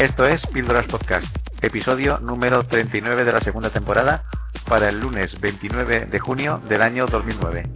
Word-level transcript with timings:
Esto 0.00 0.26
es 0.26 0.46
Píldoras 0.46 0.86
Podcast, 0.86 1.26
episodio 1.60 2.20
número 2.20 2.62
39 2.62 3.24
de 3.24 3.32
la 3.32 3.40
segunda 3.40 3.70
temporada 3.70 4.22
para 4.68 4.90
el 4.90 5.00
lunes 5.00 5.40
29 5.40 6.06
de 6.06 6.18
junio 6.20 6.62
del 6.68 6.82
año 6.82 7.06
2009. 7.06 7.68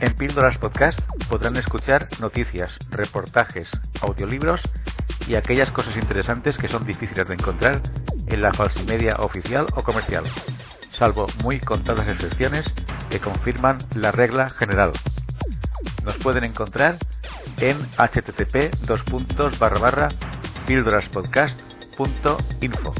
En 0.00 0.14
Píldoras 0.16 0.58
Podcast 0.58 1.00
podrán 1.30 1.56
escuchar 1.56 2.08
noticias, 2.20 2.70
reportajes, 2.90 3.70
audiolibros 4.02 4.60
y 5.26 5.36
aquellas 5.36 5.70
cosas 5.70 5.96
interesantes 5.96 6.58
que 6.58 6.68
son 6.68 6.84
difíciles 6.84 7.26
de 7.26 7.34
encontrar 7.34 7.80
en 8.26 8.42
la 8.42 8.52
falsimedia 8.52 9.16
oficial 9.16 9.66
o 9.74 9.82
comercial, 9.82 10.24
salvo 10.98 11.26
muy 11.42 11.58
contadas 11.58 12.06
excepciones 12.06 12.66
que 13.08 13.18
confirman 13.18 13.78
la 13.94 14.12
regla 14.12 14.50
general. 14.50 14.92
Nos 16.04 16.16
pueden 16.18 16.44
encontrar 16.44 16.98
en 17.58 17.78
http 17.96 18.70
píldoraspodcast.info. 20.66 22.94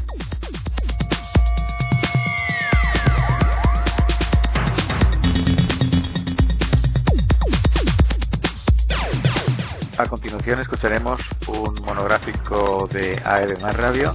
A 9.97 10.05
continuación 10.07 10.59
escucharemos 10.59 11.21
un 11.47 11.75
monográfico 11.85 12.87
de 12.91 13.21
AEB 13.23 13.61
Radio 13.73 14.13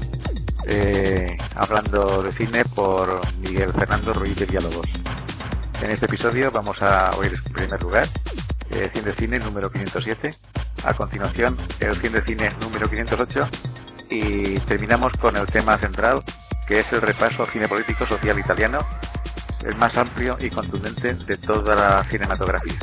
eh, 0.67 1.37
hablando 1.55 2.23
de 2.23 2.33
cine 2.33 2.65
por 2.65 3.21
Miguel 3.39 3.73
Fernando 3.73 4.13
Ruiz 4.13 4.37
de 4.37 4.47
Villalobos. 4.47 4.87
En 5.81 5.91
este 5.91 6.07
episodio 6.07 6.51
vamos 6.51 6.83
a 6.83 7.17
oír 7.17 7.41
en 7.47 7.53
primer 7.53 7.83
lugar 7.83 8.11
el 8.71 8.91
Cine 8.91 9.07
de 9.07 9.15
Cine 9.15 9.39
número 9.39 9.71
507, 9.71 10.35
a 10.85 10.95
continuación 10.95 11.57
el 11.81 12.01
Cine 12.01 12.21
de 12.21 12.23
Cine 12.23 12.53
número 12.61 12.89
508 12.89 13.49
y 14.11 14.59
terminamos 14.61 15.13
con 15.21 15.37
el 15.37 15.47
tema 15.47 15.79
central 15.79 16.23
que 16.67 16.81
es 16.81 16.93
el 16.93 17.03
repaso 17.03 17.47
cine 17.47 17.69
político 17.69 18.07
social 18.07 18.39
italiano, 18.39 18.87
el 19.65 19.75
más 19.75 19.97
amplio 19.97 20.37
y 20.41 20.51
contundente 20.51 21.15
de 21.15 21.37
toda 21.39 21.75
la 21.75 22.05
cinematografía. 22.05 22.79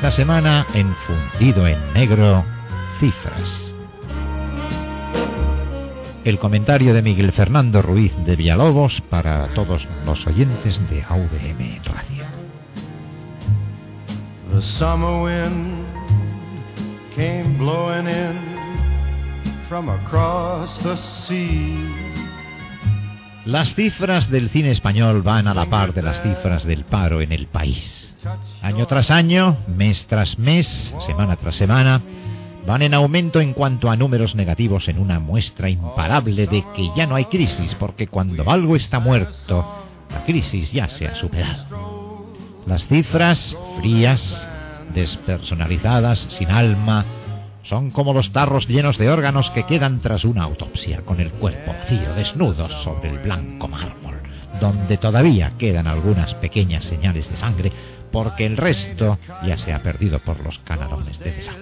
Esta 0.00 0.12
semana 0.12 0.66
en 0.72 0.96
Fundido 1.06 1.66
en 1.66 1.92
Negro, 1.92 2.42
cifras. 3.00 3.74
El 6.24 6.38
comentario 6.38 6.94
de 6.94 7.02
Miguel 7.02 7.32
Fernando 7.32 7.82
Ruiz 7.82 8.10
de 8.24 8.34
Villalobos 8.34 9.02
para 9.10 9.48
todos 9.48 9.86
los 10.06 10.26
oyentes 10.26 10.80
de 10.88 11.02
AVM 11.02 11.84
Radio. 11.84 12.24
The 14.54 14.62
summer 14.62 15.22
wind 15.22 15.84
came 17.14 17.58
blowing 17.58 18.08
in 18.08 18.38
from 19.68 19.90
across 19.90 20.78
the 20.82 20.96
sea. 20.96 21.76
Las 23.44 23.74
cifras 23.74 24.30
del 24.30 24.48
cine 24.48 24.70
español 24.70 25.20
van 25.20 25.46
a 25.46 25.52
la 25.52 25.66
par 25.66 25.92
de 25.92 26.00
las 26.00 26.22
cifras 26.22 26.64
del 26.64 26.86
paro 26.86 27.20
en 27.20 27.32
el 27.32 27.48
país. 27.48 27.99
Año 28.62 28.86
tras 28.86 29.10
año, 29.10 29.56
mes 29.66 30.06
tras 30.06 30.38
mes, 30.38 30.94
semana 31.06 31.36
tras 31.36 31.56
semana, 31.56 32.00
van 32.66 32.82
en 32.82 32.94
aumento 32.94 33.40
en 33.40 33.52
cuanto 33.52 33.90
a 33.90 33.96
números 33.96 34.34
negativos 34.34 34.88
en 34.88 34.98
una 34.98 35.18
muestra 35.18 35.68
imparable 35.68 36.46
de 36.46 36.64
que 36.74 36.90
ya 36.96 37.06
no 37.06 37.14
hay 37.16 37.24
crisis, 37.26 37.74
porque 37.74 38.08
cuando 38.08 38.50
algo 38.50 38.76
está 38.76 39.00
muerto, 39.00 39.64
la 40.10 40.24
crisis 40.24 40.72
ya 40.72 40.88
se 40.88 41.06
ha 41.06 41.14
superado. 41.14 42.26
Las 42.66 42.86
cifras, 42.86 43.56
frías, 43.78 44.48
despersonalizadas, 44.94 46.18
sin 46.30 46.50
alma, 46.50 47.04
son 47.62 47.90
como 47.90 48.12
los 48.12 48.32
tarros 48.32 48.68
llenos 48.68 48.98
de 48.98 49.10
órganos 49.10 49.50
que 49.50 49.64
quedan 49.64 50.00
tras 50.00 50.24
una 50.24 50.44
autopsia, 50.44 51.02
con 51.02 51.20
el 51.20 51.30
cuerpo 51.30 51.72
vacío, 51.72 52.14
desnudos 52.14 52.72
sobre 52.82 53.10
el 53.10 53.18
blanco 53.18 53.68
mármol, 53.68 54.19
donde 54.60 54.96
todavía 54.96 55.52
quedan 55.58 55.86
algunas 55.86 56.34
pequeñas 56.34 56.84
señales 56.84 57.28
de 57.30 57.36
sangre, 57.36 57.72
porque 58.10 58.46
el 58.46 58.56
resto 58.56 59.18
ya 59.46 59.56
se 59.56 59.72
ha 59.72 59.82
perdido 59.82 60.18
por 60.18 60.40
los 60.44 60.58
canalones 60.60 61.18
de 61.20 61.32
desagüe. 61.32 61.60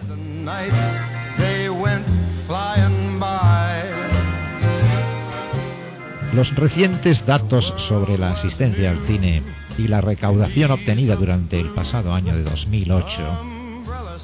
Los 6.32 6.54
recientes 6.54 7.24
datos 7.26 7.74
sobre 7.78 8.18
la 8.18 8.32
asistencia 8.32 8.90
al 8.90 9.06
cine 9.06 9.42
y 9.78 9.88
la 9.88 10.00
recaudación 10.00 10.70
obtenida 10.70 11.16
durante 11.16 11.58
el 11.58 11.70
pasado 11.70 12.12
año 12.12 12.36
de 12.36 12.42
2008 12.42 13.58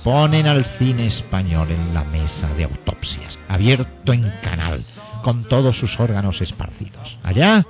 ponen 0.05 0.47
al 0.47 0.67
cine 0.79 1.07
español 1.07 1.71
en 1.71 1.95
la 1.95 2.05
mesa 2.05 2.53
de 2.55 2.65
autopsias, 2.65 3.39
abierto 3.49 4.13
en 4.13 4.31
canal, 4.43 4.85
con 5.23 5.45
todos 5.45 5.79
sus 5.79 5.99
órganos 5.99 6.43
esparcidos. 6.43 7.19
Allá, 7.23 7.67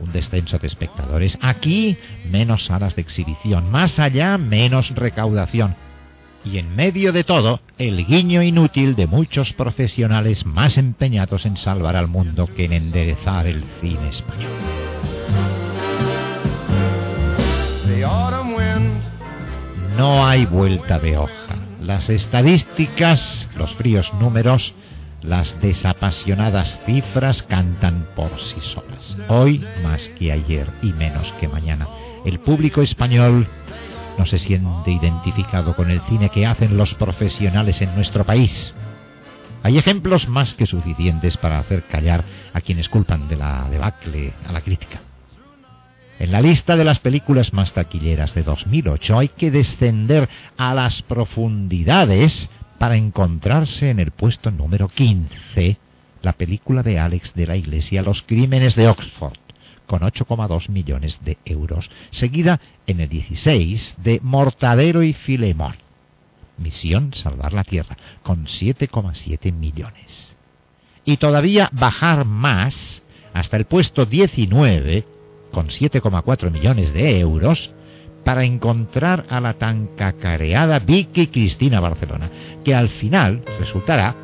un 0.00 0.12
descenso 0.12 0.58
de 0.58 0.66
espectadores. 0.66 1.38
Aquí, 1.40 1.96
menos 2.30 2.66
salas 2.66 2.96
de 2.96 3.02
exhibición. 3.02 3.70
Más 3.70 3.98
allá, 3.98 4.38
menos 4.38 4.94
recaudación. 4.94 5.76
Y 6.44 6.58
en 6.58 6.76
medio 6.76 7.12
de 7.12 7.24
todo, 7.24 7.60
el 7.78 8.04
guiño 8.06 8.42
inútil 8.42 8.96
de 8.96 9.06
muchos 9.06 9.52
profesionales 9.54 10.44
más 10.44 10.76
empeñados 10.76 11.46
en 11.46 11.56
salvar 11.56 11.96
al 11.96 12.08
mundo 12.08 12.46
que 12.54 12.66
en 12.66 12.74
enderezar 12.74 13.46
el 13.46 13.64
cine 13.80 14.10
español. 14.10 14.52
No 19.96 20.26
hay 20.26 20.44
vuelta 20.44 20.98
de 20.98 21.16
hoja. 21.16 21.56
Las 21.80 22.10
estadísticas, 22.10 23.48
los 23.56 23.72
fríos 23.74 24.12
números, 24.14 24.74
las 25.24 25.58
desapasionadas 25.60 26.80
cifras 26.84 27.42
cantan 27.42 28.06
por 28.14 28.38
sí 28.38 28.60
solas. 28.60 29.16
Hoy 29.28 29.64
más 29.82 30.08
que 30.18 30.32
ayer 30.32 30.70
y 30.82 30.92
menos 30.92 31.32
que 31.40 31.48
mañana. 31.48 31.88
El 32.24 32.40
público 32.40 32.82
español 32.82 33.48
no 34.18 34.26
se 34.26 34.38
siente 34.38 34.90
identificado 34.90 35.74
con 35.74 35.90
el 35.90 36.00
cine 36.02 36.28
que 36.28 36.46
hacen 36.46 36.76
los 36.76 36.94
profesionales 36.94 37.80
en 37.80 37.94
nuestro 37.94 38.24
país. 38.24 38.74
Hay 39.62 39.78
ejemplos 39.78 40.28
más 40.28 40.54
que 40.54 40.66
suficientes 40.66 41.38
para 41.38 41.58
hacer 41.58 41.84
callar 41.84 42.22
a 42.52 42.60
quienes 42.60 42.88
culpan 42.88 43.28
de 43.28 43.36
la 43.36 43.66
debacle 43.70 44.34
a 44.46 44.52
la 44.52 44.60
crítica. 44.60 45.00
En 46.18 46.30
la 46.30 46.40
lista 46.40 46.76
de 46.76 46.84
las 46.84 46.98
películas 46.98 47.52
más 47.52 47.72
taquilleras 47.72 48.34
de 48.34 48.42
2008 48.42 49.18
hay 49.18 49.28
que 49.28 49.50
descender 49.50 50.28
a 50.56 50.74
las 50.74 51.02
profundidades 51.02 52.50
para 52.78 52.96
encontrarse 52.96 53.90
en 53.90 54.00
el 54.00 54.10
puesto 54.10 54.50
número 54.50 54.88
15 54.88 55.78
la 56.22 56.32
película 56.32 56.82
de 56.82 56.98
Alex 56.98 57.34
de 57.34 57.46
la 57.46 57.56
Iglesia 57.56 58.02
Los 58.02 58.22
Crímenes 58.22 58.74
de 58.74 58.88
Oxford, 58.88 59.38
con 59.86 60.00
8,2 60.00 60.70
millones 60.70 61.20
de 61.22 61.36
euros, 61.44 61.90
seguida 62.10 62.60
en 62.86 63.00
el 63.00 63.08
16 63.08 63.96
de 63.98 64.20
Mortadero 64.22 65.02
y 65.02 65.12
Filemón. 65.12 65.76
Misión 66.56 67.12
Salvar 67.14 67.52
la 67.52 67.64
Tierra, 67.64 67.96
con 68.22 68.46
7,7 68.46 69.52
millones. 69.52 70.36
Y 71.04 71.18
todavía 71.18 71.68
bajar 71.72 72.24
más 72.24 73.02
hasta 73.34 73.56
el 73.56 73.66
puesto 73.66 74.06
19 74.06 75.04
con 75.52 75.68
7,4 75.68 76.50
millones 76.50 76.92
de 76.92 77.20
euros 77.20 77.72
para 78.24 78.44
encontrar 78.44 79.26
a 79.28 79.40
la 79.40 79.54
tan 79.54 79.88
cacareada 79.96 80.78
Vicky 80.78 81.28
Cristina 81.28 81.80
Barcelona, 81.80 82.30
que 82.64 82.74
al 82.74 82.88
final 82.88 83.42
resultará 83.58 84.16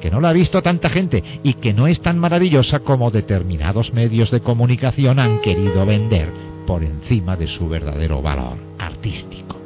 que 0.00 0.10
no 0.10 0.20
la 0.20 0.30
ha 0.30 0.32
visto 0.32 0.62
tanta 0.62 0.90
gente 0.90 1.22
y 1.42 1.54
que 1.54 1.72
no 1.72 1.86
es 1.86 2.00
tan 2.00 2.18
maravillosa 2.18 2.80
como 2.80 3.10
determinados 3.10 3.92
medios 3.92 4.30
de 4.30 4.40
comunicación 4.40 5.18
han 5.18 5.40
querido 5.40 5.84
vender 5.84 6.30
por 6.66 6.84
encima 6.84 7.36
de 7.36 7.46
su 7.46 7.68
verdadero 7.68 8.22
valor 8.22 8.58
artístico. 8.78 9.57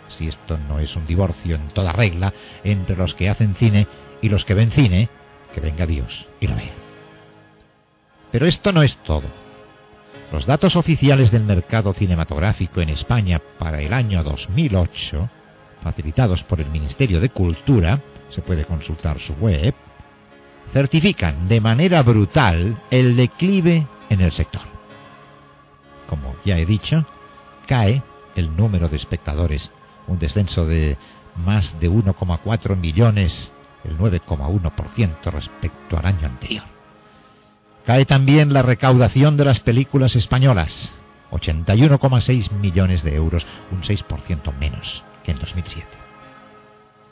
Si 0.10 0.28
esto 0.28 0.58
no 0.58 0.80
es 0.80 0.96
un 0.96 1.06
divorcio 1.06 1.56
en 1.56 1.68
toda 1.70 1.94
regla 1.94 2.34
entre 2.64 2.98
los 2.98 3.14
que 3.14 3.30
hacen 3.30 3.54
cine 3.56 3.88
y 4.22 4.30
los 4.30 4.46
que 4.46 4.56
ven 4.56 4.72
cine, 4.72 5.10
que 5.54 5.62
venga 5.62 5.86
Dios 5.86 6.28
y 6.40 6.48
lo 6.48 6.56
vea. 6.56 6.74
Pero 8.32 8.46
esto 8.46 8.72
no 8.72 8.84
es 8.84 8.98
todo. 8.98 9.24
Los 10.32 10.46
datos 10.46 10.76
oficiales 10.76 11.32
del 11.32 11.44
mercado 11.44 11.92
cinematográfico 11.92 12.82
en 12.82 12.90
España 12.90 13.42
para 13.58 13.82
el 13.82 13.94
año 13.94 14.24
2008, 14.24 15.28
facilitados 15.82 16.44
por 16.44 16.62
el 16.62 16.70
Ministerio 16.70 17.20
de 17.20 17.30
Cultura, 17.30 18.00
se 18.30 18.44
puede 18.44 18.64
consultar 18.66 19.20
su 19.20 19.34
web, 19.34 19.74
certifican 20.72 21.48
de 21.48 21.60
manera 21.60 22.04
brutal 22.04 22.80
el 22.92 23.16
declive 23.16 23.88
en 24.10 24.22
el 24.22 24.32
sector. 24.32 24.62
Como 26.08 26.36
ya 26.46 26.60
he 26.60 26.66
dicho, 26.66 27.08
cae 27.66 28.04
el 28.36 28.56
número 28.56 28.88
de 28.88 28.98
espectadores, 28.98 29.72
un 30.08 30.20
descenso 30.20 30.68
de 30.68 30.98
más 31.36 31.80
de 31.80 31.90
1,4 31.90 32.76
millones, 32.76 33.52
el 33.84 33.98
9,1% 33.98 35.32
respecto 35.32 35.98
al 35.98 36.06
año 36.06 36.28
anterior. 36.28 36.79
Cae 37.90 38.06
también 38.06 38.54
la 38.54 38.62
recaudación 38.62 39.36
de 39.36 39.46
las 39.46 39.62
películas 39.62 40.16
españolas, 40.16 40.92
81,6 41.32 42.52
millones 42.52 43.02
de 43.02 43.16
euros, 43.16 43.48
un 43.72 43.82
6% 43.82 44.56
menos 44.60 45.04
que 45.24 45.32
en 45.32 45.40
2007. 45.40 45.88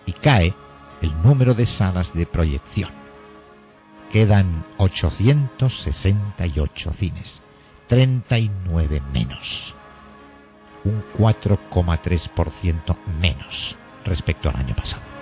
Y 0.05 0.13
cae 0.13 0.53
el 1.01 1.19
número 1.23 1.55
de 1.55 1.65
salas 1.65 2.13
de 2.13 2.27
proyección. 2.27 2.91
Quedan 4.11 4.65
868 4.77 6.93
cines, 6.99 7.41
39 7.87 9.01
menos, 9.11 9.73
un 10.83 11.03
4,3% 11.17 12.95
menos 13.19 13.75
respecto 14.05 14.49
al 14.49 14.57
año 14.57 14.75
pasado. 14.75 15.16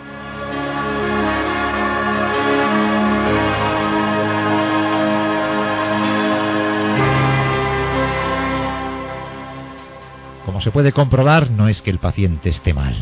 Como 10.45 10.61
se 10.61 10.71
puede 10.71 10.93
comprobar, 10.93 11.49
no 11.49 11.67
es 11.67 11.81
que 11.81 11.89
el 11.89 11.97
paciente 11.97 12.49
esté 12.49 12.73
mal, 12.73 12.95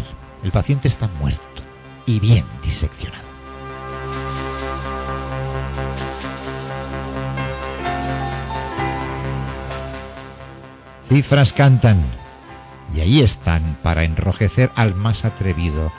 el 0.44 0.52
paciente 0.52 0.88
está 0.88 1.08
muerto 1.08 1.62
y 2.06 2.20
bien 2.20 2.46
diseccionado. 2.64 3.24
Cifras 11.10 11.52
cantan 11.54 12.02
y 12.96 13.02
ahí 13.02 13.22
están 13.22 13.78
para 13.84 14.04
enrojecer 14.04 14.72
al 14.76 14.96
más 14.96 15.26
atrevido 15.26 15.92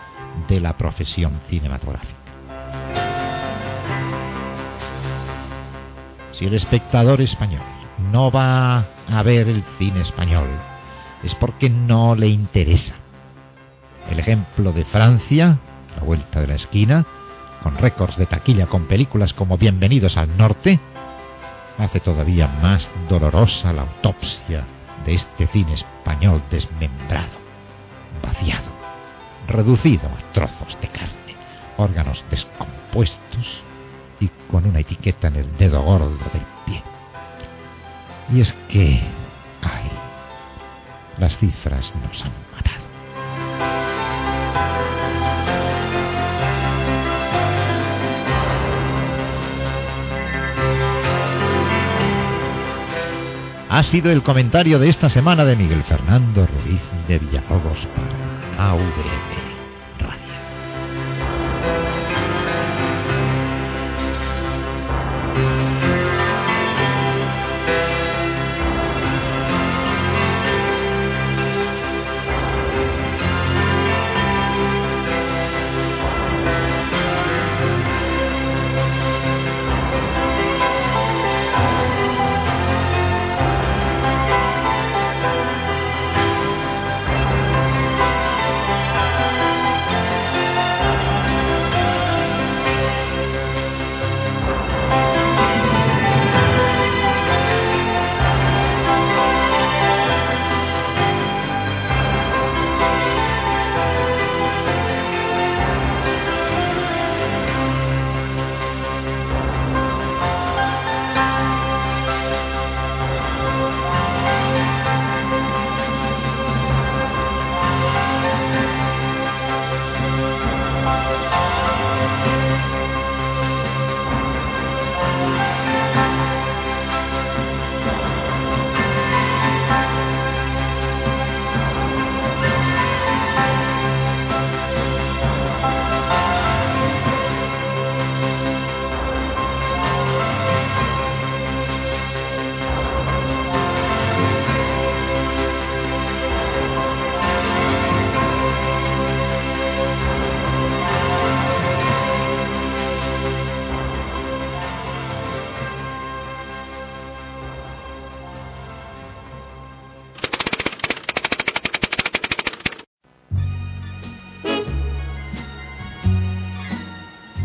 de 0.48 0.60
la 0.60 0.76
profesión 0.76 1.40
cinematográfica. 1.48 2.14
Si 6.32 6.46
el 6.46 6.54
espectador 6.54 7.20
español 7.20 7.62
no 8.10 8.30
va 8.30 8.86
a 9.08 9.22
ver 9.22 9.48
el 9.48 9.62
cine 9.78 10.00
español, 10.00 10.48
es 11.24 11.34
porque 11.34 11.68
no 11.70 12.14
le 12.14 12.28
interesa. 12.28 12.94
El 14.10 14.20
ejemplo 14.20 14.72
de 14.72 14.84
Francia 14.84 15.58
la 15.96 16.02
vuelta 16.02 16.40
de 16.40 16.46
la 16.46 16.54
esquina, 16.54 17.06
con 17.62 17.76
récords 17.76 18.16
de 18.16 18.26
taquilla 18.26 18.66
con 18.66 18.86
películas 18.86 19.32
como 19.32 19.56
Bienvenidos 19.58 20.16
al 20.16 20.36
Norte, 20.36 20.80
hace 21.78 22.00
todavía 22.00 22.48
más 22.48 22.90
dolorosa 23.08 23.72
la 23.72 23.82
autopsia 23.82 24.64
de 25.04 25.14
este 25.14 25.46
cine 25.48 25.74
español 25.74 26.42
desmembrado, 26.50 27.32
vaciado, 28.22 28.70
reducido 29.48 30.08
a 30.08 30.32
trozos 30.32 30.78
de 30.80 30.88
carne, 30.88 31.36
órganos 31.76 32.24
descompuestos 32.30 33.62
y 34.20 34.28
con 34.50 34.66
una 34.66 34.80
etiqueta 34.80 35.28
en 35.28 35.36
el 35.36 35.56
dedo 35.56 35.82
gordo 35.82 36.16
del 36.32 36.46
pie. 36.64 36.82
Y 38.32 38.40
es 38.40 38.52
que, 38.68 39.00
ay, 39.62 39.90
las 41.18 41.38
cifras 41.38 41.92
nos 42.02 42.24
han 42.24 42.32
matado. 42.52 42.84
ha 53.74 53.82
sido 53.82 54.12
el 54.12 54.22
comentario 54.22 54.78
de 54.78 54.88
esta 54.88 55.08
semana 55.08 55.44
de 55.44 55.56
Miguel 55.56 55.82
Fernando 55.82 56.46
Ruiz 56.46 56.82
de 57.08 57.18
Villalobos 57.18 57.88
para 57.96 58.70
AVM. 58.70 59.53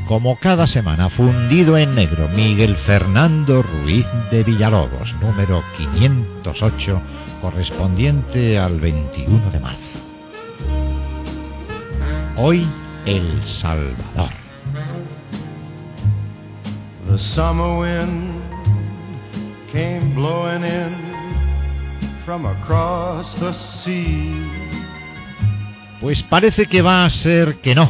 Como 0.09 0.39
cada 0.39 0.65
semana, 0.65 1.11
fundido 1.11 1.77
en 1.77 1.93
negro, 1.93 2.27
Miguel 2.29 2.75
Fernando 2.77 3.61
Ruiz 3.61 4.07
de 4.31 4.43
Villalobos, 4.43 5.15
número 5.21 5.63
508, 5.77 6.99
correspondiente 7.39 8.57
al 8.57 8.79
21 8.79 9.51
de 9.51 9.59
marzo. 9.59 9.99
Hoy, 12.37 12.67
El 13.05 13.45
Salvador. 13.45 14.31
The 17.07 17.19
summer 17.19 17.79
wind 17.79 18.41
came 19.71 20.15
blowing 20.15 20.63
in 20.63 20.95
from 22.25 22.47
across 22.47 23.31
the 23.35 23.53
sea. 23.53 24.33
Pues 26.01 26.23
parece 26.23 26.65
que 26.65 26.81
va 26.81 27.05
a 27.05 27.09
ser 27.11 27.57
que 27.57 27.75
no, 27.75 27.87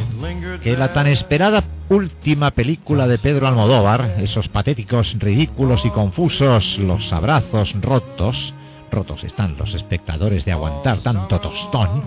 que 0.62 0.76
la 0.76 0.92
tan 0.92 1.06
esperada 1.06 1.62
última 1.90 2.52
película 2.52 3.08
de 3.08 3.18
Pedro 3.18 3.48
Almodóvar, 3.48 4.14
esos 4.18 4.48
patéticos, 4.48 5.16
ridículos 5.18 5.84
y 5.84 5.90
confusos, 5.90 6.78
los 6.78 7.12
abrazos 7.12 7.74
rotos, 7.80 8.54
rotos 8.92 9.24
están 9.24 9.56
los 9.58 9.74
espectadores 9.74 10.44
de 10.44 10.52
aguantar 10.52 10.98
tanto 11.00 11.40
tostón, 11.40 12.04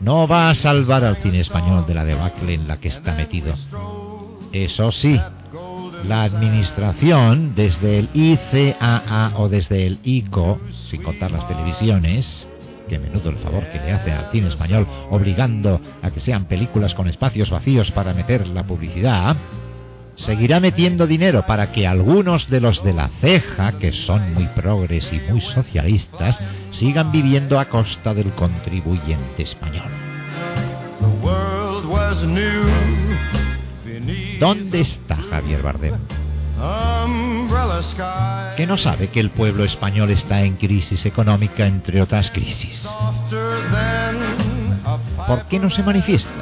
no 0.00 0.28
va 0.28 0.50
a 0.50 0.54
salvar 0.54 1.04
al 1.04 1.16
cine 1.16 1.40
español 1.40 1.86
de 1.86 1.94
la 1.94 2.04
debacle 2.04 2.52
en 2.52 2.68
la 2.68 2.78
que 2.78 2.88
está 2.88 3.14
metido. 3.14 3.54
Eso 4.52 4.92
sí, 4.92 5.18
la 6.06 6.24
administración, 6.24 7.54
desde 7.54 7.98
el 7.98 8.10
ICAA 8.12 9.32
o 9.36 9.48
desde 9.48 9.86
el 9.86 10.00
ICO, 10.04 10.60
sin 10.90 11.02
contar 11.02 11.30
las 11.30 11.48
televisiones, 11.48 12.46
que 12.88 12.98
menudo 12.98 13.30
el 13.30 13.38
favor 13.38 13.64
que 13.72 13.78
le 13.78 13.92
hace 13.92 14.12
al 14.12 14.30
cine 14.30 14.48
español 14.48 14.86
obligando 15.10 15.80
a 16.02 16.10
que 16.10 16.20
sean 16.20 16.46
películas 16.46 16.94
con 16.94 17.08
espacios 17.08 17.50
vacíos 17.50 17.90
para 17.90 18.14
meter 18.14 18.46
la 18.46 18.64
publicidad, 18.64 19.36
seguirá 20.16 20.60
metiendo 20.60 21.06
dinero 21.06 21.44
para 21.46 21.72
que 21.72 21.86
algunos 21.86 22.48
de 22.48 22.60
los 22.60 22.84
de 22.84 22.92
la 22.92 23.08
ceja, 23.20 23.78
que 23.78 23.92
son 23.92 24.34
muy 24.34 24.46
progres 24.48 25.12
y 25.12 25.20
muy 25.30 25.40
socialistas, 25.40 26.40
sigan 26.72 27.10
viviendo 27.12 27.58
a 27.58 27.68
costa 27.68 28.14
del 28.14 28.32
contribuyente 28.32 29.42
español. 29.42 29.90
¿Dónde 34.38 34.80
está 34.80 35.16
Javier 35.16 35.62
Bardem? 35.62 35.94
Umbrella 36.58 37.82
sky. 37.82 38.56
Que 38.56 38.66
no 38.66 38.76
sabe 38.76 39.08
que 39.08 39.20
el 39.20 39.30
pueblo 39.30 39.64
español 39.64 40.10
está 40.10 40.42
en 40.42 40.56
crisis 40.56 41.06
económica, 41.06 41.66
entre 41.66 42.00
otras 42.00 42.30
crisis. 42.30 42.88
¿Por 45.26 45.44
qué 45.48 45.58
no 45.58 45.70
se 45.70 45.82
manifiesta? 45.82 46.32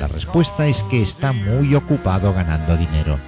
La 0.00 0.08
respuesta 0.08 0.66
es 0.66 0.82
que 0.84 1.02
está 1.02 1.32
muy 1.32 1.74
ocupado 1.74 2.32
ganando 2.32 2.76
dinero 2.76 3.18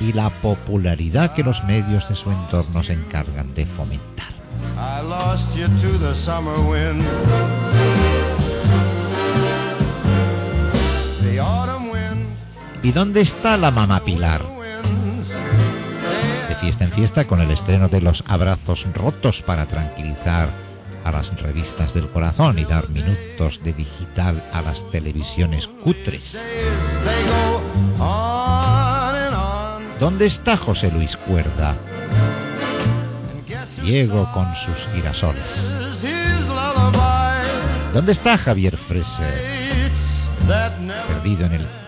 y 0.00 0.12
la 0.12 0.30
popularidad 0.42 1.34
que 1.34 1.42
los 1.42 1.62
medios 1.64 2.08
de 2.08 2.16
su 2.16 2.30
entorno 2.30 2.82
se 2.82 2.94
encargan 2.94 3.54
de 3.54 3.66
fomentar. 3.66 4.32
¿Y 12.82 12.90
dónde 12.90 13.20
está 13.20 13.56
la 13.56 13.70
mamá 13.70 14.04
Pilar? 14.04 14.42
De 16.48 16.54
fiesta 16.56 16.84
en 16.84 16.92
fiesta 16.92 17.26
con 17.26 17.40
el 17.40 17.52
estreno 17.52 17.88
de 17.88 18.00
los 18.00 18.24
abrazos 18.26 18.86
rotos 18.92 19.40
para 19.42 19.66
tranquilizar 19.66 20.50
a 21.04 21.12
las 21.12 21.32
revistas 21.40 21.94
del 21.94 22.08
corazón 22.08 22.58
y 22.58 22.64
dar 22.64 22.88
minutos 22.88 23.60
de 23.62 23.72
digital 23.72 24.44
a 24.52 24.62
las 24.62 24.82
televisiones 24.90 25.68
cutres. 25.68 26.36
¿Dónde 30.00 30.26
está 30.26 30.56
José 30.56 30.90
Luis 30.90 31.16
Cuerda? 31.16 31.76
Ciego 33.84 34.28
con 34.32 34.52
sus 34.56 34.76
girasoles. 34.92 35.76
¿Dónde 37.94 38.12
está 38.12 38.38
Javier 38.38 38.76
never 38.90 39.92
Perdido 41.06 41.46
en 41.46 41.52
el 41.52 41.81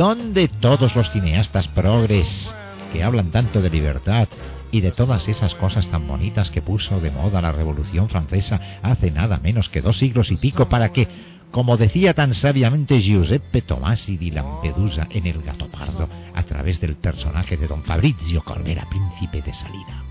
¿Dónde 0.00 0.48
todos 0.48 0.96
los 0.96 1.10
cineastas 1.10 1.68
progres 1.68 2.54
que 2.90 3.04
hablan 3.04 3.30
tanto 3.30 3.60
de 3.60 3.68
libertad 3.68 4.28
y 4.70 4.80
de 4.80 4.92
todas 4.92 5.28
esas 5.28 5.54
cosas 5.54 5.88
tan 5.90 6.08
bonitas 6.08 6.50
que 6.50 6.62
puso 6.62 7.00
de 7.00 7.10
moda 7.10 7.42
la 7.42 7.52
Revolución 7.52 8.08
Francesa 8.08 8.78
hace 8.80 9.10
nada 9.10 9.38
menos 9.42 9.68
que 9.68 9.82
dos 9.82 9.98
siglos 9.98 10.30
y 10.30 10.36
pico 10.36 10.70
para 10.70 10.90
que, 10.90 11.06
como 11.50 11.76
decía 11.76 12.14
tan 12.14 12.32
sabiamente 12.32 13.02
Giuseppe 13.02 13.60
Tomasi 13.60 14.16
di 14.16 14.30
Lampedusa 14.30 15.06
en 15.10 15.26
El 15.26 15.42
Gato 15.42 15.68
Pardo, 15.68 16.08
a 16.32 16.42
través 16.44 16.80
del 16.80 16.96
personaje 16.96 17.58
de 17.58 17.66
don 17.66 17.82
Fabrizio 17.82 18.42
Corbera, 18.42 18.88
príncipe 18.88 19.42
de 19.42 19.52
salida, 19.52 20.02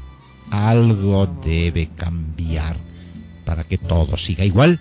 algo 0.52 1.26
debe 1.44 1.90
cambiar 1.96 2.78
para 3.44 3.64
que 3.64 3.80
todo 3.80 4.18
siga 4.18 4.46
igual? 4.46 4.80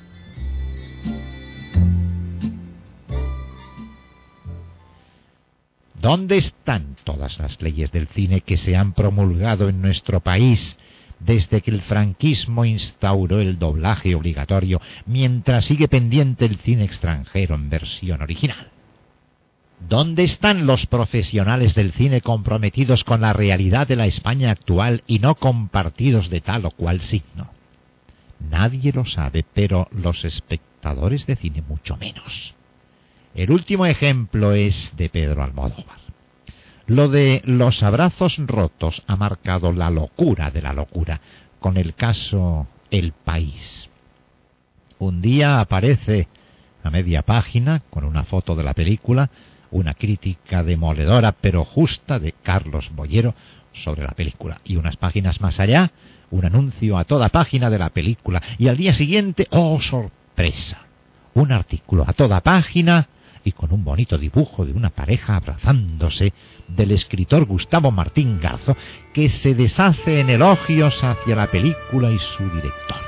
¿Dónde 6.00 6.38
están 6.38 6.96
todas 7.02 7.38
las 7.38 7.60
leyes 7.60 7.90
del 7.90 8.06
cine 8.06 8.40
que 8.40 8.56
se 8.56 8.76
han 8.76 8.92
promulgado 8.92 9.68
en 9.68 9.82
nuestro 9.82 10.20
país 10.20 10.78
desde 11.18 11.60
que 11.60 11.72
el 11.72 11.82
franquismo 11.82 12.64
instauró 12.64 13.40
el 13.40 13.58
doblaje 13.58 14.14
obligatorio 14.14 14.80
mientras 15.06 15.64
sigue 15.64 15.88
pendiente 15.88 16.44
el 16.44 16.58
cine 16.58 16.84
extranjero 16.84 17.56
en 17.56 17.68
versión 17.68 18.22
original? 18.22 18.70
¿Dónde 19.88 20.22
están 20.24 20.66
los 20.66 20.86
profesionales 20.86 21.74
del 21.74 21.92
cine 21.92 22.20
comprometidos 22.20 23.02
con 23.02 23.20
la 23.20 23.32
realidad 23.32 23.86
de 23.86 23.96
la 23.96 24.06
España 24.06 24.50
actual 24.50 25.02
y 25.06 25.18
no 25.18 25.34
compartidos 25.34 26.30
de 26.30 26.40
tal 26.40 26.64
o 26.66 26.70
cual 26.70 27.00
signo? 27.00 27.50
Nadie 28.38 28.92
lo 28.92 29.04
sabe, 29.04 29.44
pero 29.52 29.88
los 29.90 30.24
espectadores 30.24 31.26
de 31.26 31.36
cine 31.36 31.62
mucho 31.62 31.96
menos. 31.96 32.54
El 33.38 33.52
último 33.52 33.86
ejemplo 33.86 34.52
es 34.52 34.92
de 34.96 35.10
Pedro 35.10 35.44
Almodóvar. 35.44 36.00
Lo 36.88 37.08
de 37.08 37.40
los 37.44 37.84
abrazos 37.84 38.36
rotos 38.38 39.04
ha 39.06 39.14
marcado 39.14 39.70
la 39.70 39.90
locura 39.90 40.50
de 40.50 40.60
la 40.60 40.72
locura 40.72 41.20
con 41.60 41.76
el 41.76 41.94
caso 41.94 42.66
El 42.90 43.12
País. 43.12 43.90
Un 44.98 45.22
día 45.22 45.60
aparece 45.60 46.26
a 46.82 46.90
media 46.90 47.22
página 47.22 47.80
con 47.90 48.02
una 48.02 48.24
foto 48.24 48.56
de 48.56 48.64
la 48.64 48.74
película, 48.74 49.30
una 49.70 49.94
crítica 49.94 50.64
demoledora 50.64 51.30
pero 51.30 51.64
justa 51.64 52.18
de 52.18 52.32
Carlos 52.32 52.90
Boyero 52.92 53.36
sobre 53.72 54.02
la 54.02 54.14
película 54.16 54.60
y 54.64 54.74
unas 54.74 54.96
páginas 54.96 55.40
más 55.40 55.60
allá 55.60 55.92
un 56.32 56.44
anuncio 56.44 56.98
a 56.98 57.04
toda 57.04 57.28
página 57.28 57.70
de 57.70 57.78
la 57.78 57.90
película 57.90 58.42
y 58.58 58.66
al 58.66 58.76
día 58.76 58.94
siguiente, 58.94 59.46
oh 59.50 59.80
sorpresa, 59.80 60.86
un 61.34 61.52
artículo 61.52 62.04
a 62.04 62.14
toda 62.14 62.40
página 62.40 63.06
y 63.48 63.52
con 63.52 63.72
un 63.72 63.82
bonito 63.82 64.18
dibujo 64.18 64.64
de 64.64 64.72
una 64.72 64.90
pareja 64.90 65.36
abrazándose 65.36 66.32
del 66.68 66.92
escritor 66.92 67.46
Gustavo 67.46 67.90
Martín 67.90 68.38
Garzo 68.40 68.76
que 69.12 69.28
se 69.28 69.54
deshace 69.54 70.20
en 70.20 70.30
elogios 70.30 71.02
hacia 71.02 71.34
la 71.34 71.50
película 71.50 72.10
y 72.10 72.18
su 72.18 72.44
director. 72.50 73.07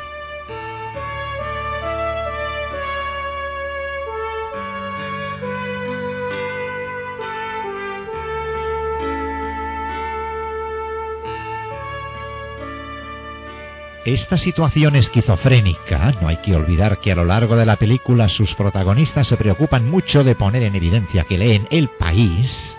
Esta 14.04 14.38
situación 14.38 14.96
esquizofrénica, 14.96 16.14
no 16.22 16.28
hay 16.28 16.38
que 16.38 16.56
olvidar 16.56 17.00
que 17.00 17.12
a 17.12 17.14
lo 17.14 17.26
largo 17.26 17.54
de 17.54 17.66
la 17.66 17.76
película 17.76 18.30
sus 18.30 18.54
protagonistas 18.54 19.28
se 19.28 19.36
preocupan 19.36 19.90
mucho 19.90 20.24
de 20.24 20.34
poner 20.34 20.62
en 20.62 20.74
evidencia 20.74 21.24
que 21.24 21.36
leen 21.36 21.68
El 21.70 21.90
País, 21.90 22.78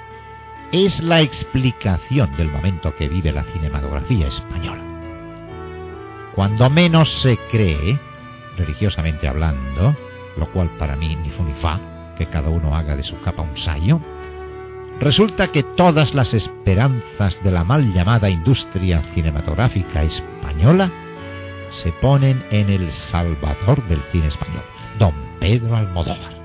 es 0.72 1.00
la 1.00 1.22
explicación 1.22 2.36
del 2.38 2.50
momento 2.50 2.96
que 2.96 3.08
vive 3.08 3.32
la 3.32 3.44
cinematografía 3.44 4.30
española. 4.30 4.82
Cuando 6.34 6.68
menos 6.72 7.22
se 7.22 7.38
cree, 7.52 8.00
religiosamente 8.58 9.28
hablando, 9.28 9.96
lo 10.38 10.52
cual 10.52 10.72
para 10.80 10.96
mí 10.96 11.16
ni 11.16 11.30
fu 11.30 11.44
ni 11.44 11.54
fa, 11.54 12.16
que 12.18 12.26
cada 12.26 12.50
uno 12.50 12.76
haga 12.76 12.96
de 12.96 13.04
su 13.04 13.22
capa 13.22 13.44
un 13.44 13.56
sayo, 13.58 14.02
resulta 15.00 15.52
que 15.52 15.62
todas 15.62 16.16
las 16.16 16.34
esperanzas 16.34 17.38
de 17.44 17.52
la 17.52 17.64
mal 17.64 17.94
llamada 17.94 18.28
industria 18.28 19.04
cinematográfica 19.14 20.02
española 20.02 20.92
se 21.72 21.92
ponen 21.94 22.46
en 22.52 22.70
el 22.70 22.92
salvador 22.92 23.84
del 23.88 24.04
cine 24.12 24.28
español, 24.28 24.64
don 25.00 25.14
Pedro 25.40 25.76
Almodóvar. 25.76 26.40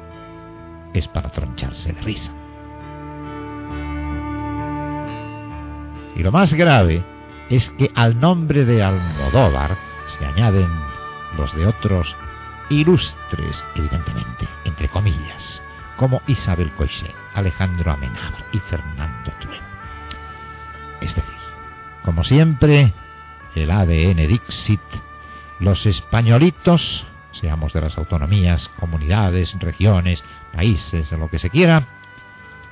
Es 0.94 1.06
para 1.08 1.28
troncharse 1.28 1.92
de 1.92 2.00
risa. 2.00 2.32
Y 6.14 6.22
lo 6.22 6.32
más 6.32 6.54
grave 6.54 7.04
es 7.50 7.68
que 7.70 7.90
al 7.94 8.18
nombre 8.18 8.64
de 8.64 8.82
Almodóvar 8.82 9.76
se 10.18 10.24
añaden 10.24 10.68
los 11.36 11.54
de 11.54 11.66
otros 11.66 12.16
ilustres, 12.70 13.62
evidentemente, 13.74 14.48
entre 14.64 14.88
comillas, 14.88 15.62
como 15.96 16.22
Isabel 16.26 16.70
Coixet, 16.72 17.14
Alejandro 17.34 17.92
Amenábar 17.92 18.44
y 18.52 18.58
Fernando 18.58 19.32
Trueba. 19.40 19.64
Es 21.00 21.14
decir, 21.14 21.34
como 22.02 22.24
siempre, 22.24 22.94
el 23.54 23.70
ADN 23.70 24.26
Dixit, 24.28 24.80
los 25.60 25.86
españolitos, 25.86 27.06
seamos 27.32 27.72
de 27.72 27.80
las 27.80 27.98
autonomías, 27.98 28.68
comunidades, 28.80 29.58
regiones, 29.58 30.22
países, 30.52 31.12
lo 31.12 31.28
que 31.28 31.38
se 31.38 31.50
quiera, 31.50 31.84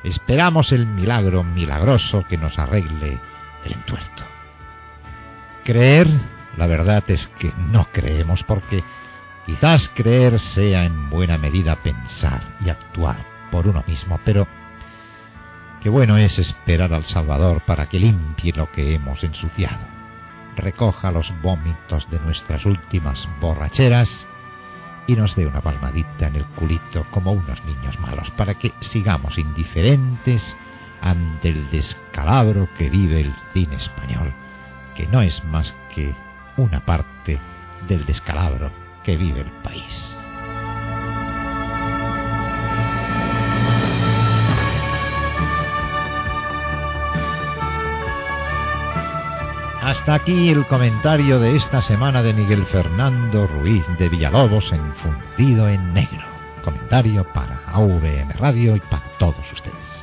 esperamos 0.02 0.72
el 0.72 0.86
milagro 0.86 1.42
milagroso 1.42 2.24
que 2.28 2.36
nos 2.38 2.58
arregle 2.58 3.18
el 3.64 3.72
entuerto. 3.72 4.24
Creer, 5.64 6.08
la 6.56 6.66
verdad 6.66 7.02
es 7.08 7.26
que 7.26 7.52
no 7.70 7.88
creemos 7.90 8.44
porque 8.44 8.84
quizás 9.46 9.90
creer 9.94 10.38
sea 10.40 10.84
en 10.84 11.08
buena 11.10 11.38
medida 11.38 11.76
pensar 11.76 12.42
y 12.64 12.68
actuar 12.68 13.24
por 13.50 13.66
uno 13.66 13.82
mismo, 13.86 14.20
pero 14.24 14.46
qué 15.82 15.88
bueno 15.88 16.18
es 16.18 16.38
esperar 16.38 16.92
al 16.92 17.04
Salvador 17.04 17.62
para 17.62 17.88
que 17.88 17.98
limpie 17.98 18.52
lo 18.52 18.70
que 18.70 18.94
hemos 18.94 19.24
ensuciado, 19.24 19.86
recoja 20.56 21.10
los 21.10 21.32
vómitos 21.42 22.08
de 22.10 22.18
nuestras 22.20 22.64
últimas 22.66 23.28
borracheras 23.40 24.26
y 25.06 25.14
nos 25.14 25.36
dé 25.36 25.46
una 25.46 25.60
palmadita 25.60 26.28
en 26.28 26.36
el 26.36 26.46
culito 26.46 27.06
como 27.10 27.32
unos 27.32 27.62
niños 27.64 27.98
malos 28.00 28.30
para 28.30 28.54
que 28.54 28.72
sigamos 28.80 29.38
indiferentes 29.38 30.56
ante 31.00 31.50
el 31.50 31.70
descalabro 31.70 32.68
que 32.78 32.88
vive 32.88 33.20
el 33.20 33.34
cine 33.52 33.76
español, 33.76 34.32
que 34.94 35.06
no 35.06 35.20
es 35.20 35.44
más 35.44 35.74
que 35.94 36.14
una 36.56 36.80
parte 36.80 37.38
del 37.86 38.06
descalabro 38.06 38.70
que 39.02 39.16
vive 39.16 39.42
el 39.42 39.50
país. 39.62 40.13
Hasta 49.84 50.14
aquí 50.14 50.48
el 50.48 50.66
comentario 50.66 51.38
de 51.38 51.56
esta 51.56 51.82
semana 51.82 52.22
de 52.22 52.32
Miguel 52.32 52.64
Fernando 52.64 53.46
Ruiz 53.46 53.84
de 53.98 54.08
Villalobos 54.08 54.72
enfundido 54.72 55.68
en 55.68 55.92
negro. 55.92 56.24
Comentario 56.64 57.22
para 57.34 57.60
AVM 57.66 58.30
Radio 58.38 58.76
y 58.76 58.80
para 58.80 59.04
todos 59.18 59.52
ustedes. 59.52 59.93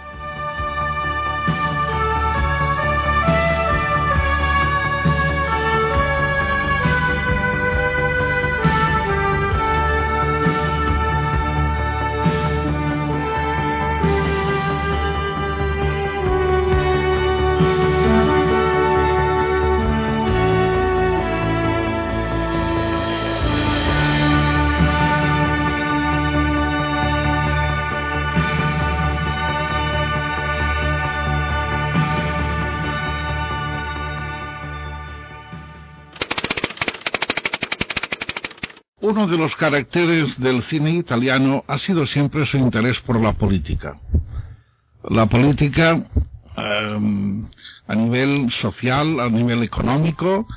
Uno 39.11 39.27
de 39.27 39.37
los 39.37 39.57
caracteres 39.57 40.39
del 40.39 40.63
cine 40.63 40.91
italiano 40.91 41.65
ha 41.67 41.77
sido 41.77 42.05
siempre 42.05 42.45
su 42.45 42.55
interés 42.55 43.01
por 43.01 43.19
la 43.19 43.33
política. 43.33 43.99
La 45.03 45.25
política 45.25 46.01
eh, 46.55 47.43
a 47.87 47.93
nivel 47.95 48.49
social, 48.53 49.19
a 49.19 49.27
nivel 49.27 49.63
económico, 49.63 50.47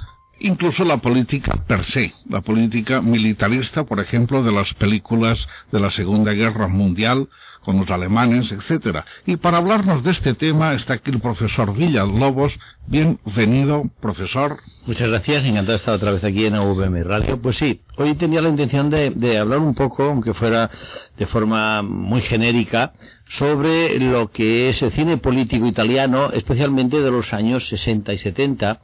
incluso 0.45 0.85
la 0.85 0.99
política 0.99 1.59
per 1.67 1.85
se, 1.85 2.13
la 2.29 2.43
política 2.43 3.01
militarista, 3.01 3.85
por 3.85 3.99
ejemplo, 4.01 4.43
de 4.43 4.53
las 4.53 4.75
películas 4.75 5.49
de 5.73 5.81
la 5.81 5.91
Segunda 5.91 6.33
Guerra 6.33 6.69
Mundial 6.69 7.29
con 7.65 7.79
los 7.79 7.89
alemanes, 7.91 8.53
etcétera. 8.53 9.07
Y 9.25 9.37
para 9.37 9.57
hablarnos 9.57 10.05
de 10.05 10.11
este 10.11 10.35
tema 10.35 10.75
está 10.75 10.95
aquí 10.95 11.11
el 11.11 11.21
profesor 11.21 11.75
Villalobos. 11.75 12.53
Bienvenido, 12.87 13.85
profesor. 14.01 14.59
Muchas 14.87 15.09
gracias, 15.09 15.45
encantado 15.45 15.73
de 15.73 15.77
estar 15.77 15.95
otra 15.95 16.11
vez 16.11 16.23
aquí 16.23 16.45
en 16.45 16.57
AVM 16.57 17.03
Radio. 17.05 17.41
Pues 17.41 17.57
sí, 17.57 17.81
hoy 17.97 18.15
tenía 18.15 18.43
la 18.43 18.51
intención 18.51 18.91
de 18.91 19.39
hablar 19.39 19.61
un 19.61 19.75
poco, 19.75 20.03
aunque 20.05 20.35
fuera 20.35 20.71
de 21.17 21.27
forma 21.27 21.81
muy 21.81 22.21
genérica, 22.21 22.93
sobre 23.27 23.99
lo 23.99 24.31
que 24.31 24.69
es 24.69 24.83
el 24.83 24.93
cine 24.93 25.17
político 25.17 25.67
italiano, 25.67 26.31
especialmente 26.33 27.01
de 27.01 27.11
los 27.11 27.33
años 27.33 27.67
60 27.69 28.13
y 28.13 28.19
70, 28.19 28.81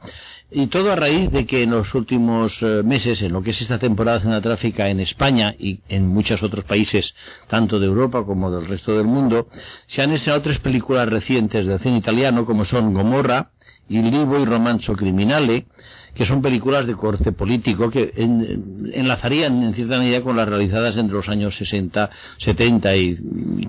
y 0.53 0.67
todo 0.67 0.91
a 0.91 0.97
raíz 0.97 1.31
de 1.31 1.45
que 1.45 1.63
en 1.63 1.71
los 1.71 1.95
últimos 1.95 2.61
eh, 2.61 2.83
meses, 2.83 3.21
en 3.21 3.31
lo 3.31 3.41
que 3.41 3.51
es 3.51 3.61
esta 3.61 3.79
temporada 3.79 4.19
cinematográfica 4.19 4.89
en 4.89 4.99
España 4.99 5.55
y 5.57 5.79
en 5.87 6.07
muchos 6.07 6.43
otros 6.43 6.65
países, 6.65 7.15
tanto 7.47 7.79
de 7.79 7.85
Europa 7.85 8.25
como 8.25 8.51
del 8.51 8.67
resto 8.67 8.97
del 8.97 9.05
mundo, 9.05 9.47
se 9.87 10.01
han 10.01 10.11
estrenado 10.11 10.43
tres 10.43 10.59
películas 10.59 11.07
recientes 11.07 11.65
del 11.65 11.79
cine 11.79 11.97
italiano, 11.97 12.45
como 12.45 12.65
son 12.65 12.93
Gomorra, 12.93 13.51
Il 13.87 14.11
Libo 14.11 14.39
y 14.39 14.45
Romanzo 14.45 14.93
Criminale, 14.93 15.67
que 16.13 16.25
son 16.25 16.41
películas 16.41 16.85
de 16.85 16.95
corte 16.95 17.31
político 17.31 17.89
que 17.89 18.13
en, 18.15 18.91
enlazarían 18.93 19.63
en 19.63 19.73
cierta 19.73 19.97
medida 19.97 20.21
con 20.21 20.35
las 20.35 20.47
realizadas 20.47 20.97
entre 20.97 21.15
los 21.15 21.29
años 21.29 21.55
60, 21.55 22.09
70 22.37 22.95
y 22.95 23.17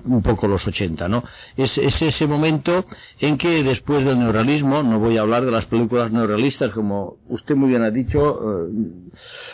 un 0.05 0.21
poco 0.21 0.47
los 0.47 0.67
80, 0.67 1.07
¿no? 1.07 1.23
Es, 1.55 1.77
es 1.77 2.01
ese 2.01 2.27
momento 2.27 2.85
en 3.19 3.37
que 3.37 3.63
después 3.63 4.05
del 4.05 4.19
neorrealismo, 4.19 4.83
no 4.83 4.99
voy 4.99 5.17
a 5.17 5.21
hablar 5.21 5.45
de 5.45 5.51
las 5.51 5.65
películas 5.65 6.11
neorrealistas 6.11 6.71
como 6.71 7.17
usted 7.29 7.55
muy 7.55 7.69
bien 7.69 7.83
ha 7.83 7.91
dicho, 7.91 8.67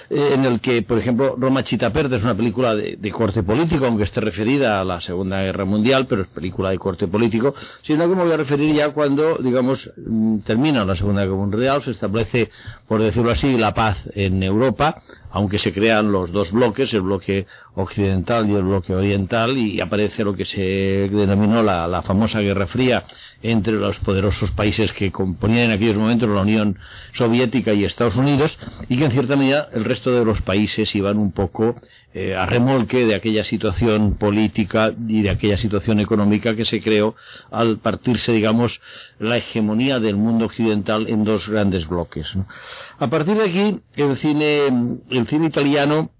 eh, 0.09 0.31
en 0.33 0.45
el 0.45 0.59
que, 0.59 0.81
por 0.81 0.97
ejemplo, 0.97 1.35
Roma 1.37 1.63
Chita 1.63 1.91
Perde 1.91 2.17
es 2.17 2.23
una 2.23 2.35
película 2.35 2.75
de, 2.75 2.97
de, 2.97 3.11
corte 3.11 3.43
político, 3.43 3.85
aunque 3.85 4.03
esté 4.03 4.21
referida 4.21 4.81
a 4.81 4.83
la 4.83 4.99
Segunda 5.01 5.41
Guerra 5.41 5.65
Mundial, 5.65 6.07
pero 6.07 6.23
es 6.23 6.27
película 6.29 6.71
de 6.71 6.79
corte 6.79 7.07
político, 7.07 7.53
sino 7.81 8.09
que 8.09 8.15
me 8.15 8.23
voy 8.23 8.31
a 8.31 8.37
referir 8.37 8.73
ya 8.73 8.89
cuando, 8.89 9.37
digamos, 9.37 9.91
termina 10.45 10.83
la 10.85 10.95
Segunda 10.95 11.23
Guerra 11.23 11.35
Mundial, 11.35 11.81
se 11.81 11.91
establece 11.91 12.49
por 12.89 13.03
decirlo 13.03 13.29
así, 13.31 13.55
la 13.55 13.75
paz 13.75 14.09
en 14.15 14.41
Europa, 14.41 15.03
aunque 15.31 15.59
se 15.59 15.73
crean 15.73 16.11
los 16.11 16.31
dos 16.31 16.51
bloques, 16.51 16.93
el 16.93 17.01
bloque 17.01 17.45
occidental 17.75 18.49
y 18.49 18.55
el 18.55 18.63
bloque 18.63 18.93
oriental, 18.93 19.57
y 19.57 19.79
aparece 19.79 20.23
lo 20.23 20.35
que 20.35 20.45
se 20.45 20.61
denominó 21.11 21.61
la, 21.61 22.01
famosa 22.01 22.39
Guerra 22.39 22.67
Fría 22.67 23.03
entre 23.41 23.73
los 23.73 23.99
poderosos 23.99 24.51
países 24.51 24.91
que 24.91 25.11
componían 25.11 25.65
en 25.65 25.71
aquellos 25.71 25.97
momentos 25.97 26.29
la 26.29 26.41
Unión 26.41 26.77
Soviética 27.13 27.73
y 27.73 27.85
Estados 27.85 28.15
Unidos, 28.15 28.57
y 28.87 28.97
que 28.97 29.05
en 29.05 29.11
cierta 29.11 29.35
medida 29.35 29.69
el 29.73 29.85
resto 29.85 30.11
de 30.11 30.25
los 30.25 30.41
países 30.41 30.93
iban 30.95 31.17
un 31.17 31.31
poco 31.31 31.75
eh, 32.13 32.35
a 32.35 32.47
remolque 32.47 33.05
de 33.05 33.13
aquella 33.13 33.43
situación 33.43 34.15
política 34.15 34.91
y 35.07 35.21
de 35.21 35.29
aquella 35.29 35.57
situación 35.57 35.99
económica 35.99 36.55
que 36.55 36.65
se 36.65 36.81
creó 36.81 37.15
al 37.51 37.77
partirse, 37.77 38.31
digamos, 38.31 38.81
la 39.19 39.37
hegemonía 39.37 39.99
del 39.99 40.15
mundo 40.15 40.45
occidental 40.45 41.07
en 41.07 41.23
dos 41.23 41.47
grandes 41.47 41.87
bloques. 41.87 42.35
A 42.99 43.07
partir 43.09 43.37
de 43.37 43.45
aquí, 43.45 43.81
el 43.95 44.17
cine, 44.17 44.67
el 45.09 45.27
cine 45.27 45.47
italiano 45.47 46.11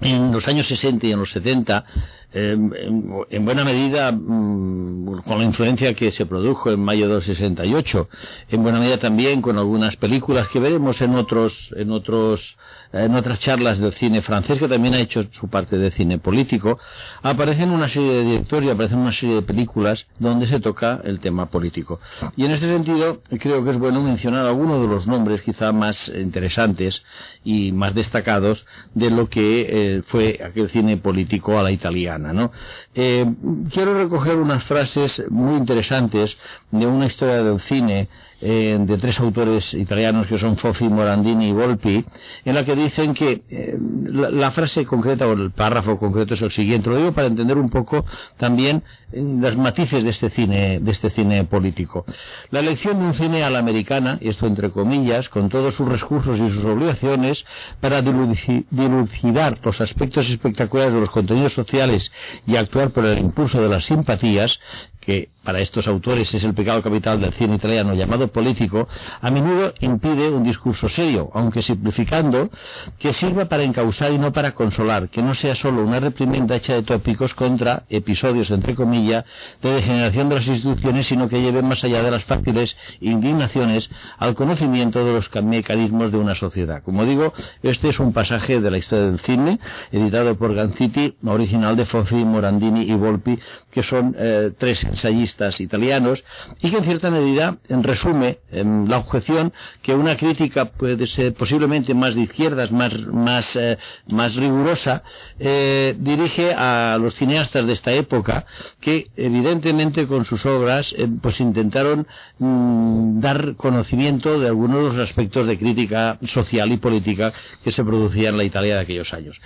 en 0.00 0.30
los 0.30 0.46
años 0.46 0.68
60 0.68 1.08
y 1.08 1.12
en 1.12 1.18
los 1.18 1.32
70, 1.32 1.84
eh, 2.32 2.52
en, 2.52 3.12
en, 3.28 3.44
buena 3.44 3.64
medida 3.64 4.12
mmm, 4.12 5.22
con 5.22 5.38
la 5.38 5.44
influencia 5.44 5.94
que 5.94 6.10
se 6.12 6.26
produjo 6.26 6.70
en 6.70 6.80
mayo 6.80 7.08
del 7.08 7.22
68, 7.22 8.08
en 8.50 8.62
buena 8.62 8.78
medida 8.78 8.98
también 8.98 9.42
con 9.42 9.58
algunas 9.58 9.96
películas 9.96 10.48
que 10.48 10.60
veremos 10.60 11.00
en 11.00 11.14
otros, 11.14 11.74
en 11.76 11.90
otros, 11.90 12.56
en 12.92 13.14
otras 13.14 13.40
charlas 13.40 13.78
del 13.78 13.92
cine 13.94 14.22
francés 14.22 14.58
que 14.58 14.68
también 14.68 14.94
ha 14.94 15.00
hecho 15.00 15.24
su 15.32 15.48
parte 15.48 15.76
de 15.76 15.90
cine 15.90 16.18
político, 16.18 16.78
aparecen 17.22 17.70
una 17.70 17.88
serie 17.88 18.12
de 18.12 18.24
directores 18.24 18.68
y 18.68 18.70
aparecen 18.70 18.98
una 18.98 19.12
serie 19.12 19.36
de 19.36 19.42
películas 19.42 20.06
donde 20.18 20.46
se 20.46 20.60
toca 20.60 21.00
el 21.04 21.20
tema 21.20 21.46
político. 21.46 22.00
Y 22.36 22.44
en 22.44 22.52
este 22.52 22.66
sentido 22.66 23.20
creo 23.40 23.64
que 23.64 23.70
es 23.70 23.78
bueno 23.78 24.00
mencionar 24.02 24.46
algunos 24.46 24.80
de 24.80 24.86
los 24.86 25.06
nombres 25.06 25.42
quizá 25.42 25.72
más 25.72 26.08
interesantes 26.08 27.04
y 27.44 27.72
más 27.72 27.94
destacados 27.94 28.66
de 28.94 29.10
lo 29.10 29.28
que 29.28 29.66
eh, 29.68 30.02
fue 30.06 30.40
aquel 30.44 30.68
cine 30.68 30.96
político 30.96 31.58
a 31.58 31.62
la 31.62 31.72
italiana. 31.72 32.19
¿No? 32.20 32.52
Eh, 32.94 33.26
quiero 33.72 33.94
recoger 33.94 34.36
unas 34.36 34.64
frases 34.64 35.22
muy 35.30 35.56
interesantes 35.56 36.36
de 36.70 36.86
una 36.86 37.06
historia 37.06 37.42
del 37.42 37.60
cine 37.60 38.08
eh, 38.40 38.78
de 38.80 38.96
tres 38.96 39.18
autores 39.20 39.74
italianos 39.74 40.26
que 40.26 40.38
son 40.38 40.56
Fofi, 40.56 40.88
Morandini 40.88 41.48
y 41.48 41.52
Volpi, 41.52 42.04
en 42.44 42.54
la 42.54 42.64
que 42.64 42.74
dicen 42.74 43.14
que 43.14 43.42
eh, 43.50 43.76
la, 44.10 44.50
frase 44.50 44.84
concreta 44.86 45.26
o 45.26 45.32
el 45.32 45.50
párrafo 45.50 45.96
concreto 45.96 46.34
es 46.34 46.42
el 46.42 46.50
siguiente. 46.50 46.88
Lo 46.88 46.96
digo 46.96 47.12
para 47.12 47.26
entender 47.26 47.58
un 47.58 47.68
poco 47.68 48.04
también 48.36 48.82
eh, 49.12 49.22
los 49.22 49.56
matices 49.56 50.04
de 50.04 50.10
este 50.10 50.30
cine, 50.30 50.80
de 50.80 50.90
este 50.90 51.10
cine 51.10 51.44
político. 51.44 52.04
La 52.50 52.60
elección 52.60 52.98
de 52.98 53.06
un 53.06 53.14
cine 53.14 53.42
a 53.44 53.50
la 53.50 53.58
americana, 53.58 54.18
y 54.20 54.28
esto 54.28 54.46
entre 54.46 54.70
comillas, 54.70 55.28
con 55.28 55.48
todos 55.48 55.74
sus 55.74 55.88
recursos 55.88 56.38
y 56.38 56.50
sus 56.50 56.64
obligaciones, 56.64 57.44
para 57.80 58.02
diluci- 58.02 58.64
dilucidar 58.70 59.58
los 59.62 59.80
aspectos 59.80 60.28
espectaculares 60.30 60.94
de 60.94 61.00
los 61.00 61.10
contenidos 61.10 61.52
sociales 61.52 62.10
y 62.46 62.56
actuar 62.56 62.90
por 62.90 63.04
el 63.04 63.18
impulso 63.18 63.60
de 63.60 63.68
las 63.68 63.84
simpatías, 63.84 64.60
que 65.00 65.30
para 65.42 65.60
estos 65.60 65.86
autores 65.88 66.34
es 66.34 66.44
el 66.44 66.52
pecado 66.54 66.82
capital 66.82 67.20
del 67.20 67.32
cine 67.32 67.54
italiano 67.56 67.94
llamado 67.94 68.28
político, 68.28 68.86
a 69.20 69.30
menudo 69.30 69.72
impide 69.80 70.28
un 70.30 70.42
discurso 70.42 70.88
serio, 70.88 71.30
aunque 71.32 71.62
simplificando, 71.62 72.50
que 72.98 73.12
sirva 73.14 73.46
para 73.46 73.62
encausar 73.62 74.12
y 74.12 74.18
no 74.18 74.32
para 74.32 74.52
consolar, 74.52 75.08
que 75.08 75.22
no 75.22 75.34
sea 75.34 75.54
solo 75.54 75.82
una 75.82 75.98
reprimenda 75.98 76.56
hecha 76.56 76.74
de 76.74 76.82
tópicos 76.82 77.32
contra 77.34 77.84
episodios, 77.88 78.50
entre 78.50 78.74
comillas, 78.74 79.24
de 79.62 79.72
degeneración 79.72 80.28
de 80.28 80.34
las 80.34 80.46
instituciones, 80.46 81.06
sino 81.06 81.28
que 81.28 81.40
lleve 81.40 81.62
más 81.62 81.82
allá 81.84 82.02
de 82.02 82.10
las 82.10 82.24
fáciles 82.24 82.76
indignaciones 83.00 83.90
al 84.18 84.34
conocimiento 84.34 85.04
de 85.04 85.12
los 85.12 85.28
ca- 85.30 85.40
mecanismos 85.40 86.12
de 86.12 86.18
una 86.18 86.34
sociedad. 86.34 86.82
Como 86.82 87.04
digo, 87.06 87.32
este 87.62 87.88
es 87.88 87.98
un 87.98 88.12
pasaje 88.12 88.60
de 88.60 88.70
la 88.70 88.76
historia 88.78 89.06
del 89.06 89.18
cine, 89.20 89.58
editado 89.90 90.36
por 90.36 90.54
Ganziti, 90.54 91.16
original 91.24 91.76
de 91.76 91.86
Fofi, 91.86 92.16
Morandini 92.26 92.82
y 92.82 92.92
Volpi, 92.92 93.38
que 93.70 93.82
son 93.82 94.14
eh, 94.18 94.52
tres 94.58 94.84
ensayistas 94.84 95.29
italianos, 95.60 96.24
y 96.60 96.70
que 96.70 96.78
en 96.78 96.84
cierta 96.84 97.10
medida 97.10 97.58
resume 97.68 98.38
la 98.50 98.98
objeción 98.98 99.52
que 99.82 99.94
una 99.94 100.16
crítica 100.16 100.66
puede 100.66 101.06
ser 101.06 101.34
posiblemente 101.34 101.94
más 101.94 102.14
de 102.14 102.22
izquierdas, 102.22 102.70
más, 102.70 102.94
más, 103.06 103.56
eh, 103.56 103.78
más 104.08 104.34
rigurosa, 104.34 105.02
eh, 105.38 105.94
dirige 105.98 106.52
a 106.52 106.98
los 107.00 107.14
cineastas 107.14 107.66
de 107.66 107.72
esta 107.72 107.92
época 107.92 108.44
que 108.80 109.08
evidentemente 109.16 110.06
con 110.06 110.24
sus 110.24 110.44
obras 110.46 110.94
eh, 110.96 111.08
pues 111.20 111.40
intentaron 111.40 112.06
mm, 112.38 113.20
dar 113.20 113.56
conocimiento 113.56 114.38
de 114.38 114.48
algunos 114.48 114.76
de 114.76 114.98
los 114.98 115.08
aspectos 115.10 115.46
de 115.46 115.58
crítica 115.58 116.18
social 116.26 116.72
y 116.72 116.78
política 116.78 117.32
que 117.62 117.72
se 117.72 117.84
producía 117.84 118.30
en 118.30 118.36
la 118.36 118.44
Italia 118.44 118.76
de 118.76 118.80
aquellos 118.80 119.12
años. 119.12 119.40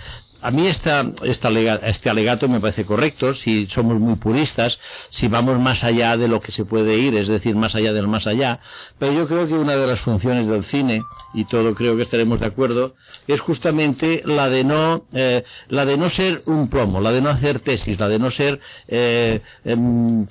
A 0.45 0.51
mí 0.51 0.67
esta, 0.67 1.03
esta 1.23 1.49
este 1.87 2.07
alegato 2.07 2.47
me 2.47 2.59
parece 2.59 2.85
correcto, 2.85 3.33
si 3.33 3.65
somos 3.65 3.99
muy 3.99 4.15
puristas, 4.17 4.79
si 5.09 5.27
vamos 5.27 5.59
más 5.59 5.83
allá 5.83 6.17
de 6.17 6.27
lo 6.27 6.39
que 6.39 6.51
se 6.51 6.65
puede 6.65 6.99
ir, 6.99 7.15
es 7.15 7.27
decir, 7.27 7.55
más 7.55 7.73
allá 7.73 7.93
del 7.93 8.07
más 8.07 8.27
allá, 8.27 8.59
pero 8.99 9.11
yo 9.11 9.27
creo 9.27 9.47
que 9.47 9.55
una 9.55 9.75
de 9.75 9.87
las 9.87 10.01
funciones 10.01 10.47
del 10.47 10.63
cine, 10.63 11.01
y 11.33 11.45
todo 11.45 11.73
creo 11.73 11.95
que 11.95 12.03
estaremos 12.03 12.39
de 12.39 12.45
acuerdo, 12.45 12.93
es 13.27 13.41
justamente 13.41 14.21
la 14.23 14.47
de 14.49 14.63
no, 14.63 15.05
eh, 15.13 15.43
la 15.69 15.83
de 15.83 15.97
no 15.97 16.11
ser 16.11 16.43
un 16.45 16.69
plomo, 16.69 17.01
la 17.01 17.11
de 17.11 17.21
no 17.21 17.31
hacer 17.31 17.59
tesis, 17.61 17.99
la 17.99 18.07
de 18.07 18.19
no 18.19 18.29
ser 18.29 18.59
eh, 18.87 19.41
em, 19.63 20.27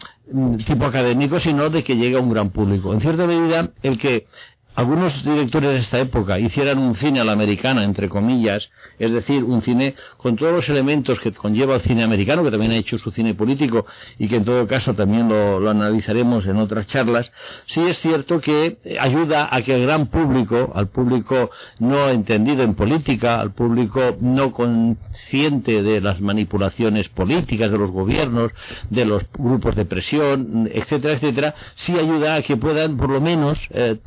tipo 0.64 0.84
académico, 0.84 1.40
sino 1.40 1.70
de 1.70 1.82
que 1.82 1.96
llegue 1.96 2.16
a 2.16 2.20
un 2.20 2.30
gran 2.30 2.50
público. 2.50 2.92
En 2.92 3.00
cierta 3.00 3.26
medida, 3.26 3.72
el 3.82 3.98
que 3.98 4.26
algunos 4.74 5.24
directores 5.24 5.70
de 5.70 5.76
esta 5.76 6.00
época 6.00 6.38
hicieran 6.38 6.78
un 6.78 6.96
cine 6.96 7.20
a 7.20 7.24
la 7.24 7.32
americana, 7.32 7.84
entre 7.84 8.08
comillas, 8.08 8.70
es 8.98 9.12
decir, 9.12 9.44
un 9.44 9.62
cine 9.62 9.94
con 10.16 10.36
todos 10.36 10.52
los 10.52 10.68
elementos 10.68 11.20
que 11.20 11.32
conlleva 11.32 11.76
el 11.76 11.80
cine 11.80 12.02
americano, 12.02 12.42
que 12.42 12.50
también 12.50 12.72
ha 12.72 12.76
hecho 12.76 12.98
su 12.98 13.10
cine 13.12 13.34
político 13.34 13.86
y 14.18 14.28
que 14.28 14.36
en 14.36 14.44
todo 14.44 14.66
caso 14.66 14.94
también 14.94 15.28
lo, 15.28 15.68
analizaremos 15.70 16.46
en 16.46 16.56
otras 16.56 16.86
charlas, 16.88 17.32
sí 17.66 17.82
es 17.82 17.98
cierto 17.98 18.40
que 18.40 18.78
ayuda 18.98 19.48
a 19.50 19.62
que 19.62 19.74
el 19.74 19.82
gran 19.82 20.06
público, 20.08 20.72
al 20.74 20.88
público 20.88 21.50
no 21.78 22.08
entendido 22.08 22.64
en 22.64 22.74
política, 22.74 23.40
al 23.40 23.52
público 23.52 24.16
no 24.20 24.50
consciente 24.50 25.82
de 25.82 26.00
las 26.00 26.20
manipulaciones 26.20 27.08
políticas 27.08 27.70
de 27.70 27.78
los 27.78 27.92
gobiernos, 27.92 28.52
de 28.90 29.04
los 29.04 29.22
grupos 29.32 29.76
de 29.76 29.84
presión, 29.84 30.68
etcétera, 30.72 31.14
etcétera, 31.14 31.54
sí 31.74 31.96
ayuda 31.96 32.34
a 32.34 32.42
que 32.42 32.56
puedan 32.56 32.96
por 32.96 33.10
lo 33.10 33.20
menos 33.20 33.68
eh, 33.70 33.98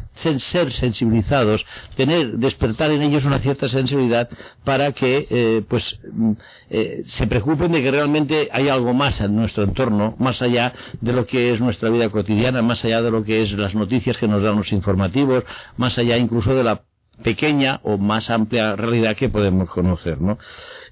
ser 0.57 0.73
sensibilizados, 0.73 1.65
tener, 1.95 2.37
despertar 2.37 2.91
en 2.91 3.01
ellos 3.01 3.25
una 3.25 3.39
cierta 3.39 3.69
sensibilidad 3.69 4.29
para 4.63 4.91
que 4.91 5.27
eh, 5.29 5.61
pues 5.67 5.99
mm, 6.11 6.31
eh, 6.69 7.03
se 7.05 7.27
preocupen 7.27 7.71
de 7.71 7.83
que 7.83 7.91
realmente 7.91 8.49
hay 8.51 8.69
algo 8.69 8.93
más 8.93 9.21
en 9.21 9.35
nuestro 9.35 9.63
entorno, 9.63 10.15
más 10.17 10.41
allá 10.41 10.73
de 10.99 11.13
lo 11.13 11.25
que 11.25 11.53
es 11.53 11.59
nuestra 11.59 11.89
vida 11.89 12.09
cotidiana, 12.09 12.61
más 12.61 12.83
allá 12.85 13.01
de 13.01 13.11
lo 13.11 13.23
que 13.23 13.43
es 13.43 13.51
las 13.51 13.75
noticias 13.75 14.17
que 14.17 14.27
nos 14.27 14.41
dan 14.41 14.55
los 14.55 14.71
informativos, 14.71 15.43
más 15.77 15.97
allá 15.97 16.17
incluso 16.17 16.55
de 16.55 16.63
la 16.63 16.81
pequeña 17.23 17.79
o 17.83 17.97
más 17.97 18.29
amplia 18.29 18.75
realidad 18.75 19.15
que 19.15 19.29
podemos 19.29 19.69
conocer, 19.69 20.21
¿no? 20.21 20.37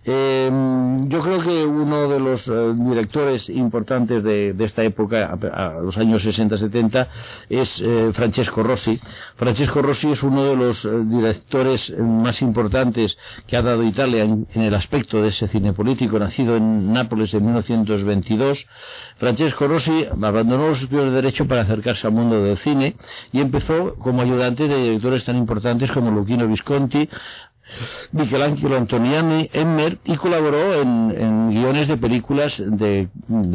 Eh, 0.05 0.51
yo 1.07 1.21
creo 1.21 1.41
que 1.41 1.65
uno 1.65 2.07
de 2.07 2.19
los 2.19 2.47
eh, 2.47 2.73
directores 2.75 3.49
importantes 3.49 4.23
de, 4.23 4.55
esta 4.59 4.83
época, 4.83 5.33
a, 5.33 5.79
los 5.81 5.97
años 5.97 6.25
60-70, 6.25 7.07
es 7.49 7.81
eh, 7.81 8.11
Francesco 8.13 8.63
Rossi. 8.63 8.99
Francesco 9.35 9.81
Rossi 9.81 10.11
es 10.11 10.23
uno 10.23 10.43
de 10.43 10.55
los 10.55 10.85
eh, 10.85 10.89
directores 11.05 11.93
más 11.99 12.41
importantes 12.41 13.17
que 13.47 13.57
ha 13.57 13.61
dado 13.61 13.83
Italia 13.83 14.23
en, 14.23 14.47
el 14.53 14.75
aspecto 14.75 15.21
de 15.21 15.29
ese 15.29 15.47
cine 15.47 15.73
político, 15.73 16.19
nacido 16.19 16.55
en 16.55 16.93
Nápoles 16.93 17.33
en 17.33 17.45
1922. 17.45 18.67
Francesco 19.17 19.67
Rossi 19.67 20.07
abandonó 20.21 20.67
los 20.67 20.81
estudios 20.81 21.05
de 21.05 21.11
Derecho 21.11 21.47
para 21.47 21.61
acercarse 21.61 22.07
al 22.07 22.13
mundo 22.13 22.41
del 22.43 22.57
cine 22.57 22.95
y 23.31 23.41
empezó 23.41 23.95
como 23.95 24.21
ayudante 24.21 24.67
de 24.67 24.77
directores 24.77 25.25
tan 25.25 25.37
importantes 25.37 25.91
como 25.91 26.11
Luchino 26.11 26.47
Visconti, 26.47 27.09
Michelangelo 28.11 28.77
Antoniani, 28.77 29.49
Emmer 29.53 29.97
y 30.05 30.15
colaboró 30.15 30.81
en, 30.81 31.49
guiones 31.49 31.87
de 31.87 31.97
películas 31.97 32.61
de, 32.65 33.07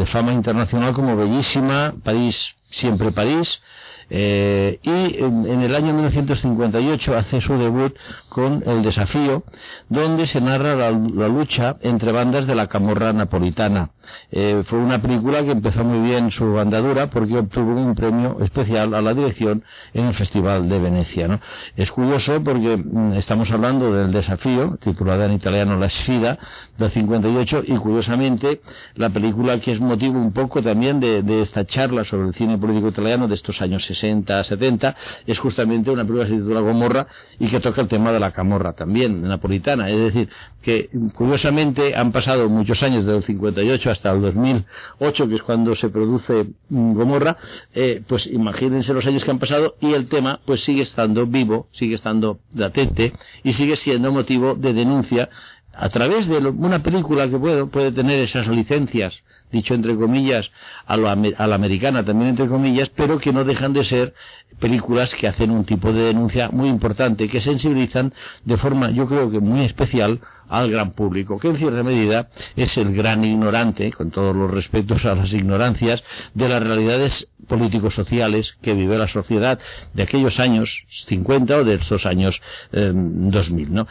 fama 0.06 0.32
internacional 0.32 0.92
como 0.92 1.16
Bellísima, 1.16 1.94
París, 2.02 2.54
Siempre 2.70 3.12
París, 3.12 3.62
eh, 4.10 4.80
y 4.82 5.22
en, 5.22 5.62
el 5.62 5.74
año 5.74 5.92
1958 5.92 7.16
hace 7.16 7.40
su 7.40 7.56
debut 7.56 7.96
con 8.28 8.62
El 8.66 8.82
Desafío, 8.82 9.44
donde 9.88 10.26
se 10.26 10.40
narra 10.40 10.74
la 10.74 11.28
lucha 11.28 11.76
entre 11.80 12.12
bandas 12.12 12.46
de 12.46 12.56
la 12.56 12.66
camorra 12.66 13.12
napolitana. 13.12 13.90
Eh, 14.30 14.62
fue 14.64 14.78
una 14.78 15.00
película 15.00 15.42
que 15.42 15.52
empezó 15.52 15.84
muy 15.84 16.08
bien 16.08 16.30
su 16.30 16.58
andadura 16.58 17.08
porque 17.08 17.38
obtuvo 17.38 17.72
un 17.72 17.94
premio 17.94 18.38
especial 18.40 18.94
a 18.94 19.02
la 19.02 19.14
dirección 19.14 19.62
en 19.92 20.06
el 20.06 20.14
Festival 20.14 20.68
de 20.68 20.78
Venecia. 20.78 21.28
¿no? 21.28 21.40
Es 21.76 21.90
curioso 21.90 22.42
porque 22.42 22.76
mm, 22.76 23.14
estamos 23.14 23.50
hablando 23.50 23.92
del 23.92 24.12
Desafío, 24.12 24.76
titulada 24.80 25.26
en 25.26 25.32
italiano 25.32 25.78
La 25.78 25.88
Sfida, 25.88 26.38
del 26.78 26.90
58, 26.90 27.64
y 27.66 27.76
curiosamente 27.76 28.60
la 28.94 29.10
película 29.10 29.60
que 29.60 29.72
es 29.72 29.80
motivo 29.80 30.18
un 30.18 30.32
poco 30.32 30.62
también 30.62 31.00
de, 31.00 31.40
esta 31.40 31.64
charla 31.64 32.04
sobre 32.04 32.28
el 32.28 32.34
cine 32.34 32.58
político 32.58 32.88
italiano 32.88 33.28
de 33.28 33.34
estos 33.34 33.60
años 33.62 33.84
60, 33.84 34.42
70, 34.42 34.96
es 35.26 35.38
justamente 35.38 35.90
una 35.90 36.02
película 36.02 36.24
que 36.24 36.32
se 36.32 36.38
titula 36.38 36.60
Gomorra 36.60 37.06
y 37.38 37.48
que 37.48 37.60
toca 37.60 37.80
el 37.80 37.88
tema 37.88 38.12
de 38.12 38.20
la 38.20 38.32
camorra 38.32 38.72
también, 38.72 39.22
napolitana. 39.22 39.88
Es 39.90 39.98
decir, 39.98 40.28
que 40.62 40.90
curiosamente 41.14 41.94
han 41.94 42.12
pasado 42.12 42.48
muchos 42.48 42.82
años, 42.82 43.04
desde 43.04 43.18
el 43.18 43.24
58 43.24 43.90
hasta 43.90 43.99
el 44.04 44.20
2008, 44.22 45.28
que 45.28 45.34
es 45.36 45.42
cuando 45.42 45.74
se 45.74 45.88
produce 45.88 46.46
mm, 46.68 46.92
Gomorra, 46.94 47.36
eh, 47.74 48.02
pues 48.06 48.26
imagínense 48.26 48.92
los 48.94 49.06
años 49.06 49.24
que 49.24 49.30
han 49.30 49.38
pasado 49.38 49.76
y 49.80 49.92
el 49.92 50.08
tema 50.08 50.40
pues 50.44 50.64
sigue 50.64 50.82
estando 50.82 51.26
vivo, 51.26 51.68
sigue 51.72 51.94
estando 51.94 52.40
latente 52.54 53.12
y 53.42 53.52
sigue 53.52 53.76
siendo 53.76 54.10
motivo 54.12 54.54
de 54.54 54.72
denuncia 54.72 55.28
a 55.72 55.88
través 55.88 56.26
de 56.26 56.40
lo, 56.40 56.52
una 56.52 56.82
película 56.82 57.28
que 57.28 57.38
puede, 57.38 57.66
puede 57.66 57.92
tener 57.92 58.20
esas 58.20 58.46
licencias, 58.48 59.22
dicho 59.50 59.74
entre 59.74 59.96
comillas, 59.96 60.50
a, 60.86 60.96
lo, 60.96 61.08
a 61.08 61.46
la 61.46 61.54
americana 61.54 62.04
también 62.04 62.30
entre 62.30 62.46
comillas, 62.46 62.90
pero 62.90 63.18
que 63.18 63.32
no 63.32 63.44
dejan 63.44 63.72
de 63.72 63.84
ser 63.84 64.14
películas 64.58 65.14
que 65.14 65.28
hacen 65.28 65.50
un 65.50 65.64
tipo 65.64 65.92
de 65.92 66.02
denuncia 66.02 66.50
muy 66.50 66.68
importante, 66.68 67.28
que 67.28 67.40
sensibilizan 67.40 68.12
de 68.44 68.56
forma, 68.56 68.90
yo 68.90 69.06
creo 69.06 69.30
que 69.30 69.40
muy 69.40 69.64
especial, 69.64 70.20
al 70.50 70.68
gran 70.70 70.90
público, 70.90 71.38
que 71.38 71.48
en 71.48 71.56
cierta 71.56 71.82
medida 71.84 72.28
es 72.56 72.76
el 72.76 72.92
gran 72.92 73.24
ignorante, 73.24 73.92
con 73.92 74.10
todos 74.10 74.34
los 74.34 74.50
respetos 74.50 75.06
a 75.06 75.14
las 75.14 75.32
ignorancias, 75.32 76.02
de 76.34 76.48
las 76.48 76.60
realidades 76.62 77.28
políticos-sociales 77.46 78.58
que 78.60 78.74
vive 78.74 78.98
la 78.98 79.08
sociedad 79.08 79.58
de 79.94 80.02
aquellos 80.02 80.40
años 80.40 80.84
50 81.06 81.56
o 81.56 81.64
de 81.64 81.74
estos 81.74 82.04
años 82.04 82.42
eh, 82.72 82.92
2000. 82.92 83.72
¿no? 83.72 83.86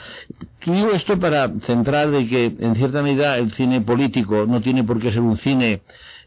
Digo 0.65 0.91
esto 0.91 1.17
para 1.17 1.49
centrar 1.61 2.11
de 2.11 2.27
que, 2.27 2.53
en 2.59 2.75
cierta 2.75 3.01
medida, 3.01 3.37
el 3.37 3.51
cine 3.53 3.81
político 3.81 4.45
no 4.45 4.61
tiene 4.61 4.83
por 4.83 4.99
qué 4.99 5.11
ser 5.11 5.21
un 5.21 5.37
cine 5.37 5.48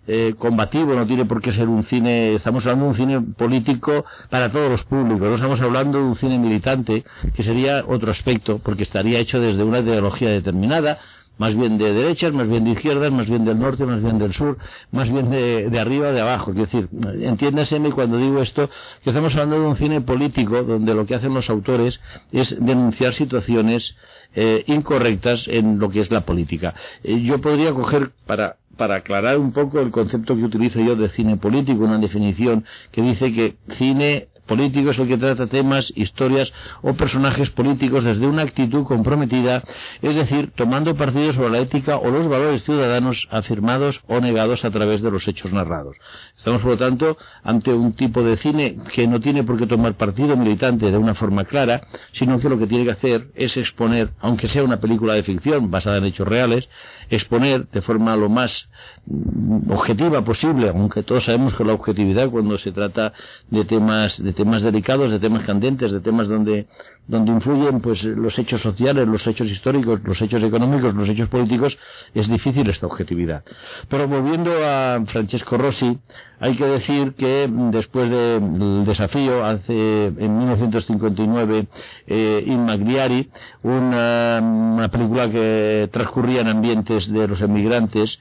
eh, 0.07 0.35
combativo, 0.37 0.95
no 0.95 1.07
tiene 1.07 1.25
por 1.25 1.41
qué 1.41 1.53
ser 1.53 1.69
un 1.69 1.85
cine, 1.85 2.35
estamos 2.35 2.65
hablando 2.65 2.87
de 2.87 2.91
un 2.91 2.97
cine 2.97 3.21
político 3.21 4.05
para 4.31 4.51
todos 4.51 4.69
los 4.69 4.83
públicos, 4.85 5.21
no 5.21 5.35
estamos 5.37 5.61
hablando 5.61 5.99
de 5.99 6.05
un 6.05 6.17
cine 6.17 6.39
militante, 6.39 7.05
que 7.35 7.43
sería 7.43 7.85
otro 7.87 8.11
aspecto, 8.11 8.59
porque 8.59 8.83
estaría 8.83 9.21
hecho 9.21 9.41
desde 9.41 9.63
una 9.63 9.79
ideología 9.79 10.31
determinada, 10.31 10.99
más 11.39 11.55
bien 11.57 11.79
de 11.79 11.93
derechas, 11.93 12.33
más 12.33 12.49
bien 12.49 12.65
de 12.65 12.71
izquierdas, 12.71 13.11
más 13.11 13.27
bien 13.27 13.45
del 13.45 13.59
norte, 13.59 13.85
más 13.85 14.03
bien 14.03 14.19
del 14.19 14.33
sur, 14.33 14.59
más 14.91 15.11
bien 15.11 15.31
de, 15.31 15.71
de 15.71 15.79
arriba, 15.81 16.13
de 16.13 16.21
abajo. 16.21 16.53
Quiero 16.53 16.67
decir, 16.67 16.89
entiéndaseme 17.21 17.93
cuando 17.93 18.19
digo 18.19 18.41
esto, 18.43 18.69
que 19.03 19.11
estamos 19.11 19.33
hablando 19.35 19.61
de 19.61 19.67
un 19.67 19.77
cine 19.77 20.01
político 20.01 20.63
donde 20.63 20.95
lo 20.95 21.07
que 21.07 21.15
hacen 21.15 21.35
los 21.35 21.51
autores 21.51 22.01
es 22.31 22.57
denunciar 22.65 23.15
situaciones 23.15 23.97
eh, 24.35 24.65
incorrectas 24.67 25.49
en 25.49 25.79
lo 25.79 25.91
que 25.91 26.01
es 26.01 26.11
la 26.11 26.23
política. 26.23 26.75
Eh, 27.03 27.21
yo 27.23 27.41
podría 27.41 27.73
coger 27.73 28.13
para 28.27 28.57
para 28.77 28.97
aclarar 28.97 29.39
un 29.39 29.53
poco 29.53 29.81
el 29.81 29.91
concepto 29.91 30.35
que 30.35 30.45
utilizo 30.45 30.81
yo 30.81 30.97
de 30.97 31.09
cine 31.11 31.37
político, 31.37 31.85
una 31.85 31.99
definición 31.99 32.65
que 32.91 33.03
dice 33.03 33.33
que 33.33 33.57
cine 33.69 34.29
político 34.53 34.91
es 34.91 34.99
el 34.99 35.09
que 35.09 35.17
trata 35.17 35.47
temas, 35.47 35.91
historias 35.97 36.53
o 36.83 36.93
personajes 36.93 37.49
políticos 37.49 38.05
desde 38.05 38.27
una 38.27 38.43
actitud 38.43 38.85
comprometida, 38.85 39.63
es 40.03 40.15
decir, 40.15 40.53
tomando 40.55 40.95
partido 40.95 41.33
sobre 41.33 41.53
la 41.53 41.61
ética 41.61 41.97
o 41.97 42.11
los 42.11 42.29
valores 42.29 42.63
ciudadanos 42.63 43.27
afirmados 43.31 44.03
o 44.09 44.21
negados 44.21 44.67
a 44.67 44.71
través 44.71 45.01
de 45.01 45.11
los 45.11 45.27
hechos 45.27 45.55
narrados. 45.55 45.97
Estamos, 46.37 46.61
por 46.61 46.73
lo 46.73 46.77
tanto, 46.77 47.17
ante 47.43 47.73
un 47.73 47.95
tipo 47.95 48.23
de 48.23 48.37
cine 48.37 48.77
que 48.93 49.07
no 49.07 49.21
tiene 49.21 49.43
por 49.43 49.57
qué 49.59 49.67
tomar 49.67 49.95
partido 49.95 50.37
militante 50.37 50.91
de 50.91 50.99
una 50.99 51.15
forma 51.15 51.47
clara, 51.47 51.81
sino 52.13 52.39
que 52.39 52.51
lo 52.51 52.59
que 52.59 52.67
tiene 52.67 52.85
que 52.85 52.91
hacer 52.91 53.29
es 53.35 53.57
exponer, 53.57 54.11
aunque 54.21 54.49
sea 54.49 54.65
una 54.65 54.81
película 54.81 55.15
de 55.15 55.23
ficción 55.23 55.71
basada 55.71 55.97
en 55.97 56.05
hechos 56.05 56.29
reales, 56.29 56.69
exponer 57.11 57.69
de 57.69 57.81
forma 57.83 58.17
lo 58.17 58.29
más 58.29 58.69
mm, 59.07 59.71
objetiva 59.71 60.25
posible, 60.25 60.69
aunque 60.69 61.03
todos 61.03 61.25
sabemos 61.25 61.55
que 61.55 61.65
la 61.65 61.75
objetividad 61.75 62.31
cuando 62.31 62.59
se 62.59 62.73
trata 62.73 63.13
de 63.51 63.65
temas 63.65 64.23
de 64.23 64.33
temas 64.33 64.63
delicados, 64.63 65.11
de 65.11 65.19
temas 65.19 65.47
candentes, 65.47 65.93
de 65.93 66.01
temas 66.01 66.29
donde 66.29 66.67
donde 67.07 67.33
influyen 67.33 67.81
pues 67.81 68.05
los 68.05 68.39
hechos 68.39 68.61
sociales, 68.61 69.09
los 69.09 69.27
hechos 69.27 69.51
históricos, 69.51 70.01
los 70.05 70.21
hechos 70.23 70.43
económicos, 70.43 70.95
los 70.95 71.09
hechos 71.09 71.29
políticos, 71.29 71.79
es 72.15 72.29
difícil 72.29 72.69
esta 72.71 72.87
objetividad. 72.87 73.43
Pero 73.89 74.07
volviendo 74.07 74.53
a 74.65 75.03
Francesco 75.07 75.59
Rossi, 75.59 75.99
hay 76.43 76.57
que 76.57 76.67
decir 76.67 77.15
que 77.15 77.49
después 77.49 78.11
del 78.11 78.85
desafío, 78.85 79.45
hace 79.45 80.07
en 80.07 80.39
1959, 80.39 81.69
eh, 82.09 82.43
Inmagliari, 82.45 83.31
una, 83.63 84.41
una 84.43 84.89
película 84.89 85.31
que 85.31 85.89
transcurría 85.93 86.41
en 86.41 86.49
ambientes 86.49 87.13
de 87.13 87.29
los 87.29 87.41
emigrantes, 87.43 88.19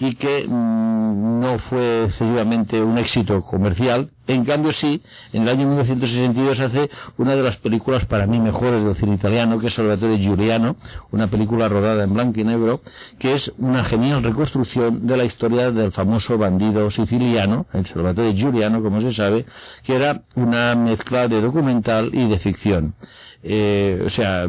y 0.00 0.14
que 0.14 0.46
mm, 0.48 1.40
no 1.40 1.58
fue 1.58 2.04
efectivamente 2.04 2.82
un 2.82 2.98
éxito 2.98 3.42
comercial. 3.42 4.10
En 4.26 4.44
cambio 4.44 4.72
sí, 4.72 5.02
en 5.32 5.42
el 5.42 5.48
año 5.50 5.66
1962 5.66 6.60
hace 6.60 6.90
una 7.18 7.36
de 7.36 7.42
las 7.42 7.58
películas 7.58 8.06
para 8.06 8.26
mí 8.26 8.38
mejores 8.38 8.82
del 8.82 8.94
cine 8.94 9.16
italiano, 9.16 9.58
que 9.58 9.66
es 9.66 9.74
Salvatore 9.74 10.18
Giuliano, 10.18 10.76
una 11.10 11.28
película 11.28 11.68
rodada 11.68 12.04
en 12.04 12.14
blanco 12.14 12.40
y 12.40 12.44
negro, 12.44 12.80
que 13.18 13.34
es 13.34 13.52
una 13.58 13.84
genial 13.84 14.22
reconstrucción 14.22 15.06
de 15.06 15.16
la 15.16 15.24
historia 15.24 15.70
del 15.70 15.92
famoso 15.92 16.38
bandido 16.38 16.90
siciliano, 16.90 17.66
el 17.72 17.86
Salvatore 17.86 18.34
Giuliano, 18.34 18.82
como 18.82 19.00
se 19.02 19.12
sabe, 19.12 19.44
que 19.82 19.96
era 19.96 20.22
una 20.34 20.74
mezcla 20.76 21.28
de 21.28 21.40
documental 21.40 22.10
y 22.14 22.26
de 22.26 22.38
ficción. 22.38 22.94
Eh, 23.42 24.02
o 24.04 24.10
sea, 24.10 24.46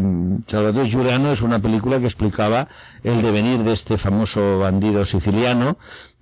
Salvatore 0.47 0.89
Giuliano 0.89 1.31
es 1.31 1.41
una 1.41 1.61
película 1.61 1.99
que 1.99 2.07
explicaba 2.07 2.67
el 3.03 3.21
devenir 3.21 3.63
de 3.63 3.73
este 3.73 3.97
famoso 3.97 4.59
bandido 4.59 5.05
siciliano 5.05 5.77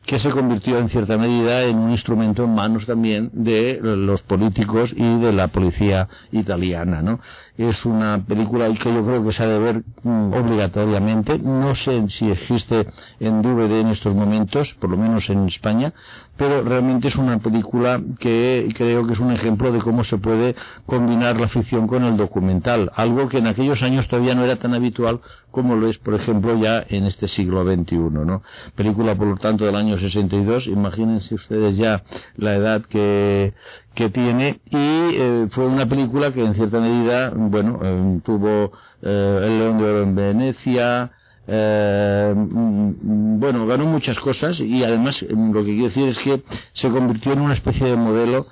que 0.06 0.18
se 0.18 0.32
convirtió 0.32 0.80
en 0.80 0.90
cierta 0.90 1.18
medida 1.18 1.64
en 1.64 1.78
un 1.78 1.92
instrumento 1.92 2.44
en 2.44 2.56
manos 2.56 2.86
también 2.86 3.30
de 3.34 3.80
los 3.82 4.24
políticos 4.24 4.94
y 4.96 5.20
de 5.20 5.32
la 5.32 5.50
policía 5.50 6.08
italiana, 6.32 7.02
¿no? 7.02 7.20
Es 7.58 7.86
una 7.86 8.24
película 8.26 8.74
que 8.74 8.94
yo 8.94 9.06
creo 9.06 9.24
que 9.24 9.34
se 9.34 9.44
ha 9.44 9.48
de 9.48 9.60
ver 9.60 9.84
mm, 10.04 10.34
obligatoriamente. 10.34 11.38
No 11.38 11.76
sé 11.76 12.08
si 12.10 12.32
existe 12.32 12.88
en 13.20 13.42
DVD 13.42 13.82
en 13.82 13.88
estos 13.90 14.16
momentos, 14.16 14.74
por 14.80 14.90
lo 14.90 14.98
menos 14.98 15.30
en 15.30 15.48
España, 15.48 15.94
pero 16.38 16.64
realmente 16.64 17.10
es 17.10 17.18
una 17.18 17.38
película 17.40 18.02
que 18.18 18.74
creo 18.76 19.06
que 19.06 19.12
es 19.12 19.20
un 19.20 19.34
ejemplo 19.34 19.74
de 19.74 19.80
cómo 19.80 20.06
se 20.06 20.18
puede 20.18 20.56
combinar 20.86 21.38
la 21.38 21.50
ficción 21.50 21.86
con 21.86 22.06
el 22.06 22.16
documental, 22.16 22.90
algo 22.96 23.28
que 23.28 23.40
en 23.40 23.48
aquellos 23.48 23.84
años 23.84 24.08
todavía 24.08 24.36
no 24.36 24.46
era 24.46 24.56
tan 24.56 24.74
habitual 24.74 25.20
como 25.52 25.76
lo 25.76 25.90
es, 25.90 25.98
por 25.98 26.14
ejemplo, 26.14 26.58
ya 26.58 26.86
en 26.88 27.06
este 27.06 27.28
siglo 27.28 27.66
XXI, 27.66 27.98
¿no? 27.98 28.42
Película, 28.76 29.16
por 29.16 29.28
lo 29.28 29.36
tanto, 29.36 29.66
del 29.66 29.76
año 29.76 29.89
62, 29.98 30.68
imagínense 30.68 31.36
ustedes 31.36 31.78
ya 31.78 32.04
la 32.36 32.56
edad 32.56 32.82
que, 32.82 33.54
que 33.96 34.10
tiene, 34.10 34.60
y 34.70 34.78
eh, 34.78 35.48
fue 35.52 35.66
una 35.66 35.88
película 35.88 36.32
que 36.32 36.44
en 36.44 36.54
cierta 36.56 36.80
medida, 36.80 37.32
bueno, 37.36 37.80
eh, 37.84 38.20
tuvo 38.24 38.72
eh, 39.02 39.40
el 39.44 39.60
León 39.60 39.78
de 39.78 39.84
Oro 39.86 40.04
en 40.04 40.16
Venecia, 40.16 41.12
eh, 41.52 42.34
mm, 42.36 43.40
bueno, 43.40 43.66
ganó 43.66 43.86
muchas 43.86 44.20
cosas 44.20 44.60
y 44.60 44.84
además 44.84 45.24
lo 45.24 45.64
que 45.64 45.72
quiero 45.72 45.86
decir 45.86 46.08
es 46.08 46.20
que 46.20 46.44
se 46.74 46.90
convirtió 46.90 47.34
en 47.34 47.42
una 47.42 47.56
especie 47.56 47.88
de 47.88 47.96
modelo 47.96 48.48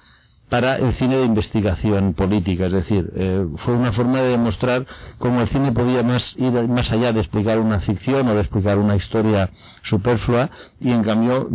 para 0.50 0.78
el 0.78 0.94
cine 0.94 1.18
de 1.18 1.26
investigación 1.26 2.14
política, 2.14 2.68
es 2.68 2.72
decir, 2.72 3.12
eh, 3.16 3.46
fue 3.58 3.74
una 3.74 3.92
forma 3.92 4.22
de 4.22 4.30
demostrar 4.30 4.86
cómo 5.18 5.42
el 5.42 5.48
cine 5.48 5.72
podía 5.74 6.04
más 6.04 6.36
ir 6.38 6.52
más 6.68 6.92
allá 6.92 7.12
de 7.12 7.20
explicar 7.20 7.60
una 7.60 7.80
ficción 7.82 8.28
o 8.28 8.34
de 8.34 8.42
explicar 8.42 8.78
una 8.78 8.96
historia 8.96 9.50
superflua 9.84 10.50
y 10.80 10.92
en 10.92 11.04
cambio 11.04 11.50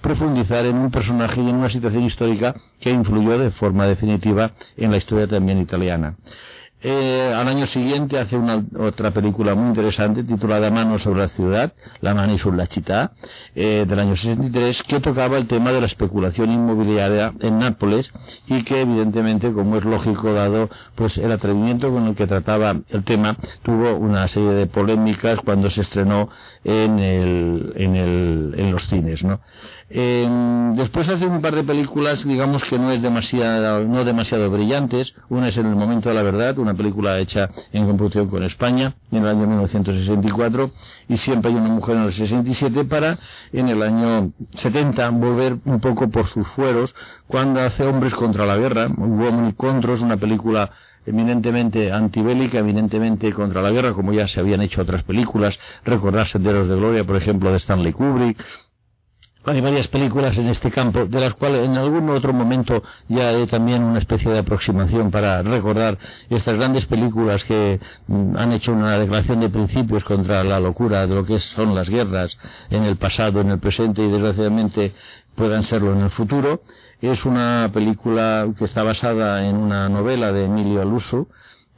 profundizar 0.00 0.64
en 0.64 0.76
un 0.76 0.90
personaje 0.90 1.42
y 1.42 1.48
en 1.48 1.56
una 1.56 1.68
situación 1.68 2.04
histórica 2.04 2.54
que 2.80 2.90
influyó 2.90 3.38
de 3.38 3.50
forma 3.50 3.86
definitiva 3.86 4.52
en 4.76 4.90
la 4.90 4.96
historia 4.96 5.26
también 5.26 5.60
italiana. 5.60 6.16
Eh, 6.82 7.34
al 7.36 7.46
año 7.46 7.66
siguiente 7.66 8.18
hace 8.18 8.38
una 8.38 8.64
otra 8.78 9.10
película 9.10 9.54
muy 9.54 9.68
interesante 9.68 10.24
titulada 10.24 10.70
Mano 10.70 10.98
sobre 10.98 11.20
la 11.20 11.28
ciudad, 11.28 11.72
La 12.00 12.14
mano 12.14 12.38
sobre 12.38 12.56
la 12.56 12.66
città, 12.66 13.12
eh, 13.54 13.84
del 13.86 13.98
año 13.98 14.16
63, 14.16 14.82
que 14.84 15.00
tocaba 15.00 15.36
el 15.36 15.46
tema 15.46 15.72
de 15.72 15.80
la 15.80 15.86
especulación 15.86 16.50
inmobiliaria 16.50 17.34
en 17.40 17.58
Nápoles 17.58 18.10
y 18.46 18.64
que 18.64 18.80
evidentemente, 18.80 19.52
como 19.52 19.76
es 19.76 19.84
lógico 19.84 20.32
dado 20.32 20.70
pues 20.94 21.18
el 21.18 21.30
atrevimiento 21.32 21.90
con 21.92 22.06
el 22.06 22.14
que 22.14 22.26
trataba 22.26 22.74
el 22.88 23.04
tema, 23.04 23.36
tuvo 23.62 23.96
una 23.96 24.26
serie 24.28 24.52
de 24.52 24.66
polémicas 24.66 25.38
cuando 25.44 25.68
se 25.68 25.82
estrenó 25.82 26.30
en, 26.64 26.98
el, 26.98 27.72
en, 27.76 27.94
el, 27.94 28.54
en 28.56 28.72
los 28.72 28.88
cines, 28.88 29.22
¿no? 29.22 29.40
Después 29.90 31.08
hace 31.08 31.26
un 31.26 31.40
par 31.40 31.54
de 31.54 31.64
películas, 31.64 32.24
digamos 32.24 32.62
que 32.62 32.78
no 32.78 32.92
es 32.92 33.02
demasiado, 33.02 33.84
no 33.86 34.04
demasiado 34.04 34.50
brillantes. 34.50 35.14
Una 35.28 35.48
es 35.48 35.56
En 35.56 35.66
el 35.66 35.74
momento 35.74 36.08
de 36.08 36.14
la 36.14 36.22
verdad, 36.22 36.58
una 36.58 36.74
película 36.74 37.18
hecha 37.18 37.50
en 37.72 37.86
computación 37.86 38.28
con 38.28 38.42
España 38.44 38.94
en 39.10 39.22
el 39.22 39.28
año 39.28 39.46
1964 39.46 40.70
y 41.08 41.16
siempre 41.16 41.50
hay 41.50 41.56
una 41.56 41.68
mujer 41.68 41.96
en 41.96 42.02
el 42.04 42.12
67 42.12 42.84
para 42.84 43.18
en 43.52 43.68
el 43.68 43.82
año 43.82 44.32
70 44.54 45.10
volver 45.10 45.56
un 45.64 45.80
poco 45.80 46.08
por 46.08 46.26
sus 46.28 46.46
fueros 46.46 46.94
cuando 47.26 47.60
hace 47.60 47.84
Hombres 47.84 48.14
contra 48.14 48.46
la 48.46 48.56
guerra, 48.56 48.88
Women 48.96 49.52
Contros, 49.52 50.00
una 50.00 50.16
película 50.16 50.70
eminentemente 51.04 51.90
antibélica, 51.90 52.58
eminentemente 52.58 53.32
contra 53.32 53.62
la 53.62 53.70
guerra, 53.70 53.92
como 53.92 54.12
ya 54.12 54.28
se 54.28 54.38
habían 54.38 54.62
hecho 54.62 54.82
otras 54.82 55.02
películas, 55.02 55.58
recordar 55.84 56.26
Senderos 56.26 56.68
de 56.68 56.76
Gloria, 56.76 57.04
por 57.04 57.16
ejemplo, 57.16 57.50
de 57.50 57.56
Stanley 57.56 57.92
Kubrick, 57.92 58.44
hay 59.44 59.60
varias 59.60 59.88
películas 59.88 60.36
en 60.36 60.48
este 60.48 60.70
campo, 60.70 61.06
de 61.06 61.20
las 61.20 61.34
cuales 61.34 61.64
en 61.64 61.76
algún 61.76 62.10
otro 62.10 62.32
momento 62.32 62.82
ya 63.08 63.30
hay 63.30 63.46
también 63.46 63.82
una 63.82 63.98
especie 63.98 64.30
de 64.30 64.40
aproximación 64.40 65.10
para 65.10 65.42
recordar 65.42 65.98
estas 66.28 66.56
grandes 66.56 66.84
películas 66.86 67.44
que 67.44 67.80
mm, 68.06 68.36
han 68.36 68.52
hecho 68.52 68.72
una 68.72 68.98
declaración 68.98 69.40
de 69.40 69.48
principios 69.48 70.04
contra 70.04 70.44
la 70.44 70.60
locura 70.60 71.06
de 71.06 71.14
lo 71.14 71.24
que 71.24 71.40
son 71.40 71.74
las 71.74 71.88
guerras 71.88 72.36
en 72.68 72.82
el 72.82 72.96
pasado, 72.96 73.40
en 73.40 73.50
el 73.50 73.58
presente 73.58 74.02
y 74.02 74.10
desgraciadamente 74.10 74.92
puedan 75.34 75.64
serlo 75.64 75.92
en 75.94 76.02
el 76.02 76.10
futuro. 76.10 76.62
Es 77.00 77.24
una 77.24 77.70
película 77.72 78.46
que 78.58 78.66
está 78.66 78.82
basada 78.82 79.48
en 79.48 79.56
una 79.56 79.88
novela 79.88 80.32
de 80.32 80.44
Emilio 80.44 80.82
Aluso 80.82 81.28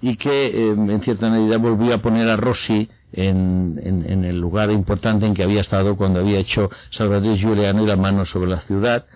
y 0.02 0.16
que 0.16 0.46
eh, 0.46 0.70
en 0.72 1.00
cierta 1.00 1.30
medida 1.30 1.56
volvió 1.56 1.94
a 1.94 1.98
poner 1.98 2.28
a 2.28 2.36
Rossi 2.36 2.90
en, 3.12 3.80
en, 3.82 4.24
el 4.24 4.38
lugar 4.38 4.70
importante 4.70 5.26
en 5.26 5.34
que 5.34 5.44
había 5.44 5.60
estado 5.60 5.96
cuando 5.96 6.20
había 6.20 6.38
hecho 6.38 6.70
Salvador 6.90 7.36
Giuliano 7.36 7.82
y 7.82 7.86
la 7.86 7.96
mano 7.96 8.26
sobre 8.26 8.50
la 8.50 8.60
ciudad. 8.60 9.06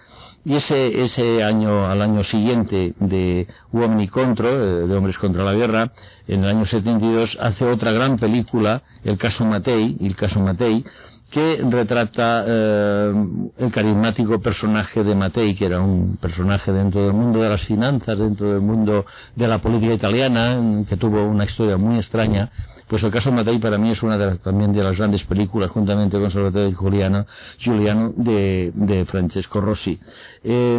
Y 0.45 0.55
ese, 0.55 1.03
ese 1.03 1.43
año, 1.43 1.87
al 1.87 2.01
año 2.03 2.23
siguiente 2.23 2.95
de 3.01 3.49
Uomini 3.73 4.07
Contro, 4.07 4.49
eh, 4.49 4.87
de 4.87 4.97
Hombres 4.97 5.19
contra 5.19 5.43
la 5.43 5.55
Guerra, 5.55 5.91
en 6.29 6.45
el 6.45 6.51
año 6.51 6.67
72, 6.67 7.37
hace 7.41 7.65
otra 7.65 7.91
gran 7.91 8.17
película, 8.17 8.83
El 9.03 9.19
caso 9.19 9.45
Matei, 9.45 9.97
el 10.01 10.15
caso 10.15 10.39
Matei, 10.39 10.85
que 11.31 11.61
retrata 11.69 12.45
eh, 12.47 13.13
el 13.59 13.73
carismático 13.73 14.41
personaje 14.41 15.03
de 15.03 15.15
Matei, 15.15 15.55
que 15.55 15.67
era 15.67 15.81
un 15.81 16.17
personaje 16.17 16.73
dentro 16.73 17.03
del 17.03 17.13
mundo 17.13 17.43
de 17.43 17.49
las 17.49 17.63
finanzas, 17.63 18.19
dentro 18.19 18.53
del 18.53 18.61
mundo 18.61 19.05
de 19.35 19.49
la 19.49 19.61
política 19.61 19.95
italiana, 19.95 20.85
que 20.89 20.97
tuvo 20.97 21.25
una 21.25 21.45
historia 21.45 21.77
muy 21.77 21.97
extraña. 21.97 22.51
Pues 22.87 23.03
el 23.03 23.11
caso 23.11 23.33
Matei 23.33 23.59
para 23.59 23.79
mí 23.79 23.91
es 23.91 24.01
una 24.05 24.17
de 24.17 24.27
las, 24.27 24.39
también 24.39 24.73
de 24.73 24.85
las 24.85 24.97
grandes 24.97 25.25
películas, 25.25 25.73
juntamente 25.73 26.21
con 26.21 26.31
Salvatore 26.31 26.73
Giuliano, 26.73 27.27
Giuliano 27.59 28.13
de, 28.17 28.71
de 28.75 29.05
Francesco 29.07 29.61
Rossi. 29.61 29.99
Eh, 30.45 30.79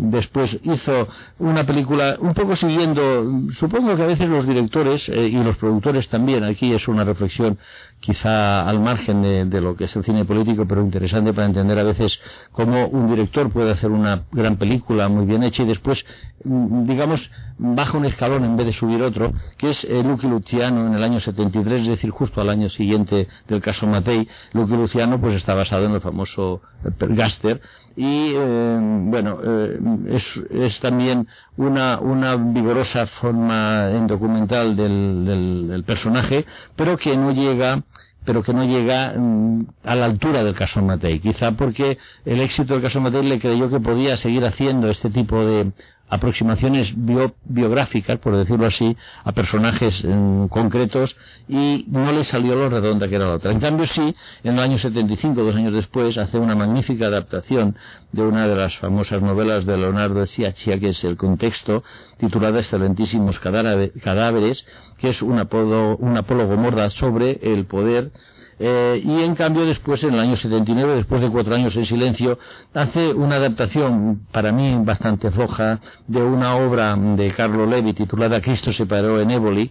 después 0.00 0.58
hizo 0.62 1.06
una 1.38 1.66
película 1.66 2.16
un 2.20 2.32
poco 2.32 2.56
siguiendo, 2.56 3.50
supongo 3.50 3.94
que 3.94 4.02
a 4.04 4.06
veces 4.06 4.26
los 4.30 4.46
directores 4.46 5.10
eh, 5.10 5.28
y 5.28 5.36
los 5.44 5.58
productores 5.58 6.08
también, 6.08 6.42
aquí 6.42 6.72
es 6.72 6.88
una 6.88 7.04
reflexión 7.04 7.58
quizá 8.00 8.68
al 8.68 8.80
margen 8.80 9.50
de, 9.50 9.60
lo 9.60 9.74
que 9.74 9.84
es 9.84 9.96
el 9.96 10.04
cine 10.04 10.24
político, 10.24 10.66
pero 10.66 10.80
interesante 10.80 11.32
para 11.32 11.46
entender 11.46 11.78
a 11.78 11.82
veces 11.82 12.20
cómo 12.52 12.86
un 12.88 13.08
director 13.08 13.50
puede 13.50 13.72
hacer 13.72 13.90
una 13.90 14.24
gran 14.30 14.56
película 14.56 15.08
muy 15.08 15.26
bien 15.26 15.42
hecha 15.42 15.62
y 15.62 15.66
después, 15.66 16.04
mm, 16.44 16.84
digamos, 16.86 17.30
baja 17.58 17.98
un 17.98 18.04
escalón 18.04 18.44
en 18.44 18.56
vez 18.56 18.66
de 18.66 18.72
subir 18.72 19.02
otro, 19.02 19.32
que 19.56 19.70
es 19.70 19.84
eh, 19.84 20.02
Lucky 20.04 20.28
Luciano 20.28 20.86
en 20.86 20.94
el 20.94 21.02
año 21.02 21.20
73, 21.20 21.82
es 21.82 21.88
decir, 21.88 22.10
justo 22.10 22.40
al 22.40 22.50
año 22.50 22.68
siguiente 22.68 23.28
del 23.48 23.60
caso 23.60 23.86
Matei. 23.86 24.28
Lucky 24.52 24.74
Luciano 24.74 25.20
pues 25.20 25.34
está 25.34 25.54
basado 25.54 25.86
en 25.86 25.92
el 25.92 26.00
famoso 26.00 26.62
Gaster. 26.98 27.60
Y 27.96 28.32
eh, 28.34 28.78
bueno 28.80 29.38
eh, 29.42 29.78
es, 30.10 30.40
es, 30.50 30.80
también 30.80 31.26
una, 31.56 31.98
una 31.98 32.36
vigorosa 32.36 33.06
forma 33.06 33.90
en 33.90 34.06
documental 34.06 34.76
del, 34.76 35.66
del, 35.68 35.84
personaje 35.84 36.44
pero 36.76 36.98
que 36.98 37.16
no 37.16 37.32
llega 37.32 37.82
pero 38.26 38.42
que 38.42 38.52
no 38.52 38.64
llega 38.64 39.14
mm, 39.16 39.66
a 39.84 39.94
la 39.94 40.04
altura 40.04 40.44
del 40.44 40.54
caso 40.54 40.82
Matei. 40.82 41.20
Quizá 41.20 41.52
porque 41.52 41.96
el 42.24 42.40
éxito 42.40 42.74
del 42.74 42.82
caso 42.82 43.00
Matei 43.00 43.22
le 43.22 43.38
creyó 43.38 43.70
que 43.70 43.80
podía 43.80 44.16
seguir 44.18 44.44
haciendo 44.44 44.90
este 44.90 45.08
tipo 45.08 45.42
de 45.46 45.72
aproximaciones 46.08 46.92
bio, 46.96 47.34
biográficas, 47.44 48.18
por 48.18 48.36
decirlo 48.36 48.66
así, 48.66 48.96
a 49.24 49.32
personajes 49.32 50.04
eh, 50.04 50.46
concretos 50.50 51.16
y 51.48 51.84
no 51.88 52.12
le 52.12 52.24
salió 52.24 52.54
lo 52.54 52.68
redonda 52.68 53.08
que 53.08 53.16
era 53.16 53.26
la 53.26 53.34
otra. 53.34 53.50
En 53.50 53.60
cambio, 53.60 53.86
sí, 53.86 54.14
en 54.44 54.54
el 54.54 54.60
año 54.60 54.78
75, 54.78 55.42
dos 55.42 55.56
años 55.56 55.72
después, 55.72 56.16
hace 56.18 56.38
una 56.38 56.54
magnífica 56.54 57.06
adaptación 57.06 57.76
de 58.12 58.22
una 58.22 58.46
de 58.46 58.54
las 58.54 58.76
famosas 58.76 59.20
novelas 59.20 59.66
de 59.66 59.76
Leonardo 59.76 60.20
de 60.20 60.26
Ciaccia, 60.26 60.78
que 60.78 60.90
es 60.90 61.04
El 61.04 61.16
contexto, 61.16 61.82
titulada 62.18 62.60
Excelentísimos 62.60 63.40
cadáveres, 63.40 64.64
que 64.98 65.10
es 65.10 65.22
un, 65.22 65.38
apodo, 65.38 65.96
un 65.96 66.16
apólogo 66.16 66.56
mordaz 66.56 66.94
sobre 66.94 67.40
el 67.42 67.66
poder 67.66 68.12
eh, 68.58 69.02
y 69.04 69.22
en 69.22 69.34
cambio 69.34 69.66
después, 69.66 70.02
en 70.04 70.14
el 70.14 70.20
año 70.20 70.36
79, 70.36 70.96
después 70.96 71.20
de 71.20 71.30
cuatro 71.30 71.54
años 71.54 71.76
en 71.76 71.84
silencio, 71.84 72.38
hace 72.72 73.12
una 73.12 73.36
adaptación 73.36 74.26
para 74.32 74.50
mí 74.50 74.78
bastante 74.82 75.30
floja 75.30 75.80
de 76.06 76.22
una 76.22 76.56
obra 76.56 76.96
de 76.96 77.30
Carlo 77.32 77.66
Levi 77.66 77.92
titulada 77.92 78.40
Cristo 78.40 78.72
se 78.72 78.86
paró 78.86 79.20
en 79.20 79.30
Éboli, 79.30 79.70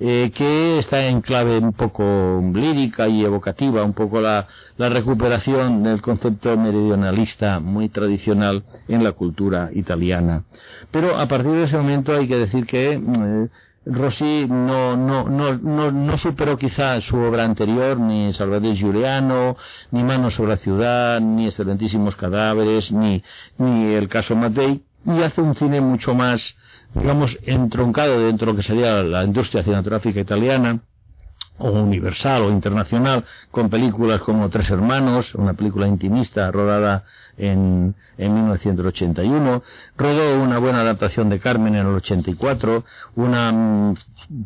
eh, 0.00 0.30
que 0.34 0.78
está 0.78 1.06
en 1.06 1.20
clave 1.20 1.58
un 1.58 1.74
poco 1.74 2.42
lírica 2.54 3.06
y 3.06 3.22
evocativa, 3.22 3.84
un 3.84 3.92
poco 3.92 4.20
la, 4.20 4.48
la 4.78 4.88
recuperación 4.88 5.82
del 5.82 6.00
concepto 6.00 6.56
meridionalista 6.56 7.60
muy 7.60 7.90
tradicional 7.90 8.64
en 8.88 9.04
la 9.04 9.12
cultura 9.12 9.70
italiana. 9.74 10.44
Pero 10.90 11.18
a 11.18 11.28
partir 11.28 11.52
de 11.52 11.64
ese 11.64 11.76
momento 11.76 12.14
hay 12.14 12.26
que 12.26 12.36
decir 12.38 12.64
que 12.64 12.92
eh, 12.92 13.48
Rossi 13.84 14.46
no, 14.48 14.96
no, 14.96 15.28
no, 15.28 15.54
no, 15.58 15.90
no 15.90 16.18
superó 16.18 16.56
quizá 16.56 17.00
su 17.00 17.16
obra 17.16 17.44
anterior, 17.44 17.98
ni 17.98 18.32
Salvador 18.32 18.74
Giuliano, 18.74 19.56
ni 19.90 20.04
Manos 20.04 20.34
sobre 20.34 20.50
la 20.50 20.56
ciudad, 20.56 21.20
ni 21.20 21.46
Excelentísimos 21.46 22.14
cadáveres, 22.14 22.92
ni, 22.92 23.22
ni 23.58 23.92
el 23.94 24.08
caso 24.08 24.36
Matei, 24.36 24.84
y 25.04 25.22
hace 25.22 25.40
un 25.40 25.56
cine 25.56 25.80
mucho 25.80 26.14
más, 26.14 26.56
digamos, 26.94 27.36
entroncado 27.42 28.20
dentro 28.20 28.46
de 28.46 28.52
lo 28.52 28.56
que 28.56 28.62
sería 28.62 29.02
la 29.02 29.24
industria 29.24 29.64
cinematográfica 29.64 30.20
italiana, 30.20 30.80
o 31.58 31.70
universal 31.70 32.42
o 32.42 32.50
internacional, 32.50 33.24
con 33.50 33.70
películas 33.70 34.20
como 34.22 34.48
Tres 34.48 34.70
Hermanos, 34.70 35.34
una 35.34 35.54
película 35.54 35.86
intimista 35.86 36.50
rodada 36.50 37.04
en, 37.36 37.94
en 38.18 38.34
1981, 38.34 39.62
rodó 39.96 40.42
una 40.42 40.58
buena 40.58 40.80
adaptación 40.80 41.28
de 41.28 41.38
Carmen 41.38 41.74
en 41.74 41.86
el 41.86 41.94
84, 41.94 42.84
una 43.16 43.52
mm, 43.52 43.94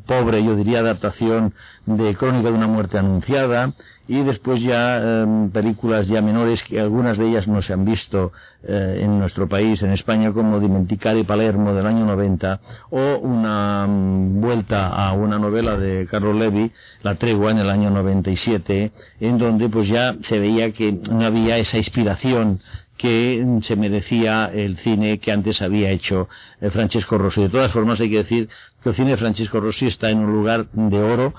pobre, 0.06 0.44
yo 0.44 0.56
diría, 0.56 0.80
adaptación 0.80 1.54
de 1.86 2.14
Crónica 2.16 2.50
de 2.50 2.56
una 2.56 2.66
muerte 2.66 2.98
anunciada, 2.98 3.72
y 4.08 4.22
después 4.22 4.62
ya 4.62 5.00
eh, 5.02 5.48
películas 5.52 6.06
ya 6.06 6.22
menores 6.22 6.62
que 6.62 6.80
algunas 6.80 7.18
de 7.18 7.28
ellas 7.28 7.48
no 7.48 7.60
se 7.60 7.72
han 7.72 7.84
visto 7.84 8.32
eh, 8.62 9.00
en 9.02 9.18
nuestro 9.18 9.48
país, 9.48 9.82
en 9.82 9.90
España, 9.90 10.32
como 10.32 10.60
Dimenticare 10.60 11.24
Palermo 11.24 11.74
del 11.74 11.86
año 11.86 12.04
90 12.06 12.60
o 12.90 13.18
una 13.18 13.84
um, 13.86 14.40
vuelta 14.40 14.88
a 14.88 15.12
una 15.12 15.38
novela 15.38 15.76
de 15.76 16.06
Carlos 16.06 16.36
Levi, 16.36 16.70
La 17.02 17.14
tregua 17.14 17.50
en 17.50 17.58
el 17.58 17.70
año 17.70 17.90
97, 17.90 18.92
en 19.20 19.38
donde 19.38 19.68
pues 19.68 19.88
ya 19.88 20.16
se 20.22 20.38
veía 20.38 20.72
que 20.72 20.92
no 20.92 21.24
había 21.24 21.58
esa 21.58 21.78
inspiración 21.78 22.60
que 22.96 23.44
se 23.62 23.76
merecía 23.76 24.46
el 24.46 24.78
cine 24.78 25.18
que 25.18 25.30
antes 25.30 25.60
había 25.60 25.90
hecho 25.90 26.28
eh, 26.60 26.70
Francesco 26.70 27.18
Rossi. 27.18 27.42
De 27.42 27.48
todas 27.50 27.70
formas, 27.70 28.00
hay 28.00 28.10
que 28.10 28.18
decir 28.18 28.48
que 28.82 28.88
el 28.88 28.94
cine 28.94 29.10
de 29.10 29.16
Francesco 29.16 29.60
Rossi 29.60 29.86
está 29.86 30.10
en 30.10 30.18
un 30.18 30.32
lugar 30.32 30.66
de 30.72 30.98
oro 30.98 31.34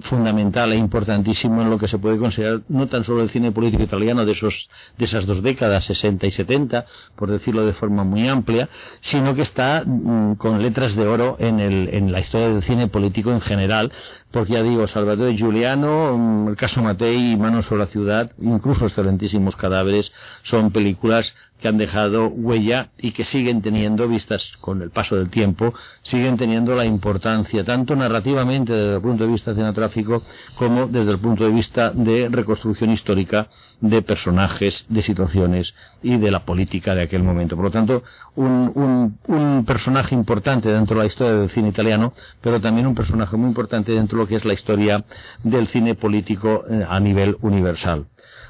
fundamental 0.00 0.72
e 0.72 0.76
importantísimo 0.76 1.60
en 1.62 1.70
lo 1.70 1.78
que 1.78 1.88
se 1.88 1.98
puede 1.98 2.18
considerar 2.18 2.60
no 2.68 2.86
tan 2.86 3.02
solo 3.02 3.22
el 3.22 3.30
cine 3.30 3.50
político 3.50 3.82
italiano 3.82 4.24
de 4.24 4.32
esos 4.32 4.70
de 4.96 5.04
esas 5.04 5.26
dos 5.26 5.42
décadas 5.42 5.84
60 5.86 6.26
y 6.26 6.30
70 6.30 6.86
por 7.16 7.30
decirlo 7.30 7.66
de 7.66 7.72
forma 7.72 8.04
muy 8.04 8.28
amplia 8.28 8.68
sino 9.00 9.34
que 9.34 9.42
está 9.42 9.82
mm, 9.84 10.34
con 10.34 10.62
letras 10.62 10.94
de 10.94 11.06
oro 11.06 11.36
en 11.40 11.58
el 11.58 11.88
en 11.92 12.12
la 12.12 12.20
historia 12.20 12.48
del 12.48 12.62
cine 12.62 12.86
político 12.86 13.32
en 13.32 13.40
general 13.40 13.90
porque 14.30 14.52
ya 14.54 14.62
digo 14.62 14.86
Salvatore 14.86 15.36
Giuliano 15.36 16.16
mm, 16.16 16.48
el 16.48 16.56
caso 16.56 16.82
Matei 16.82 17.36
Manos 17.36 17.66
sobre 17.66 17.84
la 17.84 17.90
ciudad 17.90 18.30
incluso 18.40 18.86
excelentísimos 18.86 19.56
cadáveres 19.56 20.12
son 20.42 20.70
películas 20.70 21.34
que 21.60 21.68
han 21.68 21.76
dejado 21.76 22.28
huella 22.28 22.90
y 22.98 23.12
que 23.12 23.24
siguen 23.24 23.62
teniendo, 23.62 24.08
vistas 24.08 24.52
con 24.60 24.80
el 24.80 24.90
paso 24.90 25.16
del 25.16 25.28
tiempo, 25.28 25.74
siguen 26.02 26.36
teniendo 26.36 26.74
la 26.74 26.84
importancia, 26.84 27.64
tanto 27.64 27.96
narrativamente 27.96 28.72
desde 28.72 28.96
el 28.96 29.02
punto 29.02 29.24
de 29.24 29.32
vista 29.32 29.52
cinematográfico 29.52 30.22
como 30.54 30.86
desde 30.86 31.12
el 31.12 31.18
punto 31.18 31.44
de 31.44 31.50
vista 31.50 31.90
de 31.90 32.28
reconstrucción 32.28 32.92
histórica 32.92 33.48
de 33.80 34.02
personajes, 34.02 34.86
de 34.88 35.02
situaciones 35.02 35.74
y 36.02 36.16
de 36.16 36.30
la 36.30 36.44
política 36.44 36.94
de 36.94 37.02
aquel 37.02 37.22
momento. 37.22 37.56
Por 37.56 37.66
lo 37.66 37.70
tanto, 37.70 38.02
un, 38.36 38.70
un, 38.74 39.18
un 39.26 39.64
personaje 39.64 40.14
importante 40.14 40.70
dentro 40.70 40.96
de 40.96 41.02
la 41.02 41.06
historia 41.06 41.34
del 41.34 41.50
cine 41.50 41.68
italiano, 41.68 42.12
pero 42.40 42.60
también 42.60 42.86
un 42.86 42.94
personaje 42.94 43.36
muy 43.36 43.48
importante 43.48 43.92
dentro 43.92 44.17
de 44.17 44.17
lo 44.18 44.26
que 44.26 44.36
es 44.36 44.44
la 44.44 44.52
historia 44.52 45.04
del 45.42 45.66
cine 45.68 45.94
político 45.94 46.64
eh, 46.68 46.84
a 46.86 47.00
nivel 47.00 47.36
universal. 47.40 48.06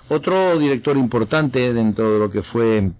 Otro 0.08 0.58
director 0.58 0.96
importante 0.96 1.72
dentro 1.72 2.14
de 2.14 2.18
lo 2.18 2.30
que 2.30 2.42
fue 2.42 2.90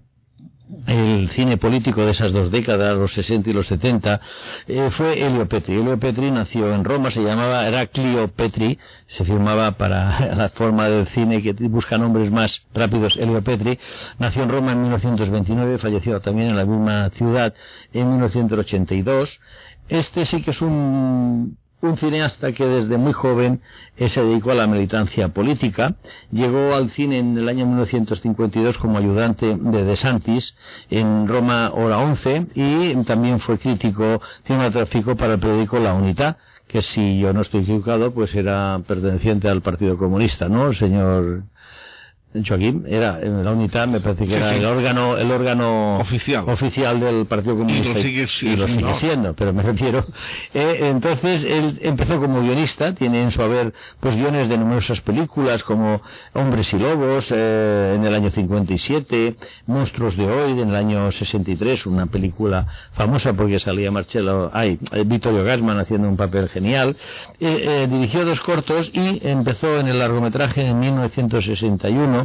el 0.85 1.29
cine 1.31 1.57
político 1.57 2.05
de 2.05 2.11
esas 2.11 2.31
dos 2.31 2.51
décadas, 2.51 2.95
los 2.95 3.13
60 3.13 3.49
y 3.49 3.53
los 3.53 3.67
70, 3.67 4.21
eh, 4.67 4.89
fue 4.91 5.25
Elio 5.25 5.47
Petri. 5.47 5.75
Elio 5.75 5.97
Petri 5.99 6.29
nació 6.29 6.73
en 6.73 6.83
Roma, 6.83 7.09
se 7.09 7.21
llamaba 7.21 7.67
Heraclio 7.67 8.27
Petri, 8.27 8.77
se 9.07 9.25
firmaba 9.25 9.71
para 9.71 10.35
la 10.35 10.49
forma 10.49 10.87
del 10.87 11.07
cine 11.07 11.41
que 11.41 11.53
busca 11.53 11.97
nombres 11.97 12.31
más 12.31 12.67
rápidos, 12.73 13.17
Elio 13.17 13.43
Petri. 13.43 13.79
Nació 14.19 14.43
en 14.43 14.49
Roma 14.49 14.73
en 14.73 14.81
1929, 14.81 15.79
falleció 15.79 16.19
también 16.21 16.49
en 16.49 16.57
la 16.57 16.65
misma 16.65 17.09
ciudad 17.09 17.53
en 17.91 18.09
1982. 18.09 19.39
Este 19.87 20.25
sí 20.25 20.43
que 20.43 20.51
es 20.51 20.61
un 20.61 21.57
un 21.81 21.97
cineasta 21.97 22.51
que 22.51 22.65
desde 22.65 22.97
muy 22.97 23.13
joven 23.13 23.61
eh, 23.97 24.09
se 24.09 24.23
dedicó 24.23 24.51
a 24.51 24.55
la 24.55 24.67
militancia 24.67 25.29
política, 25.29 25.95
llegó 26.31 26.73
al 26.73 26.89
cine 26.89 27.19
en 27.19 27.37
el 27.37 27.47
año 27.47 27.65
1952 27.65 28.77
como 28.77 28.97
ayudante 28.97 29.55
de 29.55 29.83
De 29.83 29.95
Santis 29.95 30.55
en 30.89 31.27
Roma 31.27 31.71
Hora 31.73 31.99
11 31.99 32.47
y 32.55 32.95
también 33.03 33.39
fue 33.39 33.57
crítico 33.57 34.21
cinematográfico 34.43 35.15
para 35.15 35.33
el 35.33 35.39
periódico 35.39 35.79
La 35.79 35.93
Unidad, 35.93 36.37
que 36.67 36.81
si 36.81 37.19
yo 37.19 37.33
no 37.33 37.41
estoy 37.41 37.61
equivocado, 37.61 38.13
pues 38.13 38.35
era 38.35 38.79
perteneciente 38.85 39.49
al 39.49 39.61
Partido 39.61 39.97
Comunista, 39.97 40.49
¿no, 40.49 40.73
señor 40.73 41.43
Joaquín, 42.47 42.85
era 42.87 43.19
en 43.21 43.43
la 43.43 43.51
UNITA, 43.51 43.87
me 43.87 44.01
parece 44.01 44.25
que 44.25 44.29
Sí, 44.31 44.35
era 44.35 44.49
sí. 44.51 44.55
el 44.57 44.65
órgano, 44.65 45.17
el 45.17 45.31
órgano 45.31 45.97
Oficial. 45.97 46.47
oficial 46.47 46.99
del 46.99 47.25
Partido 47.25 47.57
Comunista 47.57 47.91
Y 47.91 47.95
lo 47.95 48.01
sigue 48.01 48.19
y 48.19 48.55
lo 48.55 48.67
siendo. 48.67 48.67
sigue 48.67 48.93
siendo, 48.95 49.33
pero 49.33 49.51
me 49.51 49.63
refiero. 49.63 50.05
eh, 50.53 50.77
entonces 50.91 51.43
él 51.43 51.79
empezó 51.81 52.19
como 52.19 52.41
guionista, 52.41 52.93
tiene 52.93 53.23
en 53.23 53.31
su 53.31 53.41
haber 53.41 53.73
pues 53.99 54.15
guiones 54.15 54.47
de 54.47 54.57
numerosas 54.59 55.01
películas 55.01 55.63
como 55.63 56.01
Hombres 56.33 56.71
y 56.73 56.77
Lobos 56.77 57.31
eh, 57.35 57.93
en 57.95 58.05
el 58.05 58.13
año 58.13 58.29
57, 58.29 59.35
Monstruos 59.65 60.15
de 60.15 60.25
hoy 60.27 60.59
en 60.59 60.69
el 60.69 60.75
año 60.75 61.11
63, 61.11 61.87
una 61.87 62.05
película 62.05 62.67
famosa 62.91 63.33
porque 63.33 63.59
salía 63.59 63.89
Marcelo, 63.89 64.51
ay, 64.53 64.77
eh, 64.91 65.03
Vittorio 65.03 65.43
Gassman 65.43 65.79
haciendo 65.79 66.07
un 66.07 66.15
papel 66.17 66.47
genial. 66.49 66.95
Eh, 67.39 67.63
eh, 67.83 67.87
dirigió 67.89 68.23
dos 68.23 68.39
cortos 68.41 68.91
y 68.93 69.19
empezó 69.27 69.79
en 69.79 69.87
el 69.87 69.97
largometraje 69.97 70.61
en 70.67 70.79
1961 70.79 72.18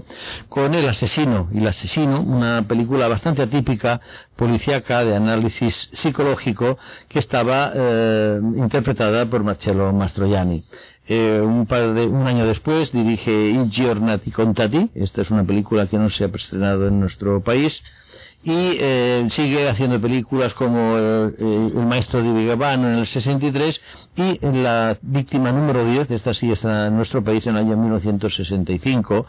con 0.49 0.75
El 0.75 0.89
asesino 0.89 1.49
y 1.53 1.59
el 1.59 1.69
asesino, 1.69 2.21
una 2.21 2.67
película 2.67 3.09
bastante 3.09 3.43
atípica, 3.43 4.01
policíaca, 4.37 5.05
de 5.05 5.17
análisis 5.17 5.91
psicológico, 5.93 6.79
que 7.09 7.19
estaba 7.19 7.73
eh, 7.75 8.41
interpretada 8.57 9.27
por 9.27 9.43
Marcello 9.45 9.93
Mastroianni. 9.93 10.65
Eh, 11.07 11.41
un, 11.41 11.67
par 11.67 11.93
de, 11.93 12.07
un 12.07 12.27
año 12.27 12.47
después 12.47 12.91
dirige 12.91 13.31
I 13.31 13.69
giornati 13.69 14.31
contati, 14.31 14.91
esta 14.95 15.21
es 15.21 15.31
una 15.31 15.45
película 15.45 15.87
que 15.87 15.99
no 15.99 16.09
se 16.09 16.25
ha 16.25 16.29
estrenado 16.29 16.89
en 16.89 16.99
nuestro 16.99 17.43
país, 17.43 17.83
y 18.45 18.77
eh, 18.79 19.27
sigue 19.31 19.69
haciendo 19.69 19.99
películas 20.01 20.53
como 20.53 20.97
El 20.97 21.87
maestro 21.87 22.23
de 22.23 22.31
Vigavano 22.31 22.89
en 22.89 22.97
el 22.97 23.07
63 23.07 23.81
y 24.17 24.39
La 24.43 24.99
víctima 25.01 25.51
número 25.51 25.85
10, 25.85 26.11
esta 26.11 26.35
sí 26.35 26.51
está 26.51 26.89
en 26.89 26.97
nuestro 26.97 27.25
país 27.25 27.47
en 27.47 27.57
el 27.57 27.65
año 27.65 27.77
1965, 27.77 29.27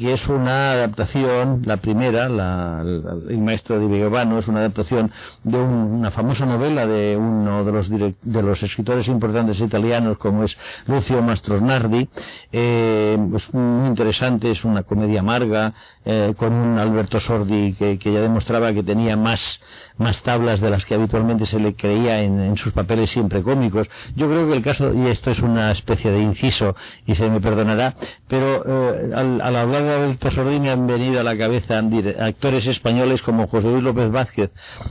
y 0.00 0.10
es 0.10 0.28
una 0.28 0.70
adaptación, 0.72 1.62
la 1.64 1.78
primera, 1.78 2.28
la- 2.28 2.82
El 2.82 3.38
maestro 3.38 3.80
de 3.80 3.86
Vigavano, 3.88 4.38
es 4.38 4.46
una 4.46 4.60
adaptación 4.60 5.10
de 5.42 5.58
un- 5.58 5.98
una 5.98 6.12
famosa 6.12 6.46
novela 6.46 6.86
de 6.86 7.16
uno 7.16 7.64
de 7.64 7.72
los, 7.72 7.90
direc- 7.90 8.16
de 8.22 8.42
los 8.42 8.62
escritores 8.62 9.08
importantes 9.08 9.58
italianos 9.60 10.16
como 10.18 10.44
es 10.44 10.56
Lucio 10.86 11.20
Mastrosnardi, 11.20 12.08
eh, 12.52 13.18
es 13.34 13.52
muy 13.52 13.88
interesante, 13.88 14.52
es 14.52 14.64
una 14.64 14.84
comedia 14.84 15.18
amarga, 15.18 15.74
eh, 16.04 16.32
con 16.36 16.52
un 16.52 16.78
Alberto 16.78 17.18
Sordi 17.18 17.74
que, 17.74 17.98
que 17.98 18.12
ya 18.12 18.20
demostraba 18.20 18.72
que 18.72 18.84
tenía 18.84 19.16
más, 19.16 19.60
más 19.98 20.22
tablas 20.22 20.60
de 20.60 20.70
las 20.70 20.86
que 20.86 20.94
habitualmente 20.94 21.44
se 21.44 21.58
le 21.58 21.74
creía 21.74 22.22
en, 22.22 22.38
en 22.40 22.56
sus 22.56 22.72
papeles 22.72 23.10
siempre 23.10 23.42
cómicos. 23.42 23.90
Yo 24.14 24.28
creo 24.28 24.46
que 24.46 24.54
el 24.54 24.62
caso, 24.62 24.94
y 24.94 25.08
esto 25.08 25.32
es 25.32 25.40
una 25.40 25.72
especie 25.72 26.12
de 26.12 26.20
inciso, 26.20 26.76
y 27.04 27.16
se 27.16 27.28
me 27.28 27.40
perdonará, 27.40 27.96
pero 28.28 28.62
eh, 28.64 29.10
al, 29.12 29.40
al 29.40 29.56
hablar 29.56 29.87
me 30.60 30.70
han 30.70 30.86
venido 30.86 31.20
a 31.20 31.22
la 31.22 31.36
cabeza 31.36 31.78
actores 32.20 32.66
españoles 32.66 33.22
como 33.22 33.46
José 33.48 33.68
Luis 33.68 33.82
López 33.82 34.10
Vázquez 34.10 34.50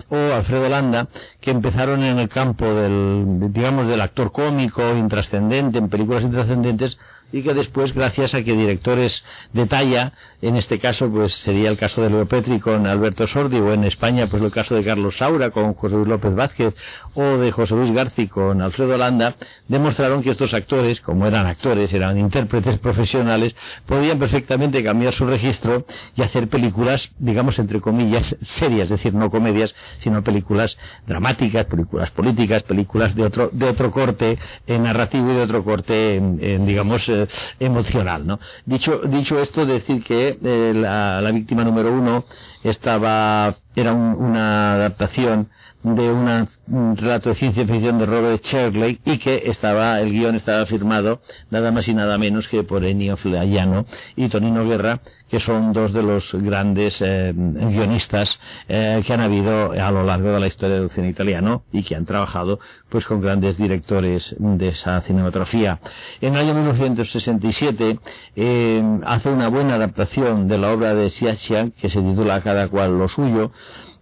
o 0.09 0.15
Alfredo 0.15 0.69
Landa, 0.69 1.07
que 1.39 1.51
empezaron 1.51 2.03
en 2.03 2.19
el 2.19 2.29
campo 2.29 2.65
del, 2.65 3.51
digamos, 3.51 3.87
del 3.87 4.01
actor 4.01 4.31
cómico, 4.31 4.95
intrascendente, 4.95 5.77
en 5.77 5.89
películas 5.89 6.23
intrascendentes, 6.23 6.97
y 7.32 7.41
que 7.41 7.53
después, 7.53 7.93
gracias 7.93 8.34
a 8.34 8.43
que 8.43 8.53
directores 8.55 9.23
de 9.53 9.65
talla, 9.65 10.13
en 10.41 10.55
este 10.55 10.80
caso 10.80 11.09
pues 11.09 11.34
sería 11.34 11.69
el 11.69 11.78
caso 11.78 12.01
de 12.01 12.09
Leo 12.09 12.25
Petri 12.25 12.59
con 12.59 12.88
Alberto 12.88 13.28
Sordi, 13.28 13.57
o 13.59 13.73
en 13.73 13.84
España 13.84 14.28
pues 14.28 14.41
el 14.41 14.51
caso 14.51 14.75
de 14.75 14.84
Carlos 14.84 15.17
Saura 15.17 15.49
con 15.49 15.73
José 15.73 15.95
Luis 15.95 16.07
López 16.07 16.36
Vázquez, 16.36 16.75
o 17.15 17.38
de 17.38 17.51
José 17.51 17.75
Luis 17.75 17.91
Garci 17.91 18.28
con 18.28 18.61
Alfredo 18.61 18.97
Landa, 18.97 19.36
demostraron 19.67 20.21
que 20.21 20.32
estos 20.32 20.53
actores, 20.53 21.01
como 21.01 21.25
eran 21.25 21.47
actores, 21.47 21.91
eran 21.93 22.17
intérpretes 22.17 22.80
profesionales, 22.88 23.55
podían 23.86 24.19
perfectamente 24.19 24.84
cambiar 24.84 25.13
su 25.13 25.25
registro 25.25 25.86
y 26.15 26.21
hacer 26.21 26.47
películas, 26.47 27.11
digamos 27.17 27.59
entre 27.59 27.82
comillas, 27.82 28.36
serias, 28.41 28.86
es 28.86 28.89
decir, 28.89 29.13
no 29.13 29.30
comedias, 29.30 29.75
sino 29.99 30.23
películas 30.23 30.78
dramáticas, 31.05 31.65
películas 31.65 32.11
políticas, 32.11 32.63
películas 32.63 33.15
de 33.15 33.25
otro, 33.25 33.49
de 33.51 33.65
otro 33.65 33.91
corte 33.91 34.38
eh, 34.65 34.80
narrativo 34.80 35.32
y 35.32 35.36
de 35.36 35.41
otro 35.41 35.63
corte, 35.63 36.15
en, 36.15 36.65
digamos, 36.65 37.09
eh, 37.24 37.28
emocional, 37.59 38.26
¿no? 38.26 38.39
Dicho, 38.65 38.99
dicho 38.99 39.39
esto, 39.39 39.65
decir 39.65 40.03
que 40.03 40.38
eh, 40.43 40.74
la, 40.76 41.22
la 41.22 41.32
víctima 41.32 41.63
número 41.63 41.91
uno 41.91 42.26
estaba, 42.63 43.55
era 43.76 43.93
un- 43.93 44.15
una 44.20 44.74
adaptación 44.76 45.49
de 45.84 46.11
una- 46.11 46.47
un 46.67 46.97
relato 46.97 47.30
de 47.30 47.36
ciencia 47.36 47.65
ficción 47.65 47.97
de 47.99 48.05
Robert 48.05 48.43
Shirley 48.43 48.99
y 49.05 49.17
que 49.19 49.43
estaba, 49.45 50.01
el 50.01 50.11
guion 50.11 50.36
estaba 50.36 50.65
firmado 50.65 51.21
nada 51.49 51.71
más 51.71 51.88
y 51.88 51.93
nada 51.93 52.17
menos 52.17 52.47
que 52.47 52.63
por 52.63 52.84
Ennio 52.84 53.15
Flaiano 53.15 53.86
y 54.15 54.28
Tonino 54.28 54.65
Guerra, 54.67 54.99
que 55.30 55.39
son 55.39 55.71
dos 55.73 55.93
de 55.93 56.03
los 56.03 56.34
grandes 56.34 57.01
eh, 57.01 57.32
guionistas 57.34 58.39
eh, 58.67 59.01
que 59.05 59.13
han 59.13 59.21
habido 59.21 59.71
a 59.71 59.91
lo 59.91 60.03
largo 60.03 60.32
de 60.32 60.39
la 60.39 60.47
historia 60.47 60.80
del 60.80 60.89
cine 60.89 61.09
italiano 61.09 61.63
y 61.71 61.84
que 61.84 61.95
han 61.95 62.05
trabajado 62.05 62.59
pues 62.89 63.05
con 63.05 63.21
grandes 63.21 63.57
directores 63.57 64.36
de 64.39 64.69
esa 64.69 64.99
cinematografía. 65.01 65.80
En 66.21 66.34
el 66.36 66.41
año 66.41 66.53
1967 66.55 67.99
eh, 68.36 68.99
hace 69.05 69.30
una 69.30 69.47
buena 69.49 69.75
adaptación 69.75 70.47
de 70.47 70.57
la 70.57 70.71
obra 70.71 70.95
de 70.95 71.09
Sciascia 71.09 71.69
que 71.80 71.88
se 71.89 72.01
titula 72.01 72.41
Cada 72.41 72.67
cual 72.67 72.97
lo 72.97 73.07
suyo 73.07 73.51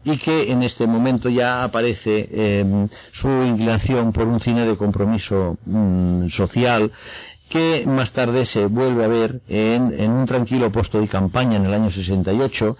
y 0.05 0.17
que 0.17 0.51
en 0.51 0.61
este 0.63 0.85
momento 0.85 1.29
ya 1.29 1.63
aparece 1.63 2.29
eh, 2.31 2.87
su 3.11 3.27
inclinación 3.27 4.13
por 4.13 4.27
un 4.27 4.39
cine 4.39 4.65
de 4.65 4.77
compromiso 4.77 5.57
mm, 5.65 6.29
social 6.29 6.91
que 7.49 7.85
más 7.85 8.11
tarde 8.11 8.45
se 8.45 8.65
vuelve 8.65 9.03
a 9.03 9.07
ver 9.07 9.41
en, 9.47 9.93
en 9.99 10.11
un 10.11 10.25
tranquilo 10.25 10.71
puesto 10.71 10.99
de 10.99 11.07
campaña 11.07 11.57
en 11.57 11.65
el 11.65 11.73
año 11.73 11.91
68, 11.91 12.77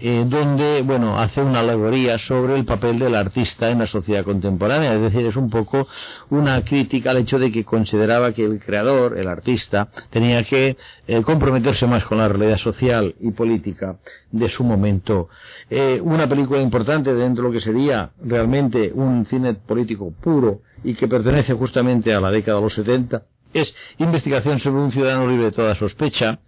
eh, 0.00 0.24
donde, 0.28 0.82
bueno, 0.82 1.18
hace 1.18 1.42
una 1.42 1.60
alegoría 1.60 2.18
sobre 2.18 2.54
el 2.54 2.64
papel 2.64 2.98
del 2.98 3.14
artista 3.16 3.68
en 3.68 3.80
la 3.80 3.86
sociedad 3.86 4.24
contemporánea, 4.24 4.94
es 4.94 5.00
decir, 5.00 5.26
es 5.26 5.36
un 5.36 5.50
poco 5.50 5.88
una 6.30 6.62
crítica 6.64 7.10
al 7.10 7.18
hecho 7.18 7.38
de 7.38 7.50
que 7.50 7.64
consideraba 7.64 8.32
que 8.32 8.44
el 8.44 8.60
creador, 8.60 9.18
el 9.18 9.26
artista, 9.26 9.88
tenía 10.10 10.44
que 10.44 10.76
eh, 11.06 11.22
comprometerse 11.22 11.86
más 11.86 12.04
con 12.04 12.18
la 12.18 12.28
realidad 12.28 12.58
social 12.58 13.14
y 13.20 13.32
política 13.32 13.98
de 14.30 14.48
su 14.48 14.62
momento. 14.62 15.28
Eh, 15.68 16.00
una 16.02 16.28
película 16.28 16.60
importante 16.60 17.12
dentro 17.14 17.44
de 17.44 17.48
lo 17.48 17.52
que 17.52 17.60
sería 17.60 18.10
realmente 18.22 18.92
un 18.94 19.26
cine 19.26 19.54
político 19.54 20.12
puro 20.12 20.60
y 20.84 20.94
que 20.94 21.08
pertenece 21.08 21.54
justamente 21.54 22.14
a 22.14 22.20
la 22.20 22.30
década 22.30 22.58
de 22.58 22.62
los 22.62 22.74
70, 22.74 23.22
es 23.52 23.74
Investigación 23.98 24.58
sobre 24.58 24.82
un 24.82 24.92
ciudadano 24.92 25.26
libre 25.26 25.46
de 25.46 25.52
toda 25.52 25.74
sospecha, 25.74 26.38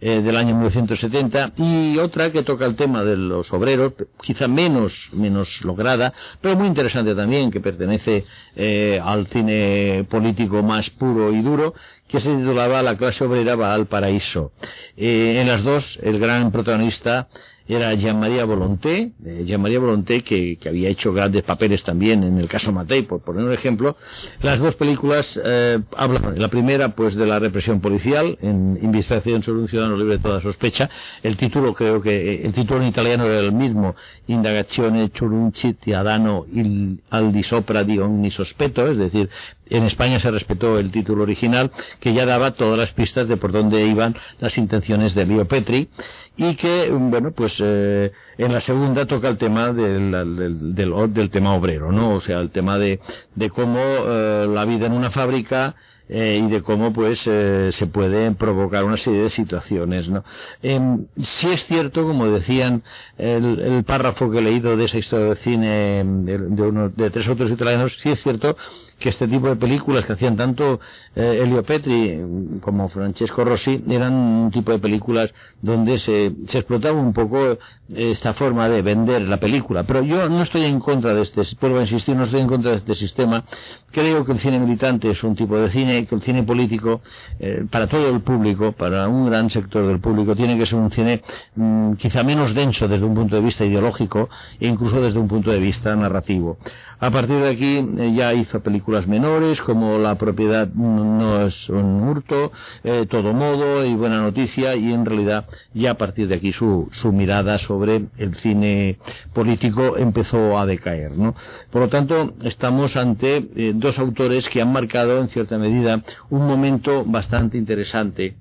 eh, 0.00 0.20
del 0.20 0.36
año 0.36 0.54
1970, 0.54 1.54
y 1.56 1.98
otra 1.98 2.30
que 2.30 2.44
toca 2.44 2.64
el 2.66 2.76
tema 2.76 3.02
de 3.02 3.16
los 3.16 3.52
obreros, 3.52 3.94
quizá 4.22 4.46
menos, 4.46 5.08
menos 5.12 5.64
lograda, 5.64 6.12
pero 6.40 6.54
muy 6.54 6.68
interesante 6.68 7.14
también, 7.16 7.50
que 7.50 7.60
pertenece 7.60 8.24
eh, 8.54 9.00
al 9.02 9.26
cine 9.26 10.06
político 10.08 10.62
más 10.62 10.90
puro 10.90 11.32
y 11.32 11.42
duro, 11.42 11.74
que 12.08 12.20
se 12.20 12.34
titulaba 12.34 12.82
La 12.82 12.96
clase 12.96 13.24
obrera 13.24 13.54
va 13.54 13.74
al 13.74 13.86
paraíso. 13.86 14.52
Eh, 14.96 15.40
en 15.40 15.46
las 15.46 15.62
dos, 15.62 15.98
el 16.02 16.18
gran 16.18 16.50
protagonista 16.50 17.28
era 17.68 17.94
Jean-Marie 17.94 18.42
Volonté, 18.44 19.12
eh, 19.24 19.44
Jean-Marie 19.44 19.78
Volonté 19.78 20.22
que, 20.22 20.56
que 20.56 20.70
había 20.70 20.88
hecho 20.88 21.12
grandes 21.12 21.42
papeles 21.42 21.84
también 21.84 22.22
en 22.22 22.38
el 22.38 22.48
caso 22.48 22.72
Matei, 22.72 23.02
por 23.02 23.20
poner 23.20 23.44
un 23.44 23.52
ejemplo. 23.52 23.96
Las 24.40 24.58
dos 24.58 24.74
películas 24.76 25.38
eh, 25.44 25.78
hablan, 25.94 26.40
la 26.40 26.48
primera 26.48 26.94
pues 26.94 27.14
de 27.14 27.26
la 27.26 27.38
represión 27.38 27.80
policial, 27.80 28.38
en 28.40 28.78
Investigación 28.82 29.42
sobre 29.42 29.60
un 29.60 29.68
ciudadano 29.68 29.98
libre 29.98 30.16
de 30.16 30.22
toda 30.22 30.40
sospecha. 30.40 30.88
El 31.22 31.36
título 31.36 31.74
creo 31.74 32.00
que, 32.00 32.16
eh, 32.16 32.40
el 32.44 32.52
título 32.54 32.80
en 32.80 32.88
italiano 32.88 33.26
era 33.26 33.40
el 33.40 33.52
mismo, 33.52 33.94
Indagazione 34.28 35.10
sur 35.14 35.32
un 35.32 35.52
cittadino 35.52 36.46
il, 36.52 37.00
al 37.10 37.32
di 37.32 37.42
sopra 37.42 37.82
di 37.82 37.98
ogni 37.98 38.30
sospetto, 38.30 38.86
es 38.86 38.96
decir, 38.96 39.28
en 39.70 39.84
España 39.84 40.18
se 40.18 40.30
respetó 40.30 40.78
el 40.78 40.90
título 40.90 41.24
original 41.24 41.70
que 42.00 42.12
ya 42.12 42.26
daba 42.26 42.52
todas 42.52 42.78
las 42.78 42.92
pistas 42.92 43.28
de 43.28 43.36
por 43.36 43.52
dónde 43.52 43.86
iban 43.86 44.16
las 44.38 44.58
intenciones 44.58 45.14
de 45.14 45.26
Leo 45.26 45.46
Petri 45.46 45.88
y 46.36 46.54
que, 46.54 46.90
bueno, 46.90 47.32
pues 47.32 47.60
eh, 47.64 48.12
en 48.36 48.52
la 48.52 48.60
segunda 48.60 49.06
toca 49.06 49.28
el 49.28 49.36
tema 49.36 49.72
del, 49.72 50.74
del, 50.74 51.30
tema 51.30 51.54
obrero, 51.54 51.90
¿no? 51.90 52.14
O 52.14 52.20
sea, 52.20 52.38
el 52.40 52.50
tema 52.50 52.78
de, 52.78 53.00
de 53.34 53.50
cómo 53.50 53.80
eh, 53.80 54.46
la 54.48 54.64
vida 54.64 54.86
en 54.86 54.92
una 54.92 55.10
fábrica 55.10 55.74
eh, 56.08 56.40
y 56.42 56.50
de 56.50 56.62
cómo 56.62 56.90
pues 56.90 57.26
eh, 57.26 57.68
se 57.70 57.86
pueden 57.86 58.34
provocar 58.34 58.82
una 58.84 58.96
serie 58.96 59.24
de 59.24 59.28
situaciones 59.28 60.08
¿no? 60.08 60.24
Eh, 60.62 60.80
sí 61.22 61.50
es 61.50 61.66
cierto 61.66 62.02
como 62.04 62.26
decían 62.28 62.82
el, 63.18 63.60
el, 63.60 63.84
párrafo 63.84 64.30
que 64.30 64.38
he 64.38 64.40
leído 64.40 64.74
de 64.78 64.86
esa 64.86 64.96
historia 64.96 65.26
de 65.26 65.36
cine 65.36 66.02
de, 66.24 66.38
de, 66.38 66.62
uno, 66.62 66.88
de 66.88 67.10
tres 67.10 67.28
autores 67.28 67.52
italianos 67.52 67.98
sí 68.00 68.08
es 68.08 68.22
cierto 68.22 68.56
que 68.98 69.10
este 69.10 69.28
tipo 69.28 69.48
de 69.48 69.56
películas 69.56 70.04
que 70.04 70.14
hacían 70.14 70.36
tanto 70.36 70.80
eh, 71.14 71.40
Elio 71.42 71.62
Petri 71.62 72.20
como 72.60 72.88
Francesco 72.88 73.44
Rossi 73.44 73.84
eran 73.88 74.12
un 74.12 74.50
tipo 74.50 74.72
de 74.72 74.78
películas 74.78 75.32
donde 75.62 75.98
se, 75.98 76.26
explotaba 76.26 76.98
un 76.98 77.12
poco 77.12 77.58
esta 77.94 78.34
forma 78.34 78.68
de 78.68 78.82
vender 78.82 79.22
la 79.22 79.38
película. 79.38 79.84
Pero 79.84 80.02
yo 80.02 80.28
no 80.28 80.42
estoy 80.42 80.64
en 80.64 80.80
contra 80.80 81.14
de 81.14 81.22
este, 81.22 81.42
vuelvo 81.60 81.78
a 81.78 81.82
insistir, 81.82 82.16
no 82.16 82.24
estoy 82.24 82.40
en 82.40 82.48
contra 82.48 82.72
de 82.72 82.78
este 82.78 82.94
sistema. 82.94 83.44
Creo 83.90 84.24
que 84.24 84.32
el 84.32 84.38
cine 84.38 84.58
militante 84.58 85.10
es 85.10 85.22
un 85.22 85.34
tipo 85.34 85.56
de 85.58 85.70
cine, 85.70 86.06
que 86.06 86.14
el 86.14 86.22
cine 86.22 86.42
político, 86.42 87.00
eh, 87.38 87.64
para 87.70 87.86
todo 87.86 88.08
el 88.08 88.20
público, 88.20 88.72
para 88.72 89.08
un 89.08 89.26
gran 89.26 89.48
sector 89.48 89.86
del 89.86 90.00
público, 90.00 90.34
tiene 90.36 90.58
que 90.58 90.66
ser 90.66 90.78
un 90.78 90.90
cine 90.90 91.22
mm, 91.54 91.94
quizá 91.94 92.22
menos 92.22 92.54
denso 92.54 92.88
desde 92.88 93.04
un 93.04 93.14
punto 93.14 93.36
de 93.36 93.42
vista 93.42 93.64
ideológico 93.64 94.28
e 94.60 94.66
incluso 94.66 95.00
desde 95.00 95.18
un 95.18 95.28
punto 95.28 95.50
de 95.50 95.58
vista 95.58 95.94
narrativo. 95.94 96.58
A 97.00 97.10
partir 97.10 97.36
de 97.36 97.48
aquí 97.48 97.78
eh, 97.98 98.12
ya 98.12 98.34
hizo 98.34 98.60
películas 98.60 98.87
menores 99.06 99.60
como 99.60 99.98
La 99.98 100.16
propiedad 100.16 100.68
no 100.68 101.42
es 101.42 101.68
un 101.68 102.02
hurto, 102.08 102.50
eh, 102.82 103.06
Todo 103.08 103.32
modo 103.32 103.84
y 103.84 103.94
Buena 103.94 104.20
noticia 104.20 104.74
y 104.74 104.92
en 104.92 105.04
realidad 105.04 105.46
ya 105.74 105.92
a 105.92 105.94
partir 105.94 106.28
de 106.28 106.36
aquí 106.36 106.52
su, 106.52 106.88
su 106.92 107.12
mirada 107.12 107.58
sobre 107.58 108.06
el 108.16 108.34
cine 108.36 108.98
político 109.32 109.96
empezó 109.96 110.58
a 110.58 110.66
decaer. 110.66 111.12
¿no? 111.12 111.34
Por 111.70 111.82
lo 111.82 111.88
tanto, 111.88 112.34
estamos 112.42 112.96
ante 112.96 113.48
eh, 113.56 113.72
dos 113.74 113.98
autores 113.98 114.48
que 114.48 114.62
han 114.62 114.72
marcado 114.72 115.18
en 115.20 115.28
cierta 115.28 115.58
medida 115.58 116.02
un 116.30 116.46
momento 116.46 117.04
bastante 117.04 117.58
interesante 117.58 118.36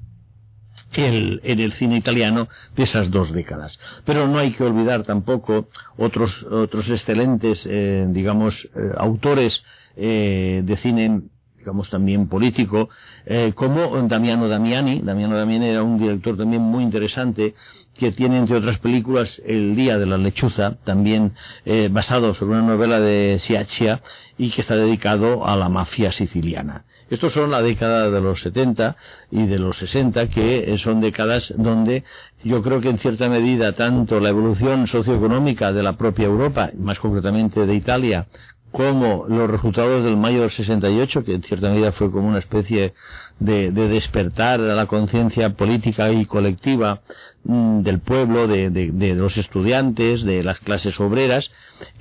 el, 0.94 1.42
en 1.44 1.60
el 1.60 1.74
cine 1.74 1.98
italiano 1.98 2.48
de 2.76 2.84
esas 2.84 3.12
dos 3.12 3.32
décadas. 3.32 3.80
Pero 4.06 4.28
no 4.28 4.40
hay 4.40 4.54
que 4.54 4.64
olvidar 4.64 5.04
tampoco 5.04 5.70
otros, 5.98 6.44
otros 6.44 6.90
excelentes, 6.90 7.68
eh, 7.70 8.06
digamos, 8.10 8.66
eh, 8.76 8.92
autores 8.98 9.64
eh, 9.96 10.62
de 10.64 10.78
cine 10.78 11.22
digamos 11.68 11.90
también 11.90 12.30
político, 12.30 12.90
eh, 13.26 13.52
como 13.54 14.02
Damiano 14.08 14.48
Damiani. 14.48 15.02
Damiano 15.02 15.36
Damiani 15.36 15.68
era 15.68 15.84
un 15.84 16.00
director 16.00 16.38
también 16.38 16.62
muy 16.62 16.82
interesante 16.82 17.56
que 17.98 18.12
tiene 18.12 18.38
entre 18.38 18.58
otras 18.58 18.80
películas 18.80 19.42
El 19.46 19.76
Día 19.76 19.98
de 19.98 20.06
la 20.06 20.18
Lechuza, 20.18 20.76
también 20.84 21.34
eh, 21.66 21.90
basado 21.92 22.34
sobre 22.34 22.60
una 22.60 22.68
novela 22.68 23.00
de 23.00 23.38
Siaccia 23.40 24.02
y 24.38 24.52
que 24.52 24.62
está 24.62 24.76
dedicado 24.76 25.46
a 25.46 25.56
la 25.56 25.68
mafia 25.68 26.12
siciliana. 26.12 26.86
Estos 27.10 27.34
son 27.34 27.52
la 27.52 27.62
década 27.62 28.10
de 28.10 28.22
los 28.22 28.42
70 28.42 28.96
y 29.32 29.46
de 29.48 29.60
los 29.60 29.78
60, 29.78 30.30
que 30.30 30.74
eh, 30.74 30.78
son 30.78 31.02
décadas 31.02 31.54
donde 31.58 32.04
yo 32.44 32.62
creo 32.62 32.82
que 32.82 32.90
en 32.90 32.98
cierta 32.98 33.30
medida 33.30 33.74
tanto 33.74 34.20
la 34.20 34.30
evolución 34.30 34.88
socioeconómica 34.88 35.72
de 35.72 35.84
la 35.84 35.94
propia 35.94 36.26
Europa, 36.26 36.70
más 36.78 37.00
concretamente 37.00 37.66
de 37.66 37.76
Italia, 37.76 38.28
como 38.72 39.26
los 39.28 39.50
resultados 39.50 40.04
del 40.04 40.18
mayo 40.18 40.42
del 40.42 40.52
68, 40.52 41.24
que 41.24 41.34
en 41.36 41.44
cierta 41.44 41.70
medida 41.70 41.92
fue 41.94 42.12
como 42.12 42.28
una 42.28 42.40
especie 42.40 42.94
de, 43.40 43.72
de 43.72 43.88
despertar 43.88 44.60
a 44.60 44.76
la 44.76 44.86
conciencia 44.86 45.52
política 45.52 46.12
y 46.12 46.26
colectiva 46.26 47.02
del 47.48 48.00
pueblo, 48.00 48.46
de, 48.48 48.70
de, 48.70 48.92
de, 48.92 49.16
los 49.16 49.38
estudiantes, 49.38 50.24
de 50.24 50.44
las 50.44 50.60
clases 50.60 51.00
obreras, 51.00 51.50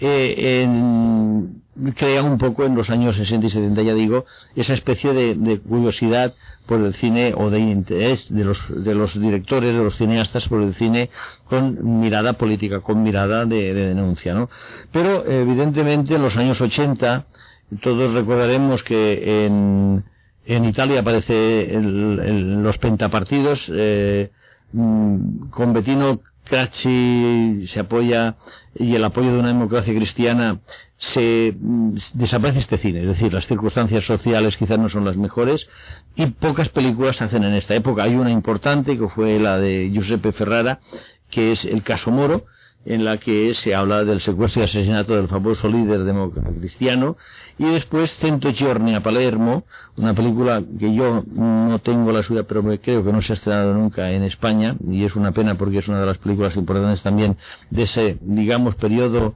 eh, 0.01 0.62
en, 0.62 1.62
crea 1.94 2.24
un 2.24 2.36
poco 2.38 2.64
en 2.64 2.74
los 2.74 2.90
años 2.90 3.14
60 3.14 3.47
y 3.47 3.51
70, 3.51 3.82
ya 3.82 3.94
digo, 3.94 4.24
esa 4.57 4.74
especie 4.74 5.12
de, 5.12 5.61
curiosidad 5.61 6.34
por 6.66 6.80
el 6.80 6.94
cine 6.94 7.32
o 7.36 7.49
de 7.51 7.61
interés 7.61 8.32
de 8.34 8.42
los, 8.42 8.61
de 8.68 8.94
los 8.94 9.20
directores, 9.20 9.72
de 9.72 9.84
los 9.84 9.97
cineastas 9.97 10.49
por 10.49 10.62
el 10.62 10.74
cine 10.74 11.11
con 11.44 12.01
mirada 12.01 12.32
política, 12.32 12.80
con 12.80 13.05
mirada 13.05 13.44
de, 13.44 13.72
denuncia, 13.72 14.34
¿no? 14.34 14.51
Pero 14.90 15.24
evidentemente 15.30 16.16
en 16.16 16.22
los 16.22 16.36
años 16.36 16.61
80 16.61 17.24
todos 17.80 18.12
recordaremos 18.12 18.82
que 18.82 19.47
en, 19.47 20.03
en 20.44 20.64
Italia 20.64 21.01
aparece 21.01 21.74
el, 21.74 22.62
los 22.62 22.78
pentapartidos 22.78 23.70
eh, 23.72 24.30
mm, 24.30 24.36
con 24.73 25.73
Bettino 25.73 26.21
Cracci 26.45 27.67
se 27.67 27.81
apoya 27.81 28.37
y 28.75 28.95
el 28.95 29.05
apoyo 29.05 29.33
de 29.33 29.39
una 29.39 29.49
democracia 29.49 29.95
cristiana 29.95 30.61
se 30.97 31.55
mm, 31.59 31.97
desaparece 32.14 32.61
este 32.61 32.79
cine, 32.79 33.03
es 33.03 33.09
decir, 33.09 33.33
las 33.33 33.47
circunstancias 33.47 34.05
sociales 34.05 34.57
quizás 34.57 34.79
no 34.79 34.89
son 34.89 35.05
las 35.05 35.17
mejores 35.17 35.69
y 36.14 36.27
pocas 36.27 36.69
películas 36.69 37.17
se 37.17 37.25
hacen 37.25 37.45
en 37.45 37.55
esta 37.55 37.75
época. 37.75 38.05
Hay 38.05 38.14
una 38.14 38.31
importante 38.31 38.97
que 38.97 39.09
fue 39.09 39.39
la 39.39 39.59
de 39.59 39.91
Giuseppe 39.91 40.33
Ferrara, 40.33 40.81
que 41.31 41.53
es 41.53 41.64
El 41.64 41.83
caso 41.83 42.11
Moro, 42.11 42.47
en 42.87 43.05
la 43.05 43.18
que 43.18 43.53
se 43.53 43.74
habla 43.74 44.05
del 44.05 44.20
secuestro 44.20 44.62
y 44.62 44.64
asesinato 44.64 45.16
del 45.16 45.28
famoso 45.28 45.68
líder 45.68 46.03
cristiano, 46.59 47.16
y 47.59 47.64
después 47.64 48.16
Cento 48.16 48.51
Giorni 48.53 48.95
a 48.95 49.03
Palermo, 49.03 49.64
una 49.97 50.14
película 50.14 50.62
que 50.78 50.95
yo 50.95 51.24
no 51.34 51.78
tengo 51.80 52.12
la 52.12 52.22
suya, 52.22 52.45
pero 52.45 52.62
creo 52.80 53.05
que 53.05 53.12
no 53.12 53.20
se 53.22 53.32
ha 53.32 53.34
estrenado 53.34 53.74
nunca 53.74 54.11
en 54.12 54.22
España, 54.22 54.76
y 54.89 55.05
es 55.05 55.16
una 55.16 55.32
pena 55.32 55.57
porque 55.57 55.78
es 55.78 55.89
una 55.89 56.01
de 56.01 56.07
las 56.07 56.18
películas 56.18 56.57
importantes 56.57 57.03
también 57.03 57.37
de 57.70 57.82
ese, 57.82 58.18
digamos, 58.20 58.76
periodo 58.76 59.34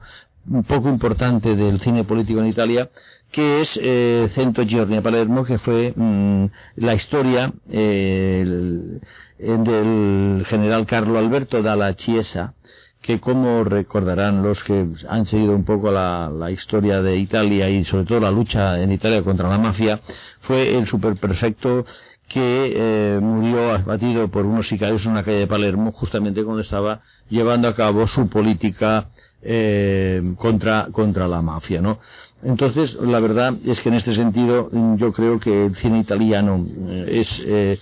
poco 0.67 0.89
importante 0.89 1.55
del 1.55 1.79
cine 1.81 2.03
político 2.03 2.39
en 2.39 2.47
Italia, 2.47 2.89
que 3.31 3.61
es 3.61 3.79
eh, 3.81 4.29
Cento 4.33 4.63
Giorni 4.63 4.97
a 4.97 5.01
Palermo, 5.01 5.43
que 5.43 5.57
fue 5.57 5.93
mm, 5.95 6.45
la 6.77 6.93
historia 6.93 7.53
eh, 7.69 8.41
el, 8.41 9.63
del 9.63 10.45
general 10.47 10.85
Carlo 10.85 11.17
Alberto 11.17 11.61
Dalla 11.61 11.95
Chiesa, 11.95 12.53
que 13.01 13.19
como 13.19 13.63
recordarán 13.63 14.43
los 14.43 14.63
que 14.63 14.85
han 15.09 15.25
seguido 15.25 15.55
un 15.55 15.65
poco 15.65 15.91
la, 15.91 16.29
la, 16.29 16.51
historia 16.51 17.01
de 17.01 17.17
Italia 17.17 17.69
y 17.69 17.83
sobre 17.83 18.05
todo 18.05 18.19
la 18.19 18.31
lucha 18.31 18.79
en 18.81 18.91
Italia 18.91 19.23
contra 19.23 19.49
la 19.49 19.57
mafia, 19.57 19.99
fue 20.41 20.77
el 20.77 20.85
superperfecto 20.87 21.85
que 22.27 22.73
eh, 22.75 23.19
murió 23.21 23.73
abatido 23.73 24.29
por 24.29 24.45
unos 24.45 24.67
sicarios 24.67 25.05
en 25.05 25.11
una 25.11 25.23
calle 25.23 25.39
de 25.39 25.47
Palermo 25.47 25.91
justamente 25.91 26.43
cuando 26.43 26.61
estaba 26.61 27.01
llevando 27.29 27.67
a 27.67 27.75
cabo 27.75 28.07
su 28.07 28.29
política 28.29 29.09
eh, 29.41 30.21
contra, 30.37 30.87
contra 30.91 31.27
la 31.27 31.41
mafia, 31.41 31.81
¿no? 31.81 31.99
Entonces, 32.43 32.95
la 32.95 33.19
verdad 33.19 33.55
es 33.65 33.79
que 33.81 33.89
en 33.89 33.95
este 33.95 34.13
sentido 34.13 34.69
yo 34.97 35.11
creo 35.13 35.39
que 35.39 35.65
el 35.65 35.75
cine 35.75 35.99
italiano 35.99 36.65
eh, 36.87 37.19
es 37.21 37.41
eh, 37.45 37.79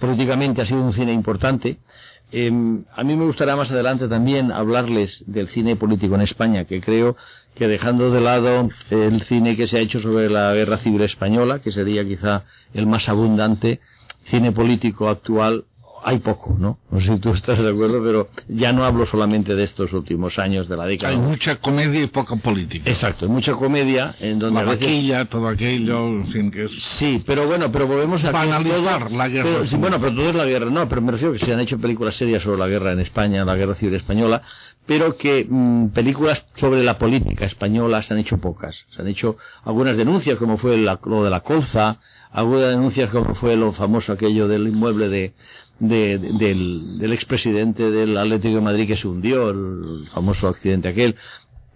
políticamente 0.00 0.62
ha 0.62 0.66
sido 0.66 0.82
un 0.82 0.92
cine 0.92 1.12
importante. 1.12 1.78
Eh, 2.30 2.50
a 2.94 3.04
mí 3.04 3.16
me 3.16 3.24
gustaría 3.24 3.56
más 3.56 3.70
adelante 3.70 4.06
también 4.06 4.52
hablarles 4.52 5.24
del 5.26 5.48
cine 5.48 5.76
político 5.76 6.14
en 6.14 6.20
España, 6.20 6.64
que 6.66 6.80
creo 6.80 7.16
que 7.54 7.66
dejando 7.66 8.10
de 8.10 8.20
lado 8.20 8.68
el 8.90 9.22
cine 9.22 9.56
que 9.56 9.66
se 9.66 9.78
ha 9.78 9.80
hecho 9.80 9.98
sobre 9.98 10.28
la 10.28 10.52
guerra 10.52 10.78
civil 10.78 11.02
española, 11.02 11.60
que 11.60 11.70
sería 11.70 12.04
quizá 12.04 12.44
el 12.74 12.86
más 12.86 13.08
abundante, 13.08 13.80
cine 14.24 14.52
político 14.52 15.08
actual 15.08 15.64
hay 16.04 16.18
poco, 16.18 16.56
¿no? 16.58 16.78
No 16.90 17.00
sé 17.00 17.14
si 17.14 17.20
tú 17.20 17.30
estás 17.30 17.58
de 17.58 17.68
acuerdo, 17.68 18.02
pero 18.02 18.28
ya 18.48 18.72
no 18.72 18.84
hablo 18.84 19.06
solamente 19.06 19.54
de 19.54 19.64
estos 19.64 19.92
últimos 19.92 20.38
años 20.38 20.68
de 20.68 20.76
la 20.76 20.86
década. 20.86 21.12
Hay 21.12 21.18
mucha 21.18 21.56
comedia 21.56 22.02
y 22.02 22.06
poca 22.06 22.36
política. 22.36 22.88
Exacto, 22.88 23.26
hay 23.26 23.30
mucha 23.30 23.54
comedia 23.54 24.14
en 24.20 24.38
donde 24.38 24.62
la 24.62 24.70
a 24.70 24.72
veces... 24.72 24.86
vaquilla, 24.86 25.24
todo 25.26 25.48
aquello, 25.48 26.24
fin, 26.32 26.50
que. 26.50 26.68
Sí, 26.78 27.22
pero 27.26 27.46
bueno, 27.46 27.70
pero 27.70 27.86
volvemos 27.86 28.24
a... 28.24 28.30
Banalizar 28.30 29.10
la 29.10 29.28
guerra. 29.28 29.50
Pero, 29.50 29.66
sí, 29.66 29.76
bueno, 29.76 30.00
pero 30.00 30.14
todo 30.14 30.28
es 30.30 30.34
la 30.34 30.46
guerra, 30.46 30.70
no, 30.70 30.88
pero 30.88 31.02
me 31.02 31.12
refiero 31.12 31.32
que 31.32 31.38
se 31.38 31.52
han 31.52 31.60
hecho 31.60 31.78
películas 31.78 32.14
serias 32.14 32.42
sobre 32.42 32.58
la 32.58 32.68
guerra 32.68 32.92
en 32.92 33.00
España, 33.00 33.44
la 33.44 33.54
guerra 33.54 33.74
civil 33.74 33.94
española, 33.94 34.42
pero 34.86 35.16
que 35.16 35.46
mmm, 35.48 35.88
películas 35.88 36.46
sobre 36.54 36.82
la 36.82 36.98
política 36.98 37.44
española 37.44 38.02
se 38.02 38.14
han 38.14 38.20
hecho 38.20 38.38
pocas. 38.38 38.86
Se 38.94 39.02
han 39.02 39.08
hecho 39.08 39.36
algunas 39.64 39.96
denuncias, 39.96 40.38
como 40.38 40.56
fue 40.56 40.76
la, 40.78 40.98
lo 41.04 41.24
de 41.24 41.30
la 41.30 41.40
colza, 41.40 41.98
algunas 42.30 42.70
denuncias 42.70 43.10
como 43.10 43.34
fue 43.34 43.56
lo 43.56 43.72
famoso 43.72 44.12
aquello 44.12 44.48
del 44.48 44.68
inmueble 44.68 45.08
de, 45.08 45.34
de, 45.78 46.18
de, 46.18 46.32
del, 46.32 46.98
del 46.98 47.12
expresidente 47.12 47.90
del 47.90 48.16
Atlético 48.16 48.56
de 48.56 48.60
Madrid 48.60 48.86
que 48.86 48.96
se 48.96 49.08
hundió, 49.08 49.50
el 49.50 50.08
famoso 50.12 50.48
accidente 50.48 50.88
aquel. 50.88 51.16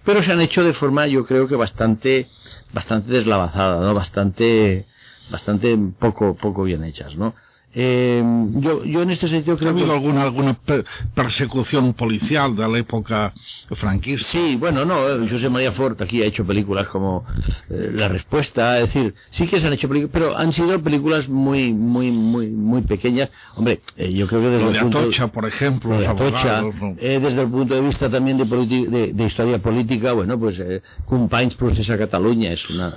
Pero 0.04 0.22
se 0.22 0.32
han 0.32 0.40
hecho 0.40 0.64
de 0.64 0.74
forma, 0.74 1.06
yo 1.06 1.24
creo 1.26 1.46
que 1.46 1.56
bastante, 1.56 2.28
bastante 2.72 3.12
deslavazada, 3.12 3.80
¿no? 3.80 3.94
Bastante, 3.94 4.86
bastante 5.30 5.78
poco, 5.98 6.34
poco 6.34 6.64
bien 6.64 6.82
hechas, 6.84 7.16
¿no? 7.16 7.34
Eh, 7.74 8.22
yo, 8.56 8.84
yo 8.84 9.02
en 9.02 9.10
este 9.10 9.28
sentido 9.28 9.56
creo 9.56 9.70
¿Ha 9.70 9.72
habido 9.72 9.88
que... 9.88 9.94
alguna, 9.94 10.22
alguna 10.22 10.54
per 10.54 10.84
persecución 11.14 11.94
policial 11.94 12.54
de 12.54 12.68
la 12.68 12.78
época 12.78 13.32
franquista? 13.70 14.28
Sí, 14.28 14.56
bueno, 14.56 14.84
no, 14.84 15.08
eh, 15.08 15.26
José 15.30 15.48
María 15.48 15.72
Fort 15.72 16.00
aquí 16.02 16.22
ha 16.22 16.26
hecho 16.26 16.44
películas 16.44 16.88
como 16.88 17.24
eh, 17.70 17.90
La 17.94 18.08
Respuesta, 18.08 18.78
es 18.78 18.92
decir, 18.92 19.14
sí 19.30 19.46
que 19.46 19.58
se 19.58 19.66
han 19.66 19.72
hecho 19.72 19.88
películas, 19.88 20.10
pero 20.12 20.36
han 20.36 20.52
sido 20.52 20.82
películas 20.82 21.28
muy, 21.28 21.72
muy, 21.72 22.10
muy, 22.10 22.50
muy 22.50 22.82
pequeñas. 22.82 23.30
Hombre, 23.56 23.80
eh, 23.96 24.12
yo 24.12 24.26
creo 24.26 24.42
que 24.42 24.48
desde 24.48 24.64
Lo 24.64 24.70
el 24.72 24.78
punto 24.80 24.98
Atocha, 24.98 25.28
por 25.28 25.46
ejemplo, 25.46 25.94
lo 25.94 26.00
de 26.00 26.06
Atocha, 26.06 26.58
abogados, 26.58 26.74
¿no? 26.76 26.94
desde 26.94 27.40
el 27.42 27.48
punto 27.48 27.74
de 27.74 27.80
vista 27.80 28.10
también 28.10 28.36
de, 28.36 28.44
de, 28.44 29.12
de 29.14 29.24
historia 29.24 29.58
política, 29.58 30.12
bueno, 30.12 30.38
pues 30.38 30.58
eh, 30.58 30.82
Companys 31.06 31.54
Proceso 31.54 31.94
a 31.94 31.98
Cataluña, 31.98 32.52
es 32.52 32.68
una, 32.68 32.94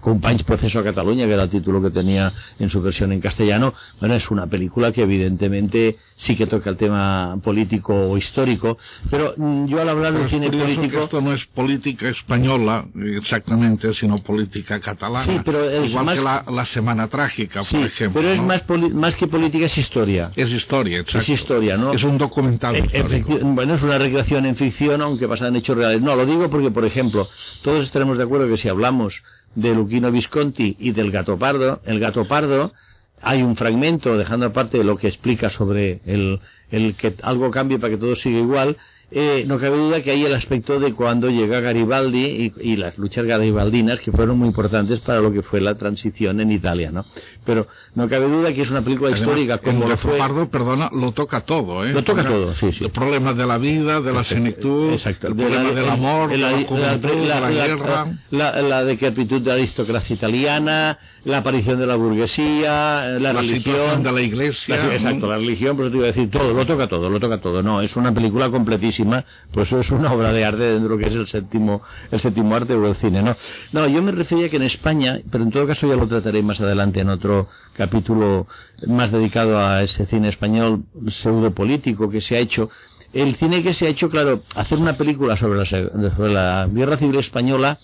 Companys 0.00 0.44
Proceso 0.44 0.78
a 0.78 0.84
Cataluña, 0.84 1.26
que 1.26 1.32
era 1.32 1.42
el 1.42 1.50
título 1.50 1.82
que 1.82 1.90
tenía 1.90 2.32
en 2.58 2.70
su 2.70 2.80
versión 2.80 3.10
en 3.10 3.20
castellano, 3.20 3.74
bueno, 3.98 4.11
es 4.16 4.30
una 4.30 4.46
película 4.46 4.92
que 4.92 5.02
evidentemente 5.02 5.96
sí 6.16 6.36
que 6.36 6.46
toca 6.46 6.70
el 6.70 6.76
tema 6.76 7.38
político 7.42 7.94
o 7.94 8.16
histórico, 8.16 8.78
pero 9.10 9.34
mm, 9.36 9.66
yo 9.66 9.80
al 9.80 9.88
hablar 9.88 10.12
de 10.14 10.28
cine 10.28 10.50
político... 10.50 11.00
esto 11.00 11.20
no 11.20 11.32
es 11.32 11.44
política 11.46 12.08
española 12.08 12.84
exactamente, 13.16 13.92
sino 13.94 14.18
política 14.22 14.80
catalana. 14.80 15.24
Sí, 15.24 15.40
pero 15.44 15.68
es 15.68 15.90
Igual 15.90 16.04
más- 16.04 16.18
que 16.18 16.24
la, 16.24 16.44
la 16.50 16.66
Semana 16.66 17.08
Trágica, 17.08 17.62
Sí, 17.62 17.76
por 17.76 17.86
ejemplo. 17.86 18.20
pero 18.20 18.32
es 18.34 18.40
¿no? 18.40 18.46
más, 18.46 18.62
poli- 18.62 18.90
más 18.92 19.14
que 19.16 19.26
política, 19.26 19.66
es 19.66 19.78
historia. 19.78 20.30
Es 20.36 20.50
historia, 20.52 20.98
exacto. 20.98 21.18
Es 21.20 21.28
historia, 21.28 21.76
¿no? 21.76 21.92
Es 21.92 22.04
un 22.04 22.18
documental 22.18 22.76
histórico. 22.76 23.38
bueno, 23.42 23.74
es 23.74 23.82
una 23.82 23.98
recreación 23.98 24.46
en 24.46 24.56
ficción, 24.56 25.00
aunque 25.02 25.26
basada 25.26 25.50
en 25.50 25.56
hechos 25.56 25.76
reales. 25.76 26.00
No, 26.02 26.14
lo 26.16 26.26
digo 26.26 26.48
porque, 26.50 26.70
por 26.70 26.84
ejemplo, 26.84 27.28
todos 27.62 27.84
estaremos 27.84 28.18
de 28.18 28.24
acuerdo 28.24 28.48
que 28.48 28.56
si 28.56 28.68
hablamos 28.68 29.22
de 29.54 29.74
Luquino 29.74 30.10
Visconti 30.10 30.76
y 30.78 30.92
del 30.92 31.10
gato 31.10 31.36
pardo, 31.38 31.80
el 31.84 32.00
gato 32.00 32.24
pardo, 32.26 32.72
hay 33.22 33.42
un 33.42 33.56
fragmento, 33.56 34.18
dejando 34.18 34.46
aparte 34.46 34.82
lo 34.84 34.96
que 34.96 35.08
explica 35.08 35.48
sobre 35.48 36.00
el, 36.04 36.40
el 36.70 36.94
que 36.96 37.14
algo 37.22 37.50
cambie 37.50 37.78
para 37.78 37.92
que 37.92 37.98
todo 37.98 38.16
siga 38.16 38.40
igual, 38.40 38.76
eh, 39.14 39.44
no 39.46 39.58
cabe 39.58 39.76
duda 39.76 40.02
que 40.02 40.10
hay 40.10 40.24
el 40.24 40.34
aspecto 40.34 40.80
de 40.80 40.92
cuando 40.94 41.28
llega 41.28 41.60
Garibaldi 41.60 42.52
y, 42.58 42.72
y 42.72 42.76
las 42.76 42.96
luchas 42.98 43.24
garibaldinas 43.24 44.00
que 44.00 44.10
fueron 44.12 44.38
muy 44.38 44.48
importantes 44.48 45.00
para 45.00 45.20
lo 45.20 45.32
que 45.32 45.42
fue 45.42 45.60
la 45.60 45.74
transición 45.74 46.40
en 46.40 46.50
Italia, 46.52 46.90
¿no? 46.90 47.04
Pero 47.44 47.66
no 47.94 48.08
cabe 48.08 48.28
duda 48.28 48.52
que 48.54 48.62
es 48.62 48.70
una 48.70 48.82
película 48.82 49.10
Además, 49.10 49.20
histórica 49.28 49.58
como 49.58 49.88
lo 49.88 49.96
fue... 49.96 50.16
Pardo, 50.18 50.48
perdona, 50.48 50.90
lo 50.92 51.12
toca 51.12 51.40
todo, 51.42 51.84
¿eh? 51.84 51.92
Lo 51.92 52.02
toca 52.04 52.22
Porque 52.22 52.34
todo, 52.38 52.54
sí, 52.54 52.72
sí. 52.72 52.84
Los 52.84 52.92
problemas 52.92 53.36
de 53.36 53.46
la 53.46 53.58
vida, 53.58 54.00
de 54.00 54.12
la 54.12 54.24
senectud, 54.24 54.92
Exacto. 54.92 55.28
el 55.28 55.36
De 55.36 55.42
problema 55.42 55.68
la- 55.68 55.74
del 55.74 55.84
el- 55.84 55.90
amor, 55.90 56.32
el- 56.32 56.40
de 56.40 56.46
la, 56.46 56.50
la, 56.52 56.66
juventud, 56.66 57.08
de 57.08 57.26
la, 57.26 57.50
guerra. 57.50 58.06
la, 58.30 58.62
la 58.62 58.84
decrepitud 58.84 59.40
de 59.42 59.48
la 59.48 59.54
aristocracia 59.54 60.14
italiana, 60.14 60.98
la 61.24 61.38
aparición 61.38 61.78
de 61.78 61.86
la 61.86 61.96
burguesía, 61.96 63.18
la, 63.18 63.18
La 63.18 63.32
religión. 63.40 63.62
situación 63.62 64.02
de 64.02 64.12
la 64.12 64.20
iglesia, 64.22 64.76
la- 64.76 64.94
exacto, 64.94 65.26
¿no? 65.26 65.32
la 65.32 65.38
religión, 65.38 65.76
por 65.76 65.86
eso 65.86 65.92
te 65.92 65.96
iba 65.98 66.06
a 66.06 66.12
decir 66.12 66.30
todo, 66.30 66.52
lo 66.54 66.66
toca 66.66 66.86
todo, 66.86 67.10
lo 67.10 67.20
toca 67.20 67.40
todo. 67.40 67.62
No, 67.62 67.80
es 67.80 67.94
una 67.96 68.12
película 68.14 68.48
completísima, 68.50 69.01
pues 69.52 69.68
eso 69.68 69.80
es 69.80 69.90
una 69.90 70.12
obra 70.12 70.32
de 70.32 70.44
arte 70.44 70.62
dentro 70.62 70.88
de 70.88 70.94
lo 70.96 70.98
que 70.98 71.08
es 71.08 71.14
el 71.14 71.26
séptimo, 71.26 71.82
el 72.10 72.20
séptimo 72.20 72.54
arte 72.54 72.74
o 72.74 72.86
el 72.86 72.94
cine, 72.94 73.22
¿no? 73.22 73.36
No, 73.72 73.86
yo 73.88 74.02
me 74.02 74.12
refería 74.12 74.48
que 74.48 74.56
en 74.56 74.62
España, 74.62 75.20
pero 75.30 75.44
en 75.44 75.50
todo 75.50 75.66
caso 75.66 75.86
ya 75.86 75.96
lo 75.96 76.06
trataré 76.06 76.42
más 76.42 76.60
adelante 76.60 77.00
en 77.00 77.08
otro 77.08 77.48
capítulo 77.74 78.46
más 78.86 79.10
dedicado 79.10 79.58
a 79.58 79.82
ese 79.82 80.06
cine 80.06 80.28
español 80.28 80.84
pseudopolítico 81.08 82.08
que 82.10 82.20
se 82.20 82.36
ha 82.36 82.38
hecho. 82.38 82.70
El 83.12 83.36
cine 83.36 83.62
que 83.62 83.74
se 83.74 83.86
ha 83.86 83.90
hecho, 83.90 84.08
claro, 84.08 84.42
hacer 84.54 84.78
una 84.78 84.96
película 84.96 85.36
sobre 85.36 85.58
la, 85.58 85.66
sobre 85.66 86.32
la 86.32 86.66
Guerra 86.70 86.96
Civil 86.96 87.18
Española, 87.18 87.78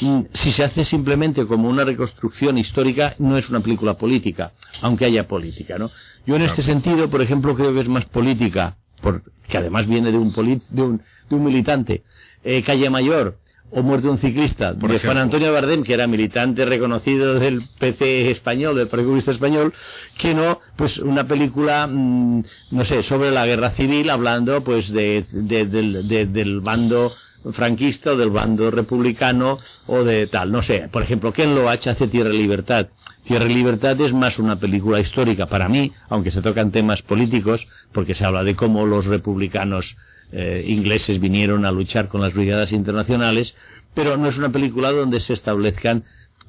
mm, 0.00 0.20
si 0.32 0.50
se 0.50 0.64
hace 0.64 0.84
simplemente 0.84 1.46
como 1.46 1.68
una 1.68 1.84
reconstrucción 1.84 2.58
histórica, 2.58 3.14
no 3.18 3.36
es 3.36 3.48
una 3.48 3.60
película 3.60 3.94
política, 3.94 4.52
aunque 4.82 5.04
haya 5.04 5.28
política, 5.28 5.78
¿no? 5.78 5.90
Yo 6.26 6.36
en 6.36 6.42
este 6.42 6.62
sentido, 6.62 7.08
por 7.08 7.20
ejemplo, 7.20 7.54
creo 7.54 7.72
que 7.72 7.80
es 7.80 7.88
más 7.88 8.06
política, 8.06 8.76
por- 9.04 9.22
que 9.48 9.58
además 9.58 9.86
viene 9.86 10.10
de 10.10 10.18
un, 10.18 10.32
poli- 10.32 10.62
de 10.70 10.82
un, 10.82 11.02
de 11.28 11.36
un 11.36 11.44
militante, 11.44 12.02
eh, 12.42 12.62
Calle 12.62 12.88
Mayor, 12.90 13.36
o 13.70 13.82
Muerte 13.82 14.06
de 14.06 14.12
un 14.12 14.18
ciclista, 14.18 14.72
Por 14.72 14.90
de 14.90 14.96
ejemplo. 14.96 15.12
Juan 15.12 15.18
Antonio 15.24 15.52
Bardem, 15.52 15.82
que 15.82 15.94
era 15.94 16.06
militante 16.06 16.64
reconocido 16.64 17.38
del 17.40 17.62
PC 17.78 18.30
español, 18.30 18.76
del 18.76 18.88
Partido 18.88 19.06
Comunista 19.08 19.32
Español, 19.32 19.72
que 20.16 20.32
no, 20.34 20.60
pues 20.76 20.98
una 20.98 21.26
película, 21.26 21.86
mm, 21.86 22.42
no 22.70 22.84
sé, 22.84 23.02
sobre 23.02 23.30
la 23.30 23.46
guerra 23.46 23.70
civil, 23.70 24.10
hablando 24.10 24.62
pues 24.64 24.90
de, 24.90 25.24
de- 25.32 25.66
del- 25.66 26.08
de- 26.08 26.26
del 26.26 26.60
bando 26.60 27.12
franquista 27.52 28.12
o 28.12 28.16
del 28.16 28.30
bando 28.30 28.70
republicano 28.70 29.58
o 29.86 30.02
de 30.04 30.28
tal, 30.28 30.50
no 30.52 30.62
sé, 30.62 30.88
por 30.90 31.02
ejemplo, 31.02 31.32
Ken 31.32 31.54
Loach 31.54 31.88
hace 31.88 32.06
Tierra 32.08 32.32
y 32.32 32.38
Libertad. 32.38 32.86
Tierra 33.24 33.46
y 33.46 33.54
Libertad 33.54 33.98
es 34.00 34.12
más 34.12 34.38
una 34.38 34.56
película 34.56 35.00
histórica 35.00 35.46
para 35.46 35.68
mí, 35.68 35.92
aunque 36.08 36.30
se 36.30 36.42
tocan 36.42 36.70
temas 36.70 37.02
políticos, 37.02 37.66
porque 37.92 38.14
se 38.14 38.24
habla 38.24 38.44
de 38.44 38.54
cómo 38.54 38.84
los 38.86 39.06
republicanos 39.06 39.96
eh, 40.32 40.64
ingleses 40.66 41.20
vinieron 41.20 41.64
a 41.64 41.72
luchar 41.72 42.08
con 42.08 42.20
las 42.20 42.34
brigadas 42.34 42.72
internacionales, 42.72 43.54
pero 43.94 44.16
no 44.16 44.28
es 44.28 44.36
una 44.36 44.50
película 44.50 44.92
donde 44.92 45.20
se 45.20 45.32
establezcan 45.32 46.04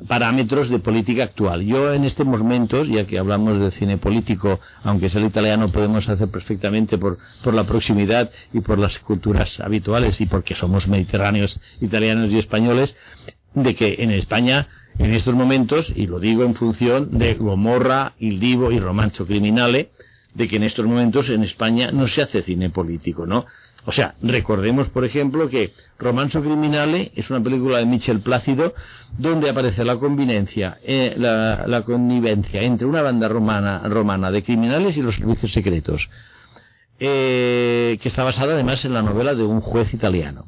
parámetros 0.07 0.69
de 0.69 0.79
política 0.79 1.23
actual. 1.23 1.61
Yo 1.65 1.93
en 1.93 2.03
estos 2.03 2.25
momentos, 2.25 2.87
ya 2.89 3.05
que 3.05 3.17
hablamos 3.17 3.59
de 3.59 3.71
cine 3.71 3.97
político, 3.97 4.59
aunque 4.83 5.09
sea 5.09 5.21
el 5.21 5.27
italiano, 5.27 5.69
podemos 5.69 6.09
hacer 6.09 6.29
perfectamente 6.29 6.97
por, 6.97 7.17
por 7.43 7.53
la 7.53 7.65
proximidad 7.65 8.29
y 8.53 8.59
por 8.59 8.77
las 8.77 8.99
culturas 8.99 9.59
habituales 9.59 10.19
y 10.19 10.25
porque 10.25 10.55
somos 10.55 10.87
mediterráneos, 10.87 11.59
italianos 11.79 12.31
y 12.31 12.39
españoles, 12.39 12.95
de 13.53 13.73
que 13.73 13.95
en 13.99 14.11
España, 14.11 14.67
en 14.97 15.13
estos 15.13 15.35
momentos, 15.35 15.91
y 15.95 16.07
lo 16.07 16.19
digo 16.19 16.43
en 16.43 16.55
función 16.55 17.17
de 17.17 17.33
Gomorra, 17.35 18.13
Il 18.19 18.39
Divo 18.39 18.71
y 18.71 18.79
Romanzo 18.79 19.25
Criminale, 19.25 19.89
de 20.33 20.47
que 20.47 20.57
en 20.57 20.63
estos 20.63 20.85
momentos 20.85 21.29
en 21.29 21.43
España 21.43 21.91
no 21.91 22.07
se 22.07 22.21
hace 22.21 22.41
cine 22.41 22.69
político, 22.69 23.25
¿no? 23.25 23.45
O 23.87 23.91
sea, 23.91 24.15
recordemos, 24.21 24.89
por 24.89 25.05
ejemplo, 25.05 25.47
que 25.47 25.71
Romanzo 25.99 26.41
Criminale 26.41 27.11
es 27.15 27.29
una 27.29 27.41
película 27.41 27.77
de 27.77 27.85
Michel 27.85 28.19
Plácido 28.19 28.73
donde 29.17 29.49
aparece 29.49 29.85
la 29.85 29.97
convivencia, 29.97 30.79
eh, 30.83 31.13
la, 31.17 31.67
la 31.67 31.83
connivencia 31.83 32.63
entre 32.63 32.87
una 32.87 33.03
banda 33.03 33.27
romana, 33.27 33.83
romana 33.85 34.31
de 34.31 34.43
criminales 34.43 34.97
y 34.97 35.03
los 35.03 35.15
servicios 35.15 35.53
secretos, 35.53 36.09
eh, 36.99 37.99
que 38.01 38.07
está 38.07 38.23
basada 38.23 38.53
además 38.53 38.83
en 38.85 38.93
la 38.93 39.03
novela 39.03 39.35
de 39.35 39.43
un 39.43 39.61
juez 39.61 39.93
italiano. 39.93 40.45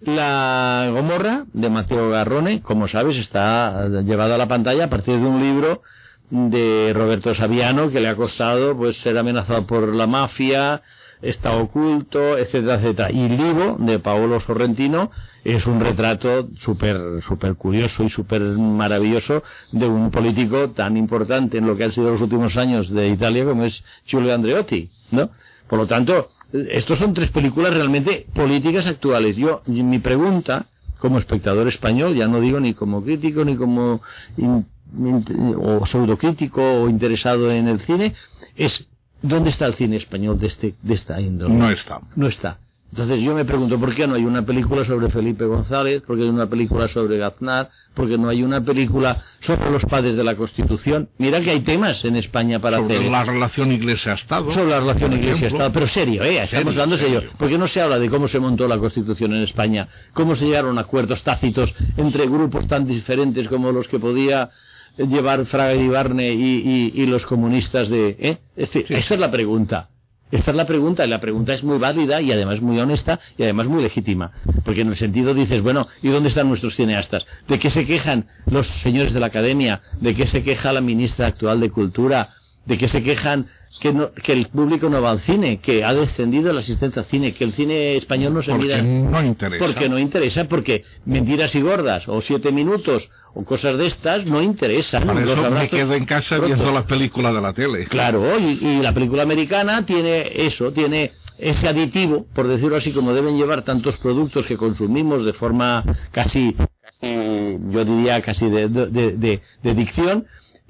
La 0.00 0.88
Gomorra 0.92 1.44
de 1.52 1.70
Matteo 1.70 2.10
Garrone, 2.10 2.62
como 2.62 2.86
sabes, 2.86 3.16
está 3.16 3.88
llevada 3.88 4.36
a 4.36 4.38
la 4.38 4.46
pantalla 4.46 4.84
a 4.84 4.90
partir 4.90 5.18
de 5.18 5.26
un 5.26 5.40
libro 5.40 5.82
de 6.30 6.92
Roberto 6.94 7.34
Saviano 7.34 7.90
que 7.90 8.00
le 8.00 8.08
ha 8.08 8.14
costado 8.14 8.76
pues 8.76 9.00
ser 9.00 9.18
amenazado 9.18 9.66
por 9.66 9.92
la 9.92 10.06
mafia, 10.06 10.82
está 11.20 11.56
oculto, 11.56 12.38
etcétera, 12.38 12.76
etcétera. 12.76 13.10
Y 13.10 13.28
libro 13.28 13.76
de 13.78 13.98
Paolo 13.98 14.38
Sorrentino 14.38 15.10
es 15.42 15.66
un 15.66 15.80
retrato 15.80 16.48
súper 16.58 17.20
súper 17.26 17.54
curioso 17.56 18.04
y 18.04 18.08
súper 18.08 18.40
maravilloso 18.42 19.42
de 19.72 19.88
un 19.88 20.12
político 20.12 20.70
tan 20.70 20.96
importante 20.96 21.58
en 21.58 21.66
lo 21.66 21.76
que 21.76 21.84
han 21.84 21.92
sido 21.92 22.12
los 22.12 22.20
últimos 22.20 22.56
años 22.56 22.88
de 22.88 23.08
Italia 23.08 23.44
como 23.44 23.64
es 23.64 23.82
Giulio 24.04 24.32
Andreotti, 24.32 24.90
¿no? 25.10 25.30
Por 25.68 25.80
lo 25.80 25.86
tanto, 25.86 26.30
estos 26.52 26.98
son 26.98 27.14
tres 27.14 27.30
películas 27.30 27.74
realmente 27.74 28.26
políticas 28.34 28.86
actuales. 28.86 29.36
Yo, 29.36 29.62
mi 29.66 29.98
pregunta, 29.98 30.66
como 30.98 31.18
espectador 31.18 31.68
español, 31.68 32.14
ya 32.14 32.26
no 32.28 32.40
digo 32.40 32.58
ni 32.60 32.74
como 32.74 33.02
crítico, 33.02 33.44
ni 33.44 33.56
como 33.56 34.00
in- 34.36 34.66
in- 34.98 35.24
o 35.58 35.84
pseudocrítico 35.86 36.62
o 36.82 36.88
interesado 36.88 37.50
en 37.52 37.68
el 37.68 37.80
cine, 37.80 38.14
es 38.56 38.88
¿dónde 39.22 39.50
está 39.50 39.66
el 39.66 39.74
cine 39.74 39.96
español 39.96 40.38
de, 40.38 40.46
este, 40.46 40.74
de 40.82 40.94
esta 40.94 41.20
índole? 41.20 41.54
No 41.54 41.70
está. 41.70 42.00
No 42.16 42.26
está. 42.26 42.58
Entonces 42.90 43.20
yo 43.20 43.34
me 43.34 43.44
pregunto, 43.44 43.78
¿por 43.78 43.94
qué 43.94 44.06
no 44.06 44.14
hay 44.14 44.24
una 44.24 44.46
película 44.46 44.82
sobre 44.82 45.10
Felipe 45.10 45.44
González? 45.44 46.00
¿Por 46.02 46.16
qué 46.16 46.22
no 46.22 46.28
hay 46.30 46.34
una 46.34 46.46
película 46.48 46.88
sobre 46.88 47.18
Gaznar? 47.18 47.68
¿Por 47.94 48.08
qué 48.08 48.16
no 48.16 48.30
hay 48.30 48.42
una 48.42 48.62
película 48.62 49.20
sobre 49.40 49.70
los 49.70 49.84
padres 49.84 50.16
de 50.16 50.24
la 50.24 50.34
Constitución? 50.36 51.08
Mira 51.18 51.40
que 51.42 51.50
hay 51.50 51.60
temas 51.60 52.02
en 52.06 52.16
España 52.16 52.60
para 52.60 52.78
Sobre 52.78 52.96
hacer 52.96 53.10
la 53.10 53.24
relación 53.24 53.72
Iglesia-Estado. 53.72 54.50
sobre 54.52 54.70
la 54.70 54.80
relación 54.80 55.12
Iglesia-Estado, 55.12 55.70
pero 55.70 55.86
serio, 55.86 56.22
¿eh? 56.24 56.42
Estamos 56.42 56.72
hablando 56.72 56.96
serio. 56.96 57.20
serio. 57.20 57.36
¿Por 57.38 57.48
qué 57.50 57.58
no 57.58 57.66
se 57.66 57.80
habla 57.82 57.98
de 57.98 58.08
cómo 58.08 58.26
se 58.26 58.38
montó 58.38 58.66
la 58.66 58.78
Constitución 58.78 59.34
en 59.34 59.42
España? 59.42 59.86
¿Cómo 60.14 60.34
se 60.34 60.46
llegaron 60.46 60.78
a 60.78 60.80
acuerdos 60.80 61.22
tácitos 61.22 61.74
entre 61.98 62.26
grupos 62.26 62.66
tan 62.66 62.86
diferentes 62.86 63.48
como 63.48 63.70
los 63.70 63.86
que 63.86 63.98
podía 63.98 64.48
llevar 64.96 65.44
Fraga 65.44 65.74
y 65.74 65.88
Barne 65.88 66.32
y, 66.32 66.92
y- 66.94 67.02
y 67.02 67.06
los 67.06 67.26
comunistas 67.26 67.88
de... 67.90 68.16
¿eh? 68.18 68.38
Es 68.56 68.72
decir, 68.72 68.86
esta 68.96 69.14
es 69.14 69.20
la 69.20 69.30
pregunta. 69.30 69.90
Esta 70.30 70.50
es 70.50 70.56
la 70.56 70.66
pregunta, 70.66 71.06
y 71.06 71.08
la 71.08 71.20
pregunta 71.20 71.54
es 71.54 71.64
muy 71.64 71.78
válida 71.78 72.20
y 72.20 72.30
además 72.32 72.60
muy 72.60 72.78
honesta 72.78 73.18
y 73.36 73.42
además 73.42 73.66
muy 73.66 73.82
legítima. 73.82 74.30
Porque 74.64 74.82
en 74.82 74.88
el 74.88 74.96
sentido 74.96 75.32
dices, 75.32 75.62
bueno, 75.62 75.88
¿y 76.02 76.08
dónde 76.08 76.28
están 76.28 76.48
nuestros 76.48 76.76
cineastas? 76.76 77.24
¿De 77.46 77.58
qué 77.58 77.70
se 77.70 77.86
quejan 77.86 78.26
los 78.46 78.66
señores 78.66 79.14
de 79.14 79.20
la 79.20 79.26
academia? 79.26 79.80
¿De 80.00 80.14
qué 80.14 80.26
se 80.26 80.42
queja 80.42 80.72
la 80.72 80.80
ministra 80.80 81.26
actual 81.26 81.60
de 81.60 81.70
Cultura? 81.70 82.30
¿De 82.68 82.76
qué 82.76 82.86
se 82.86 83.02
quejan 83.02 83.46
que, 83.80 83.92
no- 83.94 84.12
que 84.12 84.32
el 84.32 84.46
público 84.48 84.88
no 84.90 85.00
va 85.00 85.10
al 85.10 85.20
cine? 85.20 85.58
Que 85.58 85.82
ha 85.84 85.94
descendido 85.94 86.52
la 86.52 86.60
asistencia 86.60 87.00
al 87.02 87.08
cine, 87.08 87.32
que 87.32 87.44
el 87.44 87.52
cine 87.54 87.96
español 87.96 88.34
no 88.34 88.42
se 88.42 88.50
Porque 88.52 88.64
mira... 88.66 88.82
no 88.82 89.24
interesa. 89.24 89.64
Porque 89.64 89.88
no 89.88 89.98
interesa, 89.98 90.44
porque 90.44 90.84
mentiras 91.06 91.54
y 91.54 91.62
gordas, 91.62 92.06
o 92.08 92.20
siete 92.20 92.52
minutos, 92.52 93.10
o 93.34 93.42
cosas 93.44 93.78
de 93.78 93.86
estas, 93.86 94.26
no 94.26 94.42
interesan. 94.42 95.06
Para 95.06 95.20
Los 95.20 95.38
eso 95.38 95.50
me 95.50 95.68
quedo 95.68 95.94
en 95.94 96.04
casa 96.04 96.38
viendo 96.38 96.70
las 96.70 96.84
películas 96.84 97.34
de 97.34 97.40
la 97.40 97.52
tele. 97.54 97.86
Claro, 97.86 98.38
y, 98.38 98.58
y 98.62 98.82
la 98.82 98.92
película 98.92 99.22
americana 99.22 99.86
tiene 99.86 100.30
eso, 100.34 100.70
tiene 100.70 101.12
ese 101.38 101.68
aditivo, 101.68 102.26
por 102.34 102.48
decirlo 102.48 102.76
así, 102.76 102.92
como 102.92 103.14
deben 103.14 103.36
llevar 103.38 103.62
tantos 103.62 103.96
productos 103.96 104.44
que 104.44 104.56
consumimos 104.56 105.24
de 105.24 105.32
forma 105.32 105.84
casi, 106.10 106.54
casi, 106.82 107.58
yo 107.70 107.84
diría 107.84 108.20
casi 108.22 108.50
de, 108.50 108.68
de, 108.68 109.16
de- 109.16 109.40
de 109.62 109.74
dicción, 109.74 110.26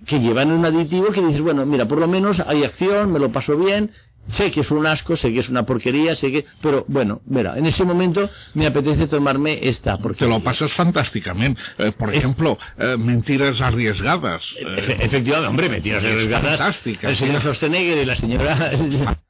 que 0.07 0.21
llevan 0.21 0.51
un 0.53 0.65
aditivo 0.65 1.09
que 1.13 1.23
dices, 1.23 1.41
bueno, 1.41 1.65
mira, 1.67 1.87
por 1.87 1.99
lo 1.99 2.09
menos 2.09 2.41
hay 2.41 2.65
acción, 2.65 3.13
me 3.13 3.19
lo 3.19 3.31
paso 3.33 3.57
bien, 3.57 3.91
sé 4.31 4.51
que 4.51 4.61
es 4.61 4.71
un 4.71 4.87
asco, 4.87 5.17
sé 5.17 5.33
que 5.33 5.41
es 5.41 5.49
una 5.49 5.65
porquería, 5.65 6.15
sé 6.15 6.31
que... 6.31 6.45
Pero 6.61 6.85
bueno, 6.89 7.21
mira, 7.27 7.57
en 7.59 7.65
ese 7.67 7.85
momento 7.85 8.29
me 8.55 8.67
apetece 8.67 9.07
tomarme 9.09 9.59
esta 9.63 9.97
Te 9.97 10.03
porquería. 10.03 10.35
lo 10.37 10.43
pasas 10.45 10.71
fantásticamente. 10.73 11.61
Eh, 11.79 11.93
por 11.93 12.11
Es- 12.11 12.19
ejemplo, 12.19 12.59
eh, 12.79 12.97
mentiras 12.99 13.61
arriesgadas. 13.61 14.55
Efe- 14.61 14.97
efectivamente, 15.01 15.49
hombre, 15.49 15.69
mentiras 15.69 16.05
es 16.05 16.13
arriesgadas. 16.13 16.59
fantástica, 16.59 17.09
El 17.09 17.17
señor. 17.17 17.41
Schwarzenegger 17.41 17.99
y 17.99 18.05
la 18.05 18.17
señora... 18.17 18.71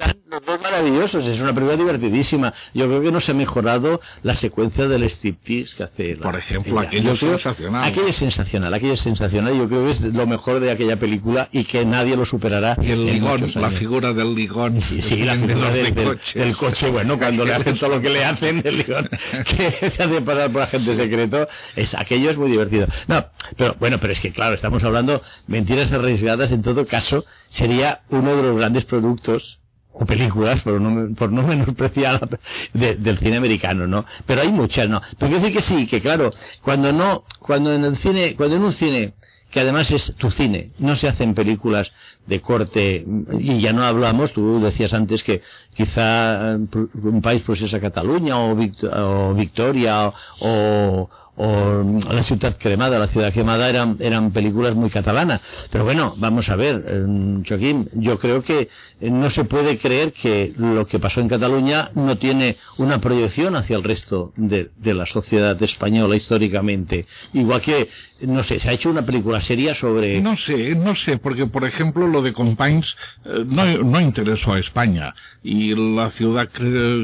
Están 0.00 0.16
los 0.30 0.46
dos 0.46 0.60
maravillosos, 0.62 1.26
es 1.26 1.40
una 1.40 1.52
película 1.52 1.76
divertidísima. 1.76 2.54
Yo 2.72 2.86
creo 2.88 3.02
que 3.02 3.12
no 3.12 3.20
se 3.20 3.32
ha 3.32 3.34
mejorado 3.34 4.00
la 4.22 4.34
secuencia 4.34 4.88
del 4.88 5.02
striptease 5.04 5.76
que 5.76 5.82
hace. 5.84 6.16
la- 6.16 6.22
Por 6.22 6.36
ejemplo, 6.38 6.78
aquello 6.80 7.12
es 7.12 7.18
sensacional. 7.18 7.84
Aquello 7.84 8.06
es 8.08 8.16
sensacional, 8.16 8.72
aquello 8.74 8.92
es 8.94 9.00
sensacional. 9.00 9.54
Yo 9.58 9.68
creo 9.68 9.84
que 9.84 9.90
es 9.90 10.00
lo 10.00 10.26
mejor 10.26 10.60
de 10.60 10.70
aquella 10.70 10.98
película 10.98 11.48
y 11.52 11.64
que 11.64 11.84
nadie 11.84 12.16
lo 12.16 12.24
superará. 12.24 12.76
y 12.80 12.90
el 12.92 13.04
ligón, 13.04 13.44
la 13.56 13.70
figura 13.72 14.12
del 14.14 14.34
ligón. 14.34 14.80
Sí, 14.80 15.02
sí, 15.02 15.16
la 15.22 15.36
de 15.36 15.46
figura 15.48 15.70
del, 15.70 15.94
de 15.94 16.18
del- 16.34 16.56
coche, 16.56 16.90
bueno, 16.90 17.18
cuando 17.18 17.44
le 17.44 17.54
hacen 17.54 17.76
todo 17.78 17.90
lo 17.90 18.00
que 18.00 18.08
le 18.10 18.24
hacen, 18.24 18.62
el 18.64 18.78
león, 18.78 19.08
que 19.44 19.90
se 19.90 20.02
hace 20.02 20.20
pasar 20.22 20.50
por 20.50 20.62
agente 20.62 20.94
secreto, 20.94 21.46
es, 21.76 21.94
aquello 21.94 22.30
es 22.30 22.36
muy 22.38 22.50
divertido. 22.50 22.86
No, 23.06 23.26
pero 23.56 23.76
bueno, 23.78 23.98
pero 24.00 24.12
es 24.14 24.20
que 24.20 24.32
claro, 24.32 24.54
estamos 24.54 24.82
hablando 24.82 25.20
mentiras 25.46 25.92
arriesgadas, 25.92 26.52
en 26.52 26.62
todo 26.62 26.86
caso, 26.86 27.24
sería 27.50 28.00
uno 28.08 28.34
de 28.36 28.42
los 28.42 28.56
grandes 28.56 28.84
productos 28.86 29.59
o 29.92 30.06
películas, 30.06 30.62
por 30.62 30.80
no, 30.80 31.14
por 31.14 31.32
no 31.32 31.42
menospreciar 31.46 32.38
del 32.72 33.18
cine 33.18 33.36
americano, 33.36 33.86
¿no? 33.86 34.04
Pero 34.26 34.42
hay 34.42 34.52
muchas, 34.52 34.88
¿no? 34.88 35.00
Pero 35.18 35.30
quiero 35.30 35.40
decir 35.40 35.52
que 35.54 35.62
sí, 35.62 35.86
que 35.86 36.00
claro, 36.00 36.30
cuando 36.62 36.92
no, 36.92 37.24
cuando 37.38 37.72
en 37.72 37.84
el 37.84 37.96
cine, 37.96 38.34
cuando 38.36 38.56
en 38.56 38.62
un 38.62 38.72
cine 38.72 39.14
que 39.50 39.60
además 39.60 39.90
es 39.90 40.14
tu 40.16 40.30
cine, 40.30 40.70
no 40.78 40.94
se 40.94 41.08
hacen 41.08 41.34
películas 41.34 41.90
de 42.30 42.40
corte, 42.40 43.04
y 43.38 43.60
ya 43.60 43.72
no 43.72 43.84
hablamos, 43.84 44.32
tú 44.32 44.60
decías 44.60 44.94
antes 44.94 45.22
que 45.22 45.42
quizá 45.74 46.54
eh, 46.54 46.58
un 47.02 47.20
país 47.20 47.42
pues 47.44 47.60
esa 47.60 47.80
Cataluña 47.80 48.38
o, 48.38 48.56
Vict- 48.56 48.88
o 48.90 49.34
Victoria 49.34 50.12
o, 50.40 51.10
o 51.36 51.84
La 52.12 52.22
ciudad 52.22 52.54
cremada, 52.58 52.98
La 52.98 53.08
ciudad 53.08 53.32
quemada 53.32 53.68
eran, 53.68 53.96
eran 53.98 54.30
películas 54.30 54.74
muy 54.74 54.90
catalanas. 54.90 55.40
Pero 55.70 55.84
bueno, 55.84 56.14
vamos 56.18 56.48
a 56.50 56.56
ver, 56.56 56.84
eh, 56.86 57.42
Joaquín, 57.48 57.88
yo 57.94 58.18
creo 58.18 58.42
que 58.42 58.68
eh, 59.00 59.10
no 59.10 59.30
se 59.30 59.44
puede 59.44 59.78
creer 59.78 60.12
que 60.12 60.52
lo 60.58 60.86
que 60.86 60.98
pasó 60.98 61.20
en 61.20 61.28
Cataluña 61.28 61.90
no 61.94 62.18
tiene 62.18 62.56
una 62.76 63.00
proyección 63.00 63.56
hacia 63.56 63.76
el 63.76 63.82
resto 63.84 64.32
de, 64.36 64.70
de 64.76 64.92
la 64.94 65.06
sociedad 65.06 65.60
española 65.62 66.14
históricamente. 66.14 67.06
Igual 67.32 67.60
que, 67.62 67.88
no 68.20 68.42
sé, 68.42 68.60
se 68.60 68.68
ha 68.68 68.72
hecho 68.72 68.90
una 68.90 69.06
película 69.06 69.40
seria 69.40 69.74
sobre... 69.74 70.20
No 70.20 70.36
sé, 70.36 70.74
no 70.74 70.94
sé, 70.94 71.16
porque 71.16 71.46
por 71.46 71.64
ejemplo 71.64 72.06
lo 72.06 72.19
de 72.22 72.32
Companys 72.32 72.96
eh, 73.24 73.44
no, 73.46 73.64
no 73.78 74.00
interesó 74.00 74.52
a 74.54 74.58
España 74.58 75.14
y 75.42 75.74
la 75.74 76.10
ciudad 76.10 76.48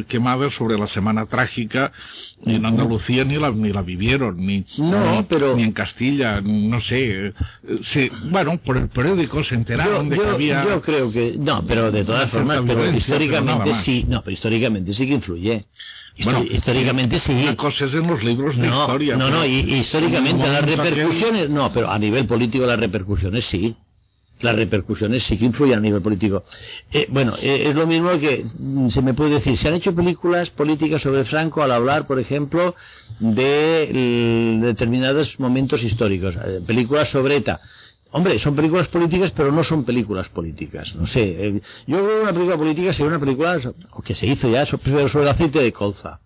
quemada 0.08 0.50
sobre 0.50 0.78
la 0.78 0.86
semana 0.86 1.26
trágica 1.26 1.92
en 2.44 2.64
Andalucía 2.66 3.24
ni 3.24 3.36
la, 3.36 3.50
ni 3.50 3.72
la 3.72 3.82
vivieron, 3.82 4.36
ni, 4.44 4.64
No, 4.78 5.26
pero- 5.28 5.56
ni 5.56 5.62
en 5.62 5.72
Castilla, 5.72 6.40
no 6.42 6.80
sé. 6.80 7.28
eh, 7.28 7.32
se- 7.82 8.10
bueno, 8.30 8.58
por 8.58 8.76
el 8.76 8.88
periódico 8.88 9.42
se 9.44 9.54
enteraron 9.54 10.08
de 10.08 10.16
que 10.18 10.24
yo, 10.24 10.30
había... 10.32 10.64
yo 10.66 10.80
creo 10.82 11.10
que 11.10 11.34
no, 11.38 11.64
pero 11.66 11.90
de 11.90 12.04
todas 12.04 12.30
formas, 12.30 12.60
pero 12.66 12.90
históricamente 12.90 13.74
sí, 13.76 14.04
no, 14.08 14.22
pero 14.22 14.34
históricamente 14.34 14.92
sí 14.92 15.06
que 15.06 15.14
influye. 15.14 15.64
Bueno, 16.24 16.44
históricamente 16.44 17.18
sí. 17.18 17.32
Una 17.32 17.56
cosa 17.56 17.84
es 17.84 17.92
en 17.92 18.06
los 18.06 18.24
libros 18.24 18.56
de 18.56 18.68
No, 18.68 18.82
historia. 18.84 19.16
no, 19.16 19.28
no, 19.28 19.44
históricamente 19.44 20.48
las 20.48 20.64
repercusiones, 20.64 21.50
no, 21.50 21.70
pero 21.72 21.90
a 21.90 21.98
nivel 21.98 22.26
político 22.26 22.64
las 22.64 22.78
repercusiones 22.80 23.44
sí. 23.44 23.76
Las 24.40 24.54
repercusiones 24.54 25.24
sí 25.24 25.38
que 25.38 25.46
influyen 25.46 25.78
a 25.78 25.80
nivel 25.80 26.02
político. 26.02 26.44
Eh, 26.92 27.06
bueno, 27.08 27.34
eh, 27.40 27.68
es 27.68 27.74
lo 27.74 27.86
mismo 27.86 28.10
que 28.18 28.44
mm, 28.58 28.88
se 28.88 29.00
me 29.00 29.14
puede 29.14 29.30
decir. 29.34 29.56
Se 29.56 29.68
han 29.68 29.74
hecho 29.74 29.94
películas 29.94 30.50
políticas 30.50 31.00
sobre 31.00 31.24
Franco 31.24 31.62
al 31.62 31.72
hablar, 31.72 32.06
por 32.06 32.18
ejemplo, 32.18 32.74
de 33.18 34.58
mm, 34.58 34.62
determinados 34.62 35.40
momentos 35.40 35.82
históricos. 35.82 36.34
Eh, 36.36 36.60
películas 36.66 37.08
sobre 37.08 37.36
ETA. 37.36 37.60
Hombre, 38.10 38.38
son 38.38 38.54
películas 38.54 38.88
políticas, 38.88 39.30
pero 39.30 39.50
no 39.50 39.64
son 39.64 39.84
películas 39.84 40.28
políticas. 40.28 40.94
No 40.94 41.06
sé. 41.06 41.22
eh, 41.22 41.60
yo 41.86 41.96
creo 42.04 42.18
que 42.18 42.22
una 42.22 42.32
película 42.32 42.56
política 42.58 42.92
sería 42.92 43.08
una 43.08 43.20
película 43.20 43.58
que 44.04 44.14
se 44.14 44.26
hizo 44.26 44.48
ya 44.50 44.66
sobre 44.66 45.02
el 45.02 45.28
aceite 45.28 45.60
de 45.60 45.72
colza 45.72 46.20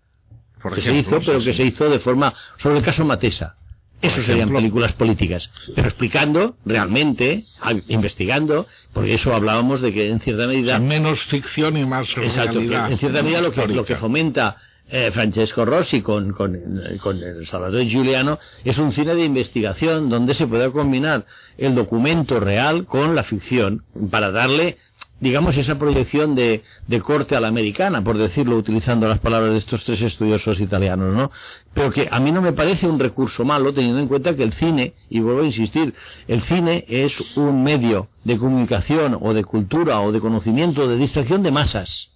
por 0.60 0.74
que 0.74 0.82
se 0.82 0.94
hizo, 0.94 1.20
pero 1.20 1.40
sí, 1.40 1.46
que 1.46 1.52
sí. 1.52 1.56
se 1.58 1.64
hizo 1.64 1.88
de 1.88 1.98
forma 1.98 2.32
sobre 2.58 2.78
el 2.78 2.84
caso 2.84 3.04
Matesa. 3.04 3.56
Eso 4.02 4.22
serían 4.22 4.50
películas 4.50 4.92
políticas, 4.94 5.50
pero 5.74 5.88
explicando 5.88 6.56
realmente, 6.64 7.44
investigando, 7.88 8.66
porque 8.94 9.14
eso 9.14 9.34
hablábamos 9.34 9.80
de 9.80 9.92
que 9.92 10.08
en 10.08 10.20
cierta 10.20 10.46
medida, 10.46 10.78
menos 10.78 11.20
ficción 11.24 11.76
y 11.76 11.84
más 11.84 12.08
exacto, 12.16 12.54
realidad 12.54 12.90
en 12.90 12.98
cierta 12.98 13.22
medida 13.22 13.42
lo 13.42 13.52
que, 13.52 13.68
lo 13.68 13.84
que 13.84 13.96
fomenta 13.96 14.56
eh, 14.88 15.10
Francesco 15.12 15.64
Rossi 15.64 16.00
con, 16.00 16.32
con, 16.32 16.58
con 17.02 17.22
el 17.22 17.46
Salvador 17.46 17.84
Giuliano 17.84 18.38
es 18.64 18.78
un 18.78 18.90
cine 18.90 19.14
de 19.14 19.24
investigación 19.24 20.08
donde 20.08 20.34
se 20.34 20.46
pueda 20.46 20.70
combinar 20.70 21.26
el 21.58 21.74
documento 21.74 22.40
real 22.40 22.86
con 22.86 23.14
la 23.14 23.22
ficción 23.22 23.84
para 24.10 24.32
darle 24.32 24.78
digamos, 25.20 25.56
esa 25.56 25.78
proyección 25.78 26.34
de, 26.34 26.62
de 26.86 27.00
corte 27.00 27.36
a 27.36 27.40
la 27.40 27.48
americana, 27.48 28.02
por 28.02 28.18
decirlo, 28.18 28.56
utilizando 28.56 29.06
las 29.06 29.20
palabras 29.20 29.52
de 29.52 29.58
estos 29.58 29.84
tres 29.84 30.00
estudiosos 30.02 30.60
italianos, 30.60 31.14
¿no? 31.14 31.30
Pero 31.74 31.90
que 31.90 32.08
a 32.10 32.18
mí 32.18 32.32
no 32.32 32.42
me 32.42 32.52
parece 32.52 32.88
un 32.88 32.98
recurso 32.98 33.44
malo, 33.44 33.72
teniendo 33.72 34.00
en 34.00 34.08
cuenta 34.08 34.34
que 34.34 34.42
el 34.42 34.52
cine, 34.52 34.94
y 35.08 35.20
vuelvo 35.20 35.42
a 35.42 35.46
insistir, 35.46 35.94
el 36.26 36.40
cine 36.42 36.84
es 36.88 37.36
un 37.36 37.62
medio 37.62 38.08
de 38.24 38.38
comunicación 38.38 39.18
o 39.20 39.34
de 39.34 39.44
cultura 39.44 40.00
o 40.00 40.10
de 40.10 40.20
conocimiento, 40.20 40.88
de 40.88 40.96
distracción 40.96 41.42
de 41.42 41.50
masas. 41.50 42.10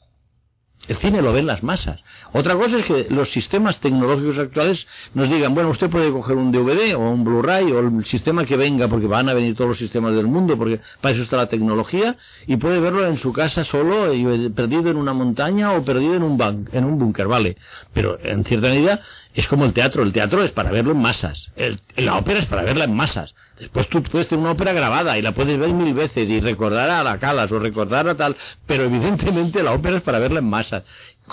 El 0.87 0.97
cine 0.97 1.22
lo 1.22 1.32
ven 1.32 1.47
las 1.47 1.62
masas. 1.62 2.03
Otra 2.32 2.55
cosa 2.57 2.78
es 2.78 2.85
que 2.85 3.07
los 3.09 3.32
sistemas 3.32 3.80
tecnológicos 3.80 4.39
actuales 4.39 4.87
nos 5.14 5.30
digan, 5.30 5.55
bueno, 5.55 5.70
usted 5.70 5.89
puede 5.89 6.11
coger 6.11 6.37
un 6.37 6.53
DVD 6.53 6.95
o 6.95 7.01
un 7.01 7.24
Blu-ray 7.24 7.72
o 7.72 7.80
el 7.80 8.05
sistema 8.05 8.45
que 8.45 8.57
venga, 8.57 8.89
porque 8.89 9.07
van 9.07 9.28
a 9.28 9.35
venir 9.35 9.55
todos 9.55 9.68
los 9.68 9.78
sistemas 9.78 10.14
del 10.14 10.26
mundo, 10.26 10.59
porque 10.59 10.80
para 11.01 11.14
eso 11.14 11.22
está 11.22 11.37
la 11.37 11.47
tecnología, 11.47 12.16
y 12.47 12.57
puede 12.57 12.80
verlo 12.80 13.07
en 13.07 13.18
su 13.18 13.32
casa 13.32 13.64
solo, 13.64 14.12
eh, 14.12 14.51
perdido 14.51 14.91
en 14.91 14.97
una 14.97 15.14
montaña 15.14 15.72
o 15.72 15.85
perdido 15.85 16.14
en 16.14 16.22
un, 16.22 16.68
en 16.72 16.85
un 16.85 16.99
búnker, 16.99 17.26
¿vale? 17.26 17.57
Pero 17.93 18.18
en 18.22 18.45
cierta 18.45 18.68
medida 18.68 19.01
es 19.35 19.47
como 19.49 19.64
el 19.64 19.72
teatro. 19.72 20.03
El 20.03 20.12
teatro 20.12 20.43
es 20.43 20.53
para 20.53 20.70
verlo 20.70 20.93
en 20.93 21.01
masas. 21.03 21.51
El- 21.57 21.80
la 21.97 22.16
ópera 22.16 22.39
es 22.41 22.47
para 22.47 22.62
verla 22.62 22.85
en 22.85 22.95
masas. 22.95 23.35
Después 23.59 23.89
tú 23.89 24.03
puedes 24.03 24.28
tener 24.28 24.41
una 24.43 24.53
ópera 24.53 24.72
grabada 24.72 25.16
y 25.18 25.22
la 25.22 25.32
puedes 25.32 25.59
ver 25.59 25.72
mil 25.72 25.93
veces 25.95 26.28
y 26.28 26.41
recordar 26.41 26.91
a 26.91 27.03
la 27.05 27.18
Calas 27.18 27.51
o 27.53 27.59
recordar 27.59 28.09
a 28.09 28.14
tal, 28.14 28.37
pero 28.66 28.85
evidentemente 28.85 29.62
la 29.62 29.72
ópera 29.72 29.97
es 29.99 30.03
para 30.03 30.18
verla 30.18 30.39
en 30.41 30.49
masas. 30.51 30.82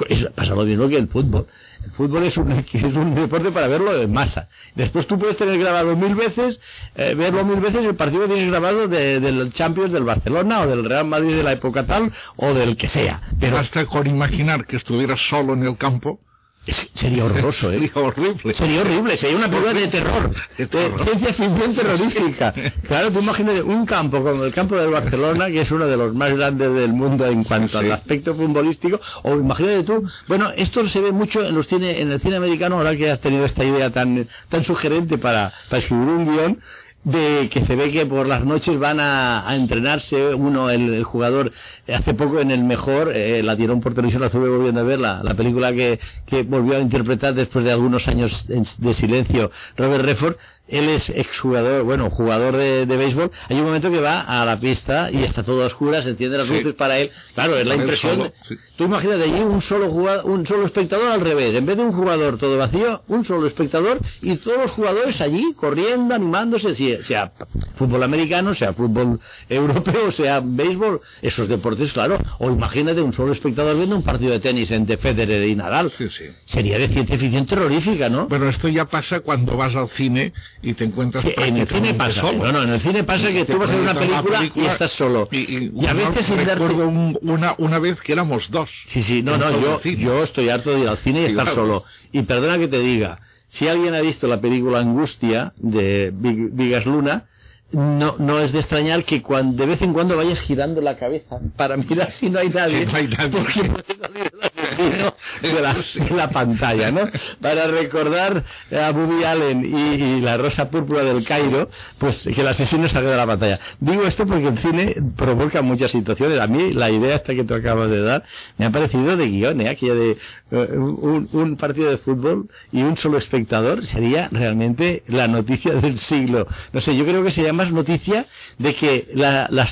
Es- 0.07 0.25
pasa 0.35 0.55
lo 0.55 0.63
mismo 0.63 0.87
que 0.87 0.97
el 0.97 1.07
fútbol. 1.07 1.47
El 1.83 1.91
fútbol 1.91 2.23
es 2.23 2.37
un, 2.37 2.51
es 2.73 2.95
un 2.95 3.13
deporte 3.15 3.51
para 3.51 3.67
verlo 3.67 3.99
en 3.99 4.11
masa. 4.13 4.47
Después 4.75 5.05
tú 5.07 5.17
puedes 5.19 5.35
tener 5.37 5.57
grabado 5.59 5.95
mil 5.95 6.15
veces, 6.15 6.59
eh, 6.95 7.13
verlo 7.15 7.43
mil 7.43 7.59
veces 7.59 7.83
el 7.83 7.95
partido 7.95 8.25
tienes 8.25 8.47
grabado 8.47 8.87
de- 8.87 9.19
del 9.19 9.51
Champions 9.51 9.91
del 9.91 10.03
Barcelona 10.03 10.61
o 10.61 10.67
del 10.67 10.85
Real 10.85 11.05
Madrid 11.05 11.35
de 11.35 11.43
la 11.43 11.51
época 11.53 11.85
tal 11.85 12.11
o 12.37 12.53
del 12.53 12.77
que 12.77 12.87
sea. 12.87 13.21
Pero 13.39 13.57
Hasta 13.57 13.85
con 13.85 14.07
imaginar 14.07 14.65
que 14.65 14.77
estuviera 14.77 15.17
solo 15.17 15.53
en 15.53 15.63
el 15.63 15.77
campo, 15.77 16.19
es 16.65 16.89
sería 16.93 17.25
horroroso, 17.25 17.71
¿eh? 17.71 17.79
sería 17.93 18.07
horrible. 18.07 18.53
Sería 18.53 18.81
horrible, 18.81 19.17
sería 19.17 19.37
una 19.37 19.49
película 19.49 19.73
de 19.73 19.87
terror, 19.87 20.31
De 20.57 20.67
ciencia 20.67 21.33
ficción 21.33 21.75
terrorífica. 21.75 22.53
Claro, 22.87 23.11
tú 23.11 23.19
imagínate 23.19 23.61
un 23.63 23.85
campo 23.85 24.21
como 24.23 24.43
el 24.43 24.53
campo 24.53 24.75
del 24.75 24.91
Barcelona, 24.91 25.47
que 25.47 25.61
es 25.61 25.71
uno 25.71 25.87
de 25.87 25.97
los 25.97 26.13
más 26.13 26.33
grandes 26.33 26.73
del 26.73 26.93
mundo 26.93 27.25
en 27.25 27.43
cuanto 27.43 27.79
Sí. 27.79 27.85
al 27.85 27.91
aspecto 27.93 28.35
futbolístico, 28.35 28.99
o 29.23 29.35
imagínate 29.35 29.83
tú, 29.83 30.03
bueno, 30.27 30.51
esto 30.55 30.87
se 30.87 30.99
ve 30.99 31.11
mucho 31.11 31.43
en 31.43 31.55
los 31.55 31.67
cine, 31.67 31.99
en 31.99 32.11
el 32.11 32.19
cine 32.21 32.35
americano, 32.35 32.77
ahora 32.77 32.95
que 32.95 33.09
has 33.09 33.19
tenido 33.21 33.45
esta 33.45 33.63
idea 33.63 33.89
tan, 33.89 34.27
tan 34.49 34.63
sugerente 34.63 35.17
para, 35.17 35.51
para 35.69 35.79
escribir 35.79 36.07
un 36.07 36.25
guion, 36.31 36.59
de 37.03 37.49
que 37.49 37.65
se 37.65 37.75
ve 37.75 37.91
que 37.91 38.05
por 38.05 38.27
las 38.27 38.45
noches 38.45 38.77
van 38.77 38.99
a, 38.99 39.47
a 39.49 39.55
entrenarse. 39.55 40.33
Uno 40.35 40.69
el, 40.69 40.93
el 40.93 41.03
jugador 41.03 41.51
eh, 41.87 41.95
hace 41.95 42.13
poco 42.13 42.39
en 42.39 42.51
el 42.51 42.63
mejor 42.63 43.11
eh, 43.15 43.41
la 43.43 43.55
dieron 43.55 43.81
por 43.81 43.93
televisión 43.93 44.21
la 44.21 44.27
estuve 44.27 44.49
volviendo 44.49 44.81
a 44.81 44.83
ver 44.83 44.99
la, 44.99 45.23
la 45.23 45.33
película 45.33 45.71
que, 45.73 45.99
que 46.25 46.43
volvió 46.43 46.77
a 46.77 46.79
interpretar 46.79 47.33
después 47.33 47.65
de 47.65 47.71
algunos 47.71 48.07
años 48.07 48.47
de 48.47 48.93
silencio 48.93 49.51
Robert 49.77 50.05
Redford 50.05 50.35
él 50.71 50.89
es 50.89 51.09
exjugador, 51.09 51.83
bueno, 51.83 52.09
jugador 52.09 52.55
de, 52.57 52.85
de 52.85 52.97
béisbol. 52.97 53.29
Hay 53.49 53.57
un 53.57 53.65
momento 53.65 53.91
que 53.91 53.99
va 53.99 54.21
a 54.21 54.45
la 54.45 54.59
pista 54.59 55.11
y 55.11 55.23
está 55.23 55.43
todo 55.43 55.63
a 55.63 55.67
oscuras, 55.67 56.03
se 56.05 56.11
enciende 56.11 56.37
las 56.37 56.47
Sí. 56.47 56.53
luces 56.53 56.73
para 56.75 56.97
él. 56.99 57.11
Claro, 57.35 57.57
es 57.57 57.67
la 57.67 57.75
impresión. 57.75 58.15
solo, 58.17 58.33
sí. 58.47 58.55
Tú 58.77 58.85
imagínate 58.85 59.23
allí 59.23 59.41
un 59.41 59.61
solo 59.61 59.89
jugador, 59.91 60.25
un 60.31 60.45
solo 60.47 60.65
espectador 60.65 61.11
al 61.11 61.21
revés. 61.21 61.53
En 61.55 61.65
vez 61.65 61.77
de 61.77 61.83
un 61.83 61.91
jugador 61.91 62.37
todo 62.37 62.57
vacío, 62.57 63.01
un 63.07 63.23
solo 63.25 63.47
espectador 63.47 63.99
y 64.21 64.37
todos 64.37 64.57
los 64.57 64.71
jugadores 64.71 65.21
allí 65.21 65.53
corriendo, 65.55 66.15
animándose, 66.15 66.73
sea, 66.73 67.03
sea 67.03 67.31
fútbol 67.75 68.03
americano, 68.03 68.55
sea 68.55 68.73
fútbol 68.73 69.19
europeo, 69.49 70.11
sea 70.11 70.41
béisbol, 70.43 71.01
esos 71.21 71.47
deportes, 71.47 71.93
claro. 71.93 72.17
O 72.39 72.49
imagínate 72.49 73.01
un 73.01 73.13
solo 73.13 73.33
espectador 73.33 73.75
viendo 73.75 73.95
un 73.95 74.03
partido 74.03 74.31
de 74.31 74.39
tenis 74.39 74.71
entre 74.71 74.97
Federer 74.97 75.43
y 75.47 75.55
Nadal. 75.55 75.91
Sí, 75.91 76.09
sí. 76.09 76.25
Sería 76.45 76.77
de 76.79 76.87
ciencia 76.87 77.17
ficción 77.17 77.45
terrorífica, 77.45 78.09
¿no? 78.09 78.27
Pero 78.27 78.49
esto 78.49 78.67
ya 78.67 78.85
pasa 78.85 79.19
cuando 79.19 79.55
vas 79.57 79.75
al 79.75 79.89
cine 79.89 80.33
y 80.61 80.73
te 80.73 80.83
encuentras 80.85 81.23
Sí, 81.23 81.33
en 81.37 81.57
el 81.57 81.67
cine. 81.67 81.93
No, 81.93 82.51
no, 82.51 82.63
en 82.63 82.69
el 82.69 82.79
cine 82.81 83.03
pasa 83.03 83.29
que 83.31 83.45
tú 83.45 83.57
vas 83.57 83.69
a 83.69 83.73
ver 83.73 83.81
una 83.81 83.93
la 83.93 83.99
película, 83.99 84.51
y 84.55 84.65
estás 84.65 84.91
solo. 84.91 85.27
Y, 85.31 85.37
y- 85.39 85.71
Y 85.75 85.85
a 85.87 85.93
veces 85.93 86.25
sin 86.25 86.37
recuerdo 86.37 86.87
un- 86.87 87.17
una, 87.21 87.55
una 87.57 87.79
vez 87.79 87.99
que 88.01 88.13
éramos 88.13 88.49
dos. 88.51 88.69
Sí, 88.85 89.01
sí, 89.01 89.23
no, 89.23 89.37
no, 89.37 89.49
yo, 89.59 89.81
yo 89.83 90.23
estoy 90.23 90.49
harto 90.49 90.71
de 90.71 90.81
ir 90.81 90.87
al 90.87 90.97
cine 90.97 91.21
y 91.21 91.25
estar 91.25 91.45
claro. 91.45 91.61
solo. 91.61 91.83
Y 92.11 92.21
perdona 92.23 92.57
que 92.59 92.67
te 92.67 92.79
diga, 92.79 93.19
si 93.47 93.67
alguien 93.67 93.93
ha 93.95 94.01
visto 94.01 94.27
la 94.27 94.39
película 94.39 94.79
Angustia 94.79 95.53
de 95.57 96.13
Vig- 96.13 96.49
Vigas 96.53 96.85
Luna, 96.85 97.25
no, 97.71 98.15
no 98.19 98.39
es 98.39 98.51
de 98.51 98.59
extrañar 98.59 99.05
que 99.05 99.21
cuando, 99.21 99.55
de 99.63 99.65
vez 99.65 99.81
en 99.81 99.93
cuando 99.93 100.17
vayas 100.17 100.41
girando 100.41 100.81
la 100.81 100.97
cabeza 100.97 101.39
para 101.55 101.77
mirar 101.77 102.11
si 102.11 102.29
no 102.29 102.39
hay 102.39 102.49
nadie, 102.49 102.85
Si 102.85 102.91
no 102.91 102.97
hay 102.97 103.07
nadie. 103.07 103.29
porque 103.39 103.63
puede 103.63 103.97
salir 103.99 104.31
el 104.33 104.60
asesino 104.79 105.13
de 105.41 105.61
la, 105.61 105.73
de 105.73 106.15
la 106.15 106.29
pantalla, 106.29 106.91
¿no? 106.91 107.09
Para 107.39 107.67
recordar 107.67 108.43
a 108.71 108.91
Woody 108.91 109.23
Allen 109.23 109.65
y, 109.65 110.21
la 110.21 110.37
rosa 110.37 110.69
púrpura 110.69 111.03
del 111.03 111.23
Cairo, 111.23 111.69
pues 111.97 112.29
que 112.33 112.41
el 112.41 112.47
asesino 112.47 112.87
salga 112.89 113.11
de 113.11 113.17
la 113.17 113.25
pantalla. 113.25 113.59
Digo 113.79 114.03
esto 114.03 114.25
porque 114.25 114.47
el 114.47 114.57
cine 114.59 114.95
provoca 115.15 115.61
muchas 115.61 115.91
situaciones. 115.91 116.39
A 116.39 116.47
mí 116.47 116.73
la 116.73 116.89
idea 116.89 117.15
esta 117.15 117.33
que 117.33 117.43
tú 117.43 117.53
acabas 117.53 117.89
de 117.89 118.01
dar 118.01 118.23
me 118.57 118.65
ha 118.65 118.71
parecido 118.71 119.17
de 119.17 119.27
guion, 119.27 119.61
¿eh? 119.61 119.69
Aquella 119.69 119.95
de 119.95 120.17
eh, 120.51 120.77
un, 120.77 121.29
un 121.31 121.57
partido 121.57 121.89
de 121.89 121.97
fútbol 121.97 122.49
y 122.71 122.81
un 122.83 122.97
solo 122.97 123.17
espectador 123.17 123.85
sería 123.85 124.29
realmente 124.31 125.03
la 125.07 125.27
noticia 125.27 125.73
del 125.73 125.97
siglo. 125.97 126.47
No 126.73 126.81
sé, 126.81 126.95
yo 126.95 127.05
creo 127.05 127.23
que 127.23 127.31
sería 127.31 127.53
más 127.53 127.71
noticia 127.71 128.25
de 128.57 128.75
que 128.75 129.07
la, 129.13 129.47
la, 129.49 129.67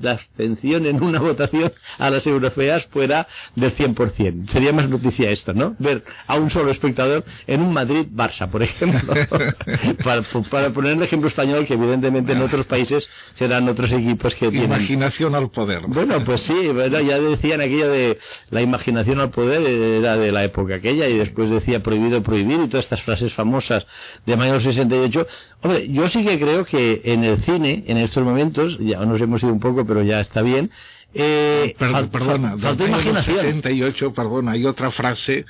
la 0.00 0.12
abstención 0.12 0.86
en 0.86 1.02
una 1.02 1.20
votación 1.20 1.72
a 1.98 2.10
las 2.10 2.26
europeas 2.26 2.86
fuera 2.86 3.26
del 3.54 3.74
100%. 3.74 4.31
Sería 4.46 4.72
más 4.72 4.88
noticia 4.88 5.30
esto, 5.30 5.52
¿no? 5.52 5.74
Ver 5.78 6.04
a 6.26 6.36
un 6.36 6.50
solo 6.50 6.70
espectador 6.70 7.24
en 7.46 7.60
un 7.62 7.72
Madrid-Barça, 7.72 8.48
por 8.50 8.62
ejemplo. 8.62 9.14
para, 10.04 10.22
para 10.50 10.70
poner 10.70 10.92
el 10.92 11.02
ejemplo 11.02 11.28
español, 11.28 11.66
que 11.66 11.74
evidentemente 11.74 12.32
en 12.32 12.42
otros 12.42 12.66
países 12.66 13.08
serán 13.34 13.68
otros 13.68 13.92
equipos 13.92 14.34
que 14.34 14.50
tienen... 14.50 14.72
Imaginación 14.72 15.34
al 15.34 15.50
poder. 15.50 15.82
Bueno, 15.86 16.22
pues 16.24 16.42
sí, 16.42 16.68
bueno, 16.72 17.00
ya 17.00 17.18
decían 17.18 17.60
aquello 17.60 17.88
de 17.90 18.18
la 18.50 18.62
imaginación 18.62 19.20
al 19.20 19.30
poder 19.30 19.62
era 19.62 20.16
de 20.16 20.32
la 20.32 20.44
época 20.44 20.76
aquella 20.76 21.08
y 21.08 21.18
después 21.18 21.50
decía 21.50 21.82
prohibido 21.82 22.22
prohibir 22.22 22.60
y 22.60 22.68
todas 22.68 22.84
estas 22.84 23.02
frases 23.02 23.32
famosas 23.32 23.86
de 24.26 24.36
mayo 24.36 24.52
del 24.52 24.62
68. 24.62 25.26
Hombre, 25.62 25.88
yo 25.88 26.08
sí 26.08 26.24
que 26.24 26.38
creo 26.38 26.64
que 26.64 27.02
en 27.04 27.24
el 27.24 27.38
cine, 27.38 27.84
en 27.86 27.98
estos 27.98 28.24
momentos, 28.24 28.78
ya 28.80 29.04
nos 29.04 29.20
hemos 29.20 29.42
ido 29.42 29.52
un 29.52 29.60
poco, 29.60 29.84
pero 29.86 30.02
ya 30.02 30.20
está 30.20 30.42
bien, 30.42 30.70
eh, 31.14 31.74
perdona, 31.78 32.08
fal- 32.50 32.56
del 32.56 32.60
faltó 32.62 32.86
imaginación. 32.86 33.36
68, 33.36 34.12
perdona, 34.14 34.52
hay 34.52 34.64
otra 34.66 34.90
frase 34.90 35.44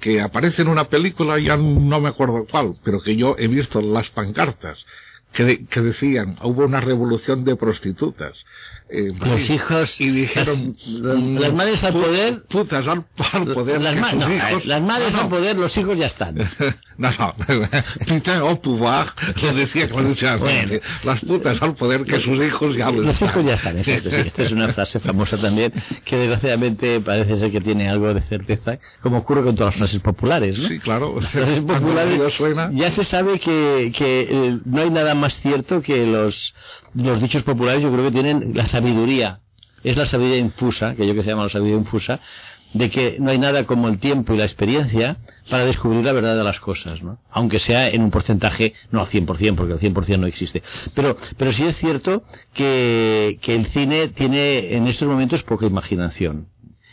que 0.00 0.20
aparece 0.20 0.62
en 0.62 0.68
una 0.68 0.84
película, 0.88 1.38
ya 1.38 1.56
no 1.56 2.00
me 2.00 2.08
acuerdo 2.08 2.46
cuál, 2.50 2.74
pero 2.84 3.00
que 3.02 3.16
yo 3.16 3.34
he 3.38 3.48
visto 3.48 3.80
las 3.80 4.08
pancartas, 4.10 4.86
que, 5.32 5.66
que 5.66 5.80
decían, 5.80 6.36
hubo 6.42 6.64
una 6.64 6.80
revolución 6.80 7.44
de 7.44 7.56
prostitutas. 7.56 8.44
Eh, 8.92 9.12
Los 9.20 9.48
hijos, 9.50 10.00
y 10.00 10.08
dijeron, 10.10 10.76
las- 10.84 11.40
las 11.42 11.52
madres 11.54 11.84
al 11.84 11.94
"Pu- 11.94 12.02
poder, 12.02 12.42
putas 12.48 12.88
al, 12.88 13.04
al 13.32 13.46
poder, 13.54 13.80
las, 13.80 13.94
ma- 13.94 14.12
no, 14.14 14.26
hijos- 14.34 14.64
las 14.66 14.82
madres 14.82 15.12
No, 15.12 15.20
al 15.20 15.28
poder, 15.28 15.56
los 15.56 15.76
hijos 15.76 15.96
ya 15.96 16.06
están. 16.06 16.34
No, 17.00 17.08
no, 17.18 17.34
putain 18.06 18.40
au 18.42 18.60
pouvoir, 18.60 19.06
lo 19.42 19.54
decía 19.54 19.88
clarísimamente. 19.88 20.82
Las 21.02 21.20
putas 21.20 21.62
al 21.62 21.74
poder 21.74 22.04
que 22.04 22.20
sus 22.20 22.38
hijos 22.38 22.76
ya 22.76 22.90
lo 22.90 23.00
Los 23.02 23.14
están. 23.14 23.28
hijos 23.30 23.46
ya 23.46 23.54
están, 23.54 23.78
exacto. 23.78 24.10
Sí, 24.10 24.16
esta 24.26 24.42
es 24.42 24.52
una 24.52 24.68
frase 24.68 25.00
famosa 25.00 25.38
también 25.38 25.72
que 26.04 26.16
desgraciadamente 26.16 27.00
parece 27.00 27.36
ser 27.36 27.50
que 27.52 27.60
tiene 27.62 27.88
algo 27.88 28.12
de 28.12 28.20
certeza, 28.22 28.78
como 29.00 29.18
ocurre 29.18 29.42
con 29.44 29.54
todas 29.56 29.72
las 29.74 29.78
frases 29.78 30.00
populares, 30.00 30.58
¿no? 30.58 30.68
Sí, 30.68 30.78
claro. 30.78 31.14
Las 31.20 31.30
frases 31.30 31.60
populares 31.60 32.20
ya 32.72 32.90
se 32.90 33.04
sabe 33.04 33.38
que, 33.38 33.92
que 33.96 34.26
eh, 34.28 34.58
no 34.66 34.82
hay 34.82 34.90
nada 34.90 35.14
más 35.14 35.40
cierto 35.40 35.80
que 35.80 36.04
los, 36.06 36.52
los 36.94 37.20
dichos 37.20 37.42
populares, 37.42 37.82
yo 37.82 37.92
creo 37.92 38.04
que 38.04 38.12
tienen 38.12 38.52
la 38.54 38.66
sabiduría. 38.66 39.40
Es 39.82 39.96
la 39.96 40.06
sabiduría 40.06 40.38
infusa, 40.38 40.94
que 40.94 41.06
yo 41.06 41.14
que 41.14 41.22
se 41.22 41.30
llama 41.30 41.44
la 41.44 41.48
sabiduría 41.48 41.78
infusa, 41.78 42.20
de 42.72 42.90
que 42.90 43.16
no 43.18 43.30
hay 43.30 43.38
nada 43.38 43.64
como 43.64 43.88
el 43.88 43.98
tiempo 43.98 44.32
y 44.32 44.38
la 44.38 44.44
experiencia 44.44 45.16
para 45.48 45.64
descubrir 45.64 46.04
la 46.04 46.12
verdad 46.12 46.36
de 46.36 46.44
las 46.44 46.60
cosas, 46.60 47.02
¿no? 47.02 47.18
Aunque 47.30 47.58
sea 47.58 47.88
en 47.88 48.02
un 48.02 48.10
porcentaje, 48.10 48.74
no 48.90 49.00
al 49.00 49.06
100%, 49.06 49.56
porque 49.56 49.72
el 49.72 49.94
100% 49.94 50.18
no 50.18 50.26
existe. 50.26 50.62
Pero, 50.94 51.16
pero 51.36 51.52
sí 51.52 51.64
es 51.64 51.76
cierto 51.76 52.22
que, 52.52 53.38
que 53.40 53.56
el 53.56 53.66
cine 53.66 54.08
tiene 54.08 54.76
en 54.76 54.86
estos 54.86 55.08
momentos 55.08 55.42
poca 55.42 55.66
imaginación. 55.66 56.46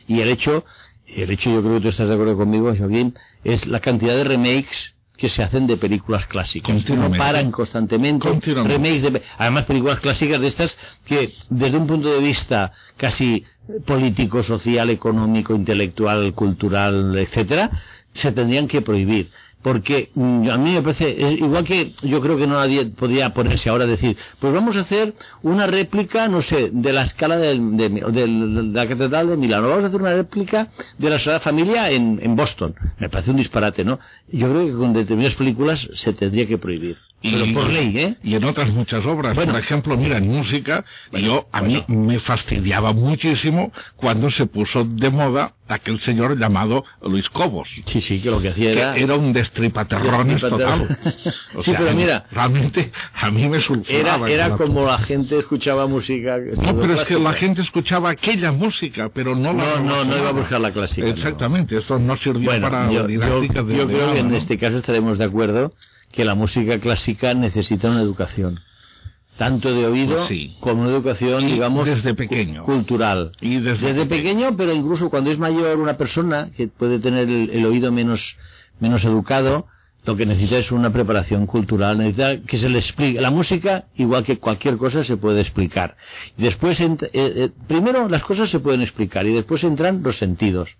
Y 0.07 0.21
el 0.21 0.29
hecho, 0.29 0.65
el 1.05 1.29
hecho 1.29 1.51
yo 1.51 1.61
creo 1.61 1.75
que 1.75 1.81
tú 1.81 1.87
estás 1.89 2.07
de 2.07 2.13
acuerdo 2.13 2.37
conmigo, 2.37 2.73
Joaquín, 2.75 3.13
es 3.43 3.67
la 3.67 3.79
cantidad 3.79 4.15
de 4.15 4.23
remakes 4.23 4.95
que 5.17 5.29
se 5.29 5.43
hacen 5.43 5.67
de 5.67 5.77
películas 5.77 6.27
clásicas. 6.27 6.87
No 6.89 7.11
paran 7.11 7.51
constantemente. 7.51 8.29
Remakes 8.45 9.01
de, 9.01 9.21
además 9.37 9.65
películas 9.65 9.99
clásicas 9.99 10.39
de 10.39 10.47
estas 10.47 10.77
que 11.05 11.33
desde 11.49 11.77
un 11.77 11.87
punto 11.87 12.09
de 12.09 12.19
vista 12.19 12.71
casi 12.95 13.43
político, 13.85 14.43
social, 14.43 14.89
económico, 14.89 15.55
intelectual, 15.55 16.33
cultural, 16.33 17.17
etcétera, 17.17 17.71
se 18.13 18.31
tendrían 18.31 18.67
que 18.67 18.81
prohibir. 18.81 19.29
Porque 19.61 20.11
mm, 20.13 20.49
a 20.49 20.57
mí 20.57 20.73
me 20.73 20.81
parece, 20.81 21.09
igual 21.09 21.63
que 21.63 21.93
yo 22.03 22.21
creo 22.21 22.37
que 22.37 22.47
no 22.47 22.55
nadie 22.55 22.85
podría 22.85 23.33
ponerse 23.33 23.69
ahora 23.69 23.85
a 23.85 23.87
decir, 23.87 24.15
pues 24.39 24.53
vamos 24.53 24.77
a 24.77 24.81
hacer 24.81 25.13
una 25.41 25.67
réplica, 25.67 26.27
no 26.27 26.41
sé, 26.41 26.69
de 26.71 26.93
la 26.93 27.03
escala 27.03 27.37
de, 27.37 27.57
de 27.57 28.27
la 28.27 28.87
Catedral 28.87 29.29
de 29.29 29.37
Milán, 29.37 29.63
vamos 29.63 29.83
a 29.83 29.87
hacer 29.87 30.01
una 30.01 30.13
réplica 30.13 30.69
de 30.97 31.09
la 31.09 31.19
Sagrada 31.19 31.39
Familia 31.39 31.89
en, 31.91 32.19
en 32.21 32.35
Boston. 32.35 32.75
Me 32.99 33.09
parece 33.09 33.31
un 33.31 33.37
disparate, 33.37 33.83
¿no? 33.83 33.99
Yo 34.31 34.49
creo 34.49 34.67
que 34.67 34.73
con 34.73 34.93
determinadas 34.93 35.35
películas 35.35 35.87
se 35.93 36.13
tendría 36.13 36.47
que 36.47 36.57
prohibir. 36.57 36.97
Pero 37.21 37.45
por 37.53 37.69
ley, 37.69 37.97
¿eh? 37.97 38.15
Y 38.23 38.35
en 38.35 38.43
otras 38.45 38.71
muchas 38.71 39.03
obras. 39.05 39.33
Bueno. 39.35 39.53
Por 39.53 39.61
ejemplo, 39.61 39.97
mira, 39.97 40.17
en 40.17 40.27
música, 40.27 40.85
yo, 41.11 41.47
a 41.51 41.61
mí 41.63 41.83
me 41.87 42.19
fastidiaba 42.19 42.93
muchísimo 42.93 43.71
cuando 43.95 44.29
se 44.29 44.45
puso 44.45 44.83
de 44.85 45.09
moda 45.09 45.53
aquel 45.67 45.99
señor 45.99 46.37
llamado 46.39 46.85
Luis 47.01 47.27
Cobos. 47.29 47.69
Sí, 47.85 48.01
sí, 48.01 48.21
que 48.21 48.29
lo 48.29 48.39
que 48.39 48.49
hacía 48.49 48.71
Que 48.71 48.79
era... 48.79 48.95
era 48.95 49.15
un 49.15 49.33
destripaterrones 49.33 50.41
total. 50.41 50.87
O 51.55 51.61
Sí, 51.63 51.73
pero 51.77 51.93
mira- 51.93 52.25
Realmente, 52.31 52.91
a 53.15 53.31
mí 53.31 53.47
me 53.49 53.57
Era, 53.57 53.61
sulfuraba. 53.65 54.29
era 54.29 54.47
la- 54.49 54.57
como 54.57 54.85
la 54.85 54.99
gente 54.99 55.39
escuchaba 55.39 55.87
música. 55.87 56.37
No, 56.37 56.79
pero 56.79 57.01
es 57.01 57.07
que 57.07 57.19
la 57.19 57.33
gente 57.33 57.61
escuchaba 57.63 58.11
aquella 58.11 58.51
música, 58.51 59.09
pero 59.13 59.35
no 59.35 59.53
la 59.53 59.77
No, 59.77 59.79
no, 59.83 60.05
no 60.05 60.17
iba 60.17 60.29
a 60.29 60.33
buscar 60.33 60.61
la 60.61 60.71
clásica. 60.71 61.07
no. 61.07 61.13
Exactamente, 61.13 61.77
esto 61.77 61.97
no 61.99 62.15
sirvió 62.15 62.51
Bueno, 62.51 62.69
para 62.69 62.91
yo, 62.91 63.01
la 63.01 63.07
didáctica 63.07 63.55
yo- 63.55 63.63
de 63.65 63.75
yo 63.77 63.87
creo 63.87 64.13
que 64.13 64.19
en 64.19 64.29
¿no? 64.29 64.37
este 64.37 64.57
caso 64.57 64.77
estaremos 64.77 65.17
de 65.17 65.25
acuerdo 65.25 65.73
que 66.11 66.25
la 66.25 66.35
música 66.35 66.79
clásica 66.79 67.33
necesita 67.33 67.89
una 67.89 68.01
educación. 68.01 68.59
Tanto 69.37 69.71
de 69.73 69.85
oído 69.85 70.15
Pues 70.15 70.27
sí. 70.29 70.55
como 70.59 70.81
una 70.81 70.91
educación, 70.91 71.47
Y 71.47 71.53
digamos, 71.53 71.85
desde 71.85 72.15
pequeño. 72.15 72.63
cultural. 72.63 73.33
Y 73.39 73.59
desde 73.59 73.87
Desde 73.87 74.05
pequeño, 74.07 74.57
pero 74.57 74.73
incluso 74.73 75.09
cuando 75.11 75.29
es 75.31 75.37
mayor 75.37 75.77
una 75.77 75.95
persona 75.95 76.49
que 76.55 76.67
puede 76.67 76.97
tener 76.99 77.29
el, 77.29 77.51
el 77.51 77.65
oído 77.65 77.91
menos, 77.91 78.37
menos 78.79 79.05
educado, 79.05 79.67
lo 80.05 80.15
que 80.15 80.25
necesita 80.25 80.57
es 80.57 80.71
una 80.71 80.91
preparación 80.91 81.45
cultural, 81.45 81.97
necesita 81.99 82.37
que 82.47 82.57
se 82.57 82.69
le 82.69 82.79
explique. 82.79 83.21
La 83.21 83.29
música, 83.29 83.85
igual 83.95 84.23
que 84.23 84.39
cualquier 84.39 84.77
cosa, 84.77 85.03
se 85.03 85.17
puede 85.17 85.41
explicar. 85.41 85.97
Y 86.37 86.41
después, 86.43 86.79
eh, 86.79 86.97
eh, 87.13 87.49
primero 87.67 88.07
las 88.09 88.23
cosas 88.23 88.49
se 88.49 88.59
pueden 88.59 88.81
explicar 88.81 89.27
y 89.27 89.33
después 89.33 89.63
entran 89.63 90.01
los 90.01 90.17
sentidos. 90.17 90.77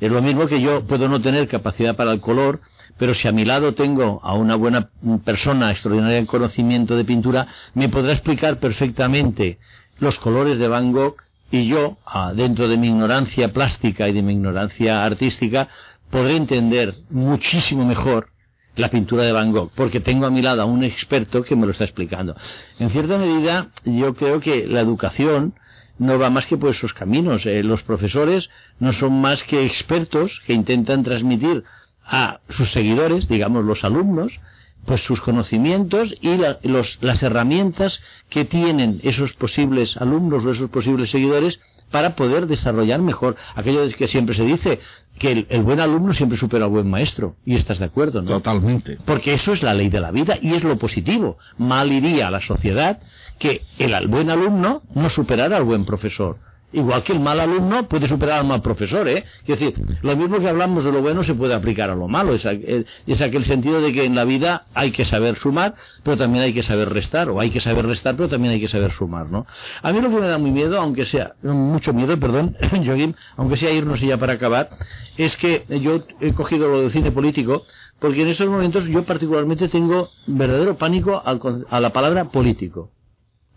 Es 0.00 0.12
lo 0.12 0.22
mismo 0.22 0.46
que 0.46 0.60
yo 0.60 0.84
puedo 0.86 1.08
no 1.08 1.20
tener 1.20 1.48
capacidad 1.48 1.96
para 1.96 2.12
el 2.12 2.20
color, 2.20 2.60
pero 2.96 3.14
si 3.14 3.28
a 3.28 3.32
mi 3.32 3.44
lado 3.44 3.74
tengo 3.74 4.20
a 4.22 4.34
una 4.34 4.56
buena 4.56 4.90
persona 5.24 5.70
extraordinaria 5.70 6.18
en 6.18 6.26
conocimiento 6.26 6.96
de 6.96 7.04
pintura, 7.04 7.46
me 7.74 7.88
podrá 7.88 8.12
explicar 8.12 8.58
perfectamente 8.58 9.58
los 9.98 10.18
colores 10.18 10.58
de 10.58 10.68
Van 10.68 10.92
Gogh 10.92 11.16
y 11.50 11.66
yo, 11.66 11.98
ah, 12.04 12.32
dentro 12.34 12.68
de 12.68 12.76
mi 12.76 12.88
ignorancia 12.88 13.52
plástica 13.52 14.08
y 14.08 14.12
de 14.12 14.22
mi 14.22 14.32
ignorancia 14.32 15.04
artística, 15.04 15.68
podré 16.10 16.36
entender 16.36 16.96
muchísimo 17.10 17.84
mejor 17.84 18.28
la 18.76 18.90
pintura 18.90 19.24
de 19.24 19.32
Van 19.32 19.52
Gogh, 19.52 19.70
porque 19.74 20.00
tengo 20.00 20.26
a 20.26 20.30
mi 20.30 20.40
lado 20.40 20.62
a 20.62 20.66
un 20.66 20.84
experto 20.84 21.42
que 21.42 21.56
me 21.56 21.66
lo 21.66 21.72
está 21.72 21.84
explicando. 21.84 22.36
En 22.78 22.90
cierta 22.90 23.18
medida, 23.18 23.68
yo 23.84 24.14
creo 24.14 24.40
que 24.40 24.66
la 24.66 24.80
educación 24.80 25.54
no 25.98 26.18
va 26.18 26.30
más 26.30 26.46
que 26.46 26.56
por 26.56 26.70
esos 26.70 26.94
caminos. 26.94 27.44
Eh, 27.44 27.62
los 27.62 27.82
profesores 27.82 28.48
no 28.78 28.92
son 28.92 29.20
más 29.20 29.42
que 29.42 29.64
expertos 29.64 30.40
que 30.46 30.52
intentan 30.52 31.02
transmitir 31.02 31.64
a 32.08 32.40
sus 32.48 32.72
seguidores, 32.72 33.28
digamos 33.28 33.64
los 33.64 33.84
alumnos, 33.84 34.40
pues 34.86 35.04
sus 35.04 35.20
conocimientos 35.20 36.14
y 36.20 36.36
la- 36.38 36.58
los- 36.62 36.98
las 37.02 37.22
herramientas 37.22 38.00
que 38.30 38.44
tienen 38.44 39.00
esos 39.02 39.34
posibles 39.34 39.96
alumnos 39.98 40.44
o 40.46 40.50
esos 40.50 40.70
posibles 40.70 41.10
seguidores 41.10 41.60
para 41.90 42.14
poder 42.16 42.46
desarrollar 42.46 43.00
mejor 43.00 43.36
aquello 43.54 43.86
de 43.86 43.94
que 43.94 44.08
siempre 44.08 44.34
se 44.34 44.44
dice 44.44 44.78
que 45.18 45.32
el, 45.32 45.46
el 45.50 45.62
buen 45.62 45.80
alumno 45.80 46.12
siempre 46.12 46.38
supera 46.38 46.64
al 46.66 46.70
buen 46.70 46.88
maestro 46.88 47.34
y 47.44 47.56
estás 47.56 47.78
de 47.80 47.86
acuerdo 47.86 48.22
¿no? 48.22 48.30
Totalmente. 48.30 48.98
Porque 49.04 49.34
eso 49.34 49.52
es 49.52 49.62
la 49.62 49.74
ley 49.74 49.88
de 49.88 50.00
la 50.00 50.10
vida 50.10 50.38
y 50.40 50.54
es 50.54 50.64
lo 50.64 50.76
positivo. 50.78 51.38
Mal 51.58 51.90
iría 51.92 52.28
a 52.28 52.30
la 52.30 52.40
sociedad 52.40 53.00
que 53.38 53.62
el 53.78 53.94
al 53.94 54.06
buen 54.06 54.30
alumno 54.30 54.82
no 54.94 55.08
superara 55.10 55.56
al 55.56 55.64
buen 55.64 55.84
profesor. 55.84 56.36
Igual 56.70 57.02
que 57.02 57.14
el 57.14 57.20
mal 57.20 57.40
alumno 57.40 57.88
puede 57.88 58.06
superar 58.06 58.40
al 58.40 58.46
mal 58.46 58.60
profesor, 58.60 59.08
¿eh? 59.08 59.24
Es 59.46 59.58
decir, 59.58 59.74
lo 60.02 60.14
mismo 60.16 60.38
que 60.38 60.48
hablamos 60.50 60.84
de 60.84 60.92
lo 60.92 61.00
bueno 61.00 61.22
se 61.22 61.34
puede 61.34 61.54
aplicar 61.54 61.88
a 61.88 61.94
lo 61.94 62.08
malo. 62.08 62.34
Es, 62.34 62.44
aqu- 62.44 62.84
es 63.06 63.20
aquel 63.22 63.44
sentido 63.46 63.80
de 63.80 63.90
que 63.90 64.04
en 64.04 64.14
la 64.14 64.24
vida 64.26 64.66
hay 64.74 64.90
que 64.90 65.06
saber 65.06 65.36
sumar, 65.38 65.74
pero 66.02 66.18
también 66.18 66.44
hay 66.44 66.52
que 66.52 66.62
saber 66.62 66.90
restar, 66.90 67.30
o 67.30 67.40
hay 67.40 67.50
que 67.50 67.60
saber 67.60 67.86
restar, 67.86 68.16
pero 68.16 68.28
también 68.28 68.52
hay 68.52 68.60
que 68.60 68.68
saber 68.68 68.92
sumar, 68.92 69.30
¿no? 69.30 69.46
A 69.82 69.92
mí 69.94 70.00
lo 70.02 70.10
que 70.10 70.16
me 70.16 70.26
da 70.26 70.36
muy 70.36 70.50
miedo, 70.50 70.78
aunque 70.78 71.06
sea, 71.06 71.32
mucho 71.42 71.94
miedo, 71.94 72.16
perdón, 72.20 72.54
Joaquín, 72.70 73.16
aunque 73.38 73.56
sea 73.56 73.70
irnos 73.72 74.00
ya 74.02 74.18
para 74.18 74.34
acabar, 74.34 74.68
es 75.16 75.38
que 75.38 75.64
yo 75.80 76.04
he 76.20 76.34
cogido 76.34 76.68
lo 76.68 76.82
del 76.82 76.90
cine 76.90 77.12
político, 77.12 77.64
porque 77.98 78.22
en 78.22 78.28
estos 78.28 78.46
momentos 78.46 78.84
yo 78.84 79.04
particularmente 79.04 79.68
tengo 79.68 80.10
verdadero 80.26 80.76
pánico 80.76 81.22
al 81.24 81.40
a 81.70 81.80
la 81.80 81.92
palabra 81.94 82.26
político. 82.26 82.90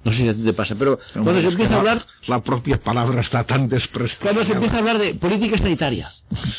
No 0.03 0.11
sé 0.11 0.17
si 0.17 0.29
a 0.29 0.33
ti 0.33 0.41
te 0.43 0.53
pasa, 0.53 0.75
pero 0.75 0.99
cuando 1.13 1.41
se 1.41 1.47
empieza 1.49 1.73
a 1.73 1.83
la- 1.83 1.91
hablar, 1.91 2.05
La 2.27 2.41
propia 2.41 2.77
palabra 2.77 3.21
está 3.21 3.43
tan 3.43 3.67
desprestigiada. 3.67 4.33
cuando 4.33 4.45
se 4.45 4.53
empieza 4.53 4.75
a 4.75 4.79
hablar 4.79 4.97
de 4.97 5.13
política 5.15 5.57
sanitaria, 5.57 6.09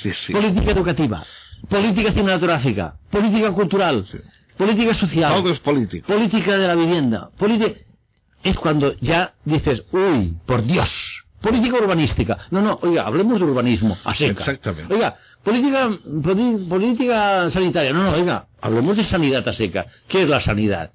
Sí, 0.00 0.12
sí. 0.14 0.32
política 0.32 0.70
educativa, 0.70 1.24
política 1.68 2.12
cinematográfica, 2.12 2.94
política 3.10 3.50
cultural, 3.50 4.06
Sí. 4.10 4.18
política 4.56 4.94
social, 4.94 5.34
Todo 5.34 5.50
es 5.50 5.58
político. 5.58 6.06
política 6.06 6.56
de 6.56 6.68
la 6.68 6.74
vivienda, 6.74 7.30
política... 7.36 7.72
Es 8.44 8.56
cuando 8.58 8.94
ya 9.00 9.34
dices, 9.44 9.84
uy, 9.92 10.36
por 10.46 10.64
Dios, 10.64 11.24
política 11.40 11.76
urbanística. 11.78 12.38
No, 12.50 12.60
no, 12.60 12.78
oiga, 12.82 13.06
hablemos 13.06 13.38
de 13.38 13.44
urbanismo, 13.44 13.96
a 14.04 14.14
seca. 14.16 14.40
Exactamente. 14.40 14.92
Oiga, 14.92 15.14
política, 15.44 15.90
política 16.68 17.50
sanitaria. 17.50 17.92
No, 17.92 18.02
no, 18.02 18.10
oiga, 18.12 18.46
hablemos 18.60 18.96
de 18.96 19.04
sanidad 19.04 19.46
a 19.48 19.52
seca. 19.52 19.86
¿Qué 20.08 20.22
es 20.22 20.28
la 20.28 20.40
sanidad? 20.40 20.90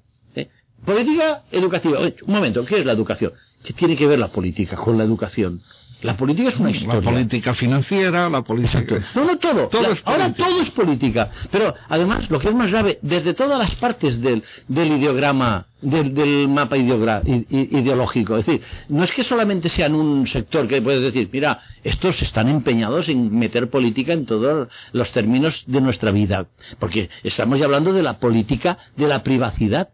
Política 0.84 1.42
educativa. 1.50 1.98
Oye, 1.98 2.16
un 2.26 2.34
momento, 2.34 2.64
¿qué 2.64 2.78
es 2.80 2.86
la 2.86 2.92
educación? 2.92 3.32
¿Qué 3.62 3.72
tiene 3.72 3.96
que 3.96 4.06
ver 4.06 4.18
la 4.18 4.28
política 4.28 4.76
con 4.76 4.96
la 4.96 5.04
educación? 5.04 5.60
La 6.02 6.16
política 6.16 6.48
es 6.50 6.56
una 6.60 6.70
La 6.70 6.76
historia. 6.76 7.00
política 7.10 7.54
financiera, 7.54 8.30
la 8.30 8.42
política... 8.42 8.84
No, 9.16 9.24
no 9.24 9.36
todo. 9.38 9.68
La- 9.82 9.98
ahora 10.04 10.32
todo 10.32 10.60
es 10.62 10.70
política. 10.70 11.28
Pero 11.50 11.74
además, 11.88 12.30
lo 12.30 12.38
que 12.38 12.48
es 12.50 12.54
más 12.54 12.70
grave, 12.70 13.00
desde 13.02 13.34
todas 13.34 13.58
las 13.58 13.74
partes 13.74 14.20
del, 14.20 14.44
del 14.68 14.92
ideograma, 14.92 15.66
del, 15.82 16.14
del 16.14 16.46
mapa 16.46 16.76
ideogra- 16.76 17.22
ideológico, 17.26 18.36
es 18.36 18.46
decir, 18.46 18.62
no 18.90 19.02
es 19.02 19.10
que 19.10 19.24
solamente 19.24 19.68
sean 19.68 19.96
un 19.96 20.24
sector 20.28 20.68
que 20.68 20.80
puedes 20.80 21.02
decir, 21.02 21.28
mira, 21.32 21.58
estos 21.82 22.22
están 22.22 22.48
empeñados 22.48 23.08
en 23.08 23.36
meter 23.36 23.68
política 23.68 24.12
en 24.12 24.24
todos 24.24 24.68
los 24.92 25.10
términos 25.10 25.64
de 25.66 25.80
nuestra 25.80 26.12
vida. 26.12 26.46
Porque 26.78 27.10
estamos 27.24 27.58
ya 27.58 27.64
hablando 27.64 27.92
de 27.92 28.04
la 28.04 28.18
política 28.20 28.78
de 28.96 29.08
la 29.08 29.24
privacidad 29.24 29.88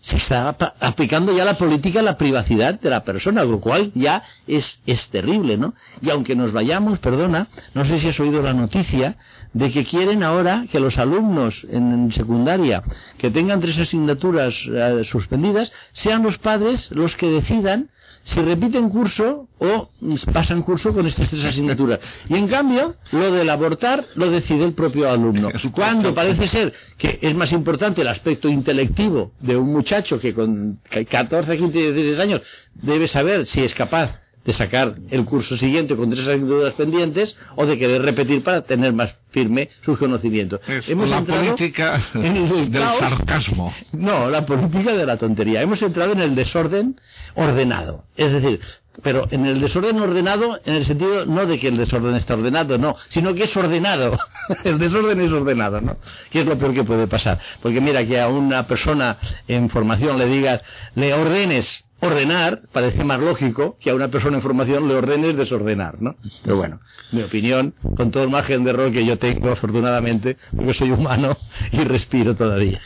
se 0.00 0.16
está 0.16 0.48
ap- 0.48 0.74
aplicando 0.80 1.32
ya 1.36 1.44
la 1.44 1.54
política 1.58 2.00
a 2.00 2.02
la 2.02 2.16
privacidad 2.16 2.80
de 2.80 2.88
la 2.90 3.04
persona, 3.04 3.44
lo 3.44 3.60
cual 3.60 3.92
ya 3.94 4.22
es, 4.46 4.80
es 4.86 5.08
terrible, 5.10 5.56
¿no? 5.58 5.74
Y 6.00 6.10
aunque 6.10 6.34
nos 6.34 6.52
vayamos, 6.52 6.98
perdona, 7.00 7.48
no 7.74 7.84
sé 7.84 7.98
si 7.98 8.08
has 8.08 8.18
oído 8.20 8.40
la 8.42 8.54
noticia 8.54 9.16
de 9.52 9.70
que 9.70 9.84
quieren 9.84 10.22
ahora 10.22 10.64
que 10.70 10.80
los 10.80 10.96
alumnos 10.96 11.66
en 11.70 12.10
secundaria 12.12 12.82
que 13.18 13.30
tengan 13.30 13.60
tres 13.60 13.78
asignaturas 13.78 14.64
eh, 14.72 15.02
suspendidas 15.04 15.72
sean 15.92 16.22
los 16.22 16.38
padres 16.38 16.90
los 16.92 17.16
que 17.16 17.28
decidan 17.30 17.90
si 18.22 18.40
repiten 18.40 18.88
curso 18.88 19.48
o 19.58 19.90
pasan 20.32 20.62
curso 20.62 20.92
con 20.92 21.06
estas 21.06 21.30
tres 21.30 21.44
asignaturas. 21.44 22.00
Y 22.28 22.36
en 22.36 22.48
cambio, 22.48 22.94
lo 23.12 23.32
del 23.32 23.48
abortar 23.50 24.06
lo 24.14 24.30
decide 24.30 24.64
el 24.64 24.74
propio 24.74 25.10
alumno. 25.10 25.50
Cuando 25.72 26.14
parece 26.14 26.46
ser 26.48 26.72
que 26.96 27.18
es 27.20 27.34
más 27.34 27.52
importante 27.52 28.02
el 28.02 28.08
aspecto 28.08 28.48
intelectivo 28.48 29.32
de 29.40 29.56
un 29.56 29.72
muchacho 29.72 30.20
que 30.20 30.34
con 30.34 30.78
14, 30.88 31.56
15, 31.56 31.92
16 31.92 32.18
años 32.20 32.42
debe 32.74 33.08
saber 33.08 33.46
si 33.46 33.62
es 33.62 33.74
capaz 33.74 34.20
de 34.44 34.52
sacar 34.52 34.94
el 35.10 35.24
curso 35.24 35.56
siguiente 35.56 35.96
con 35.96 36.10
tres 36.10 36.26
asignaturas 36.26 36.74
pendientes 36.74 37.36
o 37.56 37.66
de 37.66 37.78
querer 37.78 38.02
repetir 38.02 38.42
para 38.42 38.62
tener 38.62 38.92
más 38.92 39.16
firme 39.30 39.68
sus 39.82 39.98
conocimientos. 39.98 40.60
Es 40.66 40.88
Hemos 40.88 41.08
la 41.08 41.22
política 41.22 42.00
en 42.14 42.36
el 42.36 42.70
del 42.70 42.82
sarcasmo. 42.98 43.72
No, 43.92 44.30
la 44.30 44.46
política 44.46 44.94
de 44.94 45.06
la 45.06 45.16
tontería. 45.16 45.60
Hemos 45.60 45.82
entrado 45.82 46.12
en 46.12 46.20
el 46.20 46.34
desorden 46.34 46.98
ordenado. 47.34 48.04
Es 48.16 48.32
decir, 48.32 48.60
pero 49.02 49.26
en 49.30 49.46
el 49.46 49.60
desorden 49.60 49.98
ordenado 50.00 50.60
en 50.64 50.74
el 50.74 50.84
sentido 50.84 51.26
no 51.26 51.46
de 51.46 51.58
que 51.58 51.68
el 51.68 51.76
desorden 51.76 52.14
está 52.14 52.34
ordenado, 52.34 52.78
no, 52.78 52.96
sino 53.08 53.34
que 53.34 53.44
es 53.44 53.56
ordenado. 53.56 54.18
el 54.64 54.78
desorden 54.78 55.20
es 55.20 55.32
ordenado, 55.32 55.80
¿no? 55.80 55.96
Que 56.30 56.40
es 56.40 56.46
lo 56.46 56.58
peor 56.58 56.74
que 56.74 56.84
puede 56.84 57.06
pasar. 57.06 57.38
Porque 57.62 57.80
mira, 57.80 58.04
que 58.06 58.20
a 58.20 58.28
una 58.28 58.66
persona 58.66 59.18
en 59.48 59.68
formación 59.70 60.18
le 60.18 60.26
digas, 60.26 60.62
le 60.94 61.12
ordenes 61.14 61.84
ordenar, 62.00 62.62
parece 62.72 63.04
más 63.04 63.20
lógico 63.20 63.76
que 63.78 63.90
a 63.90 63.94
una 63.94 64.08
persona 64.08 64.36
en 64.36 64.42
formación 64.42 64.88
le 64.88 64.94
ordenes 64.94 65.36
desordenar, 65.36 66.00
¿no? 66.00 66.16
Pero 66.42 66.56
bueno, 66.56 66.80
mi 67.12 67.22
opinión, 67.22 67.74
con 67.96 68.10
todo 68.10 68.24
el 68.24 68.30
margen 68.30 68.64
de 68.64 68.70
error 68.70 68.90
que 68.90 69.04
yo 69.04 69.18
tengo, 69.18 69.50
afortunadamente, 69.50 70.36
porque 70.54 70.74
soy 70.74 70.90
humano 70.90 71.36
y 71.72 71.84
respiro 71.84 72.34
todavía. 72.34 72.80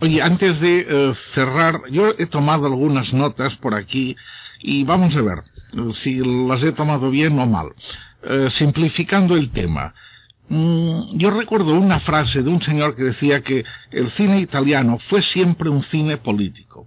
Oye, 0.00 0.22
antes 0.22 0.60
de 0.60 0.86
eh, 0.88 1.14
cerrar, 1.34 1.82
yo 1.90 2.14
he 2.18 2.26
tomado 2.26 2.66
algunas 2.66 3.12
notas 3.12 3.56
por 3.56 3.74
aquí 3.74 4.16
y 4.60 4.84
vamos 4.84 5.14
a 5.16 5.22
ver 5.22 5.42
si 5.94 6.20
las 6.48 6.62
he 6.62 6.72
tomado 6.72 7.10
bien 7.10 7.38
o 7.38 7.46
mal. 7.46 7.74
Eh, 8.22 8.48
simplificando 8.50 9.36
el 9.36 9.50
tema. 9.50 9.94
Mm, 10.48 11.16
yo 11.18 11.30
recuerdo 11.30 11.72
una 11.74 12.00
frase 12.00 12.42
de 12.42 12.50
un 12.50 12.60
señor 12.60 12.96
que 12.96 13.04
decía 13.04 13.42
que 13.42 13.64
el 13.92 14.10
cine 14.10 14.40
italiano 14.40 14.98
fue 14.98 15.22
siempre 15.22 15.68
un 15.68 15.82
cine 15.82 16.16
político. 16.16 16.86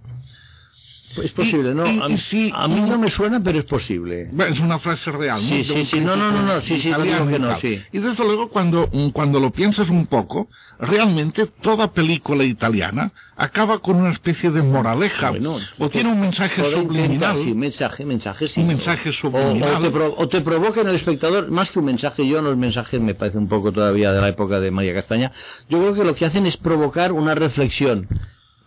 Es 1.22 1.32
posible, 1.32 1.74
¿no? 1.74 1.84
A, 1.84 2.06
a 2.06 2.68
mí 2.68 2.80
no 2.80 2.98
me 2.98 3.10
suena, 3.10 3.40
pero 3.42 3.58
es 3.58 3.64
posible. 3.64 4.30
Es 4.48 4.60
una 4.60 4.78
frase 4.78 5.10
real, 5.12 5.42
¿no? 5.42 5.48
Sí, 5.48 5.64
sí, 5.64 5.84
sí, 5.84 6.00
no, 6.00 6.16
no, 6.16 6.30
no, 6.30 6.42
no, 6.42 6.60
sí, 6.60 6.78
sí, 6.78 6.88
digo 7.02 7.26
que 7.28 7.36
y 7.36 7.38
no, 7.38 7.54
sí. 7.56 7.82
Y 7.92 7.98
desde 7.98 8.24
luego 8.24 8.48
cuando, 8.48 8.88
cuando 9.12 9.40
lo 9.40 9.50
piensas 9.50 9.88
un 9.88 10.06
poco, 10.06 10.48
realmente 10.78 11.46
toda 11.46 11.92
película 11.92 12.44
italiana 12.44 13.12
acaba 13.36 13.80
con 13.80 13.96
una 13.96 14.10
especie 14.12 14.50
de 14.50 14.62
moraleja 14.62 15.30
Bueno, 15.30 15.56
o 15.78 15.88
tiene 15.88 16.10
un 16.12 16.20
mensaje 16.20 16.62
subliminal. 16.70 17.36
sí, 17.36 17.54
mensaje, 17.54 18.04
mensaje, 18.04 18.48
sí. 18.48 18.60
Un 18.60 18.68
mensaje 18.68 19.08
O- 19.10 19.12
subliminal. 19.12 19.76
O, 19.76 19.80
te 19.80 19.90
pro- 19.90 20.14
o 20.16 20.28
te 20.28 20.40
provoca 20.40 20.80
en 20.82 20.88
el 20.88 20.94
espectador, 20.96 21.50
más 21.50 21.70
que 21.70 21.78
un 21.78 21.86
mensaje, 21.86 22.26
yo 22.26 22.40
los 22.42 22.56
mensajes 22.56 23.00
me 23.00 23.14
parece 23.14 23.38
un 23.38 23.48
poco 23.48 23.72
todavía 23.72 24.12
de 24.12 24.20
la 24.20 24.28
época 24.28 24.60
de 24.60 24.70
María 24.70 24.94
Castaña, 24.94 25.32
yo 25.68 25.78
creo 25.78 25.94
que 25.94 26.04
lo 26.04 26.14
que 26.14 26.24
hacen 26.24 26.46
es 26.46 26.56
provocar 26.56 27.12
una 27.12 27.34
reflexión 27.34 28.08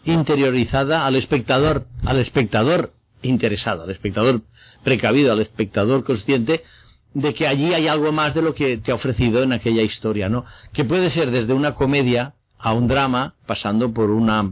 interiorizada 0.05 1.05
al 1.05 1.15
espectador, 1.15 1.87
al 2.05 2.19
espectador 2.19 2.93
interesado, 3.21 3.83
al 3.83 3.89
espectador 3.89 4.41
precavido, 4.83 5.31
al 5.31 5.41
espectador 5.41 6.03
consciente 6.03 6.63
de 7.13 7.33
que 7.33 7.47
allí 7.47 7.73
hay 7.73 7.87
algo 7.87 8.11
más 8.11 8.33
de 8.35 8.41
lo 8.41 8.53
que 8.53 8.77
te 8.77 8.91
ha 8.91 8.95
ofrecido 8.95 9.41
en 9.41 9.53
aquella 9.53 9.81
historia, 9.81 10.29
¿no? 10.29 10.45
Que 10.73 10.83
puede 10.83 11.09
ser 11.09 11.31
desde 11.31 11.53
una 11.53 11.73
comedia 11.73 12.35
a 12.59 12.73
un 12.73 12.87
drama, 12.87 13.34
pasando 13.45 13.91
por 13.93 14.09
una, 14.09 14.51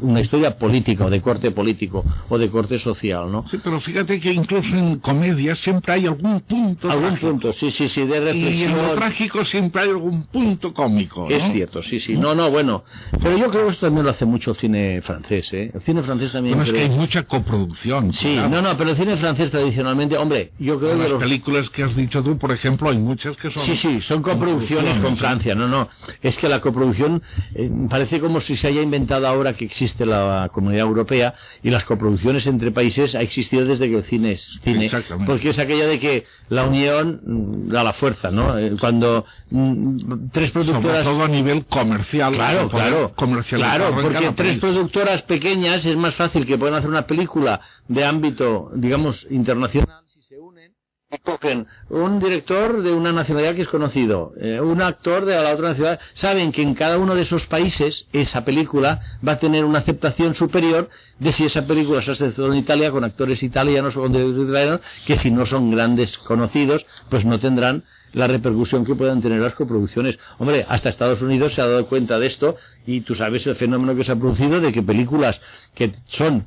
una 0.00 0.20
historia 0.20 0.56
política 0.58 1.06
o 1.06 1.10
de 1.10 1.20
corte 1.20 1.50
político 1.50 2.04
o 2.28 2.38
de 2.38 2.48
corte 2.50 2.78
social, 2.78 3.30
¿no? 3.30 3.44
Sí, 3.50 3.58
pero 3.62 3.80
fíjate 3.80 4.20
que 4.20 4.32
incluso 4.32 4.74
en 4.76 4.98
comedia 4.98 5.54
siempre 5.54 5.94
hay 5.94 6.06
algún 6.06 6.40
punto 6.40 6.90
Algún 6.90 7.08
trágico. 7.10 7.30
punto, 7.30 7.52
sí, 7.52 7.70
sí, 7.70 7.88
sí, 7.88 8.04
de 8.06 8.14
Y 8.14 8.18
en 8.18 8.24
reflexión. 8.24 8.76
lo 8.76 8.94
trágico 8.94 9.44
siempre 9.44 9.82
hay 9.82 9.88
algún 9.90 10.24
punto 10.26 10.72
cómico. 10.72 11.26
¿no? 11.28 11.34
Es 11.34 11.52
cierto, 11.52 11.82
sí, 11.82 11.98
sí. 12.00 12.16
No, 12.16 12.34
no, 12.34 12.50
bueno. 12.50 12.84
Pero 13.22 13.36
yo 13.36 13.50
creo 13.50 13.66
que 13.66 13.72
esto 13.72 13.86
también 13.86 14.04
lo 14.04 14.10
hace 14.10 14.24
mucho 14.24 14.50
el 14.52 14.56
cine 14.56 15.00
francés, 15.02 15.52
¿eh? 15.52 15.70
El 15.74 15.80
cine 15.80 16.02
francés 16.02 16.32
también. 16.32 16.56
Bueno, 16.56 16.70
es 16.70 16.76
que 16.76 16.84
hay 16.90 16.96
mucha 16.96 17.22
coproducción. 17.24 18.12
Sí, 18.12 18.34
claro. 18.34 18.48
no, 18.48 18.62
no, 18.62 18.76
pero 18.76 18.90
el 18.90 18.96
cine 18.96 19.16
francés 19.16 19.50
tradicionalmente, 19.50 20.16
hombre, 20.16 20.52
yo 20.58 20.78
creo 20.78 20.92
que 20.92 20.98
Las 20.98 21.10
los... 21.10 21.22
películas 21.22 21.70
que 21.70 21.82
has 21.82 21.96
dicho 21.96 22.22
tú, 22.22 22.38
por 22.38 22.52
ejemplo, 22.52 22.90
hay 22.90 22.98
muchas 22.98 23.36
que 23.36 23.50
son... 23.50 23.62
Sí, 23.62 23.76
sí, 23.76 24.00
son 24.00 24.22
coproducciones 24.22 24.98
con. 24.98 25.14
Francia, 25.16 25.54
no, 25.54 25.68
no. 25.68 25.88
Es 26.22 26.36
que 26.36 26.48
la 26.48 26.60
coproducción 26.60 27.22
eh, 27.54 27.70
parece 27.88 28.03
como 28.20 28.40
si 28.40 28.56
se 28.56 28.68
haya 28.68 28.82
inventado 28.82 29.26
ahora 29.26 29.54
que 29.54 29.64
existe 29.64 30.06
la 30.06 30.50
comunidad 30.52 30.86
europea 30.86 31.34
y 31.62 31.70
las 31.70 31.84
coproducciones 31.84 32.46
entre 32.46 32.70
países 32.70 33.14
ha 33.14 33.20
existido 33.20 33.64
desde 33.64 33.88
que 33.88 33.96
el 33.96 34.04
cine 34.04 34.32
es 34.32 34.60
cine. 34.62 34.90
Porque 35.26 35.50
es 35.50 35.58
aquella 35.58 35.86
de 35.86 35.98
que 35.98 36.24
la 36.48 36.64
unión 36.64 37.20
mm, 37.24 37.68
da 37.68 37.82
la 37.82 37.92
fuerza, 37.92 38.30
¿no? 38.30 38.58
Eh, 38.58 38.74
Cuando 38.78 39.24
mm, 39.50 40.28
tres 40.32 40.50
Sobre 40.50 40.64
productoras... 40.64 41.04
todo 41.04 41.24
a 41.24 41.28
nivel 41.28 41.66
comercial. 41.66 42.34
Claro, 42.34 42.68
claro. 42.68 43.12
comercializarlo 43.14 43.92
Claro, 43.92 44.02
porque 44.02 44.32
tres 44.32 44.58
productoras 44.58 45.22
pequeñas 45.22 45.84
es 45.84 45.96
más 45.96 46.14
fácil 46.14 46.46
que 46.46 46.58
puedan 46.58 46.76
hacer 46.76 46.90
una 46.90 47.06
película 47.06 47.60
de 47.88 48.04
ámbito, 48.04 48.70
digamos, 48.74 49.26
internacional 49.30 50.04
si 50.06 50.22
se 50.22 50.38
unen. 50.38 50.72
y 51.03 51.03
Cogen 51.22 51.66
un 51.90 52.18
director 52.18 52.82
de 52.82 52.92
una 52.92 53.12
nacionalidad 53.12 53.54
que 53.54 53.62
es 53.62 53.68
conocido, 53.68 54.32
eh, 54.40 54.60
un 54.60 54.82
actor 54.82 55.24
de 55.24 55.34
la 55.40 55.52
otra 55.52 55.68
nacionalidad, 55.68 56.00
saben 56.14 56.52
que 56.52 56.62
en 56.62 56.74
cada 56.74 56.98
uno 56.98 57.14
de 57.14 57.22
esos 57.22 57.46
países 57.46 58.06
esa 58.12 58.44
película 58.44 59.00
va 59.26 59.32
a 59.32 59.38
tener 59.38 59.64
una 59.64 59.80
aceptación 59.80 60.34
superior 60.34 60.88
de 61.18 61.32
si 61.32 61.44
esa 61.44 61.66
película 61.66 62.02
se 62.02 62.12
hace 62.12 62.26
en 62.36 62.54
Italia 62.54 62.90
con 62.90 63.04
actores 63.04 63.42
italianos 63.42 63.96
o 63.96 64.02
con 64.02 64.12
directores 64.12 64.48
italianos, 64.48 64.80
que 65.06 65.16
si 65.16 65.30
no 65.30 65.46
son 65.46 65.70
grandes 65.70 66.18
conocidos, 66.18 66.86
pues 67.08 67.24
no 67.24 67.38
tendrán 67.38 67.84
la 68.12 68.26
repercusión 68.26 68.84
que 68.84 68.94
puedan 68.94 69.20
tener 69.20 69.40
las 69.40 69.54
coproducciones. 69.54 70.18
Hombre, 70.38 70.64
hasta 70.68 70.88
Estados 70.88 71.20
Unidos 71.20 71.54
se 71.54 71.60
ha 71.60 71.66
dado 71.66 71.86
cuenta 71.86 72.18
de 72.18 72.26
esto 72.26 72.56
y 72.86 73.02
tú 73.02 73.14
sabes 73.14 73.46
el 73.46 73.56
fenómeno 73.56 73.94
que 73.94 74.04
se 74.04 74.12
ha 74.12 74.16
producido 74.16 74.60
de 74.60 74.72
que 74.72 74.82
películas 74.82 75.40
que 75.74 75.92
son 76.06 76.46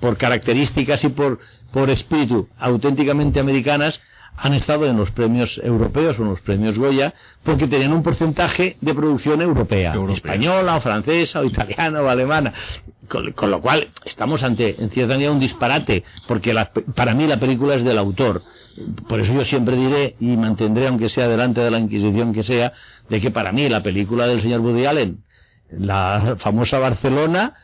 por 0.00 0.16
características 0.16 1.04
y 1.04 1.08
por, 1.08 1.38
por 1.72 1.90
espíritu 1.90 2.48
auténticamente 2.58 3.40
americanas, 3.40 4.00
han 4.40 4.54
estado 4.54 4.86
en 4.86 4.96
los 4.96 5.10
premios 5.10 5.60
europeos 5.64 6.16
o 6.18 6.22
en 6.22 6.28
los 6.28 6.40
premios 6.40 6.78
Goya 6.78 7.12
porque 7.42 7.66
tenían 7.66 7.92
un 7.92 8.04
porcentaje 8.04 8.76
de 8.80 8.94
producción 8.94 9.42
europea, 9.42 9.92
Europea. 9.94 10.14
española 10.14 10.76
o 10.76 10.80
francesa 10.80 11.40
o 11.40 11.44
italiana 11.44 12.00
o 12.02 12.08
alemana. 12.08 12.54
Con, 13.08 13.32
con 13.32 13.50
lo 13.50 13.60
cual 13.60 13.88
estamos 14.04 14.42
ante, 14.44 14.80
en 14.80 14.90
cierta 14.90 15.14
medida, 15.14 15.32
un 15.32 15.40
disparate, 15.40 16.04
porque 16.28 16.52
la- 16.54 16.70
para 16.94 17.14
mí 17.14 17.26
la 17.26 17.40
película 17.40 17.74
es 17.74 17.82
del 17.82 17.98
autor. 17.98 18.42
Por 19.08 19.18
eso 19.18 19.32
yo 19.32 19.44
siempre 19.44 19.74
diré, 19.76 20.14
y 20.20 20.36
mantendré, 20.36 20.86
aunque 20.86 21.08
sea 21.08 21.26
delante 21.26 21.60
de 21.62 21.70
la 21.70 21.78
Inquisición 21.80 22.32
que 22.32 22.42
sea, 22.44 22.72
de 23.08 23.20
que 23.20 23.30
para 23.32 23.50
mí 23.50 23.68
la 23.68 23.82
película 23.82 24.26
del 24.28 24.40
señor 24.42 24.60
Woody 24.60 24.84
Allen, 24.86 25.24
la 25.70 26.36
famosa 26.38 26.78
Barcelona, 26.78 27.54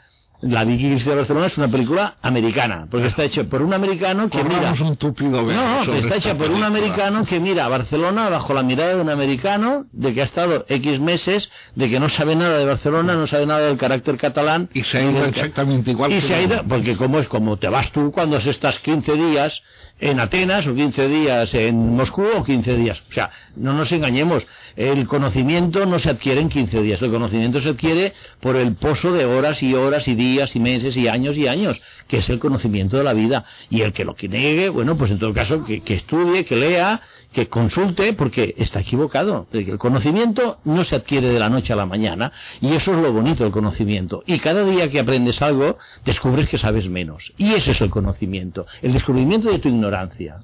la 0.47 0.65
Vikings 0.65 1.05
de 1.05 1.15
Barcelona 1.15 1.47
es 1.47 1.57
una 1.57 1.69
película 1.69 2.17
americana, 2.21 2.87
porque 2.91 3.07
está 3.07 3.25
hecha 3.25 3.45
por 3.45 3.63
un 3.63 3.73
americano 3.73 4.29
que 4.29 4.45
mira... 4.45 4.75
Un 4.79 4.97
tupido 4.97 5.45
velo 5.45 5.61
No, 5.61 5.85
sobre 5.85 6.01
está 6.01 6.17
hecha 6.17 6.37
por 6.37 6.51
un 6.51 6.63
americano 6.63 7.25
que 7.25 7.41
mira 7.41 7.65
a 7.65 7.69
Barcelona 7.69 8.29
bajo 8.29 8.53
la 8.53 8.63
mirada 8.63 8.97
de 8.97 9.01
un 9.01 9.09
americano, 9.09 9.87
de 9.93 10.13
que 10.13 10.21
ha 10.21 10.25
estado 10.25 10.67
X 10.69 11.01
meses, 11.01 11.51
de 11.75 11.89
que 11.89 11.99
no 11.99 12.09
sabe 12.09 12.37
nada 12.37 12.59
de 12.59 12.67
Barcelona, 12.67 13.15
no 13.15 13.27
sabe 13.27 13.47
nada 13.47 13.67
del 13.67 13.79
carácter 13.79 14.17
catalán. 14.17 14.69
Y 14.75 14.85
se 14.85 14.99
ha 14.99 15.11
ido 15.11 15.25
exactamente 15.25 15.93
igual 15.93 16.13
Y 16.13 16.17
que 16.17 16.21
se 16.21 16.35
ha 16.35 16.43
ido, 16.43 16.63
porque 16.69 16.97
como 16.97 17.19
es 17.19 17.29
como 17.29 17.57
te 17.57 17.69
vas 17.69 17.91
tú 17.91 18.13
cuando 18.13 18.37
estás 18.37 18.79
15 18.79 19.13
días 19.15 19.63
en 20.01 20.19
Atenas 20.21 20.67
o 20.67 20.75
15 20.75 21.09
días 21.09 21.55
en 21.55 21.95
Moscú 21.95 22.25
o 22.25 22.45
15 22.45 22.77
días. 22.77 23.03
O 23.11 23.13
sea, 23.13 23.31
no 23.57 23.73
nos 23.73 23.93
engañemos, 23.93 24.47
el 24.77 25.07
conocimiento 25.07 25.87
no 25.87 25.99
se 25.99 26.11
adquiere 26.11 26.41
en 26.41 26.49
15 26.49 26.83
días, 26.83 27.01
el 27.01 27.11
conocimiento 27.11 27.61
se 27.61 27.71
adquiere 27.71 28.13
por 28.41 28.57
el 28.57 28.75
pozo 28.75 29.13
de 29.13 29.25
horas 29.25 29.63
y 29.63 29.75
horas 29.75 30.09
y 30.09 30.15
días 30.15 30.57
y 30.57 30.61
meses 30.61 30.97
y 30.97 31.09
años 31.09 31.37
y 31.37 31.47
años, 31.47 31.81
que 32.09 32.19
es 32.19 32.29
el 32.29 32.39
conocimiento 32.39 32.97
de 32.97 33.05
la 33.05 33.13
vida. 33.13 33.45
Y 33.71 33.83
el 33.83 33.93
que 33.93 34.05
lo 34.05 34.15
que 34.15 34.29
niegue, 34.29 34.69
bueno, 34.69 34.97
pues 34.97 35.11
en 35.11 35.19
todo 35.19 35.33
caso 35.33 35.65
que, 35.65 35.81
que 35.83 35.95
estudie, 35.95 36.45
que 36.45 36.57
lea, 36.57 37.01
que 37.35 37.49
consulte, 37.49 38.13
porque 38.15 38.55
está 38.57 38.81
equivocado. 38.81 39.47
El 39.53 39.77
conocimiento 39.77 40.59
no 40.65 40.85
se 40.85 40.97
adquiere 40.97 41.29
de 41.29 41.39
la 41.39 41.51
noche 41.51 41.73
a 41.73 41.77
la 41.77 41.85
mañana, 41.85 42.33
y 42.61 42.73
eso 42.73 42.95
es 42.95 43.03
lo 43.03 43.13
bonito 43.13 43.43
del 43.43 43.53
conocimiento. 43.53 44.23
Y 44.27 44.39
cada 44.39 44.65
día 44.65 44.89
que 44.89 45.01
aprendes 45.01 45.43
algo, 45.43 45.77
descubres 46.05 46.49
que 46.49 46.57
sabes 46.59 46.89
menos. 46.89 47.33
Y 47.37 47.53
ese 47.55 47.73
es 47.73 47.81
el 47.81 47.91
conocimiento, 47.91 48.67
el 48.81 48.93
descubrimiento 48.93 49.51
de 49.51 49.59
tu 49.59 49.69
ignorancia. 49.69 50.39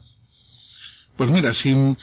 Pues 1.16 1.30
mira, 1.30 1.52
si 1.54 1.96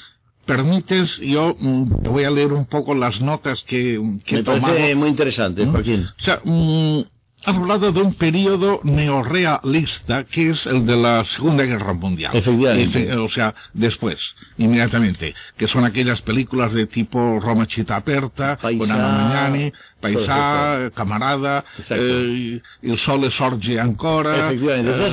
permites, 0.46 1.18
yo 1.18 1.56
te 2.02 2.10
voy 2.10 2.24
a 2.24 2.32
leer 2.32 2.54
un 2.54 2.66
poco 2.66 2.96
las 2.96 3.20
notas 3.20 3.64
que, 3.64 4.00
que 4.24 4.36
he 4.36 4.38
Me 4.40 4.44
tomado. 4.44 4.74
parece 4.74 4.96
muy 4.96 5.10
interesante, 5.10 5.66
¿Mm? 5.66 5.72
Joaquín. 5.72 6.08
O 6.20 6.24
sea, 6.24 6.40
mm, 6.44 7.02
has 7.46 7.56
hablado 7.56 7.92
de 7.92 8.02
un 8.02 8.14
periodo 8.16 8.80
neorrealista 8.84 10.24
que 10.26 10.50
es 10.50 10.66
el 10.66 10.86
de 10.86 10.96
la 10.98 11.24
Segunda 11.26 11.64
Guerra 11.64 11.94
Mundial. 11.94 12.36
Efectivamente. 12.36 13.16
O 13.16 13.30
sea, 13.30 13.54
después, 13.74 14.20
inmediatamente, 14.58 15.34
que 15.56 15.68
son 15.68 15.86
aquellas 15.86 16.22
películas 16.22 16.74
de 16.74 16.88
tipo 16.88 17.40
Roma 17.40 17.66
Città 17.66 17.98
Aperta, 17.98 18.58
Magnani, 18.62 19.72
esto. 20.82 20.96
Camarada, 20.96 21.64
eh, 21.90 22.60
Il 22.82 22.98
Sole 22.98 23.32
Sorge 23.32 23.80
Ancora, 23.80 24.52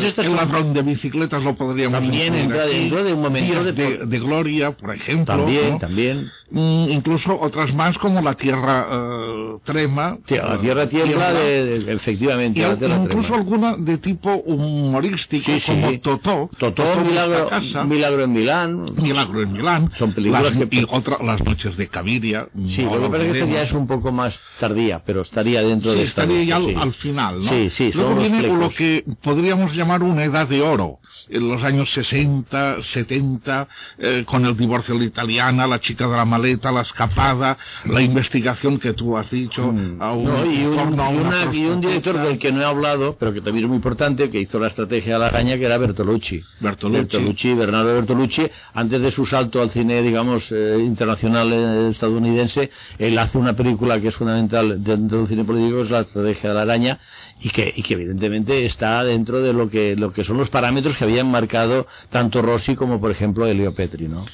estas 0.02 0.26
El 0.26 0.36
Ladrón 0.36 0.72
de 0.74 0.82
Bicicletas 0.82 1.42
lo 1.42 1.54
podríamos 1.54 2.00
También 2.00 2.34
entra 2.34 2.66
dentro 2.66 3.02
de 3.04 3.12
un 3.12 3.22
momento 3.22 3.52
Días 3.52 3.64
de- 3.66 3.72
de, 3.98 4.06
de 4.06 4.18
Gloria, 4.18 4.72
por 4.72 4.94
ejemplo. 4.94 5.24
También, 5.36 5.70
¿no? 5.72 5.78
también. 5.78 6.30
Mm, 6.50 6.86
incluso 6.90 7.38
otras 7.40 7.74
más 7.74 7.96
como 7.98 8.20
La 8.20 8.34
Tierra 8.34 8.86
eh, 8.90 9.56
Trema. 9.64 10.18
La 10.28 10.58
tierra 10.58 10.86
tiembla, 10.86 11.32
de, 11.32 11.80
de- 11.80 11.98
efectivamente. 12.14 12.60
Y 12.60 12.76
tierra 12.76 13.00
incluso 13.02 13.34
alguna 13.34 13.76
de 13.76 13.98
tipo 13.98 14.34
humorístico, 14.34 15.44
Sí, 15.44 15.60
sí. 15.60 15.72
como 15.72 15.98
Totó. 16.00 16.50
Totó, 16.58 16.92
en 16.94 17.06
milagro, 17.08 17.48
casa, 17.48 17.84
milagro 17.84 18.24
en 18.24 18.32
Milán. 18.32 18.84
Milagro 18.96 19.42
en 19.42 19.52
Milán. 19.52 19.90
Son 19.98 20.12
películas 20.12 20.42
las, 20.54 20.68
que- 20.68 20.76
Y 20.76 20.84
otra, 20.88 21.18
Las 21.22 21.42
Noches 21.44 21.76
de 21.76 21.88
Caviria. 21.88 22.48
Sí, 22.68 22.84
no 22.84 22.96
lo 22.96 23.02
que 23.04 23.08
pasa 23.10 23.22
es 23.24 23.32
que 23.32 23.38
esta 23.40 23.52
ya 23.52 23.62
es 23.62 23.72
un 23.72 23.86
poco 23.86 24.12
más 24.12 24.38
tardía, 24.58 25.02
pero 25.04 25.22
estaría 25.22 25.62
dentro 25.62 25.92
Sí, 25.92 25.98
de 25.98 26.04
esta 26.04 26.22
estaría 26.22 26.44
ya 26.44 26.56
al, 26.56 26.76
al 26.76 26.92
final, 26.94 27.40
¿no? 27.40 27.48
Sí, 27.48 27.70
sí, 27.70 27.90
Luego 27.94 28.16
viene 28.16 28.42
lo 28.42 28.70
que 28.70 29.04
podríamos 29.22 29.74
llamar 29.74 30.02
una 30.02 30.24
edad 30.24 30.48
de 30.48 30.60
oro, 30.62 30.98
en 31.28 31.48
los 31.48 31.62
años 31.62 31.92
60, 31.92 32.82
70, 32.82 33.68
eh, 33.98 34.24
con 34.26 34.44
el 34.44 34.56
divorcio 34.56 34.94
de 34.94 35.00
la 35.00 35.06
italiana, 35.06 35.66
la 35.66 35.80
chica 35.80 36.06
de 36.08 36.16
la 36.16 36.24
maleta, 36.24 36.70
la 36.72 36.82
escapada, 36.82 37.56
la 37.84 38.00
investigación 38.02 38.78
que 38.78 38.92
tú 38.92 39.16
has 39.16 39.30
dicho, 39.30 39.70
Mm. 39.72 40.02
a 40.02 40.12
un, 40.12 40.24
No, 40.24 40.44
y, 40.46 40.64
un, 40.64 40.76
torno 40.76 41.02
a 41.02 41.08
una 41.08 41.20
una- 41.44 41.54
y 41.54 41.64
un 41.64 41.80
del 42.12 42.38
que 42.38 42.52
no 42.52 42.60
he 42.60 42.64
hablado, 42.64 43.16
pero 43.18 43.32
que 43.32 43.40
también 43.40 43.64
es 43.64 43.68
muy 43.68 43.76
importante, 43.76 44.30
que 44.30 44.40
hizo 44.40 44.58
la 44.58 44.68
estrategia 44.68 45.14
de 45.14 45.18
la 45.18 45.26
araña, 45.26 45.56
que 45.56 45.64
era 45.64 45.78
Bertolucci. 45.78 46.42
Bertolucci. 46.60 47.54
Bernardo 47.54 47.94
Bertolucci, 47.94 48.46
antes 48.74 49.00
de 49.02 49.10
su 49.10 49.24
salto 49.24 49.62
al 49.62 49.70
cine, 49.70 50.02
digamos, 50.02 50.52
eh, 50.52 50.76
internacional 50.78 51.52
eh, 51.52 51.90
estadounidense, 51.90 52.70
él 52.98 53.18
hace 53.18 53.38
una 53.38 53.54
película 53.54 54.00
que 54.00 54.08
es 54.08 54.14
fundamental 54.14 54.82
dentro 54.84 55.18
del 55.18 55.28
cine 55.28 55.44
político, 55.44 55.80
es 55.80 55.90
la 55.90 56.00
estrategia 56.00 56.50
de 56.50 56.54
la 56.54 56.62
araña, 56.62 56.98
y 57.40 57.50
que, 57.50 57.72
y 57.74 57.82
que 57.82 57.94
evidentemente 57.94 58.66
está 58.66 59.02
dentro 59.04 59.40
de 59.40 59.52
lo 59.52 59.68
que, 59.70 59.96
lo 59.96 60.12
que 60.12 60.24
son 60.24 60.36
los 60.36 60.50
parámetros 60.50 60.96
que 60.96 61.04
habían 61.04 61.30
marcado 61.30 61.86
tanto 62.10 62.42
Rossi 62.42 62.74
como, 62.74 63.00
por 63.00 63.10
ejemplo, 63.10 63.46
Elio 63.46 63.74
Petri, 63.74 64.08
¿no? 64.08 64.24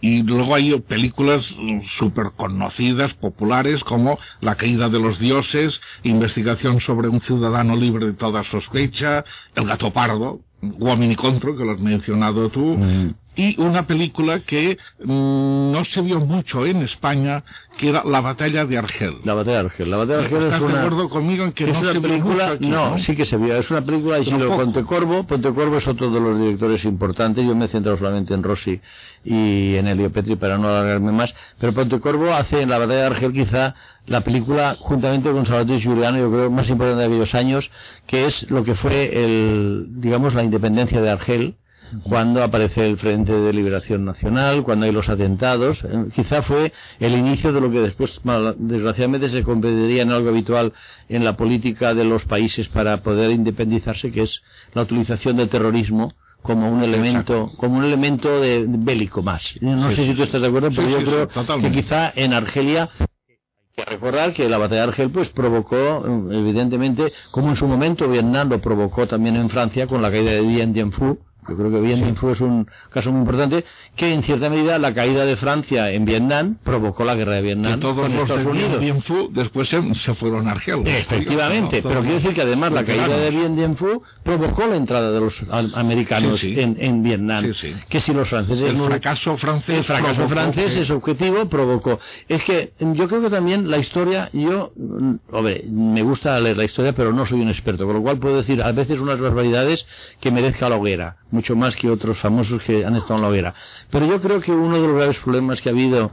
Y 0.00 0.22
luego 0.22 0.54
hay 0.54 0.78
películas 0.80 1.54
súper 1.98 2.26
conocidas, 2.36 3.14
populares, 3.14 3.82
como 3.82 4.18
La 4.40 4.54
caída 4.54 4.88
de 4.88 5.00
los 5.00 5.18
dioses, 5.18 5.80
Investigación 6.04 6.80
sobre 6.80 7.08
un 7.08 7.20
ciudadano 7.20 7.74
libre 7.74 8.06
de 8.06 8.12
toda 8.12 8.44
sospecha, 8.44 9.24
El 9.54 9.66
gato 9.66 9.92
pardo, 9.92 10.40
Uomini 10.62 11.16
contro, 11.16 11.56
que 11.56 11.64
lo 11.64 11.72
has 11.72 11.80
mencionado 11.80 12.48
tú, 12.48 12.76
Mm. 12.76 13.14
Y 13.38 13.58
una 13.60 13.86
película 13.86 14.40
que 14.40 14.78
mm, 14.98 15.70
no 15.70 15.84
se 15.84 16.00
vio 16.00 16.18
mucho 16.18 16.66
en 16.66 16.82
España, 16.82 17.44
que 17.78 17.90
era 17.90 18.02
La 18.04 18.20
batalla 18.20 18.66
de 18.66 18.76
Argel. 18.76 19.18
La 19.24 19.34
batalla 19.34 19.58
de 19.58 19.64
Argel. 19.66 19.88
La 19.88 19.96
batalla 19.96 20.18
de 20.18 20.24
Argel 20.24 20.38
es 20.38 20.44
¿Estás 20.46 20.60
de 20.60 20.66
una... 20.66 20.80
acuerdo 20.80 21.08
conmigo 21.08 21.44
en 21.44 21.52
que 21.52 21.70
es 21.70 21.72
no 21.72 21.78
una 21.78 21.92
se 21.92 21.98
vio 22.00 22.02
película, 22.08 22.44
mucho 22.44 22.54
aquí, 22.54 22.66
no, 22.66 22.90
¿no? 22.90 22.98
sí 22.98 23.14
que 23.14 23.24
se 23.24 23.36
vio, 23.36 23.56
es 23.56 23.70
una 23.70 23.82
película 23.82 24.16
de 24.18 24.24
poco. 24.24 24.56
Pontecorvo, 24.56 25.24
Pontecorvo 25.24 25.78
es 25.78 25.86
otro 25.86 26.10
de 26.10 26.20
los 26.20 26.36
directores 26.36 26.84
importantes, 26.84 27.46
yo 27.46 27.54
me 27.54 27.66
he 27.66 27.68
centrado 27.68 27.96
solamente 27.96 28.34
en 28.34 28.42
Rossi 28.42 28.80
y 29.24 29.76
en 29.76 29.86
Elio 29.86 30.10
Petri 30.10 30.34
para 30.34 30.58
no 30.58 30.66
alargarme 30.68 31.12
más, 31.12 31.32
pero 31.60 31.72
Pontecorvo 31.72 32.32
hace 32.34 32.62
en 32.62 32.70
la 32.70 32.78
batalla 32.78 33.02
de 33.02 33.06
Argel 33.06 33.32
quizá 33.32 33.76
la 34.06 34.22
película, 34.22 34.74
juntamente 34.80 35.30
con 35.30 35.46
Salvatore 35.46 35.78
Giuliano, 35.78 36.18
yo 36.18 36.28
creo 36.28 36.50
más 36.50 36.68
importante 36.70 37.02
de 37.02 37.06
aquellos 37.06 37.36
años, 37.36 37.70
que 38.08 38.26
es 38.26 38.50
lo 38.50 38.64
que 38.64 38.74
fue 38.74 39.10
el, 39.24 39.86
digamos, 40.00 40.34
la 40.34 40.42
independencia 40.42 41.00
de 41.00 41.10
Argel, 41.10 41.54
cuando 42.02 42.42
aparece 42.42 42.86
el 42.86 42.98
Frente 42.98 43.32
de 43.32 43.52
Liberación 43.52 44.04
Nacional, 44.04 44.62
cuando 44.62 44.86
hay 44.86 44.92
los 44.92 45.08
atentados, 45.08 45.84
eh, 45.84 46.06
quizá 46.14 46.42
fue 46.42 46.72
el 46.98 47.12
inicio 47.12 47.52
de 47.52 47.60
lo 47.60 47.70
que 47.70 47.80
después, 47.80 48.24
mal- 48.24 48.54
desgraciadamente, 48.58 49.28
se 49.28 49.42
convertiría 49.42 50.02
en 50.02 50.10
algo 50.12 50.28
habitual 50.30 50.72
en 51.08 51.24
la 51.24 51.36
política 51.36 51.94
de 51.94 52.04
los 52.04 52.24
países 52.24 52.68
para 52.68 53.02
poder 53.02 53.30
independizarse, 53.30 54.10
que 54.12 54.22
es 54.22 54.42
la 54.74 54.82
utilización 54.82 55.36
del 55.36 55.48
terrorismo 55.48 56.12
como 56.42 56.70
un 56.70 56.82
elemento, 56.82 57.50
como 57.56 57.78
un 57.78 57.84
elemento 57.84 58.40
de, 58.40 58.64
bélico 58.68 59.22
más. 59.22 59.58
No 59.60 59.90
Sí, 59.90 59.96
sé 59.96 60.06
si 60.06 60.14
tú 60.14 60.22
estás 60.22 60.40
de 60.40 60.46
acuerdo, 60.48 60.70
Sí, 60.70 60.76
pero 60.76 60.88
yo 60.90 60.98
sí, 60.98 61.04
creo 61.04 61.26
totalmente. 61.28 61.76
que 61.76 61.82
quizá 61.82 62.12
en 62.14 62.32
Argelia 62.32 62.88
hay 62.98 63.84
que 63.84 63.84
recordar 63.84 64.32
que 64.34 64.48
la 64.48 64.58
batalla 64.58 64.82
de 64.82 64.88
Argel 64.88 65.10
pues 65.10 65.28
provocó 65.30 66.04
eh, 66.06 66.38
evidentemente 66.38 67.12
como 67.30 67.48
en 67.50 67.56
su 67.56 67.68
momento 67.68 68.08
Vietnam 68.08 68.48
lo 68.50 68.60
provocó 68.60 69.06
también 69.06 69.36
en 69.36 69.48
Francia 69.50 69.86
con 69.86 70.02
la 70.02 70.10
caída 70.10 70.32
de 70.32 70.42
Dien 70.42 70.72
Bien 70.72 70.90
Phu 70.92 71.18
yo 71.48 71.56
creo 71.56 71.70
que 71.70 71.80
Dien 71.80 72.00
Bien 72.02 72.16
Phu 72.16 72.30
es 72.30 72.40
un 72.40 72.66
caso 72.90 73.10
muy 73.12 73.20
importante 73.20 73.64
que 73.96 74.12
en 74.12 74.22
cierta 74.22 74.48
medida 74.50 74.78
la 74.78 74.92
caída 74.94 75.24
de 75.24 75.36
Francia 75.36 75.90
en 75.90 76.04
Vietnam 76.04 76.56
provocó 76.62 77.04
la 77.04 77.14
guerra 77.14 77.34
de 77.34 77.40
Que 77.40 77.46
Vietnam 77.46 77.80
todos 77.80 77.96
con 78.00 78.12
los 78.14 78.22
Estados 78.22 78.44
de 78.44 78.50
Unidos 78.50 78.80
Bien 78.80 79.02
Phu 79.02 79.30
después 79.32 79.68
se, 79.68 79.94
se 79.94 80.14
fueron 80.14 80.48
a 80.48 80.52
Argel. 80.52 80.82
Efectivamente, 80.86 81.82
Todos 81.82 81.92
pero 81.92 82.00
quiero 82.02 82.16
decir 82.16 82.34
que 82.34 82.42
además 82.42 82.72
la 82.72 82.84
caída 82.84 83.16
de. 83.16 83.30
Bien 83.30 83.56
Bien 83.56 83.76
Phu 83.76 84.02
provocó 84.22 84.66
la 84.66 84.76
entrada 84.76 85.10
de 85.10 85.20
los 85.20 85.42
americanos 85.74 86.40
Sí, 86.40 86.54
sí. 86.54 86.60
En, 86.60 86.76
en 86.80 87.02
Vietnam. 87.02 87.44
Sí, 87.52 87.54
sí. 87.54 87.74
Que 87.88 88.00
si 88.00 88.12
los 88.12 88.28
franceses 88.28 88.70
El 88.70 88.78
no- 88.78 88.84
fracaso 88.86 89.36
francés. 89.36 89.78
el 89.78 89.84
fracaso 89.84 90.14
provocó 90.26 90.34
francés, 90.34 90.74
que- 90.74 90.80
ese 90.82 90.92
objetivo, 90.92 91.46
provocó. 91.48 91.98
Es 92.28 92.42
que 92.44 92.72
yo 92.80 93.08
creo 93.08 93.22
que 93.22 93.30
también 93.30 93.70
la 93.70 93.78
historia, 93.78 94.30
yo, 94.32 94.72
mm, 94.76 95.14
hombre, 95.32 95.64
me 95.70 96.02
gusta 96.02 96.38
leer 96.40 96.56
la 96.56 96.64
historia, 96.64 96.92
pero 96.92 97.12
no 97.12 97.24
soy 97.26 97.40
un 97.40 97.48
experto, 97.48 97.86
con 97.86 97.94
lo 97.96 98.02
cual 98.02 98.18
puedo 98.18 98.36
decir 98.36 98.62
a 98.62 98.72
veces 98.72 98.98
unas 99.00 99.18
barbaridades 99.20 99.86
que 100.20 100.30
merezca 100.30 100.68
la 100.68 100.76
hoguera, 100.76 101.16
mucho 101.30 101.54
más 101.56 101.76
que 101.76 101.90
otros 101.90 102.18
famosos 102.18 102.62
que 102.62 102.84
han 102.84 102.96
estado 102.96 103.16
en 103.16 103.22
la 103.22 103.28
hoguera. 103.28 103.54
Pero 103.90 104.06
yo 104.06 104.20
creo 104.20 104.40
que 104.40 104.52
uno 104.52 104.76
de 104.80 104.86
los 104.88 104.96
graves 104.96 105.18
problemas 105.18 105.60
que 105.60 105.68
ha 105.68 105.72
habido 105.72 106.12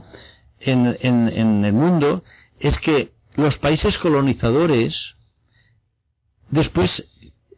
en, 0.60 0.96
en, 1.00 1.28
en 1.28 1.64
el 1.64 1.72
mundo 1.72 2.22
es 2.60 2.78
que 2.78 3.12
los 3.36 3.58
países 3.58 3.98
colonizadores 3.98 5.14
después 6.50 7.04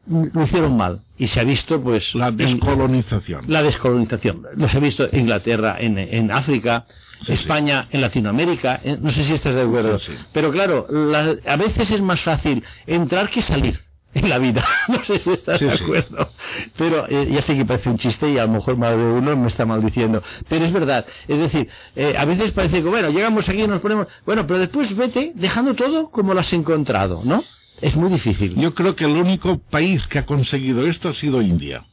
lo 0.07 0.43
hicieron 0.43 0.77
mal 0.77 1.03
y 1.19 1.27
se 1.27 1.41
ha 1.41 1.45
visto 1.45 1.83
pues 1.83 2.15
La 2.15 2.29
en- 2.29 2.37
descolonización. 2.39 3.45
la 3.49 3.63
descolonización. 3.63 4.43
Los 4.55 4.75
he 4.75 4.81
visto 4.81 5.07
en 5.13 5.21
Inglaterra, 5.21 5.77
en, 5.79 5.99
en 5.99 6.31
África, 6.31 6.87
Sí, 7.27 7.33
España, 7.33 7.89
en 7.91 8.01
Latinoamérica. 8.01 8.81
eh, 8.85 8.97
No 9.01 9.11
sé 9.11 9.25
si 9.25 9.35
estás 9.35 9.55
de 9.55 9.63
acuerdo. 9.63 9.99
Sí. 9.99 10.13
Pero 10.33 10.51
claro, 10.53 10.87
la- 10.89 11.37
a 11.47 11.57
veces 11.57 11.91
es 11.91 12.01
más 12.01 12.21
fácil 12.23 12.63
entrar 12.87 13.29
que 13.29 13.43
salir. 13.43 13.81
En 14.19 14.29
la 14.29 14.39
vida. 14.39 14.65
No 14.89 15.05
sé 15.05 15.19
si 15.19 15.31
estás 15.31 15.59
Sí, 15.59 15.65
de 15.67 15.77
sí. 15.77 15.83
acuerdo. 15.85 16.29
Pero 16.77 17.07
eh, 17.09 17.29
ya 17.31 17.43
sé 17.43 17.57
que 17.57 17.65
parece 17.65 17.91
un 17.91 17.99
chiste 17.99 18.31
y 18.31 18.39
a 18.39 18.47
lo 18.47 18.53
mejor 18.53 18.77
más 18.77 18.91
de 18.97 19.03
uno 19.05 19.37
me 19.37 19.49
está 19.49 19.65
maldiciendo. 19.67 20.23
Pero 20.49 20.65
es 20.65 20.73
verdad. 20.73 21.05
Es 21.27 21.39
decir, 21.39 21.69
eh, 21.97 22.15
a 22.19 22.25
veces 22.25 22.53
parece 22.53 22.83
que, 22.83 22.89
bueno, 22.89 23.11
llegamos 23.11 23.49
aquí 23.49 23.63
y 23.63 23.67
nos 23.69 23.81
ponemos... 23.81 24.07
Bueno, 24.25 24.47
pero 24.47 24.59
después 24.59 24.95
vete 24.97 25.33
dejando 25.35 25.75
todo 25.75 26.11
como 26.11 26.35
lo 26.35 26.41
has 26.41 26.53
encontrado, 26.53 27.23
¿no? 27.25 27.43
Es 27.81 27.95
muy 27.97 28.11
difícil. 28.11 28.55
Yo 28.57 28.75
creo 28.75 28.97
que 28.97 29.05
el 29.05 29.17
único 29.17 29.59
país 29.59 30.07
que 30.07 30.19
ha 30.19 30.27
conseguido 30.27 30.87
esto 30.87 31.09
ha 31.11 31.15
sido 31.15 31.41
India. 31.43 31.85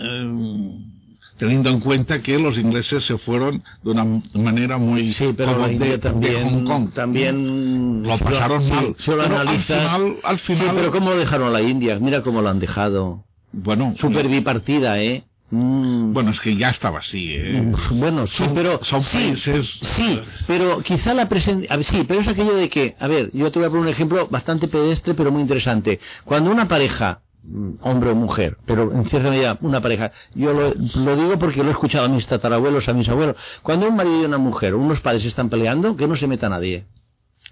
Eh, 0.00 0.78
teniendo 1.42 1.70
en 1.70 1.80
cuenta 1.80 2.22
que 2.22 2.38
los 2.38 2.56
ingleses 2.56 3.04
se 3.04 3.18
fueron 3.18 3.62
de 3.82 3.90
una 3.90 4.04
manera 4.34 4.78
muy 4.78 5.12
Sí, 5.12 5.34
pero 5.36 5.58
la 5.58 5.66
de- 5.68 5.72
India 5.74 5.90
de 5.92 5.98
también, 5.98 6.44
Hong 6.44 6.64
Kong. 6.64 6.90
también 6.94 8.02
Lo 8.02 8.18
pasaron 8.18 8.68
mal. 8.68 8.94
Si 8.98 9.10
lo 9.10 9.16
Pero 9.18 9.38
al 9.38 9.48
analizas- 9.48 9.66
final- 9.92 10.16
al 10.22 10.38
Sí, 10.38 10.54
pero 10.74 10.90
¿cómo 10.90 11.14
dejaron 11.14 11.48
a 11.48 11.50
la 11.50 11.62
India? 11.62 11.98
Mira 12.00 12.22
cómo 12.22 12.42
lo 12.42 12.48
han 12.48 12.58
dejado. 12.60 13.24
bueno, 13.52 13.92
Super 13.98 14.28
bipartida, 14.28 14.98
¿eh? 15.02 15.24
Mm. 15.50 16.14
bueno, 16.14 16.30
es 16.30 16.40
que 16.40 16.56
ya 16.56 16.70
estaba 16.70 17.00
así. 17.00 17.34
eh. 17.34 17.70
Bueno, 17.90 18.26
sí, 18.26 18.36
Son- 18.44 18.54
pero 18.54 18.82
son 18.84 19.02
sí, 19.02 19.18
países- 19.18 19.80
sí, 19.82 20.18
pero 20.46 20.80
quizá 20.80 21.12
la 21.12 21.28
presencia, 21.28 21.76
sí, 21.82 22.04
pero 22.08 22.20
es 22.20 22.28
aquello 22.28 22.54
de 22.54 22.70
que, 22.70 22.96
a 22.98 23.06
ver, 23.06 23.30
yo 23.34 23.50
te 23.52 23.58
voy 23.58 23.66
a 23.66 23.70
poner 23.70 23.82
un 23.82 23.88
ejemplo 23.90 24.28
bastante 24.30 24.68
pedestre, 24.68 25.12
pero 25.12 25.30
muy 25.30 25.42
interesante. 25.42 26.00
Cuando 26.24 26.50
una 26.50 26.66
pareja, 26.68 27.18
mm, 27.18 27.31
hombre 27.80 28.10
o 28.10 28.14
mujer, 28.14 28.56
pero 28.66 28.92
en 28.92 29.04
cierta 29.06 29.30
medida 29.30 29.58
una 29.62 29.80
pareja, 29.80 30.12
yo 30.34 30.52
lo, 30.52 30.72
lo 30.74 31.16
digo 31.16 31.38
porque 31.38 31.62
lo 31.62 31.70
he 31.70 31.72
escuchado 31.72 32.06
a 32.06 32.08
mis 32.08 32.26
tatarabuelos, 32.26 32.88
a 32.88 32.92
mis 32.92 33.08
abuelos, 33.08 33.36
cuando 33.62 33.88
un 33.88 33.96
marido 33.96 34.22
y 34.22 34.24
una 34.24 34.38
mujer, 34.38 34.74
unos 34.74 35.00
padres 35.00 35.24
están 35.24 35.50
peleando, 35.50 35.96
que 35.96 36.06
no 36.06 36.16
se 36.16 36.26
meta 36.26 36.48
nadie. 36.48 36.86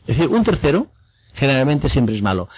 Es 0.07 0.17
decir, 0.17 0.29
un 0.29 0.45
tercero 0.45 0.89
generalmente 1.35 1.89
siempre 1.89 2.17
es 2.17 2.23
malo. 2.23 2.49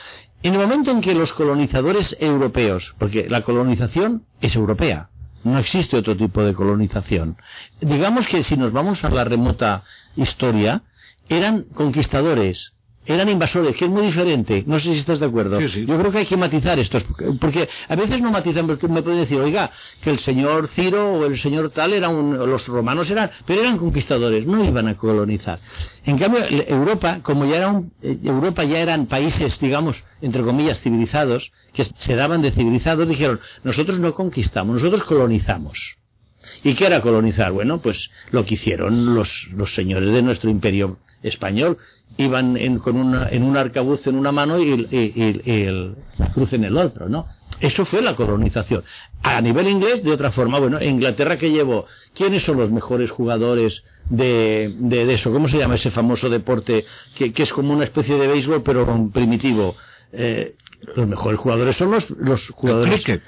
En 0.42 0.54
el 0.54 0.60
momento 0.60 0.90
en 0.90 1.00
que 1.00 1.14
los 1.14 1.32
colonizadores 1.32 2.16
europeos, 2.20 2.94
porque 2.98 3.28
la 3.28 3.42
colonización 3.42 4.24
es 4.40 4.56
europea, 4.56 5.08
no 5.44 5.58
existe 5.58 5.96
otro 5.96 6.16
tipo 6.16 6.42
de 6.42 6.54
colonización. 6.54 7.36
Digamos 7.80 8.26
que 8.26 8.42
si 8.42 8.56
nos 8.56 8.72
vamos 8.72 9.04
a 9.04 9.10
la 9.10 9.24
remota 9.24 9.82
historia, 10.16 10.82
eran 11.28 11.62
conquistadores, 11.74 12.74
eran 13.04 13.28
invasores, 13.28 13.76
que 13.76 13.86
es 13.86 13.90
muy 13.90 14.02
diferente. 14.06 14.62
No 14.66 14.78
sé 14.78 14.92
si 14.92 15.00
estás 15.00 15.18
de 15.18 15.26
acuerdo. 15.26 15.60
Sí, 15.60 15.68
sí. 15.68 15.86
Yo 15.86 15.98
creo 15.98 16.12
que 16.12 16.18
hay 16.18 16.26
que 16.26 16.36
matizar 16.36 16.78
estos, 16.78 17.04
porque 17.40 17.68
a 17.88 17.96
veces 17.96 18.20
no 18.20 18.30
matizan, 18.30 18.66
porque 18.66 18.86
me 18.86 19.02
pueden 19.02 19.20
decir, 19.20 19.40
oiga, 19.40 19.70
que 20.00 20.10
el 20.10 20.18
señor 20.18 20.68
Ciro 20.68 21.14
o 21.14 21.26
el 21.26 21.36
señor 21.38 21.70
tal 21.70 21.92
eran 21.92 22.14
un, 22.14 22.38
los 22.38 22.66
romanos 22.68 23.10
eran, 23.10 23.30
pero 23.44 23.60
eran 23.60 23.78
conquistadores, 23.78 24.46
no 24.46 24.64
iban 24.64 24.86
a 24.86 24.96
colonizar. 24.96 25.58
En 26.04 26.18
cambio, 26.18 26.44
Europa, 26.48 27.20
como 27.22 27.44
ya 27.44 27.56
era 27.56 27.68
un, 27.68 27.92
eh, 28.02 28.18
Europa 28.22 28.64
ya 28.64 28.78
eran 28.78 29.06
países, 29.06 29.58
digamos, 29.58 30.04
entre 30.20 30.42
comillas, 30.42 30.80
civilizados, 30.80 31.50
que 31.72 31.84
se 31.84 32.14
daban 32.14 32.42
de 32.42 32.52
civilizados, 32.52 33.08
dijeron, 33.08 33.40
nosotros 33.64 33.98
no 33.98 34.14
conquistamos, 34.14 34.74
nosotros 34.74 35.02
colonizamos. 35.02 35.96
¿Y 36.64 36.74
qué 36.74 36.86
era 36.86 37.00
colonizar? 37.00 37.52
Bueno, 37.52 37.80
pues 37.80 38.10
lo 38.30 38.44
que 38.44 38.54
hicieron 38.54 39.14
los, 39.14 39.48
los 39.52 39.74
señores 39.74 40.12
de 40.12 40.22
nuestro 40.22 40.50
imperio 40.50 40.98
español. 41.22 41.78
Iban 42.18 42.56
en, 42.58 42.78
con 42.78 42.96
una, 42.96 43.28
en 43.30 43.42
un 43.42 43.56
arcabuz 43.56 44.06
en 44.06 44.16
una 44.16 44.32
mano 44.32 44.58
y, 44.58 44.70
el- 44.72 44.88
y- 44.90 45.50
el- 45.50 45.94
la 46.18 46.28
cruz 46.28 46.52
en 46.52 46.64
el 46.64 46.76
otro, 46.76 47.08
¿no? 47.08 47.26
Eso 47.60 47.84
fue 47.84 48.02
la 48.02 48.14
colonización. 48.14 48.82
A 49.22 49.40
nivel 49.40 49.68
inglés, 49.68 50.02
de 50.02 50.10
otra 50.12 50.30
forma, 50.32 50.58
bueno, 50.58 50.82
Inglaterra 50.82 51.38
que 51.38 51.50
llevó, 51.50 51.86
¿quiénes 52.14 52.42
son 52.42 52.58
los 52.58 52.70
mejores 52.70 53.10
jugadores 53.10 53.82
de, 54.10 54.74
de, 54.78 55.06
de 55.06 55.14
eso? 55.14 55.32
¿Cómo 55.32 55.46
se 55.48 55.58
llama 55.58 55.76
ese 55.76 55.90
famoso 55.90 56.28
deporte 56.28 56.84
que, 57.14 57.32
que 57.32 57.42
es 57.44 57.52
como 57.52 57.72
una 57.72 57.84
especie 57.84 58.16
de 58.16 58.26
béisbol 58.26 58.62
pero 58.62 59.08
primitivo? 59.12 59.76
Eh, 60.12 60.54
los 60.96 61.06
mejores 61.06 61.38
jugadores 61.38 61.76
son 61.76 61.92
los, 61.92 62.10
los 62.10 62.48
El 62.48 62.54
jugadores 62.54 63.04
cricket. 63.04 63.22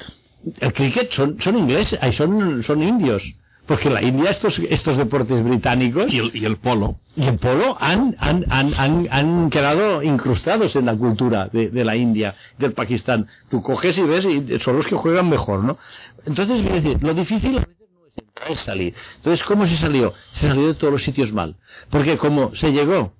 el 0.60 0.72
cricket 0.72 1.12
son, 1.12 1.40
son 1.40 1.56
ingleses, 1.56 1.98
son, 2.12 2.62
son 2.64 2.82
indios. 2.82 3.22
Porque 3.66 3.88
en 3.88 3.94
la 3.94 4.02
India 4.02 4.30
estos, 4.30 4.58
estos 4.58 4.98
deportes 4.98 5.42
británicos 5.42 6.12
Y 6.12 6.18
el, 6.18 6.30
y 6.34 6.44
el 6.44 6.56
polo. 6.58 6.96
y 7.16 7.24
el 7.24 7.38
polo 7.38 7.76
han, 7.80 8.14
han, 8.18 8.44
han, 8.50 8.74
han, 8.76 9.08
han 9.10 9.48
quedado 9.50 10.02
incrustados 10.02 10.76
en 10.76 10.84
la 10.84 10.94
cultura 10.96 11.48
de, 11.50 11.70
de 11.70 11.84
la 11.84 11.96
India, 11.96 12.34
del 12.58 12.72
Pakistán. 12.74 13.26
Tú 13.48 13.62
coges 13.62 13.96
y 13.96 14.02
ves 14.02 14.26
y 14.26 14.60
son 14.60 14.76
los 14.76 14.86
que 14.86 14.94
juegan 14.96 15.30
mejor, 15.30 15.64
¿no? 15.64 15.78
Entonces, 16.26 16.62
decir, 16.62 16.98
lo 17.02 17.14
difícil 17.14 17.56
a 17.56 17.60
veces 17.60 17.86
no 17.94 18.06
es 18.06 18.18
entrar, 18.18 18.50
es 18.50 18.60
salir. 18.60 18.94
Entonces, 19.16 19.42
¿cómo 19.44 19.66
se 19.66 19.76
salió? 19.76 20.12
Se 20.32 20.46
salió 20.48 20.66
de 20.66 20.74
todos 20.74 20.92
los 20.92 21.02
sitios 21.02 21.32
mal. 21.32 21.56
Porque 21.88 22.18
como 22.18 22.54
se 22.54 22.70
llegó 22.70 23.14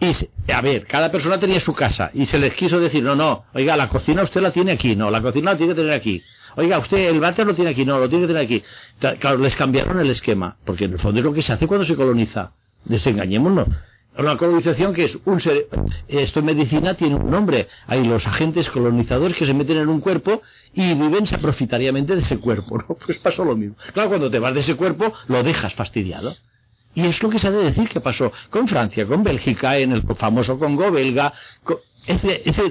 y, 0.00 0.14
se- 0.14 0.30
a 0.52 0.60
ver, 0.62 0.86
cada 0.86 1.10
persona 1.12 1.38
tenía 1.38 1.60
su 1.60 1.74
casa 1.74 2.10
y 2.14 2.24
se 2.26 2.38
les 2.38 2.54
quiso 2.54 2.80
decir, 2.80 3.02
no, 3.04 3.14
no, 3.14 3.44
oiga, 3.52 3.76
la 3.76 3.88
cocina 3.90 4.22
usted 4.22 4.40
la 4.40 4.50
tiene 4.52 4.72
aquí, 4.72 4.96
no, 4.96 5.10
la 5.10 5.20
cocina 5.20 5.52
la 5.52 5.56
tiene 5.58 5.74
que 5.74 5.80
tener 5.82 5.92
aquí. 5.94 6.22
Oiga, 6.56 6.78
usted 6.78 7.08
el 7.10 7.20
váter 7.20 7.46
lo 7.46 7.54
tiene 7.54 7.70
aquí, 7.70 7.84
no, 7.84 7.98
lo 7.98 8.08
tiene 8.08 8.24
que 8.24 8.28
tener 8.32 8.42
aquí. 8.44 8.62
Claro, 9.18 9.38
les 9.38 9.54
cambiaron 9.56 9.98
el 10.00 10.10
esquema, 10.10 10.56
porque 10.64 10.84
en 10.84 10.92
el 10.92 10.98
fondo 10.98 11.18
es 11.20 11.24
lo 11.24 11.32
que 11.32 11.42
se 11.42 11.52
hace 11.52 11.66
cuando 11.66 11.84
se 11.86 11.94
coloniza. 11.96 12.52
Desengañémonos. 12.84 13.68
Una 14.18 14.36
colonización 14.36 14.92
que 14.92 15.04
es 15.04 15.16
un 15.24 15.40
ser... 15.40 15.68
Esto 16.06 16.40
en 16.40 16.44
medicina 16.44 16.92
tiene 16.92 17.14
un 17.14 17.30
nombre. 17.30 17.68
Hay 17.86 18.04
los 18.04 18.26
agentes 18.26 18.68
colonizadores 18.68 19.36
que 19.38 19.46
se 19.46 19.54
meten 19.54 19.78
en 19.78 19.88
un 19.88 20.00
cuerpo 20.00 20.42
y 20.74 20.92
viven 20.94 21.26
saprofitariamente 21.26 22.14
de 22.14 22.20
ese 22.20 22.38
cuerpo, 22.38 22.76
¿no? 22.76 22.94
Pues 23.06 23.16
pasó 23.18 23.42
lo 23.44 23.56
mismo. 23.56 23.76
Claro, 23.94 24.10
cuando 24.10 24.30
te 24.30 24.38
vas 24.38 24.52
de 24.52 24.60
ese 24.60 24.74
cuerpo, 24.74 25.14
lo 25.28 25.42
dejas 25.42 25.74
fastidiado. 25.74 26.36
Y 26.94 27.06
es 27.06 27.22
lo 27.22 27.30
que 27.30 27.38
se 27.38 27.46
ha 27.48 27.50
de 27.50 27.64
decir 27.64 27.88
que 27.88 28.00
pasó 28.00 28.30
con 28.50 28.68
Francia, 28.68 29.06
con 29.06 29.22
Bélgica, 29.22 29.78
en 29.78 29.92
el 29.92 30.02
famoso 30.14 30.58
Congo 30.58 30.90
belga. 30.92 31.32
co- 31.64 31.80
Es 32.06 32.24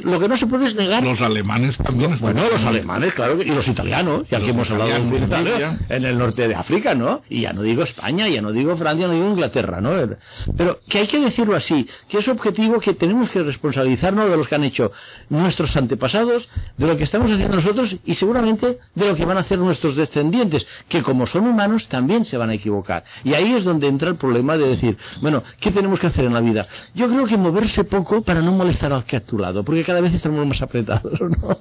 lo 0.04 0.20
que 0.20 0.28
no 0.28 0.36
se 0.36 0.46
puede 0.46 0.68
es 0.68 0.76
negar. 0.76 1.04
Los 1.04 1.22
alemanes 1.22 1.78
también. 1.78 2.18
Bueno, 2.20 2.50
los 2.50 2.66
alemanes, 2.66 3.14
claro, 3.14 3.42
y 3.42 3.46
los 3.46 3.66
italianos, 3.68 4.28
ya 4.30 4.40
Los 4.40 4.46
que 4.46 4.52
hemos 4.52 4.72
hablado 4.72 5.06
de 5.10 5.18
Italia. 5.18 5.80
en 5.88 6.06
el 6.06 6.18
norte 6.18 6.48
de 6.50 6.56
África, 6.56 6.94
¿no? 6.94 7.22
Y 7.30 7.42
ya 7.42 7.54
no 7.54 7.62
digo 7.62 7.84
España, 7.84 8.28
ya 8.28 8.42
no 8.42 8.52
digo 8.52 8.76
Francia, 8.76 9.08
no 9.08 9.14
digo 9.14 9.30
Inglaterra, 9.30 9.80
¿no? 9.80 9.92
Pero 10.58 10.80
que 10.88 11.00
hay 11.00 11.08
que 11.08 11.20
decirlo 11.20 11.56
así, 11.56 11.88
que 12.10 12.18
es 12.18 12.28
objetivo 12.28 12.80
que 12.80 12.94
tenemos 12.94 13.30
que 13.30 13.42
responsabilizarnos 13.42 14.30
de 14.30 14.36
los 14.36 14.48
que 14.50 14.56
han 14.56 14.66
hecho 14.66 14.92
nuestros 15.30 15.76
antepasados, 15.78 16.50
de 16.78 16.88
lo 16.88 16.98
que 16.98 17.04
estamos 17.04 17.32
haciendo 17.32 17.56
nosotros 17.56 17.96
y 18.06 18.16
seguramente 18.16 18.80
de 18.96 19.06
lo 19.08 19.16
que 19.16 19.24
van 19.24 19.38
a 19.38 19.42
hacer 19.42 19.60
nuestros 19.60 19.96
descendientes, 19.96 20.68
que 20.90 21.02
como 21.02 21.26
son 21.26 21.48
humanos 21.48 21.88
también 21.88 22.26
se 22.26 22.36
van 22.36 22.50
a 22.50 22.56
equivocar. 22.56 23.06
Y 23.24 23.34
ahí 23.34 23.54
es 23.54 23.64
donde 23.64 23.88
entra 23.88 24.10
el 24.10 24.16
problema 24.16 24.58
de 24.58 24.68
decir, 24.68 24.98
bueno, 25.22 25.42
¿qué 25.60 25.72
tenemos 25.72 26.00
que 26.00 26.08
hacer 26.08 26.26
en 26.26 26.34
la 26.34 26.42
vida? 26.42 26.68
Yo 26.94 27.08
creo 27.08 27.26
que 27.26 27.38
moverse 27.38 27.86
poco 27.86 28.22
para 28.24 28.42
no 28.42 28.52
molestar 28.52 28.92
al 28.92 29.06
que 29.06 29.21
a 29.22 29.26
tu 29.26 29.38
lado, 29.38 29.64
porque 29.64 29.84
cada 29.84 30.02
vez 30.02 30.14
estamos 30.14 30.46
más 30.46 30.62
apretados, 30.62 31.20
¿no? 31.22 31.58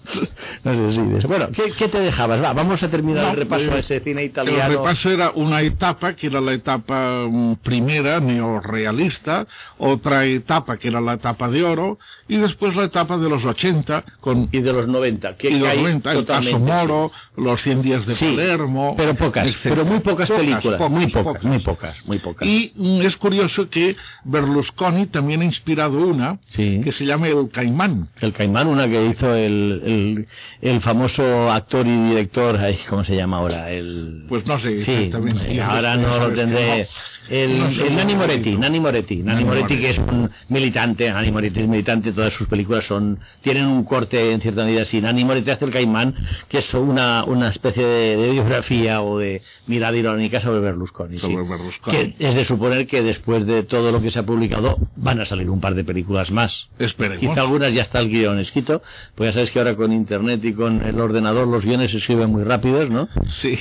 No 0.65 0.93
sé 0.93 1.20
si... 1.20 1.27
Bueno, 1.27 1.49
¿qué, 1.53 1.73
qué 1.77 1.89
te 1.89 2.01
dejabas? 2.01 2.43
Va, 2.43 2.53
vamos 2.53 2.82
a 2.82 2.91
terminar 2.91 3.24
No, 3.24 3.31
el 3.31 3.37
repaso 3.37 3.65
eh, 3.70 3.74
a 3.74 3.78
ese 3.78 4.01
cine 4.01 4.23
El 4.23 4.28
italiano. 4.28 4.69
repaso 4.69 5.11
era 5.11 5.31
una 5.31 5.61
etapa 5.62 6.15
que 6.15 6.27
era 6.27 6.41
la 6.41 6.53
etapa 6.53 7.24
mm, 7.28 7.57
primera, 7.62 8.20
neorrealista, 8.20 9.47
otra 9.78 10.24
etapa 10.27 10.77
que 10.77 10.89
era 10.89 11.01
la 11.01 11.15
etapa 11.15 11.49
de 11.51 11.62
oro, 11.62 11.99
y 12.28 12.37
después 12.37 12.74
la 12.77 12.85
etapa 12.85 13.16
de 13.19 13.28
los 13.28 13.45
80, 13.45 14.05
con 14.20 14.49
Y 14.53 14.61
de 14.61 14.73
los 14.73 14.87
90, 14.87 15.37
que 15.37 15.51
y 15.51 15.59
los 15.59 15.69
cae 15.69 15.77
90, 15.78 16.12
el 16.12 16.24
caso 16.24 16.59
Moro, 16.59 17.12
los 17.37 17.62
100 17.62 17.82
días 17.82 18.07
de 18.07 18.15
Sí, 18.15 18.27
Palermo, 18.27 18.95
pero 18.97 19.15
pocas, 19.15 19.49
etcétera. 19.49 19.74
pero 19.74 19.85
muy 19.87 20.01
pocas, 20.01 20.31
películas, 20.31 20.81
muy 20.91 21.07
pocas, 21.09 21.24
pocas. 21.24 21.45
muy 21.45 21.59
pocas, 21.59 22.07
muy 22.07 22.19
pocas. 22.19 22.47
Y 22.49 22.73
mm, 22.77 23.03
es 23.03 23.16
curioso 23.16 23.69
que 23.69 23.97
Berlusconi 24.24 25.07
también 25.07 25.41
ha 25.43 25.45
inspirado 25.45 25.99
una 25.99 26.39
Sí. 26.47 26.81
que 26.82 26.93
se 26.93 27.05
llama 27.05 27.28
El 27.28 27.49
Caimán. 27.51 28.09
El 28.20 28.32
Caimán, 28.32 28.68
una 28.68 28.89
que 28.89 29.06
hizo 29.06 29.35
el, 29.35 29.82
el, 29.85 30.28
el 30.60 30.81
famoso 30.81 31.51
actor 31.51 31.86
y 31.86 32.09
director, 32.09 32.59
¿cómo 32.89 33.05
se 33.05 33.16
llama 33.16 33.39
ahora? 33.39 33.70
El... 33.70 34.24
Pues 34.28 34.47
no 34.47 34.59
sé 34.59 34.81
Sí, 34.81 34.93
exactamente. 34.93 35.60
ahora 35.60 35.97
no 35.97 36.18
lo 36.18 36.32
tendré. 36.32 36.86
El, 37.29 37.59
No 37.59 37.73
sé, 37.73 37.87
el 37.87 37.97
Nani 37.97 38.15
Moretti. 38.15 38.57
Nani 38.57 38.81
Moretti, 38.81 39.17
Nani 39.17 39.25
Nani 39.25 39.45
Moretti 39.45 39.75
Moretti. 39.75 39.83
que 39.83 39.91
es 39.91 39.99
un 39.99 40.31
militante, 40.49 41.11
Nani 41.11 41.31
Moretti 41.31 41.61
es 41.61 41.69
militante, 41.69 42.13
todas 42.13 42.33
sus 42.33 42.49
películas 42.49 42.87
son 42.87 43.19
tienen 43.41 43.67
un 43.67 43.85
corte 43.85 44.33
en 44.33 44.41
cierta 44.41 44.65
medida 44.65 44.83
así. 44.83 45.01
Nani 45.01 45.25
Moretti 45.25 45.51
hace 45.51 45.65
el 45.65 45.71
Caimán, 45.71 46.15
que 46.49 46.59
es 46.59 46.75
una, 46.75 47.25
una 47.25 47.51
especie 47.51 47.85
de, 47.85 48.17
de 48.17 48.31
biografía 48.31 49.03
o 49.03 49.19
de 49.19 49.43
mirada 49.67 49.97
irónica 49.97 50.41
sobre 50.41 50.61
Berlusconi. 50.61 51.17
sí. 51.19 51.23
Sobre 51.23 51.49
Berlusconi. 51.49 51.97
Que 51.97 52.15
es 52.19 52.35
de 52.35 52.45
suponer 52.45 52.87
que 52.87 53.03
después 53.03 53.47
de 53.47 53.63
todo 53.63 53.93
lo 53.93 54.01
que 54.01 54.11
se 54.11 54.19
ha 54.19 54.23
publicado 54.25 54.77
van 54.97 55.21
a 55.21 55.25
salir 55.25 55.51
un 55.51 55.61
par 55.61 55.75
de 55.75 55.85
películas 55.85 56.31
más. 56.31 56.69
Esperemos. 56.79 57.21
Quizá 57.21 57.41
algunas 57.43 57.73
ya 57.73 57.83
está 57.83 58.01
el 58.01 58.09
guion 58.09 58.39
escrito, 58.39 58.83
pues 59.15 59.29
ya 59.29 59.33
sabes 59.35 59.51
que 59.51 59.59
ahora 59.59 59.77
con 59.77 59.93
internet 59.93 60.41
y 60.45 60.53
con 60.53 60.83
el 60.83 60.99
ordenador 61.01 61.47
los 61.49 61.65
guiones 61.65 61.91
se 61.91 61.99
escriben 61.99 62.31
muy 62.31 62.45
rápidos, 62.45 62.91
¿no? 62.91 63.09
Sí. 63.41 63.59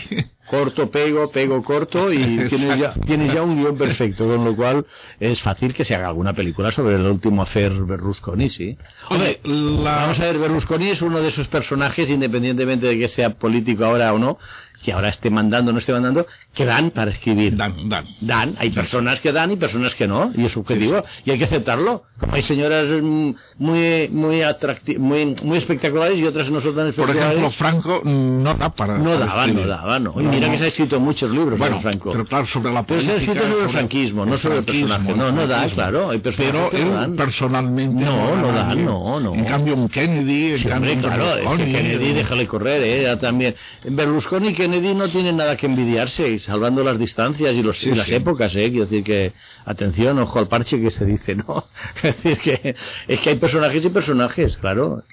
Corto, 0.49 0.89
pego, 0.89 1.29
pego, 1.31 1.63
corto 1.63 2.11
y 2.11 2.17
tienes 2.49 2.79
ya, 2.79 2.93
tienes 3.05 3.33
ya 3.33 3.43
un 3.43 3.55
guion 3.61 3.77
perfecto, 3.77 4.25
con 4.25 4.43
lo 4.43 4.55
cual 4.55 4.85
es 5.19 5.41
fácil 5.41 5.73
que 5.73 5.85
se 5.85 5.93
haga 5.95 6.07
alguna 6.07 6.33
película 6.33 6.71
sobre 6.71 6.95
el 6.95 7.05
último 7.05 7.41
hacer 7.43 7.71
Berlusconi, 7.73 8.49
sí. 8.49 8.77
Hombre, 9.09 9.39
la- 9.43 9.95
vamos 9.97 10.19
a 10.19 10.23
ver, 10.23 10.39
Berlusconi 10.39 10.89
es 10.89 11.01
uno 11.01 11.21
de 11.21 11.27
esos 11.27 11.47
personajes, 11.47 12.09
independientemente 12.09 12.87
de 12.87 12.97
que 12.97 13.07
sea 13.07 13.35
político 13.35 13.85
ahora 13.85 14.11
o 14.13 14.17
no, 14.19 14.39
que 14.83 14.93
ahora 14.93 15.09
esté 15.09 15.29
mandando 15.29 15.71
o 15.71 15.73
no 15.73 15.79
esté 15.79 15.91
mandando, 15.93 16.25
que 16.53 16.65
dan 16.65 16.91
para 16.91 17.11
escribir. 17.11 17.55
Dan, 17.55 17.89
dan. 17.89 18.05
Dan, 18.21 18.55
hay 18.59 18.69
personas 18.69 19.19
que 19.19 19.31
dan 19.31 19.51
y 19.51 19.55
personas 19.57 19.93
que 19.95 20.07
no, 20.07 20.31
y 20.35 20.45
es 20.45 20.51
subjetivo, 20.51 21.03
y 21.25 21.31
hay 21.31 21.37
que 21.37 21.43
aceptarlo. 21.45 22.03
Como 22.19 22.35
hay 22.35 22.41
señoras 22.43 22.85
mm, 23.01 23.31
muy 23.57 24.09
muy 24.11 24.41
atracti- 24.41 24.97
muy 24.97 25.35
muy 25.43 25.57
espectaculares 25.57 26.17
y 26.17 26.23
otras 26.25 26.49
no 26.49 26.61
son 26.61 26.75
tan 26.75 26.91
Por 26.93 27.09
espectaculares. 27.09 27.37
ejemplo, 27.37 27.51
Franco 27.51 28.01
mm, 28.03 28.43
no 28.43 28.53
da 28.53 28.69
para. 28.69 28.97
no 28.97 29.03
para 29.13 29.17
daba, 29.25 29.35
no 29.35 29.41
escribir. 29.47 29.67
daba, 29.67 29.99
no. 29.99 30.13
Y 30.19 30.23
No, 30.23 30.29
mira 30.31 30.47
no. 30.47 30.51
que 30.53 30.57
se 30.59 30.63
ha 30.65 30.67
escrito 30.67 30.99
muchos 30.99 31.29
libros 31.31 31.59
Bueno, 31.59 31.77
sobre 31.81 31.91
Franco. 31.91 32.11
pero 32.11 32.25
claro, 32.25 32.47
sobre 32.47 32.73
la 32.73 32.83
Pero 32.83 33.01
se 33.01 33.07
política. 33.07 33.31
ha 33.31 33.33
escrito 33.35 33.51
sobre 33.53 33.63
el 33.65 33.69
franquismo, 33.71 34.25
no 34.25 34.37
sobre 34.37 34.57
el 34.59 34.63
personaje. 34.65 35.13
No, 35.13 35.31
no 35.31 35.47
da, 35.47 35.67
claro. 35.69 36.09
Hay 36.09 36.19
Pero 36.19 36.69
que 36.69 36.79
no 36.79 36.87
él 36.87 36.91
dan. 36.93 37.15
personalmente. 37.15 38.03
No, 38.03 38.35
no 38.35 38.47
da 38.51 38.75
no, 38.75 39.19
no. 39.19 39.33
En 39.33 39.45
cambio, 39.45 39.75
un 39.75 39.89
Kennedy. 39.89 40.51
en 40.51 40.57
Sí, 40.59 40.69
hombre, 40.71 40.93
cambio, 40.97 41.09
un 41.09 41.15
claro, 41.15 41.53
es 41.53 41.65
que 41.65 41.71
Kennedy, 41.71 42.13
déjale 42.13 42.47
correr, 42.47 42.81
¿eh? 42.83 43.17
También. 43.17 43.55
Berlusconi 43.85 44.49
y 44.49 44.53
Kennedy 44.69 44.93
no 44.93 45.07
tienen 45.09 45.35
nada 45.37 45.57
que 45.57 45.65
envidiarse, 45.65 46.37
salvando 46.37 46.83
las 46.83 46.99
distancias 46.99 47.55
y, 47.55 47.63
los, 47.63 47.79
Sí, 47.79 47.89
y 47.89 47.95
las 47.95 48.07
sí. 48.07 48.13
épocas, 48.13 48.55
¿eh? 48.55 48.69
Quiero 48.69 48.85
decir 48.85 49.03
que, 49.03 49.33
atención, 49.65 50.19
ojo 50.19 50.37
al 50.37 50.47
parche 50.47 50.79
que 50.79 50.91
se 50.91 51.05
dice, 51.05 51.35
¿no? 51.35 51.65
Es 52.03 52.21
decir, 52.23 52.37
que 52.37 52.75
es 53.07 53.19
que 53.19 53.29
hay 53.31 53.35
personajes 53.37 53.83
y 53.83 53.89
personajes, 53.89 54.57
claro. 54.57 55.03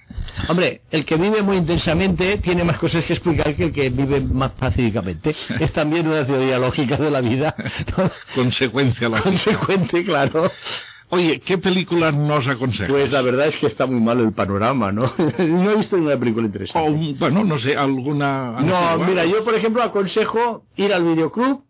Hombre, 0.49 0.83
el 0.91 1.07
que 1.07 1.17
vive 1.17 1.43
muy 1.43 1.57
intensamente 1.57 2.37
tiene 2.39 2.65
más 2.65 2.77
cosas 2.77 3.05
que 3.07 3.15
explicar 3.15 3.55
que 3.57 3.65
el 3.65 3.73
que 3.73 3.89
vive 3.89 4.21
más 4.21 4.51
pacíficamente. 4.53 5.35
Es 5.61 5.73
también 5.73 6.07
una 6.07 6.27
teoría 6.27 6.59
lógica 6.59 6.99
de 6.99 7.11
la 7.11 7.23
vida, 7.23 7.55
¿no? 7.97 8.11
Consecuencia 8.35 9.09
la 9.09 9.23
consecuente, 9.23 10.05
claro. 10.05 10.51
Oye, 11.11 11.41
¿qué 11.41 11.59
película 11.59 12.11
nos 12.11 12.49
aconseja? 12.49 12.89
Pues 12.89 13.13
la 13.13 13.23
verdad 13.23 13.47
es 13.47 13.57
que 13.57 13.67
está 13.67 13.87
muy 13.87 14.01
mal 14.01 14.19
el 14.21 14.33
panorama, 14.33 14.91
¿no? 14.91 15.13
no 15.39 15.71
he 15.71 15.77
visto 15.77 15.97
ninguna 15.97 16.19
película 16.19 16.47
interesante. 16.47 16.91
O, 16.91 17.19
bueno, 17.19 17.45
no 17.45 17.59
sé, 17.59 17.77
alguna. 17.77 18.61
No, 18.61 18.99
mira, 18.99 19.25
yo 19.25 19.45
por 19.45 19.55
ejemplo 19.55 19.83
aconsejo 19.83 20.65
ir 20.77 20.93
al 20.93 21.05
videoclub 21.05 21.66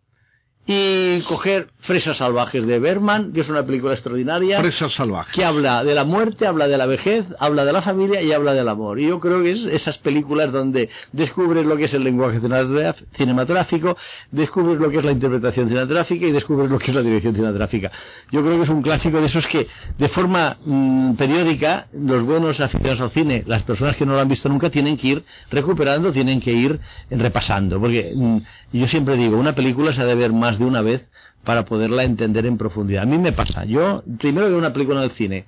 y 0.66 1.20
coger 1.20 1.68
Fresas 1.78 2.16
Salvajes 2.16 2.66
de 2.66 2.80
Berman, 2.80 3.32
que 3.32 3.43
es 3.43 3.48
una 3.48 3.64
película 3.64 3.93
extraordinaria, 3.93 4.60
Presa 4.60 4.88
salvaje. 4.88 5.32
que 5.32 5.44
habla 5.44 5.84
de 5.84 5.94
la 5.94 6.02
muerte, 6.02 6.44
habla 6.44 6.66
de 6.66 6.76
la 6.76 6.86
vejez, 6.86 7.24
habla 7.38 7.64
de 7.64 7.72
la 7.72 7.82
familia 7.82 8.20
y 8.20 8.32
habla 8.32 8.52
del 8.52 8.68
amor. 8.68 8.98
Y 8.98 9.06
yo 9.06 9.20
creo 9.20 9.44
que 9.44 9.52
es 9.52 9.64
esas 9.64 9.98
películas 9.98 10.51
donde 10.51 10.90
descubres 11.12 11.64
lo 11.64 11.76
que 11.76 11.84
es 11.84 11.94
el 11.94 12.02
lenguaje 12.02 12.40
cinematográfico, 12.40 13.97
descubres 14.32 14.80
lo 14.80 14.90
que 14.90 14.98
es 14.98 15.05
la 15.05 15.12
interpretación 15.12 15.68
cinematográfica 15.68 16.26
y 16.26 16.32
descubres 16.32 16.68
lo 16.68 16.80
que 16.80 16.90
es 16.90 16.94
la 16.97 17.02
dirección 17.02 17.34
cinematográfica. 17.34 17.93
Yo 18.32 18.43
creo 18.43 18.56
que 18.56 18.64
es 18.64 18.68
un 18.68 18.82
clásico 18.82 19.20
de 19.20 19.26
esos 19.26 19.47
que 19.47 19.68
de 19.97 20.09
forma 20.09 20.56
mm, 20.64 21.14
periódica 21.14 21.86
los 21.93 22.24
buenos 22.24 22.59
aficionados 22.59 23.01
al 23.01 23.10
cine, 23.10 23.44
las 23.47 23.62
personas 23.62 23.94
que 23.94 24.05
no 24.05 24.14
lo 24.14 24.20
han 24.20 24.28
visto 24.28 24.48
nunca, 24.48 24.68
tienen 24.68 24.97
que 24.97 25.06
ir 25.06 25.24
recuperando, 25.48 26.10
tienen 26.10 26.40
que 26.40 26.52
ir 26.52 26.80
repasando. 27.09 27.78
Porque 27.78 28.12
mm, 28.12 28.38
yo 28.72 28.88
siempre 28.88 29.16
digo, 29.16 29.36
una 29.36 29.55
película 29.55 29.94
se 29.94 30.01
ha 30.01 30.06
de 30.06 30.16
ver 30.16 30.32
más 30.32 30.55
de 30.58 30.64
una 30.64 30.82
vez 30.82 31.08
para 31.44 31.64
poderla 31.64 32.02
entender 32.04 32.46
en 32.46 32.58
profundidad. 32.58 33.02
A 33.04 33.06
mí 33.06 33.18
me 33.18 33.32
pasa. 33.32 33.64
Yo 33.64 34.02
primero 34.18 34.48
veo 34.48 34.58
una 34.58 34.72
película 34.72 34.98
en 34.98 35.04
el 35.04 35.10
cine, 35.12 35.46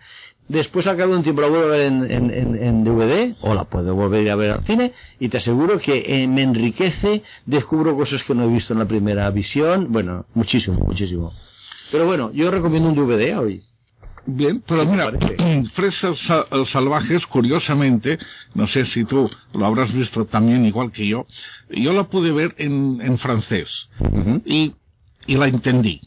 después 0.48 0.86
al 0.86 0.96
cabo 0.96 1.12
de 1.12 1.18
un 1.18 1.22
tiempo 1.24 1.40
la 1.42 1.48
vuelvo 1.48 1.66
a 1.66 1.70
ver 1.70 1.82
en, 1.82 2.10
en- 2.10 2.30
en- 2.30 2.56
en 2.62 2.84
DVD 2.84 3.34
o 3.42 3.54
la 3.54 3.64
puedo 3.64 3.94
volver 3.94 4.30
a 4.30 4.36
ver 4.36 4.50
al 4.52 4.64
cine 4.64 4.92
y 5.18 5.28
te 5.28 5.38
aseguro 5.38 5.78
que 5.78 6.04
eh, 6.22 6.28
me 6.28 6.42
enriquece, 6.42 7.22
descubro 7.46 7.96
cosas 7.96 8.22
que 8.22 8.34
no 8.34 8.44
he 8.44 8.48
visto 8.48 8.72
en 8.72 8.78
la 8.78 8.86
primera 8.86 9.28
visión. 9.30 9.90
Bueno, 9.92 10.24
muchísimo, 10.34 10.78
muchísimo. 10.86 11.32
Pero 11.90 12.06
bueno, 12.06 12.30
yo 12.32 12.50
recomiendo 12.50 12.88
un 12.90 12.94
DVD 12.94 13.36
hoy. 13.38 13.62
Bien, 14.30 14.62
pero 14.66 14.82
¿Qué 14.82 14.86
te 15.36 15.42
mira? 15.42 15.70
Fresas 15.72 16.18
sa- 16.18 16.44
Salvajes, 16.66 17.26
curiosamente, 17.26 18.18
no 18.54 18.66
sé 18.66 18.84
si 18.84 19.04
tú 19.04 19.30
lo 19.54 19.64
habrás 19.64 19.94
visto 19.94 20.26
también 20.26 20.66
igual 20.66 20.92
que 20.92 21.06
yo, 21.08 21.26
yo 21.70 21.94
la 21.94 22.04
pude 22.04 22.30
ver 22.30 22.54
en, 22.58 23.00
en 23.00 23.16
francés 23.16 23.88
y, 24.44 24.74
y 25.28 25.36
la 25.36 25.46
entendí. 25.46 26.00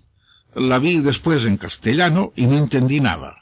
La 0.54 0.80
vi 0.80 1.00
después 1.00 1.46
en 1.46 1.56
castellano 1.56 2.34
y 2.36 2.46
no 2.46 2.58
entendí 2.58 3.00
nada. 3.00 3.38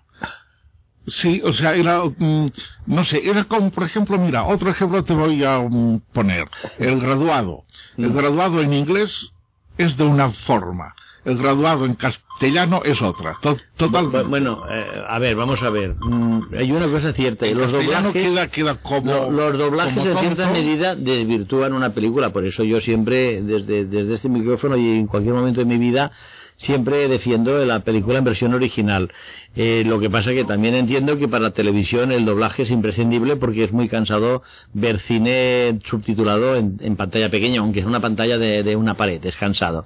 Sí, 1.07 1.41
o 1.43 1.53
sea, 1.53 1.73
era, 1.73 2.03
mm, 2.03 2.51
no 2.85 3.03
sé, 3.03 3.27
era 3.27 3.45
como, 3.45 3.71
por 3.71 3.83
ejemplo, 3.83 4.19
mira, 4.19 4.43
otro 4.43 4.69
ejemplo 4.69 5.03
te 5.03 5.13
voy 5.13 5.43
a 5.43 5.57
mm, 5.57 6.01
poner. 6.13 6.47
El 6.77 6.99
graduado. 6.99 7.63
El 7.97 8.13
graduado 8.13 8.61
en 8.61 8.73
inglés 8.73 9.31
es 9.77 9.97
de 9.97 10.03
una 10.03 10.31
forma. 10.31 10.93
El 11.25 11.37
graduado 11.37 11.85
en 11.85 11.95
castellano 11.95 12.81
es 12.85 13.01
otra. 13.01 13.37
To- 13.41 13.57
Total. 13.75 14.05
Bu- 14.07 14.27
Bueno, 14.29 14.63
eh, 14.69 14.85
a 15.07 15.19
ver, 15.19 15.35
vamos 15.35 15.61
a 15.63 15.69
ver. 15.69 15.95
Mm, 15.99 16.41
hay 16.57 16.71
una 16.71 16.87
cosa 16.87 17.11
cierta. 17.13 17.45
y 17.47 17.53
Los 17.53 17.71
doblajes, 17.71 18.13
queda, 18.13 18.47
queda 18.47 18.75
como. 18.75 19.11
lo- 19.11 19.29
los 19.31 19.57
doblajes 19.57 19.97
como 19.97 20.09
en 20.11 20.17
cierta 20.19 20.49
medida 20.51 20.95
desvirtúan 20.95 21.73
una 21.73 21.89
película. 21.93 22.29
Por 22.31 22.45
eso 22.45 22.63
yo 22.63 22.79
siempre, 22.79 23.41
desde, 23.41 23.85
desde 23.85 24.13
este 24.15 24.29
micrófono 24.29 24.77
y 24.77 24.87
en 24.99 25.07
cualquier 25.07 25.33
momento 25.35 25.59
de 25.59 25.65
mi 25.65 25.77
vida, 25.77 26.11
siempre 26.57 27.07
defiendo 27.07 27.57
la 27.65 27.81
película 27.81 28.17
en 28.19 28.25
versión 28.25 28.53
original. 28.53 29.11
Eh, 29.55 29.83
lo 29.85 29.99
que 29.99 30.09
pasa 30.09 30.31
que 30.33 30.43
también 30.43 30.75
entiendo 30.75 31.17
que 31.17 31.27
para 31.29 31.43
la 31.43 31.51
televisión 31.51 32.11
el 32.11 32.25
doblaje 32.25 32.63
es 32.63 32.71
imprescindible 32.71 33.37
porque 33.37 33.63
es 33.65 33.71
muy 33.71 33.87
cansado 33.87 34.43
ver 34.73 34.99
cine 34.99 35.79
subtitulado 35.85 36.55
en, 36.57 36.77
en 36.81 36.95
pantalla 36.97 37.29
pequeña, 37.29 37.61
aunque 37.61 37.79
es 37.79 37.85
una 37.85 37.99
pantalla 38.01 38.37
de, 38.37 38.63
de 38.63 38.75
una 38.75 38.95
pared, 38.95 39.23
es 39.25 39.35
cansado. 39.37 39.85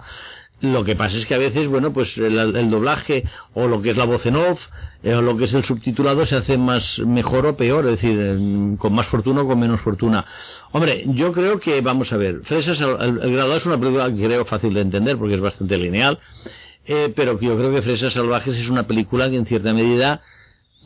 Lo 0.63 0.85
que 0.85 0.95
pasa 0.95 1.17
es 1.17 1.25
que 1.25 1.33
a 1.33 1.37
veces, 1.37 1.67
bueno, 1.67 1.91
pues 1.91 2.17
el, 2.17 2.37
el 2.37 2.69
doblaje 2.71 3.25
o 3.53 3.67
lo 3.67 3.81
que 3.81 3.89
es 3.89 3.97
la 3.97 4.05
voz 4.05 4.25
en 4.25 4.37
off 4.37 4.67
eh, 5.03 5.13
o 5.13 5.21
lo 5.21 5.35
que 5.35 5.43
es 5.43 5.53
el 5.53 5.65
subtitulado 5.65 6.25
se 6.25 6.37
hace 6.37 6.57
más 6.57 6.99
mejor 6.99 7.45
o 7.47 7.57
peor, 7.57 7.83
es 7.85 7.99
decir, 7.99 8.77
con 8.77 8.93
más 8.93 9.07
fortuna 9.07 9.41
o 9.41 9.45
con 9.45 9.59
menos 9.59 9.81
fortuna. 9.81 10.23
Hombre, 10.71 11.03
yo 11.07 11.33
creo 11.33 11.59
que, 11.59 11.81
vamos 11.81 12.13
a 12.13 12.17
ver, 12.17 12.43
Fresas, 12.45 12.79
el, 12.79 12.91
el, 13.23 13.37
el 13.37 13.51
es 13.51 13.65
una 13.65 13.77
película 13.77 14.09
que 14.09 14.23
creo 14.23 14.45
fácil 14.45 14.73
de 14.73 14.79
entender 14.79 15.17
porque 15.17 15.35
es 15.35 15.41
bastante 15.41 15.77
lineal, 15.77 16.17
eh, 16.85 17.11
pero 17.13 17.37
yo 17.41 17.57
creo 17.57 17.73
que 17.73 17.81
Fresas 17.81 18.13
Salvajes 18.13 18.57
es 18.57 18.69
una 18.69 18.87
película 18.87 19.29
que 19.29 19.35
en 19.35 19.45
cierta 19.45 19.73
medida 19.73 20.21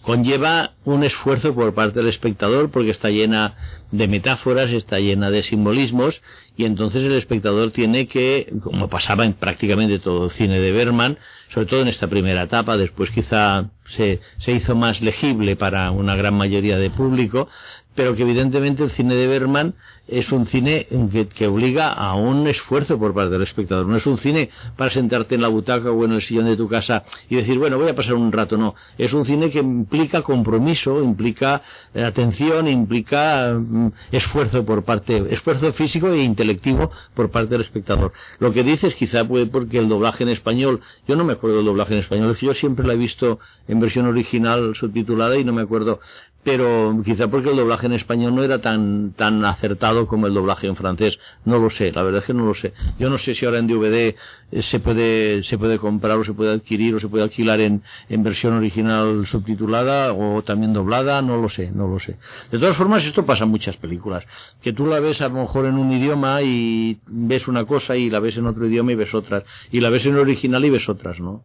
conlleva 0.08 0.72
un 0.86 1.04
esfuerzo 1.04 1.54
por 1.54 1.74
parte 1.74 2.00
del 2.00 2.08
espectador 2.08 2.72
porque 2.72 2.92
está 2.92 3.10
llena 3.10 3.56
de 3.92 4.08
metáforas, 4.08 4.72
está 4.72 5.00
llena 5.00 5.30
de 5.32 5.44
simbolismos 5.44 6.22
y 6.56 6.64
entonces 6.64 7.04
el 7.04 7.12
espectador 7.12 7.72
tiene 7.72 8.08
que, 8.08 8.54
como 8.64 8.88
pasaba 8.88 9.26
en 9.26 9.34
prácticamente 9.34 10.00
todo 10.00 10.24
el 10.24 10.32
cine 10.32 10.62
de 10.62 10.72
Berman, 10.72 11.18
sobre 11.50 11.68
todo 11.68 11.82
en 11.82 11.90
esta 11.90 12.08
primera 12.08 12.44
etapa, 12.44 12.78
después 12.78 13.12
quizá 13.12 13.70
se, 13.84 14.22
se 14.38 14.54
hizo 14.54 14.78
más 14.78 15.02
legible 15.02 15.58
para 15.58 15.92
una 15.92 16.16
gran 16.16 16.36
mayoría 16.36 16.78
de 16.78 16.90
público, 16.90 17.50
pero 17.94 18.16
que 18.16 18.22
evidentemente 18.22 18.86
el 18.86 18.92
cine 18.92 19.14
de 19.16 19.28
Berman 19.28 19.76
es 20.08 20.32
un 20.32 20.46
cine 20.46 20.88
que, 21.12 21.28
que 21.28 21.48
obliga 21.48 21.92
a 21.92 22.16
un 22.16 22.48
esfuerzo 22.48 22.98
por 22.98 23.14
parte 23.14 23.32
del 23.32 23.44
espectador. 23.44 23.86
No 23.86 23.98
es 23.98 24.06
un 24.06 24.18
cine 24.18 24.50
para 24.76 24.90
sentarte 24.90 25.36
en 25.36 25.42
la 25.42 25.48
butaca 25.48 25.92
o 25.92 26.06
en 26.06 26.14
el 26.14 26.22
sillón 26.22 26.46
de 26.46 26.58
tu 26.58 26.68
casa 26.68 27.04
y 27.30 27.36
decir, 27.36 27.58
bueno, 27.58 27.78
voy 27.78 27.90
a 27.90 27.96
pasar 27.96 28.16
un 28.16 28.32
rato. 28.32 28.58
No, 28.58 28.76
es 28.98 29.14
un 29.14 29.26
cine 29.26 29.50
que 29.50 29.60
implica 29.60 30.22
compromiso, 30.22 31.02
implica 31.02 31.62
eh, 31.94 32.04
atención, 32.04 32.68
implica 32.68 33.54
mm, 33.54 33.88
esfuerzo 34.12 34.66
por 34.66 34.84
parte, 34.84 35.26
esfuerzo 35.30 35.74
físico 35.74 36.10
e 36.10 36.24
intelectivo 36.24 36.92
por 37.14 37.30
parte 37.30 37.50
del 37.50 37.62
espectador. 37.62 38.14
Lo 38.40 38.52
que 38.52 38.64
dices 38.64 38.96
quizá 38.96 39.26
puede 39.26 39.48
porque 39.48 39.78
el 39.78 39.90
doblaje 39.90 40.24
en 40.24 40.30
español, 40.30 40.82
yo 41.08 41.16
no 41.16 41.24
me 41.24 41.34
acuerdo 41.34 41.58
del 41.58 41.66
doblaje 41.66 41.94
en 41.94 42.00
español, 42.00 42.32
es 42.32 42.38
que 42.38 42.46
yo 42.46 42.54
siempre 42.54 42.86
la 42.86 42.94
he 42.94 42.98
visto 42.98 43.40
en 43.68 43.80
versión 43.80 44.06
original 44.08 44.76
subtitulada 44.76 45.38
y 45.38 45.44
no 45.44 45.54
me 45.54 45.62
acuerdo 45.62 46.00
pero 46.43 46.95
quizá 47.03 47.27
porque 47.27 47.49
el 47.49 47.57
doblaje 47.57 47.88
en 47.88 47.93
español 47.93 48.35
no 48.35 48.43
era 48.43 48.61
tan 48.61 49.11
tan 49.14 49.43
acertado 49.43 50.07
como 50.07 50.27
el 50.27 50.34
doblaje 50.34 50.68
en 50.68 50.76
francés. 50.76 51.19
No 51.45 51.59
lo 51.59 51.69
sé 51.69 51.91
la 51.91 52.03
verdad 52.03 52.22
es 52.22 52.27
que 52.27 52.34
no 52.34 52.45
lo 52.45 52.53
sé. 52.53 52.73
Yo 52.99 53.09
no 53.09 53.18
sé 53.18 53.35
si 53.35 53.45
ahora 53.45 53.59
en 53.59 53.68
DVD 53.68 54.15
eh, 54.51 54.61
se 54.61 54.80
puede 54.80 55.43
se 55.43 55.57
puede 55.57 55.77
comprar 55.77 56.18
o 56.18 56.23
se 56.23 56.34
puede 56.34 56.53
adquirir 56.53 56.95
o 56.95 56.99
se 56.99 57.07
puede 57.07 57.23
alquilar 57.23 57.59
en, 57.59 57.84
en 58.09 58.23
versión 58.23 58.53
original 58.53 59.26
subtitulada 59.27 60.14
o 60.14 60.41
también 60.43 60.73
doblada 60.73 61.22
no 61.22 61.38
lo 61.38 61.49
sé 61.49 61.72
no 61.72 61.88
lo 61.88 61.99
sé. 61.99 62.18
De 62.51 62.59
todas 62.59 62.77
formas 62.77 63.05
esto 63.05 63.26
pasa 63.26 63.43
en 63.43 63.49
muchas 63.49 63.77
películas. 63.77 64.26
Que 64.61 64.73
tú 64.73 64.85
la 64.85 64.99
ves 64.99 65.22
a 65.22 65.30
lo 65.30 65.41
mejor 65.41 65.65
en 65.65 65.77
un 65.77 65.91
idioma 65.91 66.41
y 66.41 66.99
ves 67.07 67.47
una 67.47 67.65
cosa 67.65 67.97
y 67.97 68.09
la 68.09 68.19
ves 68.19 68.38
en 68.38 68.47
otro 68.47 68.65
idioma 68.68 68.91
y 68.91 68.95
ves 68.95 69.14
otras. 69.14 69.43
Y 69.72 69.81
la 69.81 69.89
ves 69.89 70.05
en 70.05 70.15
original 70.15 70.64
y 70.64 70.69
ves 70.69 70.88
otras 70.88 71.19
no 71.19 71.43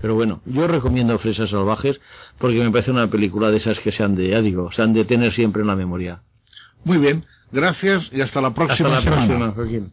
pero 0.00 0.14
bueno, 0.14 0.40
yo 0.46 0.66
recomiendo 0.66 1.18
Fresas 1.18 1.50
Salvajes 1.50 2.00
porque 2.38 2.58
me 2.58 2.70
parece 2.70 2.90
una 2.90 3.08
película 3.10 3.50
de 3.50 3.56
esas 3.58 3.80
que 3.80 3.92
se 3.92 4.02
han 4.04 4.14
de, 4.14 4.28
ya 4.28 4.40
digo, 4.42 4.70
se 4.72 4.82
han 4.82 4.92
de 4.92 5.04
tener 5.04 5.32
siempre 5.32 5.62
en 5.62 5.68
la 5.68 5.76
memoria. 5.76 6.22
Muy 6.84 6.98
bien, 6.98 7.24
gracias 7.52 8.10
y 8.12 8.20
hasta 8.20 8.40
la 8.40 8.54
próxima 8.54 8.96
Hasta 8.96 9.10
la 9.10 9.16
semana. 9.22 9.52
próxima, 9.52 9.52
Joaquín. 9.52 9.92